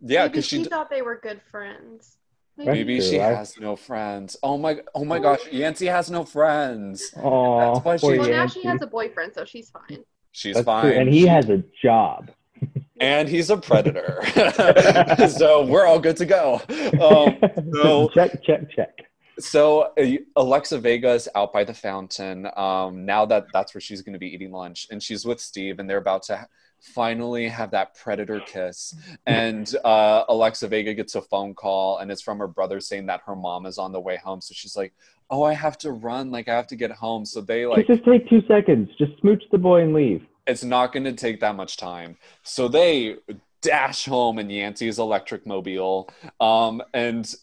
Yeah, 0.01 0.27
because 0.27 0.45
she 0.45 0.63
she 0.63 0.69
thought 0.69 0.89
they 0.89 1.01
were 1.01 1.19
good 1.21 1.41
friends. 1.49 2.17
That's 2.57 2.67
maybe 2.67 3.01
she 3.01 3.19
I- 3.19 3.33
has 3.33 3.57
no 3.59 3.75
friends. 3.75 4.37
Oh 4.43 4.57
my 4.57 4.79
oh 4.93 5.05
my 5.05 5.19
gosh, 5.19 5.39
Yancy 5.51 5.85
has 5.87 6.09
no 6.11 6.23
friends. 6.23 7.11
Oh, 7.17 7.73
That's 7.75 7.85
why 7.85 7.97
she- 7.97 8.17
Well, 8.19 8.29
now 8.29 8.47
she 8.47 8.63
has 8.63 8.81
a 8.81 8.87
boyfriend, 8.87 9.33
so 9.33 9.45
she's 9.45 9.69
fine. 9.69 10.03
She's 10.31 10.55
That's 10.55 10.65
fine. 10.65 10.83
true. 10.83 10.91
And 10.93 11.09
he 11.09 11.25
has 11.27 11.49
a 11.49 11.63
job. 11.81 12.29
and 12.99 13.29
he's 13.29 13.49
a 13.49 13.57
predator. 13.57 14.21
so 15.29 15.65
we're 15.65 15.85
all 15.85 15.99
good 15.99 16.17
to 16.17 16.25
go. 16.25 16.61
Um, 16.99 17.37
so 17.73 18.09
check, 18.09 18.43
check, 18.43 18.69
check. 18.71 18.95
So 19.39 19.91
uh, 19.97 20.05
Alexa 20.35 20.79
Vega 20.79 21.11
is 21.13 21.29
out 21.35 21.53
by 21.53 21.63
the 21.63 21.73
fountain. 21.73 22.47
Um, 22.55 23.05
now 23.05 23.25
that 23.25 23.45
that's 23.53 23.73
where 23.73 23.81
she's 23.81 24.01
going 24.01 24.13
to 24.13 24.19
be 24.19 24.33
eating 24.33 24.51
lunch, 24.51 24.87
and 24.89 25.01
she's 25.01 25.25
with 25.25 25.39
Steve, 25.39 25.79
and 25.79 25.89
they're 25.89 25.97
about 25.97 26.23
to 26.23 26.37
ha- 26.37 26.47
finally 26.81 27.47
have 27.47 27.71
that 27.71 27.95
predator 27.95 28.39
kiss. 28.39 28.95
And 29.25 29.73
uh, 29.83 30.23
Alexa 30.29 30.67
Vega 30.67 30.93
gets 30.93 31.15
a 31.15 31.21
phone 31.21 31.53
call, 31.53 31.99
and 31.99 32.11
it's 32.11 32.21
from 32.21 32.39
her 32.39 32.47
brother 32.47 32.79
saying 32.79 33.05
that 33.07 33.21
her 33.25 33.35
mom 33.35 33.65
is 33.65 33.77
on 33.77 33.91
the 33.91 33.99
way 33.99 34.17
home. 34.17 34.41
So 34.41 34.53
she's 34.55 34.75
like, 34.75 34.93
"Oh, 35.29 35.43
I 35.43 35.53
have 35.53 35.77
to 35.79 35.91
run. 35.91 36.31
Like 36.31 36.47
I 36.47 36.55
have 36.55 36.67
to 36.67 36.75
get 36.75 36.91
home." 36.91 37.25
So 37.25 37.41
they 37.41 37.65
like 37.65 37.87
just 37.87 38.05
take 38.05 38.27
two 38.29 38.41
seconds. 38.47 38.89
Just 38.97 39.19
smooch 39.21 39.43
the 39.51 39.57
boy 39.57 39.81
and 39.81 39.93
leave. 39.93 40.25
it's 40.47 40.63
not 40.63 40.93
going 40.93 41.03
to 41.03 41.13
take 41.13 41.41
that 41.41 41.55
much 41.55 41.77
time. 41.77 42.17
So 42.43 42.67
they 42.67 43.17
dash 43.61 44.05
home 44.05 44.39
in 44.39 44.49
Yancy's 44.49 44.99
electric 44.99 45.45
mobile. 45.45 46.09
Um, 46.39 46.81
and 46.93 47.33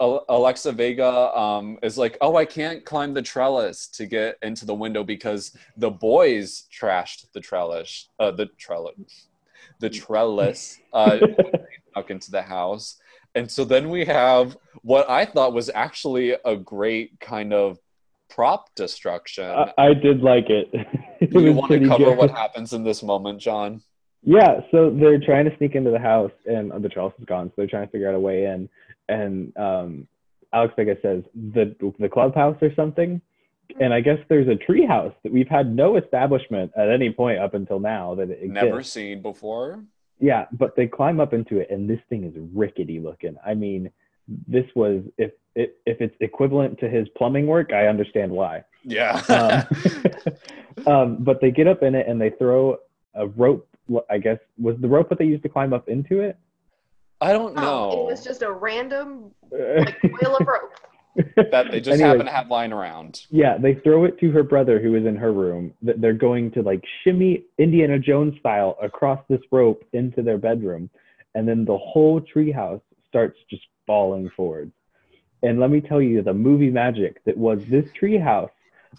Alexa 0.00 0.72
Vega 0.72 1.36
um, 1.36 1.78
is 1.82 1.96
like, 1.96 2.18
oh, 2.20 2.36
I 2.36 2.44
can't 2.44 2.84
climb 2.84 3.14
the 3.14 3.22
trellis 3.22 3.88
to 3.88 4.06
get 4.06 4.38
into 4.42 4.66
the 4.66 4.74
window 4.74 5.04
because 5.04 5.56
the 5.76 5.90
boys 5.90 6.64
trashed 6.72 7.26
the 7.32 7.40
trellis, 7.40 8.08
uh, 8.18 8.30
the 8.30 8.46
trellis, 8.58 9.28
the 9.80 9.90
trellis, 9.90 10.78
uh, 10.92 11.18
snuck 11.92 12.10
into 12.10 12.30
the 12.30 12.42
house. 12.42 12.98
And 13.34 13.50
so 13.50 13.64
then 13.64 13.90
we 13.90 14.04
have 14.06 14.56
what 14.82 15.08
I 15.10 15.24
thought 15.24 15.52
was 15.52 15.70
actually 15.74 16.36
a 16.44 16.56
great 16.56 17.18
kind 17.20 17.52
of 17.52 17.78
prop 18.28 18.74
destruction. 18.74 19.44
I, 19.44 19.72
I 19.78 19.94
did 19.94 20.22
like 20.22 20.48
it. 20.50 20.68
it 21.20 21.30
Do 21.30 21.42
you 21.42 21.52
want 21.52 21.72
to 21.72 21.86
cover 21.86 22.04
good. 22.04 22.18
what 22.18 22.30
happens 22.30 22.72
in 22.72 22.82
this 22.82 23.02
moment, 23.02 23.40
John? 23.40 23.82
Yeah, 24.22 24.60
so 24.70 24.90
they're 24.90 25.20
trying 25.20 25.44
to 25.44 25.56
sneak 25.56 25.74
into 25.74 25.90
the 25.90 25.98
house, 25.98 26.32
and 26.46 26.72
the 26.82 26.88
trellis 26.88 27.14
is 27.18 27.24
gone. 27.26 27.48
So 27.48 27.52
they're 27.58 27.66
trying 27.68 27.86
to 27.86 27.92
figure 27.92 28.08
out 28.08 28.14
a 28.14 28.20
way 28.20 28.44
in. 28.44 28.68
And 29.08 29.56
um, 29.56 30.08
Alex 30.52 30.74
Vega 30.76 30.96
says 31.00 31.22
the 31.34 31.76
the 31.98 32.08
clubhouse 32.08 32.56
or 32.60 32.74
something. 32.74 33.20
And 33.80 33.92
I 33.92 34.00
guess 34.00 34.18
there's 34.28 34.48
a 34.48 34.54
tree 34.54 34.86
house 34.86 35.12
that 35.22 35.32
we've 35.32 35.48
had 35.48 35.74
no 35.74 35.96
establishment 35.96 36.70
at 36.76 36.88
any 36.88 37.10
point 37.10 37.40
up 37.40 37.54
until 37.54 37.80
now 37.80 38.14
that 38.14 38.30
it 38.30 38.38
exists. 38.42 38.54
Never 38.54 38.82
seen 38.82 39.22
before. 39.22 39.80
Yeah, 40.18 40.46
but 40.52 40.76
they 40.76 40.86
climb 40.86 41.20
up 41.20 41.34
into 41.34 41.58
it, 41.58 41.70
and 41.70 41.90
this 41.90 42.00
thing 42.08 42.24
is 42.24 42.32
rickety 42.54 43.00
looking. 43.00 43.36
I 43.44 43.54
mean, 43.54 43.90
this 44.48 44.64
was 44.74 45.02
if 45.18 45.32
it, 45.54 45.78
if 45.86 46.00
it's 46.00 46.14
equivalent 46.20 46.78
to 46.80 46.88
his 46.88 47.08
plumbing 47.16 47.46
work, 47.46 47.72
I 47.72 47.86
understand 47.86 48.30
why. 48.30 48.64
Yeah. 48.84 49.66
Um, 50.86 50.86
um, 50.86 51.16
but 51.20 51.40
they 51.40 51.50
get 51.50 51.66
up 51.66 51.82
in 51.82 51.94
it 51.94 52.06
and 52.08 52.20
they 52.20 52.30
throw 52.30 52.78
a 53.14 53.26
rope. 53.26 53.68
I 54.10 54.18
guess 54.18 54.38
was 54.58 54.76
the 54.80 54.88
rope 54.88 55.08
that 55.10 55.18
they 55.18 55.24
used 55.26 55.42
to 55.44 55.48
climb 55.48 55.72
up 55.72 55.88
into 55.88 56.20
it. 56.20 56.36
I 57.20 57.32
don't 57.32 57.56
Oh, 57.56 57.60
know 57.60 58.06
it 58.08 58.10
was 58.10 58.24
just 58.24 58.42
a 58.42 58.52
random 58.52 59.30
like 59.50 60.00
coil 60.02 60.36
of 60.36 60.46
rope. 60.46 60.72
that 61.50 61.70
they 61.70 61.80
just 61.80 61.94
Anyways, 61.94 62.00
happen 62.00 62.26
to 62.26 62.32
have 62.32 62.50
lying 62.50 62.72
around. 62.72 63.22
Yeah, 63.30 63.56
they 63.56 63.74
throw 63.76 64.04
it 64.04 64.18
to 64.20 64.30
her 64.32 64.42
brother 64.42 64.78
who 64.78 64.94
is 64.96 65.06
in 65.06 65.16
her 65.16 65.32
room. 65.32 65.72
That 65.82 66.00
they're 66.00 66.12
going 66.12 66.50
to 66.52 66.62
like 66.62 66.82
shimmy 67.02 67.44
Indiana 67.58 67.98
Jones 67.98 68.38
style 68.38 68.76
across 68.82 69.20
this 69.28 69.40
rope 69.50 69.82
into 69.94 70.20
their 70.22 70.36
bedroom, 70.38 70.90
and 71.34 71.48
then 71.48 71.64
the 71.64 71.78
whole 71.78 72.20
treehouse 72.20 72.82
starts 73.08 73.38
just 73.48 73.62
falling 73.86 74.28
forward. 74.36 74.70
And 75.42 75.58
let 75.60 75.70
me 75.70 75.80
tell 75.80 76.02
you, 76.02 76.22
the 76.22 76.34
movie 76.34 76.70
magic 76.70 77.22
that 77.24 77.36
was 77.36 77.60
this 77.70 77.86
treehouse 78.00 78.50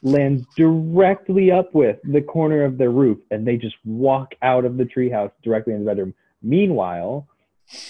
lands 0.03 0.45
directly 0.55 1.51
up 1.51 1.73
with 1.73 1.97
the 2.03 2.21
corner 2.21 2.63
of 2.63 2.77
their 2.77 2.91
roof, 2.91 3.17
and 3.31 3.45
they 3.47 3.57
just 3.57 3.75
walk 3.85 4.35
out 4.41 4.65
of 4.65 4.77
the 4.77 4.83
treehouse 4.85 5.31
directly 5.43 5.73
in 5.73 5.83
the 5.83 5.85
bedroom. 5.91 6.13
Meanwhile, 6.41 7.27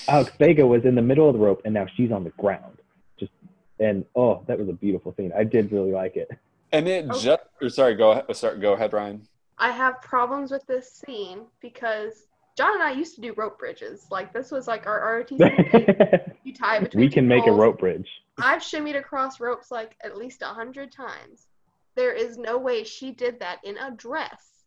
Alex 0.07 0.31
Vega 0.39 0.65
was 0.65 0.85
in 0.85 0.95
the 0.95 1.01
middle 1.01 1.27
of 1.27 1.33
the 1.33 1.39
rope, 1.39 1.61
and 1.65 1.73
now 1.73 1.85
she's 1.95 2.11
on 2.11 2.23
the 2.23 2.31
ground. 2.31 2.77
Just 3.19 3.31
and 3.79 4.05
oh, 4.15 4.43
that 4.47 4.57
was 4.57 4.69
a 4.69 4.73
beautiful 4.73 5.13
scene. 5.15 5.31
I 5.37 5.43
did 5.43 5.71
really 5.71 5.91
like 5.91 6.15
it. 6.15 6.29
And 6.71 6.87
it 6.87 7.05
Oh. 7.09 7.19
just 7.19 7.41
or 7.61 7.69
sorry, 7.69 7.95
go 7.95 8.11
ahead 8.11 8.35
sorry, 8.35 8.59
go 8.59 8.73
ahead, 8.73 8.91
Rhiane. 8.91 9.21
I 9.57 9.71
have 9.71 10.01
problems 10.01 10.51
with 10.51 10.65
this 10.67 10.91
scene 10.91 11.41
because 11.61 12.27
John 12.57 12.73
and 12.73 12.83
I 12.83 12.91
used 12.91 13.15
to 13.15 13.21
do 13.21 13.33
rope 13.37 13.59
bridges. 13.59 14.05
Like 14.11 14.33
this 14.33 14.51
was 14.51 14.67
like 14.67 14.87
our 14.87 14.99
ROTC. 15.23 16.33
you 16.43 16.53
tie 16.53 16.79
between. 16.79 17.01
we 17.05 17.09
can 17.09 17.27
make 17.27 17.45
a 17.47 17.51
rope 17.51 17.79
bridge. 17.79 18.09
I've 18.39 18.61
shimmied 18.61 18.97
across 18.97 19.39
ropes 19.39 19.71
like 19.71 19.95
at 20.03 20.17
least 20.17 20.41
a 20.41 20.47
hundred 20.47 20.91
times. 20.91 21.47
There 21.97 22.13
is 22.13 22.37
no 22.37 22.57
way 22.59 22.83
she 22.83 23.11
did 23.11 23.39
that 23.39 23.57
in 23.63 23.75
a 23.79 23.89
dress 23.91 24.63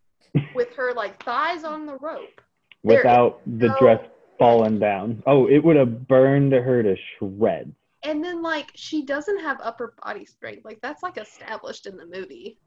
with 0.54 0.74
her 0.74 0.92
like 0.92 1.22
thighs 1.24 1.62
on 1.64 1.86
the 1.86 1.96
rope. 1.98 2.40
Without 2.82 3.40
the 3.46 3.68
no- 3.68 3.76
dress 3.78 4.00
falling 4.38 4.78
down. 4.80 5.22
Oh, 5.26 5.46
it 5.46 5.58
would 5.62 5.76
have 5.76 6.08
burned 6.08 6.52
her 6.52 6.82
to 6.82 6.96
shreds. 7.18 7.72
And 8.02 8.24
then 8.24 8.42
like 8.42 8.70
she 8.74 9.04
doesn't 9.04 9.40
have 9.40 9.58
upper 9.62 9.94
body 10.02 10.24
strength. 10.26 10.64
Like 10.64 10.80
that's 10.82 11.02
like 11.04 11.18
established 11.18 11.86
in 11.86 11.96
the 11.96 12.06
movie. 12.06 12.58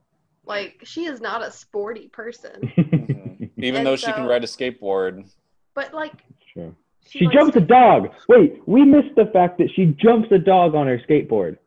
Like 0.45 0.79
she 0.83 1.05
is 1.05 1.19
not 1.19 1.43
a 1.43 1.51
sporty 1.51 2.07
person. 2.07 2.71
Mhm. 2.77 3.49
Even 3.57 3.79
And 3.79 3.87
though 3.87 3.95
she 3.97 4.11
can 4.11 4.25
ride 4.25 4.43
a 4.43 4.47
skateboard. 4.47 5.29
But 5.73 5.93
like 5.93 6.13
True. 6.53 6.73
she, 7.07 7.19
She 7.19 7.27
jumps 7.27 7.55
a 7.57 7.61
dog. 7.61 8.09
Wait, 8.29 8.61
we 8.65 8.83
missed 8.85 9.15
the 9.15 9.25
fact 9.33 9.57
that 9.57 9.69
she 9.75 9.87
jumps 10.01 10.29
a 10.31 10.37
dog 10.37 10.75
on 10.75 10.87
her 10.87 10.99
skateboard. 10.99 11.57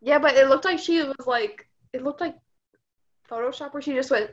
Yeah, 0.00 0.18
but 0.18 0.34
it 0.34 0.48
looked 0.48 0.64
like 0.64 0.78
she 0.78 1.02
was 1.02 1.14
like 1.26 1.66
it 1.92 2.02
looked 2.02 2.20
like 2.20 2.36
Photoshop 3.30 3.72
where 3.72 3.82
she 3.82 3.92
just 3.94 4.10
went 4.10 4.30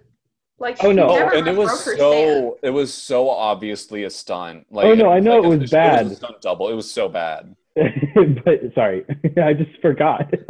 like 0.59 0.77
Oh, 0.84 0.91
no. 0.91 1.09
Oh, 1.09 1.15
never 1.15 1.35
and 1.35 1.47
it 1.47 1.55
was 1.55 1.67
broke 1.69 1.79
her 1.85 1.95
stand. 1.95 1.99
so 1.99 2.57
it 2.63 2.69
was 2.71 2.93
so 2.93 3.29
obviously 3.29 4.03
a 4.05 4.09
stunt. 4.09 4.65
Like 4.71 4.85
Oh, 4.85 4.93
no, 4.95 5.11
I 5.11 5.19
know 5.19 5.38
like 5.39 5.43
it 5.43 5.55
a- 5.55 5.59
was 5.59 5.71
bad. 5.71 6.05
a 6.07 6.15
stunt 6.15 6.41
double. 6.41 6.69
It 6.69 6.73
was 6.73 6.89
so 6.89 7.07
bad. 7.09 7.55
but 7.75 8.59
sorry, 8.73 9.05
I 9.43 9.53
just 9.53 9.79
forgot. 9.81 10.31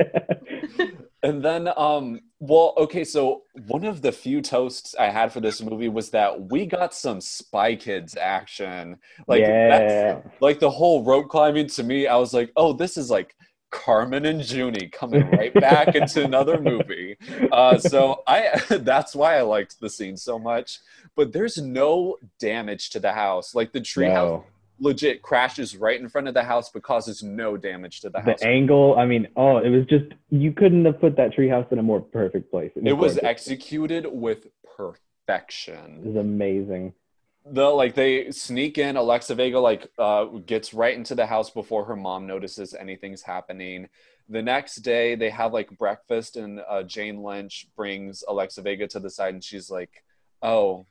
And 1.23 1.43
then, 1.43 1.67
um, 1.75 2.19
well, 2.39 2.75
okay, 2.77 3.03
so 3.03 3.41
one 3.67 3.84
of 3.84 4.03
the 4.03 4.11
few 4.11 4.39
toasts 4.39 4.93
I 4.99 5.05
had 5.09 5.34
for 5.34 5.41
this 5.41 5.61
movie 5.63 5.89
was 5.89 6.11
that 6.11 6.49
we 6.51 6.67
got 6.67 6.93
some 6.93 7.19
Spy 7.21 7.75
Kids 7.75 8.15
action. 8.15 8.97
Like, 9.27 9.43
that's, 9.43 9.91
yeah. 9.91 10.19
like 10.41 10.59
the 10.59 10.69
whole 10.69 11.03
rope 11.03 11.27
climbing 11.27 11.67
to 11.69 11.84
me, 11.84 12.05
I 12.07 12.15
was 12.17 12.35
like, 12.35 12.51
oh, 12.55 12.71
this 12.71 12.97
is 12.97 13.09
like 13.09 13.35
Carmen 13.77 14.25
and 14.25 14.41
Juni 14.41 14.91
coming 14.91 15.29
right 15.31 15.53
back 15.53 15.95
into 15.95 16.23
another 16.25 16.59
movie. 16.59 17.15
Uh, 17.51 17.77
so 17.77 18.23
I, 18.27 18.59
that's 18.69 19.15
why 19.15 19.37
I 19.37 19.41
liked 19.43 19.79
the 19.79 19.89
scene 19.89 20.17
so 20.17 20.39
much. 20.39 20.79
But 21.15 21.31
there's 21.31 21.57
no 21.57 22.17
damage 22.39 22.89
to 22.91 22.99
the 22.99 23.11
house. 23.13 23.53
Like 23.55 23.71
the 23.73 23.79
treehouse 23.81 24.13
No. 24.13 24.45
legit 24.79 25.21
crashes 25.21 25.75
right 25.77 25.99
in 25.99 26.09
front 26.09 26.27
of 26.27 26.33
the 26.33 26.43
house, 26.43 26.69
but 26.69 26.81
causes 26.83 27.21
no 27.23 27.55
damage 27.55 28.01
to 28.01 28.09
the 28.09 28.19
house. 28.21 28.39
The 28.41 28.47
angle, 28.47 28.97
I 28.97 29.05
mean, 29.05 29.27
oh, 29.35 29.57
it 29.57 29.69
was 29.69 29.85
just 29.85 30.05
you 30.29 30.51
couldn't 30.51 30.85
have 30.85 30.99
put 30.99 31.15
that 31.17 31.31
treehouse 31.35 31.71
in 31.71 31.79
a 31.79 31.83
more 31.83 32.01
perfect 32.01 32.49
place. 32.51 32.71
it 32.75 32.93
was 32.93 33.13
gorgeous. 33.13 33.23
executed 33.29 34.05
with 34.11 34.45
It 34.45 34.51
perfection. 34.75 36.03
was 36.03 36.15
amazing. 36.15 36.93
The 37.52 37.65
like 37.65 37.95
they 37.95 38.32
sneak 38.32 38.78
in 38.78 38.98
alexa 38.98 39.36
vega 39.36 39.60
like 39.60 39.88
uh 39.98 40.26
gets 40.45 40.74
right 40.74 40.95
into 40.95 41.15
the 41.15 41.26
house 41.26 41.49
before 41.49 41.86
her 41.86 41.95
mom 41.95 42.28
notices 42.28 42.74
anything's 42.74 43.22
happening. 43.22 43.88
The 44.30 44.41
next 44.41 44.78
day 44.78 45.15
they 45.15 45.30
have 45.30 45.53
like 45.53 45.78
breakfast 45.78 46.36
and 46.36 46.61
uh, 46.68 46.84
jane 46.84 47.24
lynch 47.24 47.68
brings 47.76 48.24
alexa 48.28 48.61
vega 48.61 48.88
to 48.88 48.99
the 48.99 49.10
side 49.10 49.34
and 49.34 49.44
she's 49.44 49.69
like 49.69 50.03
oh 50.41 50.86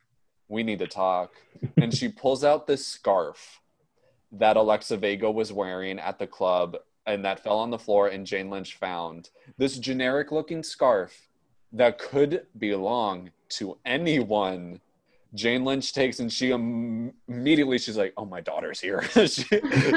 we 0.48 0.62
need 0.62 0.78
to 0.78 0.86
talk. 0.86 1.32
And 1.76 1.92
she 1.92 2.08
pulls 2.08 2.44
out 2.44 2.66
this 2.66 2.86
scarf 2.86 3.60
that 4.32 4.56
alexa 4.56 4.96
vega 4.96 5.30
was 5.30 5.52
wearing 5.52 5.98
at 5.98 6.18
the 6.18 6.26
club 6.26 6.76
and 7.06 7.24
that 7.24 7.42
fell 7.42 7.58
on 7.58 7.70
the 7.70 7.78
floor 7.78 8.08
and 8.08 8.26
jane 8.26 8.50
lynch 8.50 8.74
found. 8.74 9.30
This 9.58 9.78
generic 9.78 10.32
looking 10.32 10.62
scarf 10.62 11.28
that 11.72 11.98
could 11.98 12.46
belong 12.58 13.30
to 13.48 13.78
anyone 13.84 14.80
Jane 15.36 15.64
Lynch 15.64 15.92
takes 15.92 16.18
and 16.18 16.32
she 16.32 16.50
Im- 16.50 17.12
immediately 17.28 17.78
she's 17.78 17.96
like, 17.96 18.12
"Oh, 18.16 18.24
my 18.24 18.40
daughter's 18.40 18.80
here." 18.80 19.02
she, 19.12 19.44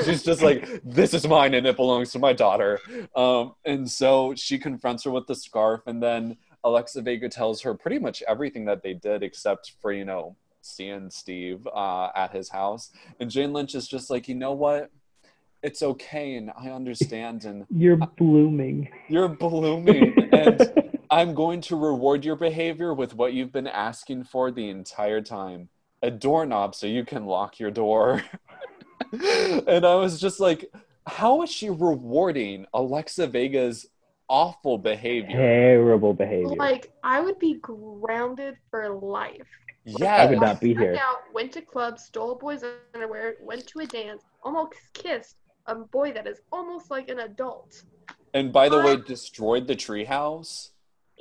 she's 0.03 0.21
just 0.23 0.41
like, 0.43 0.81
"This 0.83 1.13
is 1.13 1.27
mine 1.27 1.53
and 1.55 1.65
it 1.65 1.75
belongs 1.75 2.11
to 2.11 2.19
my 2.19 2.33
daughter." 2.33 2.79
Um, 3.15 3.53
and 3.65 3.89
so 3.89 4.33
she 4.35 4.59
confronts 4.59 5.03
her 5.05 5.11
with 5.11 5.25
the 5.27 5.35
scarf, 5.35 5.81
and 5.87 6.03
then 6.03 6.37
Alexa 6.63 7.01
Vega 7.01 7.29
tells 7.29 7.61
her 7.61 7.73
pretty 7.73 7.99
much 7.99 8.21
everything 8.27 8.65
that 8.65 8.83
they 8.83 8.93
did 8.93 9.23
except 9.23 9.73
for 9.81 9.91
you 9.93 10.05
know 10.05 10.35
seeing 10.61 11.09
Steve 11.09 11.65
uh, 11.73 12.09
at 12.15 12.31
his 12.33 12.49
house. 12.49 12.91
And 13.19 13.31
Jane 13.31 13.53
Lynch 13.53 13.73
is 13.75 13.87
just 13.87 14.09
like, 14.09 14.27
"You 14.27 14.35
know 14.35 14.51
what? 14.51 14.91
It's 15.63 15.81
okay, 15.81 16.35
and 16.35 16.51
I 16.57 16.69
understand, 16.69 17.45
and 17.45 17.65
You're 17.69 17.97
blooming. 17.97 18.89
you're 19.07 19.29
blooming." 19.29 20.13
and 20.33 20.88
I'm 21.11 21.33
going 21.33 21.61
to 21.61 21.75
reward 21.75 22.23
your 22.23 22.35
behavior 22.35 22.93
with 22.93 23.15
what 23.15 23.33
you've 23.33 23.51
been 23.51 23.67
asking 23.67 24.25
for 24.25 24.51
the 24.51 24.69
entire 24.69 25.21
time 25.21 25.69
a 26.01 26.09
doorknob 26.11 26.75
so 26.75 26.87
you 26.87 27.03
can 27.03 27.25
lock 27.25 27.59
your 27.59 27.71
door. 27.71 28.23
and 29.11 29.85
I 29.85 29.95
was 29.95 30.19
just 30.19 30.39
like, 30.39 30.71
how 31.07 31.41
is 31.41 31.49
she 31.51 31.69
rewarding 31.69 32.65
Alexa 32.73 33.27
Vega's 33.27 33.87
awful 34.29 34.77
behavior? 34.77 35.35
Terrible 35.35 36.13
behavior. 36.13 36.55
Like 36.55 36.91
I 37.03 37.19
would 37.19 37.39
be 37.39 37.55
grounded 37.55 38.55
for 38.69 38.89
life. 38.89 39.47
Yeah, 39.85 40.15
I 40.17 40.25
would 40.27 40.39
not 40.39 40.61
be 40.61 40.75
here. 40.75 40.95
Out, 41.01 41.33
went 41.33 41.51
to 41.53 41.61
clubs, 41.61 42.05
stole 42.05 42.35
boy's 42.35 42.63
underwear, 42.93 43.35
went 43.41 43.65
to 43.67 43.79
a 43.79 43.85
dance, 43.85 44.23
almost 44.43 44.75
kissed 44.93 45.37
a 45.65 45.75
boy 45.75 46.11
that 46.13 46.27
is 46.27 46.41
almost 46.51 46.91
like 46.91 47.09
an 47.09 47.19
adult. 47.19 47.83
and 48.33 48.53
by 48.53 48.69
the 48.69 48.79
way, 48.79 48.97
destroyed 48.97 49.67
the 49.67 49.75
treehouse. 49.75 50.69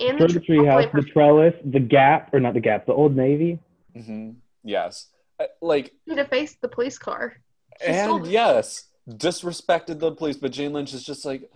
And 0.00 0.18
Throw 0.18 0.26
the 0.28 0.40
tr- 0.40 0.52
I'll 0.52 0.58
treehouse, 0.64 0.92
the 0.92 1.02
trellis, 1.02 1.54
the 1.64 1.80
gap, 1.80 2.32
or 2.32 2.40
not 2.40 2.54
the 2.54 2.60
gap, 2.60 2.86
the 2.86 2.92
old 2.92 3.16
navy. 3.16 3.58
hmm 3.94 4.30
Yes, 4.64 5.06
Uh, 5.40 5.44
like 5.62 5.92
her 6.08 6.14
to 6.16 6.24
face 6.24 6.56
the 6.60 6.68
police 6.68 6.98
car. 6.98 7.36
She 7.80 7.86
and 7.88 8.26
it. 8.26 8.30
yes, 8.30 8.84
disrespected 9.08 9.98
the 10.00 10.12
police. 10.12 10.36
But 10.36 10.52
Jane 10.52 10.72
Lynch 10.72 10.92
is 10.94 11.04
just 11.04 11.24
like, 11.24 11.50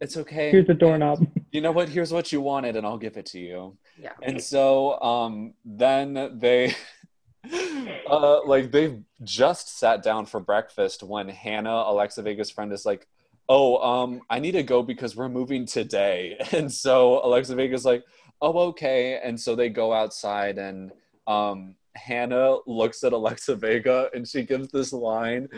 it's 0.00 0.16
okay. 0.16 0.50
Here's 0.50 0.66
the 0.66 0.74
doorknob. 0.74 1.26
you 1.52 1.60
know 1.60 1.72
what? 1.72 1.88
Here's 1.88 2.12
what 2.12 2.32
you 2.32 2.40
wanted, 2.40 2.76
and 2.76 2.86
I'll 2.86 2.98
give 2.98 3.16
it 3.16 3.26
to 3.26 3.38
you. 3.40 3.76
Yeah. 4.00 4.12
And 4.22 4.42
so 4.42 5.00
um, 5.00 5.54
then 5.64 6.38
they, 6.38 6.74
uh, 8.10 8.44
like, 8.46 8.70
they've 8.70 9.02
just 9.22 9.78
sat 9.78 10.02
down 10.02 10.26
for 10.26 10.40
breakfast 10.40 11.02
when 11.02 11.28
Hannah, 11.28 11.84
Alexa 11.86 12.22
Vega's 12.22 12.50
friend, 12.50 12.72
is 12.72 12.84
like, 12.86 13.06
"Oh, 13.48 13.76
um, 13.78 14.22
I 14.30 14.38
need 14.38 14.52
to 14.52 14.62
go 14.62 14.82
because 14.82 15.16
we're 15.16 15.28
moving 15.28 15.66
today." 15.66 16.38
And 16.52 16.72
so 16.72 17.24
Alexa 17.24 17.54
Vega's 17.54 17.84
like, 17.84 18.04
"Oh, 18.40 18.58
okay." 18.70 19.20
And 19.22 19.38
so 19.40 19.54
they 19.54 19.68
go 19.68 19.92
outside, 19.92 20.58
and 20.58 20.92
um, 21.26 21.76
Hannah 21.96 22.56
looks 22.66 23.04
at 23.04 23.12
Alexa 23.12 23.56
Vega, 23.56 24.10
and 24.14 24.26
she 24.26 24.42
gives 24.44 24.68
this 24.68 24.92
line 24.92 25.48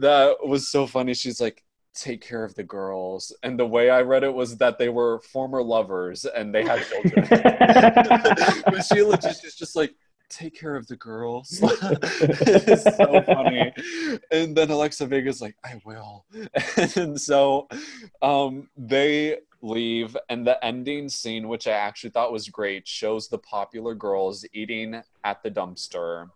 that 0.00 0.36
was 0.46 0.68
so 0.68 0.86
funny. 0.86 1.14
She's 1.14 1.40
like. 1.40 1.62
Take 1.96 2.22
care 2.22 2.42
of 2.42 2.56
the 2.56 2.64
girls, 2.64 3.32
and 3.44 3.56
the 3.56 3.66
way 3.66 3.88
I 3.88 4.00
read 4.00 4.24
it 4.24 4.34
was 4.34 4.56
that 4.56 4.78
they 4.78 4.88
were 4.88 5.20
former 5.20 5.62
lovers 5.62 6.24
and 6.24 6.52
they 6.52 6.64
had 6.64 6.84
children 6.88 7.24
but 8.66 8.82
she 8.82 9.00
legit 9.04 9.44
is 9.44 9.54
just 9.54 9.76
like 9.76 9.94
take 10.34 10.58
care 10.58 10.76
of 10.76 10.86
the 10.86 10.96
girls. 10.96 11.60
It's 11.62 12.96
so 12.96 13.22
funny. 13.22 13.72
And 14.30 14.56
then 14.56 14.70
alexa 14.70 15.06
vega's 15.06 15.40
like 15.40 15.56
i 15.64 15.80
will. 15.84 16.24
And 16.96 17.20
so 17.20 17.68
um 18.22 18.68
they 18.76 19.38
leave 19.62 20.16
and 20.28 20.46
the 20.46 20.62
ending 20.62 21.08
scene 21.08 21.48
which 21.48 21.66
i 21.66 21.70
actually 21.70 22.10
thought 22.10 22.30
was 22.30 22.50
great 22.50 22.86
shows 22.86 23.28
the 23.28 23.38
popular 23.38 23.94
girls 23.94 24.44
eating 24.52 25.02
at 25.24 25.42
the 25.42 25.50
dumpster 25.50 26.28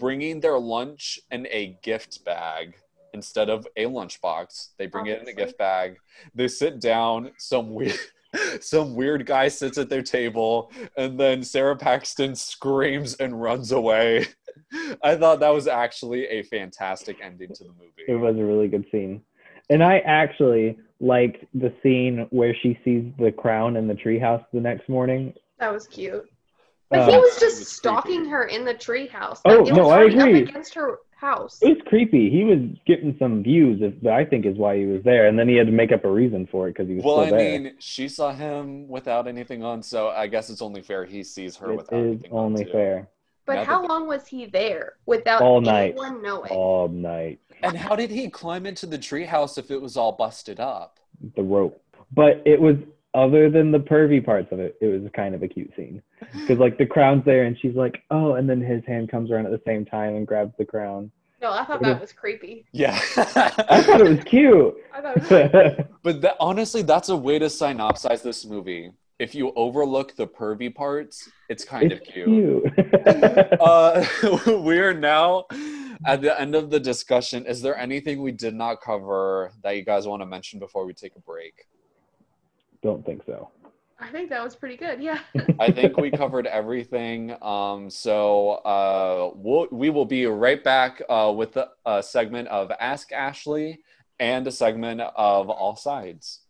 bringing 0.00 0.40
their 0.40 0.58
lunch 0.58 1.20
in 1.30 1.46
a 1.50 1.78
gift 1.82 2.24
bag 2.24 2.74
instead 3.12 3.48
of 3.48 3.66
a 3.76 3.84
lunchbox. 3.84 4.70
They 4.76 4.86
bring 4.86 5.06
it 5.06 5.22
in 5.22 5.28
a 5.28 5.32
gift 5.32 5.56
bag. 5.56 5.98
They 6.34 6.48
sit 6.48 6.80
down 6.80 7.30
some 7.38 7.70
weird 7.70 7.98
some 8.60 8.94
weird 8.94 9.26
guy 9.26 9.48
sits 9.48 9.78
at 9.78 9.88
their 9.88 10.02
table 10.02 10.70
and 10.96 11.18
then 11.18 11.42
sara 11.42 11.76
paxton 11.76 12.34
screams 12.34 13.14
and 13.14 13.40
runs 13.40 13.72
away 13.72 14.26
i 15.02 15.14
thought 15.16 15.40
that 15.40 15.50
was 15.54 15.66
actually 15.66 16.26
a 16.26 16.42
fantastic 16.44 17.16
ending 17.22 17.48
to 17.54 17.64
the 17.64 17.70
movie 17.72 18.04
it 18.08 18.14
was 18.14 18.36
a 18.36 18.44
really 18.44 18.68
good 18.68 18.84
scene. 18.92 19.22
And 19.70 19.82
I 19.82 20.00
actually 20.00 20.76
liked 21.00 21.42
the 21.54 21.72
scene 21.82 22.26
where 22.28 22.54
she 22.54 22.78
sees 22.84 23.10
the 23.18 23.32
crown 23.32 23.76
in 23.76 23.88
the 23.88 23.94
treehouse 23.94 24.44
the 24.52 24.60
next 24.60 24.90
morning. 24.90 25.32
That 25.58 25.72
was 25.72 25.86
cute. 25.86 26.28
But 26.90 26.98
Uh, 27.00 27.10
he 27.12 27.16
was 27.16 27.40
just 27.40 27.60
was 27.60 27.68
stalking 27.68 28.16
creepy. 28.20 28.30
her 28.30 28.44
in 28.44 28.64
the 28.66 28.74
treehouse. 28.74 29.40
Oh, 29.46 29.66
it 29.66 29.72
no, 29.72 29.84
was 29.84 29.92
I 29.92 30.02
agree. 30.02 30.42
Up 30.42 30.48
against 30.50 30.74
her 30.74 30.98
house. 31.24 31.58
It 31.62 31.68
was 31.68 31.78
creepy. 31.86 32.28
He 32.30 32.44
was 32.44 32.58
getting 32.86 33.16
some 33.18 33.42
views, 33.42 33.80
if, 33.82 33.98
that 34.02 34.12
I 34.12 34.24
think 34.24 34.44
is 34.46 34.56
why 34.56 34.76
he 34.78 34.84
was 34.86 35.02
there. 35.04 35.26
And 35.26 35.38
then 35.38 35.48
he 35.48 35.56
had 35.56 35.66
to 35.66 35.72
make 35.72 35.90
up 35.92 36.04
a 36.04 36.10
reason 36.10 36.46
for 36.46 36.68
it 36.68 36.72
because 36.72 36.88
he 36.88 36.96
was 36.96 37.04
well 37.04 37.20
i 37.20 37.26
still 37.26 37.38
there. 37.38 37.60
mean 37.60 37.74
she 37.78 38.08
saw 38.08 38.32
him 38.32 38.88
without 38.88 39.26
anything 39.26 39.62
on 39.64 39.82
so 39.82 40.08
i 40.08 40.26
guess 40.26 40.50
it's 40.50 40.62
only 40.62 40.82
fair 40.82 41.04
he 41.04 41.22
sees 41.22 41.56
her 41.56 41.72
it 41.72 41.76
without 41.76 41.96
is 41.98 42.06
anything 42.06 42.32
on 42.32 42.44
only 42.46 42.64
fair. 42.66 43.08
But 43.46 43.54
Now 43.56 43.64
how 43.64 43.80
that- 43.82 43.88
long 43.88 44.06
was 44.06 44.26
he 44.26 44.46
there 44.46 44.94
without 45.06 45.42
All 45.42 45.60
night. 45.60 45.94
knowing? 45.96 46.50
All 46.50 46.88
night. 46.88 47.40
and 47.62 47.76
how 47.76 47.94
did 47.96 48.10
he 48.10 48.28
climb 48.30 48.64
into 48.66 48.86
the 48.86 48.98
treehouse 48.98 49.58
if 49.58 49.70
it 49.70 49.80
was 49.82 49.96
all 49.96 50.12
busted 50.12 50.60
up 50.60 50.98
The 51.36 51.42
rope. 51.42 51.80
But 52.12 52.42
it 52.46 52.60
was, 52.60 52.76
other 53.14 53.48
than 53.50 53.70
the 53.70 53.78
pervy 53.80 54.24
parts 54.24 54.48
of 54.52 54.58
it, 54.60 54.76
it 54.80 54.86
was 54.86 55.08
kind 55.14 55.34
of 55.34 55.42
a 55.42 55.48
cute 55.48 55.70
scene. 55.76 56.02
Because, 56.32 56.58
like, 56.58 56.78
the 56.78 56.86
crown's 56.86 57.24
there 57.24 57.44
and 57.44 57.56
she's 57.58 57.74
like, 57.74 58.02
oh, 58.10 58.34
and 58.34 58.48
then 58.48 58.60
his 58.60 58.82
hand 58.86 59.08
comes 59.10 59.30
around 59.30 59.46
at 59.46 59.52
the 59.52 59.60
same 59.66 59.84
time 59.84 60.16
and 60.16 60.26
grabs 60.26 60.52
the 60.58 60.64
crown. 60.64 61.10
No, 61.40 61.52
I 61.52 61.64
thought 61.64 61.82
that 61.82 62.00
was- 62.00 62.08
was 62.08 62.12
creepy. 62.12 62.64
yeah 62.72 62.98
I 63.16 63.82
thought 63.82 64.00
it 64.00 64.08
was 64.08 64.24
cute. 64.24 64.74
I 64.94 65.00
thought 65.02 65.16
it 65.32 65.52
was 65.78 65.86
But 66.02 66.20
that, 66.22 66.36
honestly, 66.40 66.82
that's 66.82 67.08
a 67.10 67.16
way 67.16 67.38
to 67.38 67.46
synopsize 67.46 68.22
this 68.22 68.44
movie. 68.46 68.92
If 69.18 69.34
you 69.34 69.52
overlook 69.54 70.16
the 70.16 70.26
pervy 70.26 70.74
parts, 70.74 71.28
it's 71.48 71.64
kind 71.64 71.92
it's 71.92 72.00
of 72.08 72.12
cute. 72.14 72.74
cute. 72.74 73.60
Uh, 73.60 74.04
we 74.60 74.78
are 74.80 74.92
now 74.94 75.44
at 76.06 76.20
the 76.20 76.38
end 76.40 76.54
of 76.56 76.70
the 76.70 76.80
discussion. 76.80 77.46
Is 77.46 77.62
there 77.62 77.76
anything 77.76 78.22
we 78.22 78.32
did 78.32 78.54
not 78.54 78.80
cover 78.80 79.52
that 79.62 79.76
you 79.76 79.84
guys 79.84 80.06
want 80.06 80.22
to 80.22 80.26
mention 80.26 80.58
before 80.58 80.84
we 80.84 80.94
take 80.94 81.14
a 81.14 81.20
break? 81.20 81.66
Don't 82.84 83.04
think 83.04 83.22
so. 83.24 83.48
I 83.98 84.10
think 84.10 84.28
that 84.28 84.44
was 84.44 84.54
pretty 84.54 84.76
good. 84.76 85.02
Yeah. 85.02 85.20
I 85.58 85.70
think 85.70 85.96
we 85.96 86.10
covered 86.10 86.46
everything. 86.46 87.34
Um, 87.42 87.88
so 87.88 88.50
uh, 88.50 89.30
we'll, 89.34 89.68
we 89.72 89.88
will 89.88 90.04
be 90.04 90.26
right 90.26 90.62
back 90.62 91.00
uh, 91.08 91.32
with 91.34 91.56
a, 91.56 91.70
a 91.86 92.02
segment 92.02 92.48
of 92.48 92.70
Ask 92.78 93.10
Ashley 93.10 93.80
and 94.20 94.46
a 94.46 94.52
segment 94.52 95.00
of 95.00 95.48
All 95.48 95.76
Sides. 95.76 96.40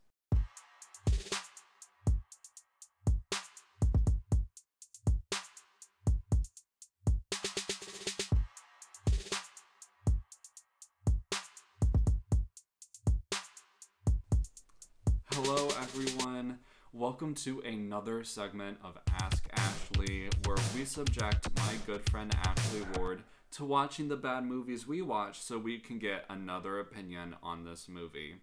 Welcome 17.34 17.62
to 17.62 17.68
another 17.68 18.22
segment 18.22 18.78
of 18.84 18.96
Ask 19.20 19.48
Ashley, 19.56 20.28
where 20.44 20.56
we 20.72 20.84
subject 20.84 21.48
my 21.56 21.74
good 21.84 22.08
friend 22.08 22.32
Ashley 22.44 22.82
Ward 22.96 23.24
to 23.52 23.64
watching 23.64 24.06
the 24.06 24.14
bad 24.14 24.44
movies 24.44 24.86
we 24.86 25.02
watch 25.02 25.40
so 25.40 25.58
we 25.58 25.80
can 25.80 25.98
get 25.98 26.26
another 26.30 26.78
opinion 26.78 27.34
on 27.42 27.64
this 27.64 27.88
movie. 27.88 28.36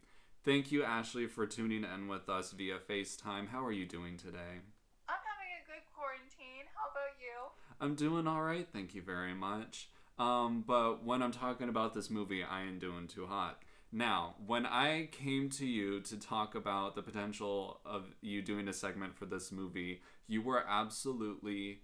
Thank 0.43 0.73
you, 0.73 0.83
Ashley, 0.83 1.27
for 1.27 1.45
tuning 1.45 1.85
in 1.85 2.09
with 2.09 2.27
us 2.27 2.51
via 2.51 2.79
FaceTime. 2.79 3.47
How 3.47 3.65
are 3.65 3.71
you 3.71 3.85
doing 3.85 4.17
today? 4.17 4.59
I'm 5.07 5.15
having 5.23 5.53
a 5.55 5.65
good 5.65 5.83
quarantine. 5.95 6.67
How 6.75 6.91
about 6.91 7.15
you? 7.17 7.47
I'm 7.79 7.95
doing 7.95 8.27
all 8.27 8.41
right, 8.41 8.67
thank 8.73 8.93
you 8.93 9.01
very 9.01 9.33
much. 9.33 9.87
Um, 10.19 10.65
but 10.67 11.05
when 11.05 11.21
I'm 11.21 11.31
talking 11.31 11.69
about 11.69 11.93
this 11.93 12.09
movie, 12.09 12.43
I 12.43 12.63
ain't 12.63 12.81
doing 12.81 13.07
too 13.07 13.27
hot. 13.27 13.61
Now, 13.91 14.35
when 14.45 14.65
I 14.65 15.09
came 15.11 15.49
to 15.49 15.65
you 15.65 15.99
to 16.01 16.17
talk 16.17 16.55
about 16.55 16.95
the 16.95 17.03
potential 17.03 17.81
of 17.85 18.15
you 18.21 18.41
doing 18.41 18.69
a 18.69 18.73
segment 18.73 19.17
for 19.17 19.25
this 19.25 19.51
movie, 19.51 20.01
you 20.27 20.41
were 20.41 20.63
absolutely 20.65 21.81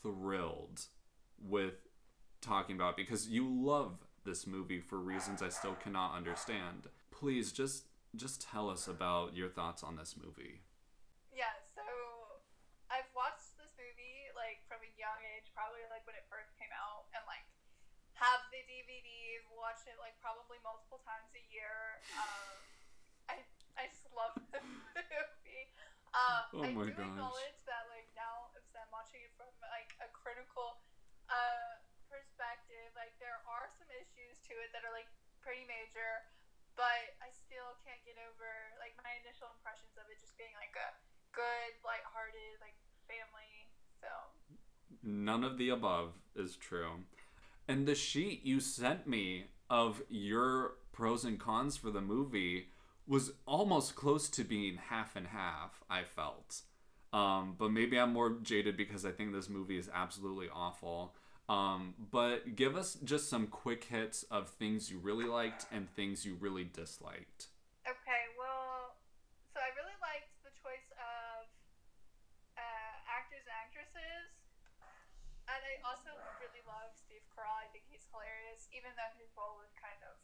thrilled 0.00 0.86
with 1.42 1.88
talking 2.40 2.76
about 2.76 2.96
because 2.96 3.28
you 3.28 3.48
love 3.48 4.06
this 4.24 4.46
movie 4.46 4.80
for 4.80 4.98
reasons 4.98 5.42
I 5.42 5.48
still 5.48 5.74
cannot 5.74 6.14
understand. 6.14 6.86
Please 7.10 7.52
just 7.52 7.84
just 8.16 8.42
tell 8.42 8.70
us 8.70 8.86
about 8.90 9.38
your 9.38 9.48
thoughts 9.48 9.82
on 9.82 9.94
this 9.94 10.18
movie. 10.18 10.62
Yeah, 11.30 11.54
so 11.74 11.82
I've 12.90 13.06
watched 13.14 13.54
this 13.54 13.70
movie 13.78 14.30
like 14.34 14.62
from 14.66 14.82
a 14.82 14.90
young 14.98 15.18
age, 15.38 15.46
probably 15.54 15.86
like 15.94 16.02
when 16.10 16.18
it 16.18 16.26
first 16.26 16.50
came 16.58 16.74
out, 16.74 17.06
and 17.14 17.22
the 18.60 18.68
DVDs, 18.68 19.40
watch 19.56 19.80
it 19.88 19.96
like 19.96 20.12
probably 20.20 20.60
multiple 20.60 21.00
times 21.08 21.32
a 21.32 21.40
year. 21.48 22.04
Um, 22.12 22.60
I 23.32 23.40
I 23.80 23.88
just 23.88 24.04
love 24.12 24.36
the 24.52 24.60
movie. 24.60 25.64
Um, 26.12 26.44
Oh 26.52 26.64
I 26.68 26.70
do 26.76 26.92
gosh. 26.92 27.00
acknowledge 27.00 27.58
that 27.64 27.88
like 27.88 28.04
now 28.12 28.52
as 28.52 28.68
I'm 28.76 28.92
watching 28.92 29.24
it 29.24 29.32
from 29.40 29.48
like 29.72 29.96
a 30.04 30.12
critical 30.12 30.76
uh, 31.32 31.80
perspective, 32.12 32.92
like 32.92 33.16
there 33.16 33.40
are 33.48 33.72
some 33.80 33.88
issues 33.96 34.36
to 34.50 34.52
it 34.60 34.68
that 34.76 34.84
are 34.84 34.92
like 34.92 35.08
pretty 35.40 35.64
major, 35.64 36.28
but 36.76 37.16
I 37.24 37.32
still 37.32 37.80
can't 37.80 38.02
get 38.04 38.20
over 38.20 38.76
like 38.76 38.92
my 39.00 39.16
initial 39.24 39.48
impressions 39.56 39.96
of 39.96 40.04
it 40.12 40.20
just 40.20 40.36
being 40.36 40.52
like 40.60 40.76
a 40.76 40.92
good, 41.32 41.72
lighthearted, 41.80 42.60
like 42.60 42.76
family 43.08 43.72
film. 44.04 44.28
None 45.00 45.46
of 45.48 45.56
the 45.56 45.70
above 45.72 46.12
is 46.36 46.60
true. 46.60 47.06
And 47.70 47.86
the 47.86 47.94
sheet 47.94 48.44
you 48.44 48.58
sent 48.58 49.06
me 49.06 49.44
of 49.70 50.02
your 50.08 50.72
pros 50.90 51.24
and 51.24 51.38
cons 51.38 51.76
for 51.76 51.92
the 51.92 52.00
movie 52.00 52.66
was 53.06 53.30
almost 53.46 53.94
close 53.94 54.28
to 54.30 54.42
being 54.42 54.76
half 54.90 55.14
and 55.14 55.28
half, 55.28 55.80
I 55.88 56.02
felt. 56.02 56.62
Um, 57.12 57.54
but 57.56 57.70
maybe 57.70 57.96
I'm 57.96 58.12
more 58.12 58.38
jaded 58.42 58.76
because 58.76 59.04
I 59.06 59.12
think 59.12 59.32
this 59.32 59.48
movie 59.48 59.78
is 59.78 59.88
absolutely 59.94 60.48
awful. 60.52 61.14
Um, 61.48 61.94
but 62.10 62.56
give 62.56 62.74
us 62.74 62.98
just 63.04 63.30
some 63.30 63.46
quick 63.46 63.84
hits 63.84 64.24
of 64.32 64.48
things 64.48 64.90
you 64.90 64.98
really 64.98 65.26
liked 65.26 65.66
and 65.70 65.88
things 65.94 66.26
you 66.26 66.34
really 66.40 66.64
disliked. 66.64 67.54
Okay, 67.86 68.22
well, 68.34 68.98
so 69.54 69.60
I 69.62 69.70
really 69.78 69.94
liked 70.02 70.34
the 70.42 70.50
choice 70.58 70.90
of 70.98 71.46
uh, 72.58 72.94
actors 73.06 73.46
and 73.46 73.54
actresses. 73.62 74.26
And 75.46 75.62
I 75.62 75.78
also 75.86 76.10
really 76.42 76.66
love 76.66 76.90
Carell. 77.40 77.56
I 77.56 77.66
think 77.72 77.88
he's 77.88 78.04
hilarious, 78.12 78.68
even 78.76 78.92
though 79.00 79.12
his 79.16 79.32
role 79.32 79.56
was 79.56 79.72
kind 79.80 79.96
of 80.04 80.14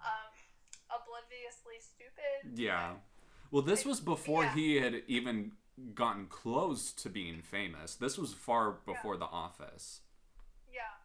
um, 0.00 0.32
obliviously 0.88 1.76
stupid. 1.84 2.56
Yeah. 2.56 2.96
Well, 3.52 3.60
this 3.62 3.84
was 3.84 4.00
before 4.00 4.44
Yeah. 4.48 4.54
he 4.56 4.76
had 4.80 4.94
even 5.12 5.52
gotten 5.94 6.26
close 6.32 6.92
to 7.04 7.08
being 7.12 7.42
famous. 7.44 7.96
This 7.96 8.16
was 8.16 8.32
far 8.32 8.80
before 8.88 9.16
The 9.20 9.28
Office. 9.28 10.00
Yeah. 10.72 10.96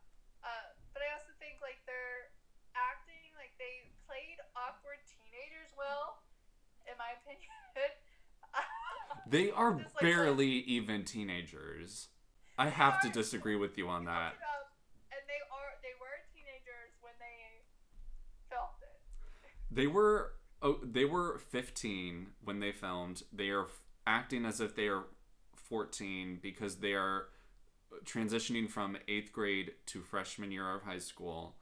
Uh, 0.44 0.72
but 0.96 1.04
I 1.04 1.12
also 1.20 1.36
think 1.44 1.60
like 1.60 1.84
their 1.84 2.32
acting, 2.72 3.36
like 3.36 3.52
they 3.60 3.92
played 4.08 4.40
awkward 4.56 5.04
teenagers 5.12 5.76
well, 5.76 6.24
in 6.88 6.96
my 6.96 7.12
opinion. 7.20 7.52
They 9.28 9.52
are 9.52 9.76
Just 9.76 9.92
like- 10.00 10.08
barely 10.08 10.64
even 10.72 11.04
teenagers. 11.04 12.08
I 12.58 12.70
have 12.72 13.02
to 13.04 13.10
disagree 13.12 13.58
with 13.60 13.78
you 13.78 13.90
on 13.92 14.06
that. 14.08 14.34
look 14.34 14.40
it 14.40 14.48
up, 14.48 14.72
and 15.12 15.20
they 15.28 15.42
are 15.52 15.76
they 15.84 15.92
were 16.00 16.16
teenagers 16.32 16.96
when 17.04 17.12
they 17.20 17.60
filmed 18.48 18.80
it. 18.88 18.96
They 19.70 19.88
were 19.88 20.34
oh, 20.62 20.80
they 20.84 21.06
were 21.06 21.40
15 21.50 22.28
when 22.44 22.60
they 22.60 22.72
filmed. 22.72 23.24
They 23.32 23.50
are 23.50 23.68
acting 24.06 24.46
as 24.46 24.62
if 24.62 24.76
they 24.76 24.88
are 24.88 25.04
14 25.56 26.40
because 26.42 26.78
they 26.78 26.94
are 26.94 27.26
transitioning 28.06 28.70
from 28.70 28.98
8th 29.08 29.32
grade 29.32 29.72
to 29.88 30.02
freshman 30.02 30.52
year 30.52 30.74
of 30.74 30.84
high 30.84 31.00
school. 31.00 31.56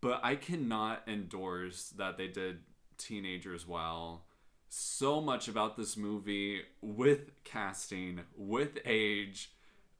But 0.00 0.20
I 0.22 0.36
cannot 0.36 1.02
endorse 1.06 1.90
that 1.90 2.16
they 2.16 2.28
did 2.28 2.60
teenagers 2.96 3.66
well. 3.66 4.24
So 4.68 5.20
much 5.20 5.48
about 5.48 5.76
this 5.76 5.96
movie 5.96 6.62
with 6.80 7.32
casting, 7.44 8.20
with 8.36 8.78
age, 8.84 9.50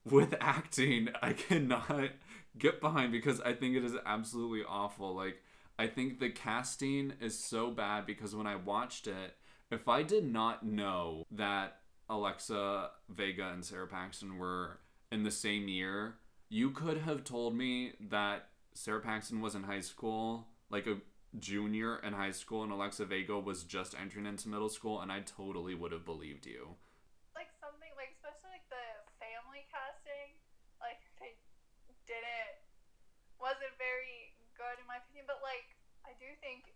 with 0.04 0.34
acting, 0.40 1.08
I 1.22 1.32
cannot 1.32 2.10
get 2.56 2.80
behind 2.80 3.12
because 3.12 3.40
I 3.40 3.52
think 3.52 3.76
it 3.76 3.84
is 3.84 3.94
absolutely 4.06 4.62
awful. 4.66 5.14
Like, 5.14 5.42
I 5.80 5.86
think 5.86 6.20
the 6.20 6.28
casting 6.28 7.14
is 7.22 7.38
so 7.38 7.70
bad 7.70 8.04
because 8.04 8.36
when 8.36 8.46
I 8.46 8.54
watched 8.54 9.06
it, 9.06 9.34
if 9.70 9.88
I 9.88 10.02
did 10.02 10.30
not 10.30 10.62
know 10.62 11.24
that 11.30 11.78
Alexa 12.06 12.90
Vega 13.08 13.48
and 13.48 13.64
Sara 13.64 13.86
Paxton 13.86 14.36
were 14.36 14.80
in 15.10 15.22
the 15.22 15.30
same 15.30 15.68
year, 15.68 16.16
you 16.50 16.70
could 16.70 16.98
have 16.98 17.24
told 17.24 17.56
me 17.56 17.94
that 17.98 18.48
Sara 18.74 19.00
Paxton 19.00 19.40
was 19.40 19.54
in 19.54 19.62
high 19.62 19.80
school, 19.80 20.48
like 20.68 20.86
a 20.86 20.98
junior 21.38 21.96
in 22.04 22.12
high 22.12 22.32
school, 22.32 22.62
and 22.62 22.72
Alexa 22.72 23.06
Vega 23.06 23.38
was 23.38 23.64
just 23.64 23.94
entering 23.98 24.26
into 24.26 24.50
middle 24.50 24.68
school, 24.68 25.00
and 25.00 25.10
I 25.10 25.20
totally 25.20 25.74
would 25.74 25.92
have 25.92 26.04
believed 26.04 26.44
you. 26.44 26.76
Like 27.34 27.48
something 27.58 27.88
like 27.96 28.12
especially 28.20 28.52
like 28.52 28.68
the 28.68 28.84
family 29.16 29.64
casting, 29.72 30.36
like 30.78 31.00
they 31.18 31.32
didn't 32.04 32.60
wasn't 33.40 33.72
very 33.80 34.29
good 34.60 34.76
in 34.76 34.84
my 34.84 35.00
opinion. 35.00 35.24
But 35.24 35.40
like 35.40 35.72
I 36.04 36.12
do 36.20 36.28
think 36.44 36.68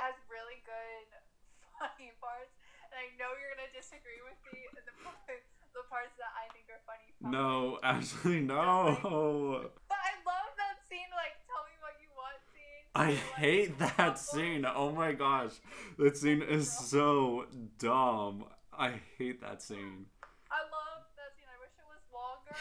has 0.00 0.16
really 0.32 0.58
good 0.64 1.06
funny 1.78 2.16
parts, 2.18 2.56
and 2.88 2.96
I 2.96 3.12
know 3.20 3.36
you're 3.36 3.52
gonna 3.52 3.68
disagree 3.76 4.24
with 4.24 4.40
me 4.48 4.64
in 4.72 4.72
the 4.88 4.96
part- 5.04 5.44
the 5.76 5.84
parts 5.90 6.14
that 6.22 6.30
I 6.38 6.46
think 6.56 6.70
are 6.72 6.80
funny. 6.88 7.12
probably. 7.18 7.34
No, 7.34 7.78
actually, 7.82 8.40
no. 8.46 9.68
But 9.90 9.98
I 10.00 10.14
love 10.22 10.50
that 10.56 10.78
scene. 10.86 11.10
Like, 11.12 11.34
tell 11.50 11.66
me 11.66 11.74
what 11.82 11.98
you 11.98 12.06
want 12.14 12.38
scene. 12.54 12.84
I 12.94 13.18
Like, 13.18 13.42
hate 13.42 13.72
that 13.82 14.16
scene. 14.22 14.62
Oh 14.64 14.94
my 14.94 15.12
gosh. 15.18 15.58
That 15.98 16.14
scene 16.16 16.42
is 16.46 16.70
so 16.70 17.46
dumb. 17.78 18.46
I 18.70 19.02
hate 19.18 19.42
that 19.42 19.62
scene. 19.66 20.06
I 20.46 20.62
love 20.70 21.10
that 21.18 21.34
scene. 21.34 21.50
I 21.50 21.58
wish 21.58 21.74
it 21.74 21.86
was 21.90 22.02
longer. 22.14 22.54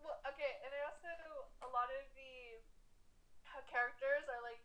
well, 0.00 0.16
okay, 0.32 0.52
and 0.64 0.72
I 0.72 0.80
also 0.88 1.12
a 1.60 1.68
lot 1.76 1.92
of 1.92 2.04
the 2.16 2.60
uh, 3.52 3.60
characters 3.68 4.24
are 4.32 4.40
like 4.44 4.60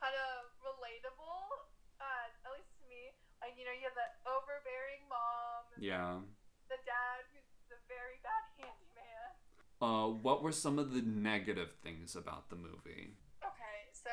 kind 0.00 0.16
of 0.16 0.48
relatable. 0.64 1.68
Uh, 2.00 2.28
at 2.48 2.50
least 2.56 2.72
to 2.80 2.84
me. 2.88 3.12
Like 3.44 3.49
you 3.60 3.68
know, 3.68 3.76
you 3.76 3.84
have 3.84 3.92
that 4.00 4.24
overbearing 4.24 5.04
mom, 5.12 5.68
Yeah. 5.76 6.24
the 6.72 6.80
dad 6.88 7.28
who's 7.36 7.44
a 7.68 7.76
very 7.92 8.16
bad 8.24 8.44
handyman. 8.56 9.36
Uh, 9.84 10.08
what 10.16 10.40
were 10.40 10.52
some 10.52 10.80
of 10.80 10.96
the 10.96 11.04
negative 11.04 11.76
things 11.84 12.16
about 12.16 12.48
the 12.48 12.56
movie? 12.56 13.20
Okay, 13.44 13.80
so 13.92 14.08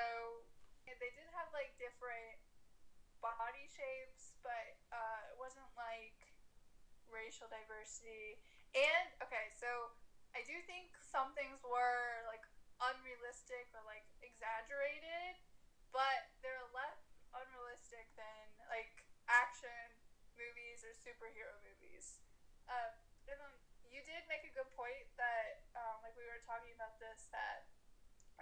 they 0.83 1.11
did 1.15 1.31
have 1.31 1.47
like 1.55 1.71
different 1.79 2.43
body 3.23 3.63
shapes, 3.71 4.35
but 4.43 4.75
uh, 4.91 5.31
it 5.31 5.39
wasn't 5.39 5.67
like 5.79 6.35
racial 7.07 7.47
diversity. 7.47 8.43
And 8.75 9.07
okay, 9.23 9.47
so 9.55 9.95
I 10.35 10.43
do 10.43 10.59
think 10.67 10.91
some 10.99 11.31
things 11.39 11.63
were 11.63 12.27
like 12.27 12.43
unrealistic 12.83 13.71
or 13.71 13.79
like 13.87 14.03
exaggerated, 14.19 15.39
but 15.95 16.35
they're 16.43 16.67
less 16.75 16.99
unrealistic 17.31 18.11
than 18.19 18.43
like 18.67 18.87
action 18.87 18.87
movies 18.87 19.03
or 19.03 19.06
superhero 21.07 21.55
movies. 21.63 22.19
Um, 22.67 22.91
and 23.31 23.39
then 23.39 23.53
you 23.87 24.03
did 24.03 24.27
make 24.27 24.43
a 24.43 24.51
good 24.51 24.67
point 24.75 25.07
that, 25.15 25.71
um, 25.79 26.03
like 26.03 26.11
we 26.19 26.27
were 26.27 26.43
talking 26.43 26.75
about 26.75 26.99
this, 26.99 27.31
that 27.31 27.71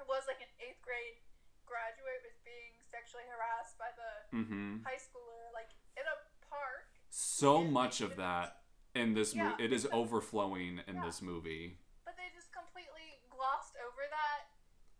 it 0.02 0.06
was 0.10 0.26
like 0.26 0.42
an 0.42 0.50
eighth 0.58 0.82
grade 0.82 1.22
graduate 1.70 2.22
was 2.26 2.38
being 2.46 2.78
sexually 2.90 3.26
harassed 3.30 3.78
by 3.78 3.90
the 3.94 4.12
Mm-hmm. 4.34 4.82
high 4.86 4.98
schooler, 5.02 5.50
like 5.54 5.70
in 5.98 6.06
a 6.06 6.18
park. 6.50 6.90
So 7.10 7.62
much 7.66 8.02
of 8.02 8.18
that 8.18 8.66
in 8.98 9.14
this 9.14 9.34
movie. 9.38 9.62
It 9.62 9.72
is 9.74 9.86
overflowing 9.94 10.82
in 10.90 10.98
Yeah. 10.98 11.06
this 11.06 11.22
movie. 11.22 11.78
But 12.06 12.18
they 12.18 12.30
just 12.34 12.50
completely 12.54 13.22
glossed 13.30 13.78
over 13.82 14.04
that 14.10 14.50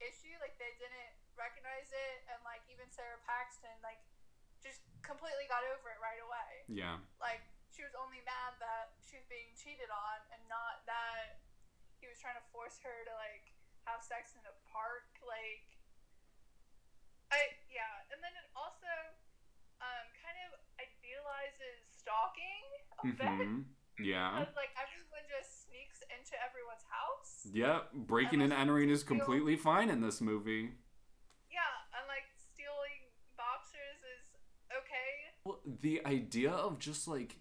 issue. 0.02 0.34
Like 0.42 0.58
they 0.58 0.74
didn't 0.82 1.14
recognize 1.38 1.90
it, 1.94 2.18
and 2.34 2.40
like 2.46 2.62
even 2.72 2.90
Sara 2.90 3.18
Paxton, 3.30 3.74
like 3.86 4.02
just 4.64 4.82
completely 5.06 5.46
got 5.46 5.62
over 5.76 5.94
it 5.94 6.00
right 6.02 6.18
away. 6.24 6.52
Yeah. 6.72 6.98
Like 7.22 7.46
she 7.76 7.84
was 7.84 7.92
only 8.00 8.24
mad 8.24 8.56
that 8.64 8.96
she 9.04 9.20
was 9.20 9.28
being 9.28 9.52
cheated 9.52 9.92
on, 9.92 10.24
and 10.32 10.40
not 10.48 10.88
that 10.88 11.44
he 12.00 12.08
was 12.08 12.16
trying 12.16 12.40
to 12.40 12.46
force 12.56 12.80
her 12.80 13.04
to 13.04 13.14
like 13.20 13.52
have 13.84 14.00
sex 14.00 14.32
in 14.40 14.44
a 14.48 14.56
park. 14.72 15.12
Like 15.20 15.68
I 17.36 17.52
yeah, 17.68 18.08
and 18.16 18.24
then 18.24 18.32
it 18.32 18.48
also 18.56 18.88
um 19.84 20.08
kind 20.24 20.40
of 20.48 20.56
idealizes 20.80 21.84
stalking 21.92 22.64
a 23.04 23.12
bit. 23.12 23.28
Mm-hmm. 23.28 23.68
Yeah. 24.00 24.40
Because 24.40 24.56
like 24.56 24.72
everyone 24.80 25.28
just 25.28 25.68
sneaks 25.68 26.00
into 26.08 26.40
everyone's 26.40 26.88
house. 26.88 27.48
Yep. 27.52 28.08
Breaking 28.08 28.40
and 28.40 28.56
entering 28.56 28.88
is 28.88 29.04
completely 29.04 29.60
fine 29.60 29.92
in 29.92 30.00
this 30.00 30.24
movie. 30.24 30.80
Yeah, 31.52 31.76
and 31.96 32.08
like 32.08 32.28
stealing 32.36 33.12
boxers 33.36 34.00
is 34.00 34.26
okay. 34.72 35.36
Well, 35.44 35.60
the 35.64 36.04
idea 36.06 36.52
of 36.52 36.80
just 36.80 37.08
like 37.08 37.40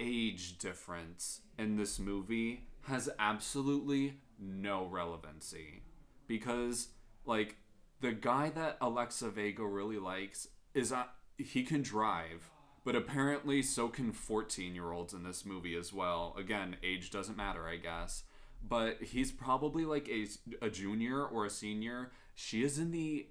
age 0.00 0.58
difference 0.58 1.42
in 1.58 1.76
this 1.76 1.98
movie 1.98 2.64
has 2.82 3.08
absolutely 3.18 4.14
no 4.40 4.86
relevancy. 4.86 5.82
Because 6.26 6.88
like 7.24 7.56
the 8.00 8.12
guy 8.12 8.50
that 8.50 8.78
Alexa 8.80 9.30
Vega 9.30 9.64
really 9.64 9.98
likes 9.98 10.48
is 10.74 10.92
uh, 10.92 11.04
he 11.36 11.62
can 11.62 11.82
drive 11.82 12.50
but 12.84 12.96
apparently 12.96 13.62
so 13.62 13.88
can 13.88 14.12
14 14.12 14.74
year 14.74 14.92
olds 14.92 15.12
in 15.12 15.22
this 15.22 15.44
movie 15.44 15.76
as 15.76 15.92
well. 15.92 16.34
Again 16.38 16.76
age 16.82 17.10
doesn't 17.10 17.36
matter 17.36 17.68
i 17.68 17.76
guess. 17.76 18.24
But 18.66 19.02
he's 19.02 19.32
probably 19.32 19.84
like 19.84 20.08
a, 20.08 20.26
a 20.60 20.70
junior 20.70 21.24
or 21.24 21.46
a 21.46 21.50
senior. 21.50 22.10
She 22.34 22.62
is 22.62 22.78
in 22.78 22.90
the 22.90 23.26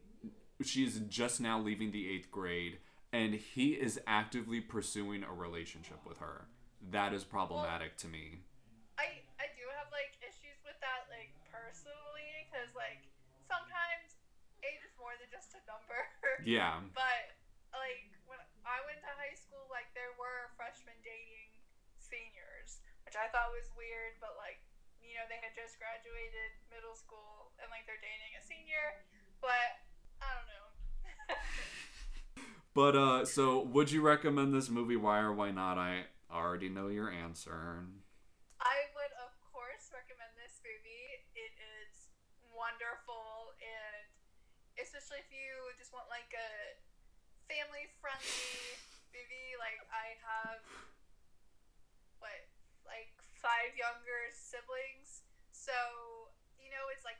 she's 0.64 1.00
just 1.02 1.40
now 1.40 1.60
leaving 1.60 1.92
the 1.92 2.10
eighth 2.10 2.32
grade 2.32 2.78
and 3.14 3.34
he 3.34 3.70
is 3.70 4.00
actively 4.06 4.60
pursuing 4.60 5.24
a 5.24 5.34
relationship 5.34 6.00
with 6.06 6.18
her 6.18 6.48
that 6.92 7.14
is 7.14 7.24
problematic 7.24 7.96
to 7.98 8.08
me 8.08 8.40
I 9.00 9.24
I 9.40 9.48
do 9.56 9.64
have 9.80 9.88
like 9.96 10.12
issues 10.20 10.60
with 10.68 10.76
that 10.84 11.08
like 11.08 11.32
personally 11.48 12.28
because 12.48 12.68
like 12.76 13.00
sometimes 13.48 14.20
age 14.64 14.84
is 14.84 14.92
more 15.00 15.16
than 15.16 15.32
just 15.32 15.56
a 15.56 15.62
number. 15.64 16.00
yeah 16.44 16.84
But 16.92 17.32
like 17.72 18.12
when 18.28 18.40
I 18.68 18.84
went 18.86 19.00
to 19.08 19.12
high 19.16 19.36
school, 19.40 19.72
like 19.72 19.88
there 19.96 20.12
were 20.20 20.52
freshmen 20.60 21.00
dating 21.02 21.56
seniors, 21.98 22.84
which 23.08 23.16
I 23.16 23.32
thought 23.32 23.56
was 23.56 23.72
weird. 23.80 24.20
But 24.20 24.36
like 24.36 24.60
you 25.00 25.16
know 25.16 25.24
they 25.32 25.40
had 25.40 25.56
just 25.56 25.80
graduated 25.80 26.60
middle 26.68 26.96
school 27.00 27.56
and 27.64 27.72
like 27.72 27.88
they're 27.88 28.04
dating 28.04 28.36
a 28.36 28.44
senior. 28.44 29.00
But 29.40 29.80
I 30.20 30.28
don't 30.36 30.50
know. 30.52 30.68
but 32.76 32.94
uh 33.00 33.24
so 33.24 33.64
would 33.64 33.92
you 33.92 34.04
recommend 34.04 34.52
this 34.52 34.68
movie 34.70 35.00
why 35.00 35.20
or 35.20 35.34
why 35.34 35.52
not 35.52 35.78
i 35.78 36.06
I 36.30 36.38
already 36.38 36.70
know 36.70 36.94
your 36.94 37.10
answer. 37.10 37.90
I 38.62 38.78
would, 38.94 39.14
of 39.18 39.34
course, 39.50 39.90
recommend 39.90 40.30
this 40.38 40.62
movie. 40.62 41.26
It 41.34 41.54
is 41.58 42.14
wonderful, 42.54 43.58
and 43.58 44.06
especially 44.78 45.26
if 45.26 45.30
you 45.34 45.74
just 45.82 45.90
want 45.90 46.06
like 46.06 46.30
a 46.38 46.78
family-friendly 47.50 48.62
movie. 49.10 49.52
Like 49.58 49.82
I 49.90 50.22
have, 50.22 50.62
what, 52.22 52.46
like 52.86 53.10
five 53.42 53.74
younger 53.74 54.30
siblings, 54.30 55.26
so 55.50 55.74
you 56.62 56.70
know 56.70 56.86
it's 56.94 57.10
like 57.10 57.18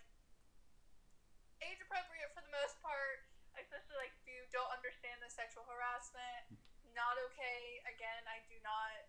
age 1.66 1.82
appropriate 1.82 2.30
for 2.38 2.46
the 2.46 2.54
most 2.54 2.78
part. 2.86 3.26
Especially 3.58 3.98
like 4.00 4.14
if 4.22 4.30
you 4.30 4.40
don't 4.56 4.72
understand 4.72 5.20
the 5.20 5.28
sexual 5.28 5.68
harassment, 5.68 6.48
not 7.00 7.16
okay. 7.32 7.80
Again, 7.88 8.28
I 8.28 8.44
do 8.52 8.60
not 8.60 9.08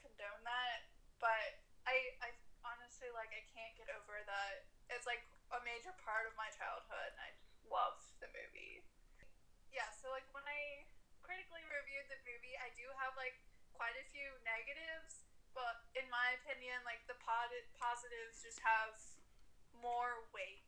condone 0.00 0.42
that, 0.48 0.88
but 1.20 1.60
I, 1.84 2.16
I 2.24 2.32
honestly 2.64 3.12
like 3.12 3.28
I 3.36 3.44
can't 3.52 3.76
get 3.76 3.92
over 3.92 4.16
that. 4.24 4.64
It's 4.88 5.04
like 5.04 5.20
a 5.52 5.60
major 5.68 5.92
part 6.00 6.24
of 6.24 6.32
my 6.40 6.48
childhood, 6.56 7.12
and 7.12 7.20
I 7.20 7.30
love 7.68 8.00
the 8.24 8.32
movie. 8.32 8.80
Yeah, 9.68 9.92
so 9.92 10.08
like 10.08 10.24
when 10.32 10.48
I 10.48 10.88
critically 11.20 11.64
reviewed 11.68 12.08
the 12.08 12.20
movie, 12.24 12.56
I 12.56 12.72
do 12.72 12.88
have 13.04 13.12
like 13.20 13.36
quite 13.76 13.96
a 14.00 14.04
few 14.08 14.28
negatives, 14.48 15.28
but 15.52 15.84
in 15.92 16.08
my 16.08 16.36
opinion, 16.40 16.80
like 16.88 17.04
the 17.04 17.20
pod- 17.20 17.68
positives 17.76 18.40
just 18.40 18.60
have 18.64 18.96
more 19.84 20.24
weight. 20.32 20.67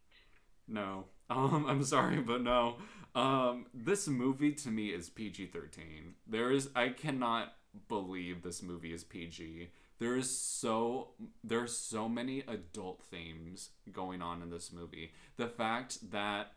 No. 0.71 1.05
Um, 1.31 1.65
I'm 1.69 1.85
sorry, 1.85 2.17
but 2.17 2.43
no. 2.43 2.79
Um, 3.15 3.67
this 3.73 4.09
movie 4.09 4.51
to 4.51 4.69
me 4.69 4.89
is 4.89 5.09
PG 5.09 5.47
13. 5.47 6.15
There 6.27 6.51
is, 6.51 6.71
I 6.75 6.89
cannot 6.89 7.53
believe 7.89 8.43
this 8.43 8.65
movie 8.65 8.93
is 8.93 9.05
PG. 9.05 9.69
There 10.01 10.17
is 10.17 10.29
so, 10.29 11.11
there's 11.45 11.77
so 11.77 12.09
many 12.09 12.41
adult 12.49 13.05
themes 13.05 13.71
going 13.93 14.23
on 14.23 14.43
in 14.43 14.51
this 14.51 14.73
movie. 14.73 15.13
The 15.37 15.47
fact 15.47 16.11
that 16.11 16.55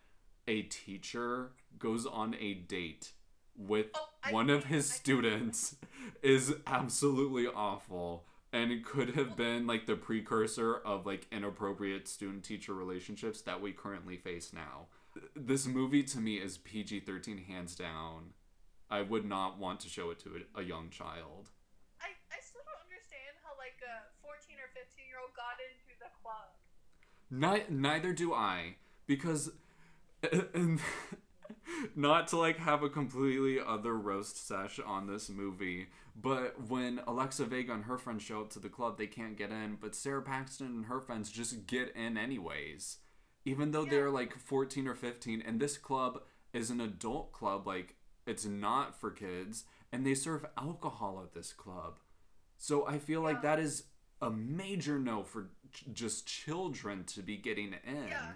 a 0.48 0.64
teacher 0.64 1.52
goes 1.78 2.08
on 2.08 2.36
a 2.40 2.56
date 2.56 3.12
with 3.56 3.88
Oh, 3.94 4.10
I 4.24 4.32
one 4.32 4.50
of 4.50 4.66
his 4.66 4.92
I 4.92 4.96
students 4.96 5.76
is 6.24 6.56
absolutely 6.66 7.46
awful 7.46 8.26
and 8.54 8.72
it 8.72 8.86
could 8.86 9.16
have 9.16 9.36
been 9.36 9.66
like 9.66 9.88
the 9.88 9.96
precursor 9.96 10.76
of 10.76 11.08
like 11.08 11.26
inappropriate 11.32 12.08
student 12.08 12.44
teacher 12.44 12.74
relationships 12.74 13.42
that 13.42 13.60
we 13.60 13.72
currently 13.72 14.16
face 14.16 14.54
now. 14.54 14.86
This 15.36 15.66
movie 15.66 16.04
to 16.04 16.20
me 16.20 16.36
is 16.36 16.60
pg-13 16.60 17.48
hands 17.48 17.76
down. 17.76 18.34
I 18.92 19.02
would 19.02 19.26
not 19.26 19.58
want 19.58 19.80
to 19.82 19.90
show 19.90 20.12
it 20.12 20.20
to 20.20 20.44
a, 20.56 20.62
a 20.62 20.64
young 20.64 20.92
child. 20.92 21.50
I, 22.00 22.10
I 22.32 22.40
still 22.42 22.62
don't 22.64 22.84
understand 22.86 23.36
how 23.44 23.58
like 23.58 23.82
a 23.82 24.06
14 24.22 24.56
or 24.58 24.70
15 24.76 25.04
year 25.08 25.18
old 25.20 25.36
got 25.36 25.58
into 25.58 25.98
the 26.00 26.14
club. 26.22 26.54
Ni- 27.32 27.76
neither 27.76 28.14
do 28.14 28.34
I, 28.34 28.76
because 29.08 29.52
and 30.54 30.80
not 31.96 32.28
to 32.28 32.38
like 32.38 32.58
have 32.58 32.84
a 32.84 32.90
completely 32.90 33.60
other 33.60 33.96
roast 33.96 34.48
sesh 34.48 34.80
on 34.86 35.08
this 35.08 35.28
movie, 35.28 35.88
but 36.16 36.70
when 36.70 37.02
Alexa 37.08 37.46
Vega 37.46 37.74
and 37.74 37.86
her 37.86 37.98
friends 37.98 38.24
show 38.24 38.42
up 38.42 38.50
to 38.52 38.60
the 38.60 38.70
club, 38.70 38.98
they 38.98 39.08
can't 39.08 39.38
get 39.38 39.52
in, 39.52 39.78
but 39.82 39.96
Sara 39.96 40.22
Paxton 40.22 40.68
and 40.68 40.86
her 40.86 41.02
friends 41.02 41.32
just 41.32 41.66
get 41.66 41.96
in 41.96 42.18
anyways, 42.18 42.98
even 43.46 43.72
though 43.72 43.86
they're 43.86 44.12
like 44.12 44.38
14 44.38 44.88
or 44.88 44.96
15, 44.96 45.42
and 45.42 45.60
this 45.60 45.78
club 45.78 46.22
is 46.54 46.70
an 46.70 46.80
adult 46.80 47.32
club, 47.32 47.66
like 47.66 47.96
it's 48.28 48.46
not 48.46 49.00
for 49.00 49.10
kids, 49.10 49.66
and 49.92 50.06
they 50.06 50.14
serve 50.14 50.46
alcohol 50.58 51.22
at 51.24 51.34
this 51.34 51.52
club. 51.52 52.00
So 52.58 52.88
I 52.88 53.00
feel 53.00 53.22
like 53.22 53.42
that 53.42 53.60
is 53.60 53.86
a 54.22 54.30
major 54.30 55.00
no 55.00 55.24
for 55.24 55.50
ch- 55.74 55.86
just 55.92 56.26
children 56.26 57.04
to 57.06 57.22
be 57.22 57.38
getting 57.38 57.76
in. 57.86 58.08
Yeah. 58.08 58.32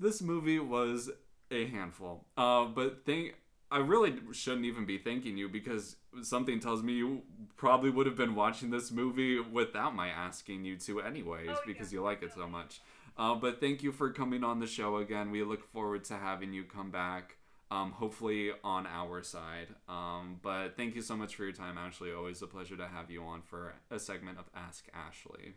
This 0.00 0.22
movie 0.22 0.60
was 0.60 1.10
a 1.50 1.66
handful. 1.66 2.24
Uh, 2.36 2.64
but 2.64 3.04
thank 3.04 3.34
I 3.74 3.78
really 3.78 4.14
shouldn't 4.30 4.66
even 4.66 4.86
be 4.86 4.98
thanking 4.98 5.36
you 5.36 5.48
because 5.48 5.96
something 6.22 6.60
tells 6.60 6.84
me 6.84 6.92
you 6.92 7.22
probably 7.56 7.90
would 7.90 8.06
have 8.06 8.14
been 8.14 8.36
watching 8.36 8.70
this 8.70 8.92
movie 8.92 9.40
without 9.40 9.96
my 9.96 10.06
asking 10.06 10.64
you 10.64 10.76
to 10.76 11.00
anyways 11.00 11.48
Oh, 11.50 11.58
because 11.66 11.92
yeah, 11.92 11.98
you 11.98 12.04
like 12.04 12.22
it 12.22 12.32
so 12.32 12.46
much. 12.46 12.80
Uh, 13.18 13.34
but 13.34 13.58
thank 13.58 13.82
you 13.82 13.90
for 13.90 14.12
coming 14.12 14.44
on 14.44 14.60
the 14.60 14.68
show 14.68 14.98
again. 14.98 15.32
We 15.32 15.42
look 15.42 15.64
forward 15.72 16.04
to 16.04 16.14
having 16.14 16.52
you 16.52 16.62
come 16.62 16.92
back. 16.92 17.34
Um, 17.68 17.90
hopefully 17.90 18.52
on 18.62 18.86
our 18.86 19.24
side. 19.24 19.74
Um, 19.88 20.38
but 20.40 20.76
thank 20.76 20.94
you 20.94 21.02
so 21.02 21.16
much 21.16 21.34
for 21.34 21.42
your 21.42 21.52
time, 21.52 21.76
Ashley. 21.76 22.12
Always 22.12 22.42
a 22.42 22.46
pleasure 22.46 22.76
to 22.76 22.86
have 22.86 23.10
you 23.10 23.24
on 23.24 23.42
for 23.42 23.74
a 23.90 23.98
segment 23.98 24.38
of 24.38 24.44
Ask 24.54 24.86
Ashley. 24.94 25.54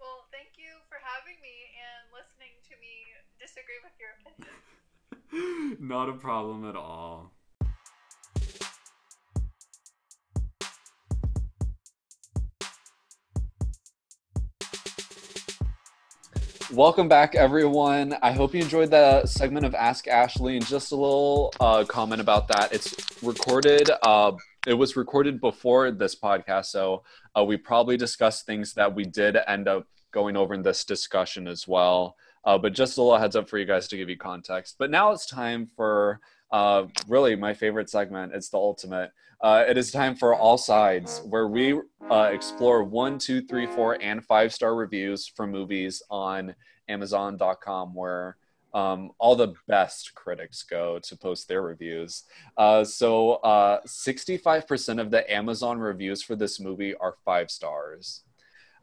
Well, 0.00 0.26
thank 0.32 0.58
you 0.58 0.82
for 0.88 0.98
having 0.98 1.38
me 1.38 1.70
and 1.78 2.10
listening 2.10 2.58
to 2.66 2.74
me 2.82 3.14
disagree 3.38 3.78
with 3.84 3.94
your 4.00 4.18
opinion. 4.18 4.50
Not 5.80 6.08
a 6.08 6.12
problem 6.12 6.68
at 6.68 6.76
all. 6.76 7.32
Welcome 16.72 17.08
back, 17.08 17.34
everyone. 17.34 18.16
I 18.22 18.32
hope 18.32 18.52
you 18.52 18.60
enjoyed 18.60 18.90
the 18.90 19.24
segment 19.24 19.64
of 19.64 19.74
Ask 19.74 20.08
Ashley. 20.08 20.56
And 20.56 20.66
just 20.66 20.92
a 20.92 20.96
little 20.96 21.52
uh, 21.60 21.84
comment 21.84 22.20
about 22.20 22.48
that. 22.48 22.72
It's 22.72 22.94
recorded. 23.22 23.88
Uh, 24.02 24.32
it 24.66 24.74
was 24.74 24.96
recorded 24.96 25.40
before 25.40 25.92
this 25.92 26.16
podcast, 26.16 26.66
so 26.66 27.04
uh, 27.38 27.44
we 27.44 27.56
probably 27.56 27.96
discussed 27.96 28.46
things 28.46 28.74
that 28.74 28.94
we 28.94 29.04
did 29.04 29.36
end 29.46 29.68
up 29.68 29.86
going 30.10 30.36
over 30.36 30.54
in 30.54 30.62
this 30.62 30.84
discussion 30.84 31.46
as 31.46 31.68
well. 31.68 32.16
Uh, 32.46 32.56
but 32.56 32.72
just 32.72 32.96
a 32.96 33.02
little 33.02 33.18
heads 33.18 33.36
up 33.36 33.48
for 33.48 33.58
you 33.58 33.64
guys 33.66 33.88
to 33.88 33.96
give 33.96 34.08
you 34.08 34.16
context. 34.16 34.76
But 34.78 34.90
now 34.90 35.10
it's 35.10 35.26
time 35.26 35.68
for 35.76 36.20
uh, 36.52 36.84
really 37.08 37.34
my 37.36 37.52
favorite 37.52 37.90
segment. 37.90 38.32
It's 38.34 38.48
the 38.48 38.58
ultimate. 38.58 39.10
Uh, 39.40 39.64
it 39.68 39.76
is 39.76 39.90
time 39.90 40.14
for 40.16 40.34
All 40.34 40.56
Sides, 40.56 41.20
where 41.26 41.48
we 41.48 41.78
uh, 42.10 42.30
explore 42.32 42.84
one, 42.84 43.18
two, 43.18 43.42
three, 43.42 43.66
four, 43.66 44.00
and 44.00 44.24
five 44.24 44.52
star 44.54 44.74
reviews 44.74 45.26
for 45.26 45.46
movies 45.46 46.02
on 46.08 46.54
Amazon.com, 46.88 47.94
where 47.94 48.36
um, 48.72 49.10
all 49.18 49.36
the 49.36 49.54
best 49.66 50.14
critics 50.14 50.62
go 50.62 50.98
to 51.00 51.16
post 51.16 51.48
their 51.48 51.62
reviews. 51.62 52.24
Uh, 52.56 52.84
so, 52.84 53.34
uh, 53.36 53.80
65% 53.86 55.00
of 55.00 55.10
the 55.10 55.30
Amazon 55.32 55.78
reviews 55.78 56.22
for 56.22 56.36
this 56.36 56.60
movie 56.60 56.94
are 56.94 57.16
five 57.24 57.50
stars. 57.50 58.22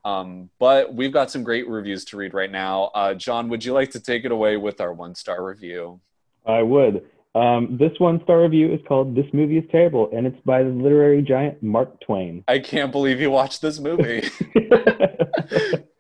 Um, 0.06 0.50
but 0.60 0.94
we've 0.94 1.14
got 1.14 1.32
some 1.32 1.44
great 1.44 1.68
reviews 1.68 2.06
to 2.06 2.18
read 2.18 2.34
right 2.34 2.52
now. 2.52 2.92
Uh, 2.94 3.14
John, 3.14 3.50
would 3.50 3.64
you 3.64 3.74
like 3.74 3.92
to 3.92 4.00
take 4.00 4.26
it 4.26 4.32
away 4.32 4.58
with 4.58 4.82
our 4.82 4.94
one 4.94 5.16
star 5.16 5.44
review? 5.44 6.02
I 6.46 6.62
would. 6.62 7.06
Um, 7.36 7.78
this 7.80 7.92
one 7.98 8.22
star 8.24 8.44
review 8.44 8.72
is 8.72 8.80
called 8.88 9.16
This 9.16 9.26
Movie 9.34 9.58
is 9.58 9.66
Terrible, 9.72 10.10
and 10.16 10.28
it's 10.28 10.40
by 10.46 10.62
the 10.62 10.70
literary 10.70 11.24
giant 11.24 11.64
Mark 11.64 12.00
Twain. 12.02 12.44
I 12.48 12.60
can't 12.60 12.92
believe 12.92 13.20
you 13.20 13.32
watched 13.32 13.62
this 13.62 13.80
movie. 13.80 14.22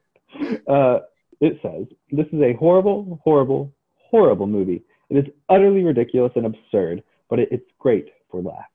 uh, 0.67 0.99
it 1.41 1.59
says, 1.61 1.87
This 2.11 2.27
is 2.31 2.41
a 2.41 2.53
horrible, 2.53 3.19
horrible, 3.23 3.73
horrible 3.97 4.47
movie. 4.47 4.83
It 5.09 5.17
is 5.17 5.25
utterly 5.49 5.83
ridiculous 5.83 6.31
and 6.35 6.45
absurd, 6.45 7.03
but 7.29 7.39
it, 7.39 7.49
it's 7.51 7.69
great 7.79 8.09
for 8.29 8.41
laughs. 8.41 8.69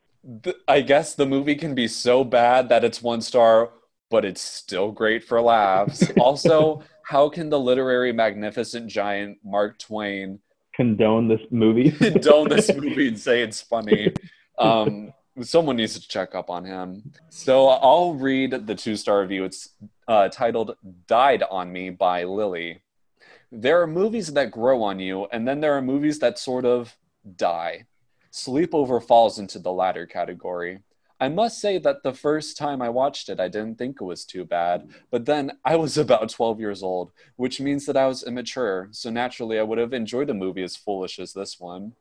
I 0.66 0.80
guess 0.80 1.14
the 1.14 1.26
movie 1.26 1.54
can 1.54 1.74
be 1.74 1.86
so 1.86 2.24
bad 2.24 2.68
that 2.68 2.84
it's 2.84 3.00
one 3.00 3.20
star, 3.20 3.70
but 4.10 4.24
it's 4.24 4.40
still 4.40 4.90
great 4.90 5.24
for 5.24 5.40
laughs. 5.40 6.10
also, 6.18 6.82
how 7.04 7.28
can 7.28 7.50
the 7.50 7.58
literary 7.58 8.12
magnificent 8.12 8.88
giant 8.88 9.38
Mark 9.44 9.78
Twain 9.78 10.40
Condone 10.78 11.26
this 11.26 11.40
movie. 11.50 11.90
condone 11.98 12.48
this 12.48 12.72
movie 12.74 13.08
and 13.08 13.18
say 13.18 13.42
it's 13.42 13.60
funny? 13.60 14.12
Um, 14.58 15.12
someone 15.42 15.76
needs 15.76 15.98
to 15.98 16.06
check 16.06 16.36
up 16.36 16.50
on 16.50 16.64
him. 16.64 17.12
So 17.30 17.66
I'll 17.66 18.14
read 18.14 18.66
the 18.66 18.76
two 18.76 18.94
star 18.94 19.20
review. 19.20 19.44
It's 19.44 19.70
uh, 20.06 20.28
titled 20.28 20.76
Died 21.08 21.42
on 21.50 21.72
Me 21.72 21.90
by 21.90 22.24
Lily. 22.24 22.82
There 23.50 23.82
are 23.82 23.86
movies 23.86 24.32
that 24.34 24.52
grow 24.52 24.82
on 24.82 25.00
you, 25.00 25.26
and 25.32 25.48
then 25.48 25.60
there 25.60 25.74
are 25.74 25.82
movies 25.82 26.18
that 26.20 26.38
sort 26.38 26.64
of 26.64 26.96
die. 27.36 27.86
Sleepover 28.32 29.02
falls 29.02 29.38
into 29.38 29.58
the 29.58 29.72
latter 29.72 30.06
category. 30.06 30.80
I 31.20 31.28
must 31.28 31.60
say 31.60 31.78
that 31.78 32.02
the 32.04 32.12
first 32.12 32.56
time 32.56 32.80
I 32.80 32.90
watched 32.90 33.28
it, 33.28 33.40
I 33.40 33.48
didn't 33.48 33.76
think 33.76 34.00
it 34.00 34.04
was 34.04 34.24
too 34.24 34.44
bad, 34.44 34.88
but 35.10 35.26
then 35.26 35.52
I 35.64 35.76
was 35.76 35.98
about 35.98 36.30
12 36.30 36.60
years 36.60 36.82
old, 36.82 37.10
which 37.36 37.60
means 37.60 37.86
that 37.86 37.96
I 37.96 38.06
was 38.06 38.22
immature, 38.22 38.88
so 38.92 39.10
naturally 39.10 39.58
I 39.58 39.64
would 39.64 39.78
have 39.78 39.92
enjoyed 39.92 40.30
a 40.30 40.34
movie 40.34 40.62
as 40.62 40.76
foolish 40.76 41.18
as 41.18 41.32
this 41.32 41.58
one. 41.58 41.92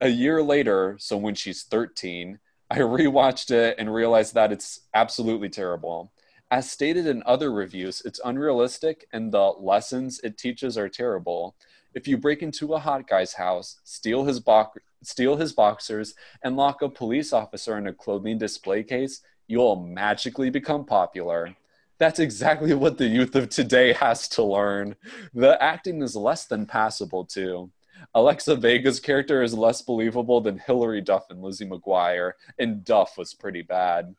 A 0.00 0.08
year 0.08 0.42
later, 0.42 0.96
so 0.98 1.16
when 1.16 1.34
she's 1.34 1.64
13, 1.64 2.38
I 2.70 2.78
rewatched 2.78 3.50
it 3.50 3.76
and 3.78 3.92
realized 3.92 4.34
that 4.34 4.52
it's 4.52 4.80
absolutely 4.94 5.50
terrible. 5.50 6.12
As 6.50 6.70
stated 6.70 7.06
in 7.06 7.22
other 7.24 7.52
reviews, 7.52 8.02
it's 8.04 8.20
unrealistic 8.24 9.06
and 9.12 9.32
the 9.32 9.52
lessons 9.58 10.20
it 10.22 10.36
teaches 10.38 10.76
are 10.76 10.88
terrible. 10.88 11.56
If 11.94 12.08
you 12.08 12.16
break 12.16 12.42
into 12.42 12.74
a 12.74 12.78
hot 12.78 13.06
guy's 13.06 13.34
house, 13.34 13.80
steal 13.84 14.24
his, 14.24 14.40
bo- 14.40 14.72
steal 15.02 15.36
his 15.36 15.52
boxers, 15.52 16.14
and 16.42 16.56
lock 16.56 16.82
a 16.82 16.88
police 16.88 17.32
officer 17.32 17.78
in 17.78 17.86
a 17.86 17.92
clothing 17.92 18.38
display 18.38 18.82
case, 18.82 19.20
you'll 19.46 19.76
magically 19.76 20.50
become 20.50 20.84
popular. 20.84 21.54
That's 21.98 22.20
exactly 22.20 22.74
what 22.82 22.98
the 22.98 23.06
youth 23.06 23.34
of 23.34 23.48
today 23.48 23.92
has 23.92 24.28
to 24.30 24.42
learn. 24.42 24.96
The 25.34 25.62
acting 25.62 26.02
is 26.02 26.16
less 26.16 26.46
than 26.46 26.66
passable, 26.66 27.24
too. 27.24 27.70
Alexa 28.14 28.56
Vega's 28.56 28.98
character 28.98 29.42
is 29.42 29.54
less 29.54 29.82
believable 29.82 30.40
than 30.40 30.58
Hilary 30.58 31.00
Duff 31.00 31.30
and 31.30 31.40
Lizzie 31.40 31.68
McGuire, 31.68 32.32
and 32.58 32.84
Duff 32.84 33.16
was 33.16 33.34
pretty 33.34 33.62
bad. 33.62 34.14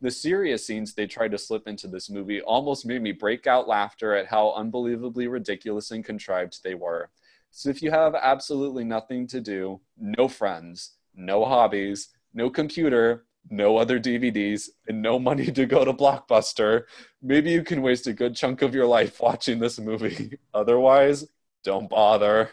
The 0.00 0.10
serious 0.10 0.66
scenes 0.66 0.92
they 0.92 1.06
tried 1.06 1.30
to 1.30 1.38
slip 1.38 1.66
into 1.66 1.88
this 1.88 2.10
movie 2.10 2.42
almost 2.42 2.86
made 2.86 3.02
me 3.02 3.12
break 3.12 3.46
out 3.46 3.66
laughter 3.68 4.14
at 4.14 4.26
how 4.26 4.52
unbelievably 4.52 5.28
ridiculous 5.28 5.90
and 5.90 6.04
contrived 6.04 6.62
they 6.62 6.74
were. 6.74 7.10
So 7.56 7.70
if 7.70 7.82
you 7.82 7.92
have 7.92 8.16
absolutely 8.16 8.82
nothing 8.82 9.28
to 9.28 9.40
do, 9.40 9.80
no 9.96 10.26
friends, 10.26 10.96
no 11.14 11.44
hobbies, 11.44 12.08
no 12.34 12.50
computer, 12.50 13.26
no 13.48 13.76
other 13.76 14.00
DVDs, 14.00 14.70
and 14.88 15.00
no 15.00 15.20
money 15.20 15.52
to 15.52 15.64
go 15.64 15.84
to 15.84 15.92
Blockbuster, 15.92 16.82
maybe 17.22 17.52
you 17.52 17.62
can 17.62 17.80
waste 17.80 18.08
a 18.08 18.12
good 18.12 18.34
chunk 18.34 18.62
of 18.62 18.74
your 18.74 18.86
life 18.86 19.20
watching 19.20 19.60
this 19.60 19.78
movie. 19.78 20.36
Otherwise, 20.52 21.28
don't 21.62 21.88
bother. 21.88 22.50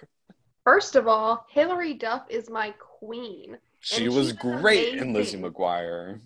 First 0.66 0.96
of 0.96 1.08
all, 1.08 1.48
Hilary 1.50 1.96
Duff 1.96 2.28
is 2.30 2.48
my 2.48 2.72
queen. 2.78 3.58
She 3.80 4.08
was 4.08 4.32
great 4.34 5.00
in 5.00 5.14
Lizzie. 5.14 5.40
McGuire. 5.40 6.20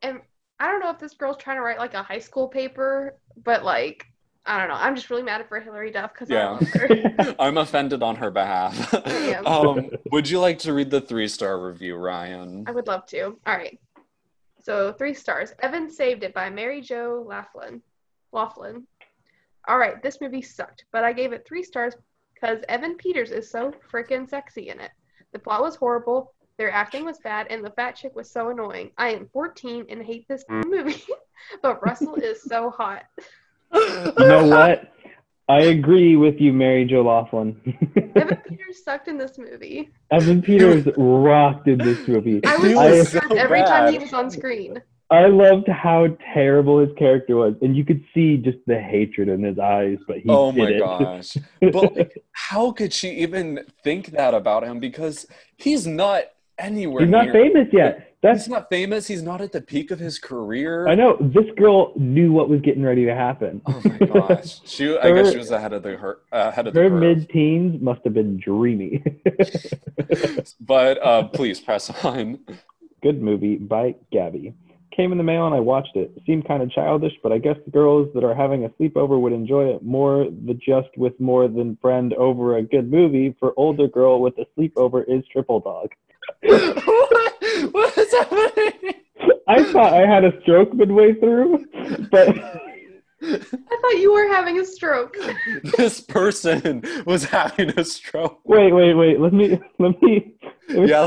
And 0.00 0.22
I 0.58 0.70
don't 0.70 0.80
know 0.80 0.90
if 0.90 0.98
this 0.98 1.12
girl's 1.12 1.36
trying 1.36 1.58
to 1.58 1.62
write 1.62 1.78
like 1.78 1.92
a 1.92 2.02
high 2.02 2.18
school 2.18 2.48
paper, 2.48 3.18
but 3.44 3.62
like, 3.62 4.06
I 4.44 4.58
don't 4.58 4.68
know. 4.68 4.74
I'm 4.74 4.96
just 4.96 5.08
really 5.08 5.22
mad 5.22 5.40
at 5.40 5.48
for 5.48 5.60
Hilary 5.60 5.92
Duff 5.92 6.12
because 6.12 6.28
Yeah. 6.28 6.48
I 6.48 6.52
love 6.52 6.68
her. 6.68 7.36
I'm 7.38 7.58
offended 7.58 8.02
on 8.02 8.16
her 8.16 8.30
behalf. 8.30 8.92
um, 9.46 9.90
would 10.10 10.28
you 10.28 10.40
like 10.40 10.58
to 10.60 10.72
read 10.72 10.90
the 10.90 11.00
three 11.00 11.28
star 11.28 11.64
review, 11.64 11.94
Rhiane? 11.94 12.68
I 12.68 12.72
would 12.72 12.86
love 12.86 13.06
to. 13.06 13.38
All 13.46 13.56
right. 13.56 13.78
So 14.60 14.92
three 14.92 15.14
stars. 15.14 15.52
Evan 15.60 15.90
saved 15.90 16.24
it 16.24 16.34
by 16.34 16.50
Mary 16.50 16.80
Jo 16.80 17.24
Laughlin. 17.26 17.82
Laughlin. 18.32 18.86
All 19.68 19.78
right, 19.78 20.02
this 20.02 20.20
movie 20.20 20.42
sucked, 20.42 20.86
but 20.90 21.04
I 21.04 21.12
gave 21.12 21.32
it 21.32 21.46
three 21.46 21.62
stars 21.62 21.94
because 22.34 22.64
Evan 22.68 22.96
Peters 22.96 23.30
is 23.30 23.48
so 23.48 23.72
freaking 23.92 24.28
sexy 24.28 24.70
in 24.70 24.80
it. 24.80 24.90
The 25.32 25.38
plot 25.38 25.62
was 25.62 25.76
horrible, 25.76 26.34
their 26.58 26.70
acting 26.70 27.04
was 27.04 27.18
bad, 27.18 27.46
and 27.48 27.64
the 27.64 27.70
fat 27.70 27.92
chick 27.92 28.14
was 28.16 28.28
so 28.30 28.50
annoying. 28.50 28.90
I 28.98 29.10
am 29.10 29.28
14 29.32 29.86
and 29.88 30.02
hate 30.02 30.26
this 30.28 30.44
movie, 30.48 31.02
but 31.62 31.84
Russell 31.84 32.16
is 32.16 32.42
so 32.42 32.70
hot. 32.70 33.04
You 33.74 34.12
know 34.18 34.46
what? 34.46 34.88
I 35.48 35.62
agree 35.62 36.16
with 36.16 36.40
you, 36.40 36.52
Mary 36.52 36.84
Jo 36.84 37.02
Laughlin. 37.02 37.56
Evan 38.16 38.36
Peters 38.48 38.84
sucked 38.84 39.08
in 39.08 39.18
this 39.18 39.38
movie. 39.38 39.90
Evan 40.10 40.40
Peters 40.40 40.86
rocked 40.96 41.68
in 41.68 41.78
this 41.78 42.06
movie. 42.08 42.40
I 42.44 42.56
He 42.66 42.74
was 42.74 43.12
was 43.12 43.12
so 43.12 43.20
every 43.36 43.60
time 43.62 43.92
he 43.92 43.98
was 43.98 44.12
on 44.12 44.30
screen. 44.30 44.80
I 45.10 45.26
loved 45.26 45.68
how 45.68 46.06
terrible 46.32 46.78
his 46.78 46.88
character 46.96 47.36
was, 47.36 47.54
and 47.60 47.76
you 47.76 47.84
could 47.84 48.02
see 48.14 48.38
just 48.38 48.58
the 48.66 48.80
hatred 48.80 49.28
in 49.28 49.42
his 49.42 49.58
eyes. 49.58 49.98
But 50.06 50.18
he 50.20 50.28
oh 50.30 50.52
did 50.52 50.58
my 50.58 50.68
it. 50.70 50.78
gosh. 50.78 51.36
But 51.60 51.96
like, 51.96 52.24
how 52.32 52.70
could 52.72 52.92
she 52.94 53.10
even 53.18 53.64
think 53.84 54.12
that 54.12 54.32
about 54.32 54.64
him? 54.64 54.78
Because 54.80 55.26
he's 55.56 55.86
not 55.86 56.22
anywhere 56.58 57.02
He's 57.02 57.10
not 57.10 57.24
near- 57.26 57.32
famous 57.34 57.68
yet. 57.72 58.11
That's 58.22 58.44
He's 58.44 58.48
not 58.48 58.70
famous. 58.70 59.08
He's 59.08 59.22
not 59.22 59.40
at 59.40 59.50
the 59.50 59.60
peak 59.60 59.90
of 59.90 59.98
his 59.98 60.20
career. 60.20 60.86
I 60.86 60.94
know. 60.94 61.16
This 61.20 61.46
girl 61.56 61.92
knew 61.96 62.32
what 62.32 62.48
was 62.48 62.60
getting 62.60 62.84
ready 62.84 63.04
to 63.04 63.14
happen. 63.14 63.60
Oh 63.66 63.82
my 63.84 64.06
gosh. 64.06 64.60
She, 64.64 64.96
I 64.96 65.12
guess 65.12 65.32
she 65.32 65.38
was 65.38 65.50
ahead 65.50 65.72
of 65.72 65.82
the 65.82 65.96
her, 65.96 66.18
uh, 66.32 66.50
ahead 66.52 66.68
of 66.68 66.74
Her 66.74 66.88
mid-teens 66.88 67.82
must 67.82 68.00
have 68.04 68.14
been 68.14 68.38
dreamy. 68.38 69.02
but 70.60 71.02
uh, 71.04 71.24
please 71.28 71.58
press 71.58 71.90
on. 72.04 72.38
Good 73.02 73.20
movie 73.20 73.56
by 73.56 73.96
Gabby. 74.12 74.54
Came 74.96 75.10
in 75.10 75.18
the 75.18 75.24
mail 75.24 75.46
and 75.46 75.54
I 75.54 75.60
watched 75.60 75.96
it. 75.96 76.12
Seemed 76.24 76.46
kind 76.46 76.62
of 76.62 76.70
childish, 76.70 77.14
but 77.22 77.32
I 77.32 77.38
guess 77.38 77.56
the 77.64 77.70
girls 77.72 78.08
that 78.14 78.22
are 78.22 78.34
having 78.34 78.64
a 78.64 78.68
sleepover 78.70 79.20
would 79.20 79.32
enjoy 79.32 79.74
it 79.74 79.82
more. 79.82 80.26
The 80.46 80.54
just 80.54 80.96
with 80.96 81.18
more 81.18 81.48
than 81.48 81.76
friend 81.82 82.14
over 82.14 82.56
a 82.56 82.62
good 82.62 82.90
movie 82.90 83.34
for 83.40 83.52
older 83.56 83.88
girl 83.88 84.20
with 84.20 84.34
a 84.38 84.46
sleepover 84.56 85.02
is 85.08 85.24
Triple 85.32 85.60
Dog. 85.60 85.88
what? 86.42 87.32
what 87.72 87.91
is 88.12 88.18
happening? 88.18 88.94
I 89.48 89.64
thought 89.72 89.92
I 89.92 90.06
had 90.06 90.24
a 90.24 90.40
stroke 90.42 90.72
midway 90.74 91.14
through, 91.14 91.64
but 92.10 92.28
I 93.22 93.38
thought 93.80 93.98
you 94.00 94.12
were 94.12 94.28
having 94.28 94.58
a 94.58 94.64
stroke. 94.64 95.16
this 95.76 96.00
person 96.00 96.82
was 97.06 97.24
having 97.24 97.70
a 97.78 97.84
stroke. 97.84 98.40
wait, 98.44 98.72
wait, 98.72 98.94
wait. 98.94 99.20
Let 99.20 99.32
me, 99.32 99.60
let 99.78 100.02
me, 100.02 100.34
let 100.68 100.78
me, 100.82 100.86
Yeah. 100.88 101.02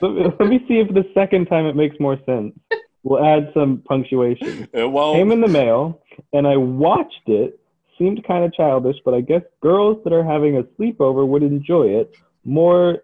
let 0.00 0.12
me, 0.12 0.24
let 0.38 0.48
me 0.48 0.64
see 0.68 0.78
if 0.80 0.88
the 0.94 1.04
second 1.14 1.46
time 1.46 1.66
it 1.66 1.76
makes 1.76 1.96
more 2.00 2.18
sense. 2.24 2.54
We'll 3.02 3.24
add 3.24 3.50
some 3.54 3.82
punctuation. 3.86 4.68
It 4.72 4.90
won't. 4.90 5.16
came 5.18 5.32
in 5.32 5.40
the 5.40 5.48
mail 5.48 6.00
and 6.32 6.46
I 6.46 6.56
watched 6.56 7.22
it. 7.28 7.58
Seemed 7.98 8.22
kind 8.24 8.44
of 8.44 8.52
childish, 8.54 8.96
but 9.04 9.12
I 9.12 9.20
guess 9.20 9.42
girls 9.60 9.98
that 10.04 10.12
are 10.12 10.22
having 10.22 10.56
a 10.56 10.62
sleepover 10.62 11.26
would 11.26 11.42
enjoy 11.42 11.88
it 11.88 12.14
more 12.44 12.98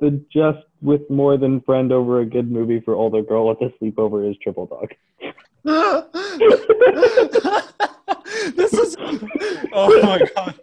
than 0.00 0.24
just 0.32 0.58
with 0.80 1.08
more 1.10 1.36
than 1.36 1.60
friend 1.62 1.92
over 1.92 2.20
a 2.20 2.26
good 2.26 2.50
movie 2.50 2.80
for 2.80 2.94
older 2.94 3.22
girl 3.22 3.48
with 3.48 3.60
a 3.60 3.72
sleepover 3.82 4.30
is 4.30 4.36
Triple 4.42 4.66
Dog. 4.66 4.94
this 8.56 8.72
is 8.72 8.96
oh 9.72 10.02
my 10.02 10.20
gosh 10.34 10.54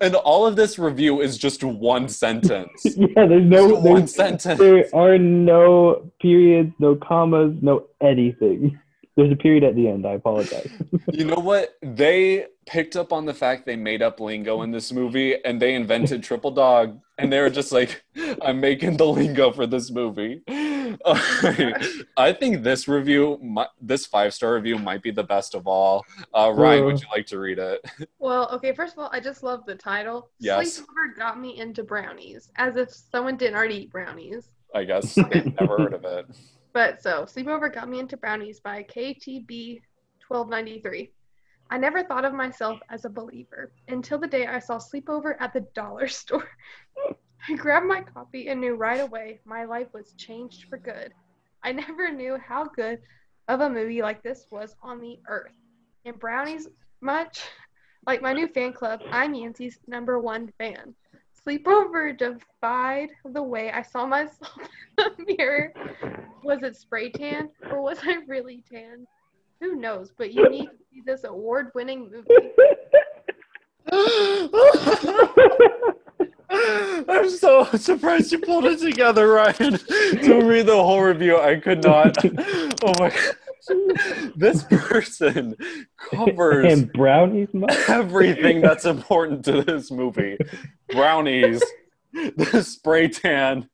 and 0.00 0.14
all 0.16 0.46
of 0.46 0.56
this 0.56 0.78
review 0.78 1.20
is 1.20 1.38
just 1.38 1.64
one 1.64 2.08
sentence 2.08 2.84
yeah, 2.96 3.26
there's 3.26 3.44
no 3.44 3.70
Just 3.70 3.82
one 3.82 4.08
sentence 4.08 4.58
there 4.58 4.94
are 4.94 5.16
no 5.16 6.10
periods, 6.20 6.72
no 6.78 6.96
commas, 6.96 7.56
no 7.62 7.86
anything. 8.00 8.78
There's 9.16 9.30
a 9.32 9.36
period 9.36 9.62
at 9.64 9.74
the 9.74 9.88
end. 9.88 10.06
I 10.06 10.12
apologize. 10.12 10.70
you 11.12 11.24
know 11.24 11.36
what 11.36 11.76
they 11.82 12.46
picked 12.66 12.96
up 12.96 13.12
on 13.12 13.24
the 13.26 13.34
fact 13.34 13.66
they 13.66 13.74
made 13.76 14.02
up 14.02 14.20
lingo 14.20 14.62
in 14.62 14.70
this 14.70 14.92
movie 14.92 15.36
and 15.44 15.60
they 15.60 15.74
invented 15.74 16.22
triple 16.22 16.52
dog 16.52 16.96
and 17.18 17.32
they 17.32 17.40
were 17.40 17.50
just 17.50 17.72
like 17.72 18.04
i'm 18.40 18.60
making 18.60 18.96
the 18.96 19.04
lingo 19.04 19.50
for 19.50 19.66
this 19.66 19.90
movie 19.90 20.40
Alright. 21.04 21.84
i 22.16 22.32
think 22.32 22.62
this 22.62 22.86
review 22.86 23.36
mi- 23.42 23.64
this 23.80 24.06
five 24.06 24.32
star 24.32 24.54
review 24.54 24.78
might 24.78 25.02
be 25.02 25.10
the 25.10 25.24
best 25.24 25.56
of 25.56 25.66
all 25.66 26.04
uh, 26.34 26.46
rhiane 26.46 26.84
would 26.84 27.00
you 27.00 27.06
like 27.10 27.26
to 27.26 27.38
read 27.40 27.58
it 27.58 27.84
Well, 28.20 28.48
okay, 28.52 28.72
first 28.72 28.92
of 28.92 29.00
all, 29.00 29.10
I 29.12 29.18
just 29.18 29.42
love 29.42 29.66
the 29.66 29.74
title. 29.74 30.30
Yes. 30.38 30.78
Sleepover 30.80 31.16
got 31.18 31.40
me 31.40 31.58
into 31.58 31.82
brownies, 31.82 32.50
as 32.56 32.76
if 32.76 32.90
someone 32.90 33.36
didn't 33.36 33.56
already 33.56 33.82
eat 33.82 33.90
brownies. 33.90 34.50
i 34.72 34.84
guess 34.84 35.18
I've 35.18 35.52
never 35.60 35.78
heard 35.78 35.94
of 35.94 36.04
it 36.04 36.26
But 36.72 37.02
so, 37.02 37.24
Sleepover 37.24 37.72
got 37.72 37.88
me 37.88 37.98
into 37.98 38.16
brownies 38.16 38.60
by 38.60 38.82
KTB 38.84 39.82
1293. 40.28 41.12
I 41.70 41.78
never 41.78 42.02
thought 42.02 42.24
of 42.24 42.32
myself 42.32 42.80
as 42.90 43.04
a 43.04 43.10
believer 43.10 43.72
until 43.88 44.18
the 44.18 44.26
day 44.26 44.46
I 44.46 44.58
saw 44.58 44.78
Sleepover 44.78 45.36
at 45.40 45.52
the 45.52 45.66
dollar 45.74 46.08
store. 46.08 46.48
I 47.48 47.54
grabbed 47.54 47.86
my 47.86 48.02
copy 48.02 48.48
and 48.48 48.60
knew 48.60 48.74
right 48.74 49.00
away 49.00 49.40
my 49.44 49.64
life 49.64 49.88
was 49.92 50.14
changed 50.14 50.68
for 50.68 50.78
good. 50.78 51.12
I 51.62 51.72
never 51.72 52.10
knew 52.10 52.38
how 52.38 52.64
good 52.64 53.00
of 53.48 53.60
a 53.60 53.68
movie 53.68 54.02
like 54.02 54.22
this 54.22 54.46
was 54.50 54.74
on 54.82 55.00
the 55.00 55.18
earth. 55.28 55.52
And 56.04 56.18
brownies, 56.18 56.68
much 57.00 57.42
like 58.06 58.22
my 58.22 58.32
new 58.32 58.48
fan 58.48 58.72
club, 58.72 59.00
I'm 59.10 59.34
Yancy's 59.34 59.78
number 59.86 60.18
one 60.18 60.52
fan. 60.58 60.94
Sleepover 61.46 62.16
defied 62.16 63.10
the 63.24 63.42
way 63.42 63.72
I 63.72 63.82
saw 63.82 64.06
myself 64.06 64.56
in 64.98 65.04
the 65.18 65.34
mirror. 65.36 65.72
Was 66.44 66.62
it 66.62 66.76
spray 66.76 67.10
tan 67.10 67.50
or 67.70 67.82
was 67.82 67.98
I 68.02 68.18
really 68.26 68.62
tan? 68.70 69.06
Who 69.60 69.76
knows? 69.76 70.12
But 70.16 70.32
you 70.32 70.48
need 70.48 70.66
to 70.66 70.76
see 70.90 71.02
this 71.04 71.24
award 71.24 71.70
winning 71.74 72.10
movie. 72.10 72.28
I'm 77.08 77.30
so 77.30 77.64
surprised 77.76 78.32
you 78.32 78.38
pulled 78.38 78.64
it 78.66 78.80
together, 78.80 79.28
Rhiane. 79.28 79.84
to 80.24 80.44
read 80.44 80.66
the 80.66 80.74
whole 80.74 81.02
review, 81.02 81.38
I 81.38 81.56
could 81.56 81.82
not. 81.82 82.16
Oh 82.24 82.92
my 82.98 83.10
god. 83.10 83.36
This 84.36 84.64
person 84.64 85.56
covers 86.10 86.72
and 86.72 86.92
brownies, 86.92 87.48
much? 87.52 87.72
everything 87.88 88.60
that's 88.66 88.84
important 88.84 89.44
to 89.46 89.62
this 89.62 89.90
movie. 89.90 90.36
Brownies, 90.90 91.62
the 92.12 92.62
spray 92.62 93.08
tan. 93.08 93.68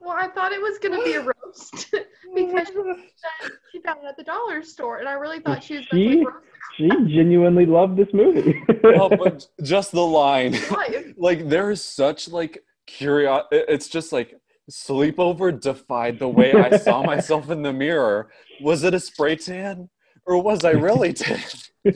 Well, 0.00 0.16
I 0.16 0.28
thought 0.28 0.52
it 0.52 0.60
was 0.62 0.78
going 0.78 0.96
to 0.98 1.04
be 1.04 1.14
a 1.14 1.20
roast 1.22 1.90
because 2.34 2.68
she, 2.68 3.48
she 3.72 3.80
found 3.82 4.00
it 4.04 4.06
at 4.08 4.16
the 4.16 4.22
dollar 4.24 4.62
store, 4.62 4.98
and 4.98 5.08
I 5.08 5.12
really 5.14 5.40
thought 5.40 5.64
she 5.64 5.76
was 5.78 5.86
going 5.86 6.02
She- 6.10 6.16
to 6.18 6.24
like, 6.24 6.34
roast 6.34 6.46
She 6.76 6.88
genuinely 7.16 7.66
loved 7.66 7.96
this 7.96 8.08
movie. 8.12 8.62
Oh, 8.84 9.08
but 9.08 9.46
just 9.62 9.90
the 9.92 10.00
line. 10.06 10.56
like 11.16 11.48
there 11.48 11.70
is 11.70 11.82
such 11.82 12.28
like 12.28 12.62
curiosity 12.86 13.56
it's 13.68 13.88
just 13.88 14.12
like 14.12 14.36
sleepover 14.70 15.60
defied 15.60 16.18
the 16.20 16.28
way 16.28 16.52
i 16.52 16.76
saw 16.76 17.02
myself 17.02 17.50
in 17.50 17.62
the 17.62 17.72
mirror 17.72 18.30
was 18.60 18.84
it 18.84 18.94
a 18.94 19.00
spray 19.00 19.36
tan 19.36 19.88
or 20.24 20.42
was 20.42 20.64
I 20.64 20.72
really 20.72 21.12
tan? 21.14 21.40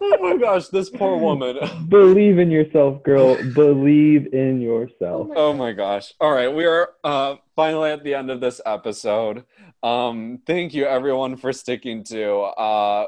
oh 0.00 0.18
my 0.20 0.36
gosh, 0.36 0.68
this 0.68 0.90
poor 0.90 1.16
woman. 1.16 1.58
Believe 1.88 2.38
in 2.38 2.50
yourself, 2.50 3.02
girl. 3.02 3.36
Believe 3.54 4.32
in 4.32 4.60
yourself. 4.60 5.28
Oh 5.36 5.52
my 5.52 5.72
gosh. 5.72 6.12
All 6.20 6.32
right, 6.32 6.52
we 6.52 6.64
are 6.64 6.90
uh, 7.04 7.36
finally 7.54 7.90
at 7.90 8.02
the 8.02 8.14
end 8.14 8.30
of 8.30 8.40
this 8.40 8.60
episode. 8.66 9.44
Um, 9.82 10.40
thank 10.46 10.74
you 10.74 10.84
everyone 10.86 11.36
for 11.36 11.52
sticking 11.52 12.04
to. 12.04 12.32
Uh, 12.40 13.06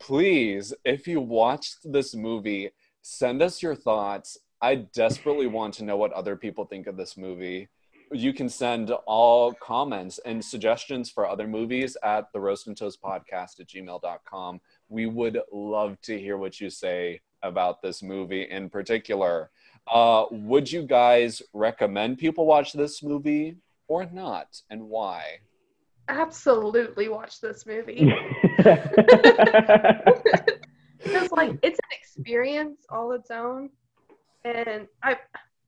please, 0.00 0.74
if 0.84 1.06
you 1.06 1.20
watched 1.20 1.78
this 1.84 2.14
movie, 2.14 2.70
send 3.02 3.42
us 3.42 3.62
your 3.62 3.74
thoughts. 3.74 4.38
I 4.60 4.86
desperately 4.94 5.46
want 5.46 5.74
to 5.74 5.84
know 5.84 5.96
what 5.96 6.12
other 6.12 6.36
people 6.36 6.64
think 6.64 6.86
of 6.86 6.96
this 6.96 7.16
movie. 7.16 7.68
You 8.12 8.32
can 8.32 8.48
send 8.48 8.90
all 9.06 9.52
comments 9.54 10.18
and 10.24 10.44
suggestions 10.44 11.10
for 11.10 11.26
other 11.26 11.46
movies 11.46 11.96
at 12.02 12.32
the 12.32 12.40
roast 12.40 12.66
and 12.66 12.76
toast 12.76 13.02
podcast 13.02 13.60
at 13.60 13.66
gmail.com. 13.66 14.60
We 14.88 15.06
would 15.06 15.40
love 15.52 16.00
to 16.02 16.18
hear 16.18 16.36
what 16.36 16.60
you 16.60 16.70
say 16.70 17.20
about 17.42 17.82
this 17.82 18.02
movie 18.02 18.42
in 18.42 18.70
particular. 18.70 19.50
Uh, 19.90 20.26
would 20.30 20.70
you 20.70 20.82
guys 20.82 21.42
recommend 21.52 22.18
people 22.18 22.46
watch 22.46 22.72
this 22.72 23.02
movie 23.02 23.56
or 23.88 24.06
not, 24.12 24.60
and 24.70 24.82
why? 24.82 25.38
Absolutely 26.08 27.08
watch 27.08 27.40
this 27.40 27.66
movie. 27.66 28.12
Because 31.06 31.30
like 31.32 31.52
it's 31.62 31.78
an 31.78 31.98
experience 31.98 32.84
all 32.88 33.12
its 33.12 33.30
own. 33.30 33.70
And 34.44 34.86
I 35.02 35.16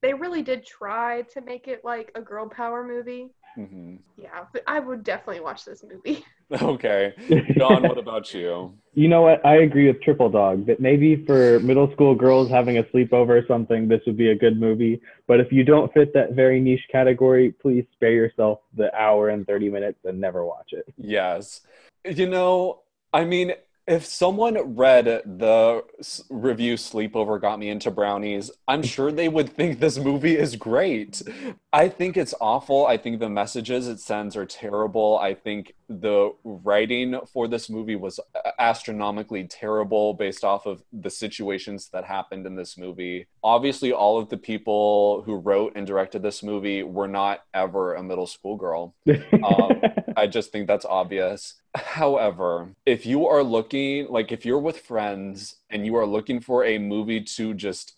they 0.01 0.13
really 0.13 0.41
did 0.41 0.65
try 0.65 1.23
to 1.33 1.41
make 1.41 1.67
it 1.67 1.83
like 1.83 2.11
a 2.15 2.21
girl 2.21 2.47
power 2.49 2.83
movie. 2.85 3.29
hmm 3.55 3.97
Yeah, 4.17 4.45
but 4.53 4.63
I 4.67 4.79
would 4.79 5.03
definitely 5.03 5.41
watch 5.41 5.65
this 5.65 5.83
movie. 5.83 6.23
Okay. 6.51 7.13
John, 7.59 7.83
what 7.83 7.99
about 7.99 8.33
you? 8.33 8.73
you 8.95 9.07
know 9.07 9.21
what? 9.21 9.45
I 9.45 9.57
agree 9.57 9.85
with 9.85 10.01
Triple 10.01 10.31
Dog 10.31 10.65
that 10.65 10.79
maybe 10.79 11.23
for 11.23 11.59
middle 11.59 11.91
school 11.91 12.15
girls 12.15 12.49
having 12.49 12.79
a 12.79 12.83
sleepover 12.85 13.43
or 13.43 13.45
something, 13.47 13.87
this 13.87 14.01
would 14.07 14.17
be 14.17 14.31
a 14.31 14.35
good 14.35 14.59
movie. 14.59 14.99
But 15.27 15.39
if 15.39 15.51
you 15.51 15.63
don't 15.63 15.93
fit 15.93 16.11
that 16.15 16.31
very 16.31 16.59
niche 16.59 16.87
category, 16.91 17.51
please 17.51 17.85
spare 17.93 18.13
yourself 18.13 18.61
the 18.75 18.91
hour 18.99 19.29
and 19.29 19.45
30 19.45 19.69
minutes 19.69 19.99
and 20.05 20.19
never 20.19 20.43
watch 20.43 20.69
it. 20.71 20.91
Yes. 20.97 21.61
You 22.03 22.27
know, 22.27 22.81
I 23.13 23.25
mean, 23.25 23.53
if 23.89 24.05
someone 24.05 24.75
read 24.75 25.05
the 25.05 25.83
review 26.29 26.75
Sleepover 26.75 27.41
Got 27.41 27.57
Me 27.57 27.69
Into 27.69 27.89
Brownies, 27.89 28.51
I'm 28.67 28.83
sure 28.83 29.11
they 29.11 29.27
would 29.27 29.49
think 29.49 29.79
this 29.79 29.97
movie 29.97 30.37
is 30.37 30.55
great. 30.55 31.23
I 31.71 31.87
think 31.87 32.17
it's 32.17 32.33
awful. 32.41 32.87
I 32.87 32.97
think 32.97 33.19
the 33.19 33.29
messages 33.29 33.87
it 33.87 33.99
sends 33.99 34.35
are 34.35 34.45
terrible. 34.45 35.19
I 35.19 35.35
think 35.35 35.75
the 35.87 36.31
writing 36.43 37.19
for 37.31 37.47
this 37.47 37.69
movie 37.69 37.95
was 37.95 38.19
astronomically 38.57 39.43
terrible 39.43 40.15
based 40.15 40.43
off 40.43 40.65
of 40.65 40.83
the 40.91 41.11
situations 41.11 41.89
that 41.93 42.05
happened 42.05 42.47
in 42.47 42.55
this 42.55 42.75
movie. 42.75 43.27
Obviously, 43.43 43.93
all 43.93 44.17
of 44.17 44.29
the 44.29 44.37
people 44.37 45.21
who 45.27 45.35
wrote 45.35 45.73
and 45.75 45.85
directed 45.85 46.23
this 46.23 46.41
movie 46.41 46.81
were 46.81 47.07
not 47.07 47.41
ever 47.53 47.93
a 47.93 48.01
middle 48.01 48.27
school 48.27 48.55
girl. 48.55 48.95
Um, 49.07 49.81
I 50.17 50.25
just 50.25 50.51
think 50.51 50.65
that's 50.65 50.85
obvious. 50.85 51.55
However, 51.75 52.73
if 52.87 53.05
you 53.05 53.27
are 53.27 53.43
looking, 53.43 54.07
like 54.07 54.31
if 54.31 54.43
you're 54.43 54.59
with 54.59 54.79
friends 54.79 55.57
and 55.69 55.85
you 55.85 55.95
are 55.97 56.07
looking 56.07 56.39
for 56.39 56.65
a 56.65 56.79
movie 56.79 57.21
to 57.21 57.53
just 57.53 57.95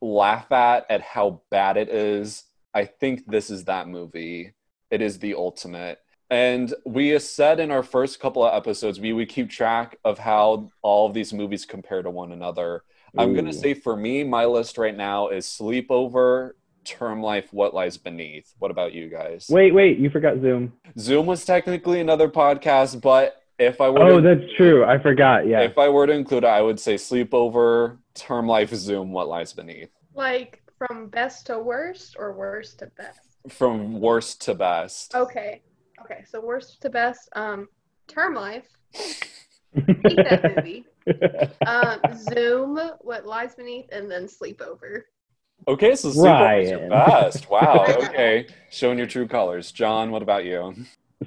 laugh 0.00 0.52
at 0.52 0.86
at 0.88 1.00
how 1.00 1.42
bad 1.50 1.76
it 1.76 1.88
is, 1.88 2.44
I 2.74 2.84
think 2.84 3.26
this 3.26 3.50
is 3.50 3.64
that 3.64 3.88
movie. 3.88 4.52
It 4.90 5.00
is 5.02 5.18
the 5.18 5.34
ultimate. 5.34 5.98
And 6.30 6.74
we 6.84 7.18
said 7.18 7.58
in 7.58 7.70
our 7.70 7.82
first 7.82 8.20
couple 8.20 8.44
of 8.44 8.54
episodes, 8.54 9.00
we 9.00 9.12
would 9.12 9.28
keep 9.30 9.48
track 9.50 9.98
of 10.04 10.18
how 10.18 10.70
all 10.82 11.06
of 11.06 11.14
these 11.14 11.32
movies 11.32 11.64
compare 11.64 12.02
to 12.02 12.10
one 12.10 12.32
another. 12.32 12.82
I'm 13.16 13.32
going 13.32 13.46
to 13.46 13.52
say 13.54 13.72
for 13.74 13.96
me, 13.96 14.22
my 14.22 14.44
list 14.44 14.76
right 14.76 14.94
now 14.96 15.28
is 15.28 15.46
Sleepover, 15.46 16.52
Term 16.84 17.22
Life, 17.22 17.52
What 17.52 17.72
Lies 17.74 17.96
Beneath. 17.96 18.52
What 18.58 18.70
about 18.70 18.92
you 18.92 19.08
guys? 19.08 19.46
wait, 19.50 19.72
wait, 19.74 19.98
you 19.98 20.10
forgot 20.10 20.40
Zoom. 20.40 20.74
Zoom 20.98 21.24
was 21.26 21.44
technically 21.46 22.00
another 22.00 22.28
podcast, 22.28 23.00
but 23.00 23.42
if 23.58 23.80
I 23.80 23.88
were 23.88 24.00
Oh, 24.02 24.20
to, 24.20 24.22
that's 24.36 24.52
true. 24.56 24.84
I 24.84 24.98
forgot. 24.98 25.46
Yeah. 25.46 25.60
if 25.62 25.78
I 25.78 25.88
were 25.88 26.06
to 26.06 26.12
include 26.12 26.44
it, 26.44 26.48
I 26.48 26.60
would 26.60 26.78
say 26.78 26.94
Sleepover, 26.96 27.96
Term 28.14 28.46
Life, 28.46 28.74
Zoom, 28.74 29.12
What 29.12 29.28
Lies 29.28 29.52
Beneath. 29.54 29.90
Like 30.14 30.62
from 30.78 31.08
best 31.08 31.46
to 31.46 31.58
worst 31.58 32.16
or 32.18 32.32
worst 32.32 32.78
to 32.78 32.86
best. 32.96 33.20
From 33.48 34.00
worst 34.00 34.40
to 34.42 34.54
best. 34.54 35.14
Okay. 35.14 35.62
Okay, 36.02 36.24
so 36.28 36.40
worst 36.40 36.80
to 36.82 36.90
best. 36.90 37.28
Um, 37.34 37.68
Term 38.06 38.34
Life. 38.34 38.66
Hate 39.74 40.16
that 40.16 40.54
movie. 40.56 40.84
Um, 41.66 42.00
Zoom, 42.16 42.78
What 43.00 43.26
Lies 43.26 43.54
Beneath, 43.54 43.86
and 43.92 44.10
then 44.10 44.26
Sleepover. 44.26 45.02
Okay, 45.66 45.94
so 45.96 46.08
Sleepover 46.10 46.62
is 46.62 46.70
your 46.70 46.78
Rhiane. 46.80 46.90
best. 46.90 47.50
Wow. 47.50 47.84
Okay, 48.08 48.46
showing 48.70 48.96
your 48.98 49.06
true 49.06 49.26
colors. 49.26 49.72
John, 49.72 50.10
what 50.10 50.22
about 50.22 50.44
you? 50.44 50.74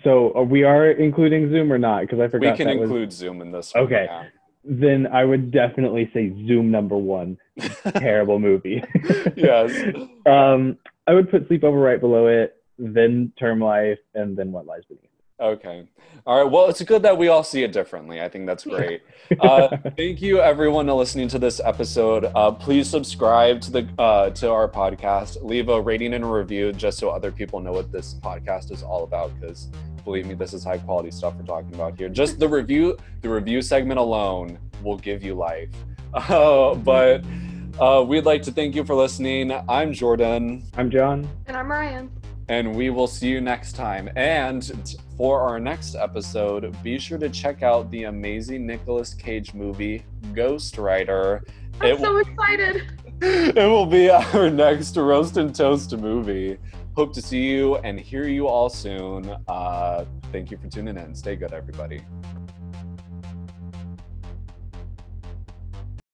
so 0.04 0.34
uh, 0.36 0.42
we 0.42 0.64
are 0.64 0.92
including 0.92 1.50
Zoom 1.50 1.72
or 1.72 1.78
not? 1.78 2.02
Because 2.02 2.20
I 2.20 2.28
forgot. 2.30 2.52
We 2.52 2.58
can 2.58 2.68
that 2.68 2.76
was- 2.78 2.84
include 2.90 3.12
Zoom 3.14 3.42
in 3.42 3.52
this. 3.52 3.74
one, 3.74 3.84
Okay. 3.84 4.06
yeah. 4.10 4.26
Then 4.64 5.08
I 5.08 5.26
would 5.26 5.52
definitely 5.52 6.10
say 6.14 6.30
Zoom 6.48 6.72
number 6.72 6.98
one. 6.98 7.38
Terrible 7.96 8.40
movie. 8.40 8.84
yes. 9.36 9.72
Um, 10.26 10.78
I 11.08 11.14
would 11.16 11.32
put 11.32 11.50
Sleepover 11.50 11.84
right 11.84 12.00
below 12.00 12.28
it, 12.28 12.56
then 12.78 13.34
Term 13.40 13.60
Life, 13.60 13.98
and 14.14 14.38
then 14.38 14.52
What 14.52 14.68
Lies 14.68 14.84
Beneath. 14.88 15.10
Okay. 15.42 15.88
All 16.28 16.44
right. 16.44 16.52
Well, 16.52 16.70
it's 16.70 16.84
good 16.84 17.02
that 17.02 17.18
we 17.18 17.28
all 17.28 17.44
see 17.44 17.64
it 17.64 17.72
differently. 17.72 18.22
I 18.22 18.30
think 18.30 18.46
that's 18.46 18.64
great. 18.64 19.02
Uh, 19.40 19.76
thank 19.98 20.22
you, 20.22 20.40
everyone, 20.40 20.86
for 20.86 20.94
listening 20.94 21.28
to 21.30 21.40
this 21.40 21.60
episode. 21.60 22.26
Uh, 22.36 22.52
please 22.52 22.88
subscribe 22.88 23.60
to 23.62 23.72
the 23.72 23.90
uh, 23.98 24.30
to 24.30 24.52
our 24.52 24.68
podcast. 24.68 25.44
Leave 25.44 25.70
a 25.70 25.82
rating 25.82 26.14
and 26.14 26.24
a 26.24 26.28
review, 26.28 26.72
just 26.74 27.00
so 27.00 27.10
other 27.10 27.32
people 27.32 27.60
know 27.60 27.72
what 27.72 27.92
this 27.92 28.14
podcast 28.22 28.72
is 28.72 28.84
all 28.84 29.04
about. 29.04 29.32
Because 29.40 29.70
believe 30.04 30.26
me, 30.26 30.34
this 30.34 30.54
is 30.54 30.64
high 30.64 30.78
quality 30.78 31.12
stuff 31.12 31.36
we're 31.36 31.46
talking 31.46 31.74
about 31.74 31.98
here. 31.98 32.10
Just 32.10 32.40
the 32.40 32.48
review, 32.48 32.98
the 33.22 33.30
review 33.30 33.62
segment 33.62 34.00
alone 34.00 34.58
will 34.84 34.98
give 34.98 35.24
you 35.24 35.36
life. 35.36 35.70
Uh, 36.14 36.76
but 36.76 37.24
uh, 37.80 38.04
we'd 38.06 38.26
like 38.26 38.42
to 38.44 38.52
thank 38.52 38.76
you 38.76 38.84
for 38.84 38.94
listening. 38.96 39.50
I'm 39.70 39.94
Jordan. 39.94 40.62
I'm 40.76 40.92
John. 40.92 41.26
And 41.48 41.56
I'm 41.56 41.68
Rhiane. 41.68 42.10
and 42.50 42.76
we 42.76 42.90
will 42.90 43.08
see 43.08 43.30
you 43.30 43.40
next 43.40 43.78
time. 43.78 44.10
And 44.18 44.70
for 45.16 45.40
our 45.40 45.58
next 45.58 45.96
episode, 45.96 46.76
be 46.84 47.00
sure 47.00 47.18
to 47.18 47.30
check 47.30 47.64
out 47.64 47.90
the 47.92 48.04
amazing 48.06 48.66
Nicolas 48.68 49.14
Cage 49.14 49.54
movie, 49.54 50.04
Ghost 50.34 50.78
Rider. 50.78 51.46
I'm 51.80 51.94
It, 51.94 52.00
so 52.02 52.18
excited. 52.18 52.92
it 53.22 53.56
will 53.70 53.86
be 53.86 54.10
our 54.10 54.50
next 54.50 54.98
roast 54.98 55.38
and 55.38 55.56
toast 55.56 55.96
movie. 55.96 56.58
Hope 56.94 57.14
to 57.14 57.22
see 57.22 57.50
you 57.50 57.78
and 57.78 57.98
hear 57.98 58.28
you 58.28 58.48
all 58.48 58.70
soon. 58.70 59.34
Uh, 59.48 60.04
thank 60.34 60.52
you 60.52 60.58
for 60.58 60.68
tuning 60.68 60.98
in. 60.98 61.16
Stay 61.16 61.38
good, 61.38 61.54
everybody. 61.54 62.02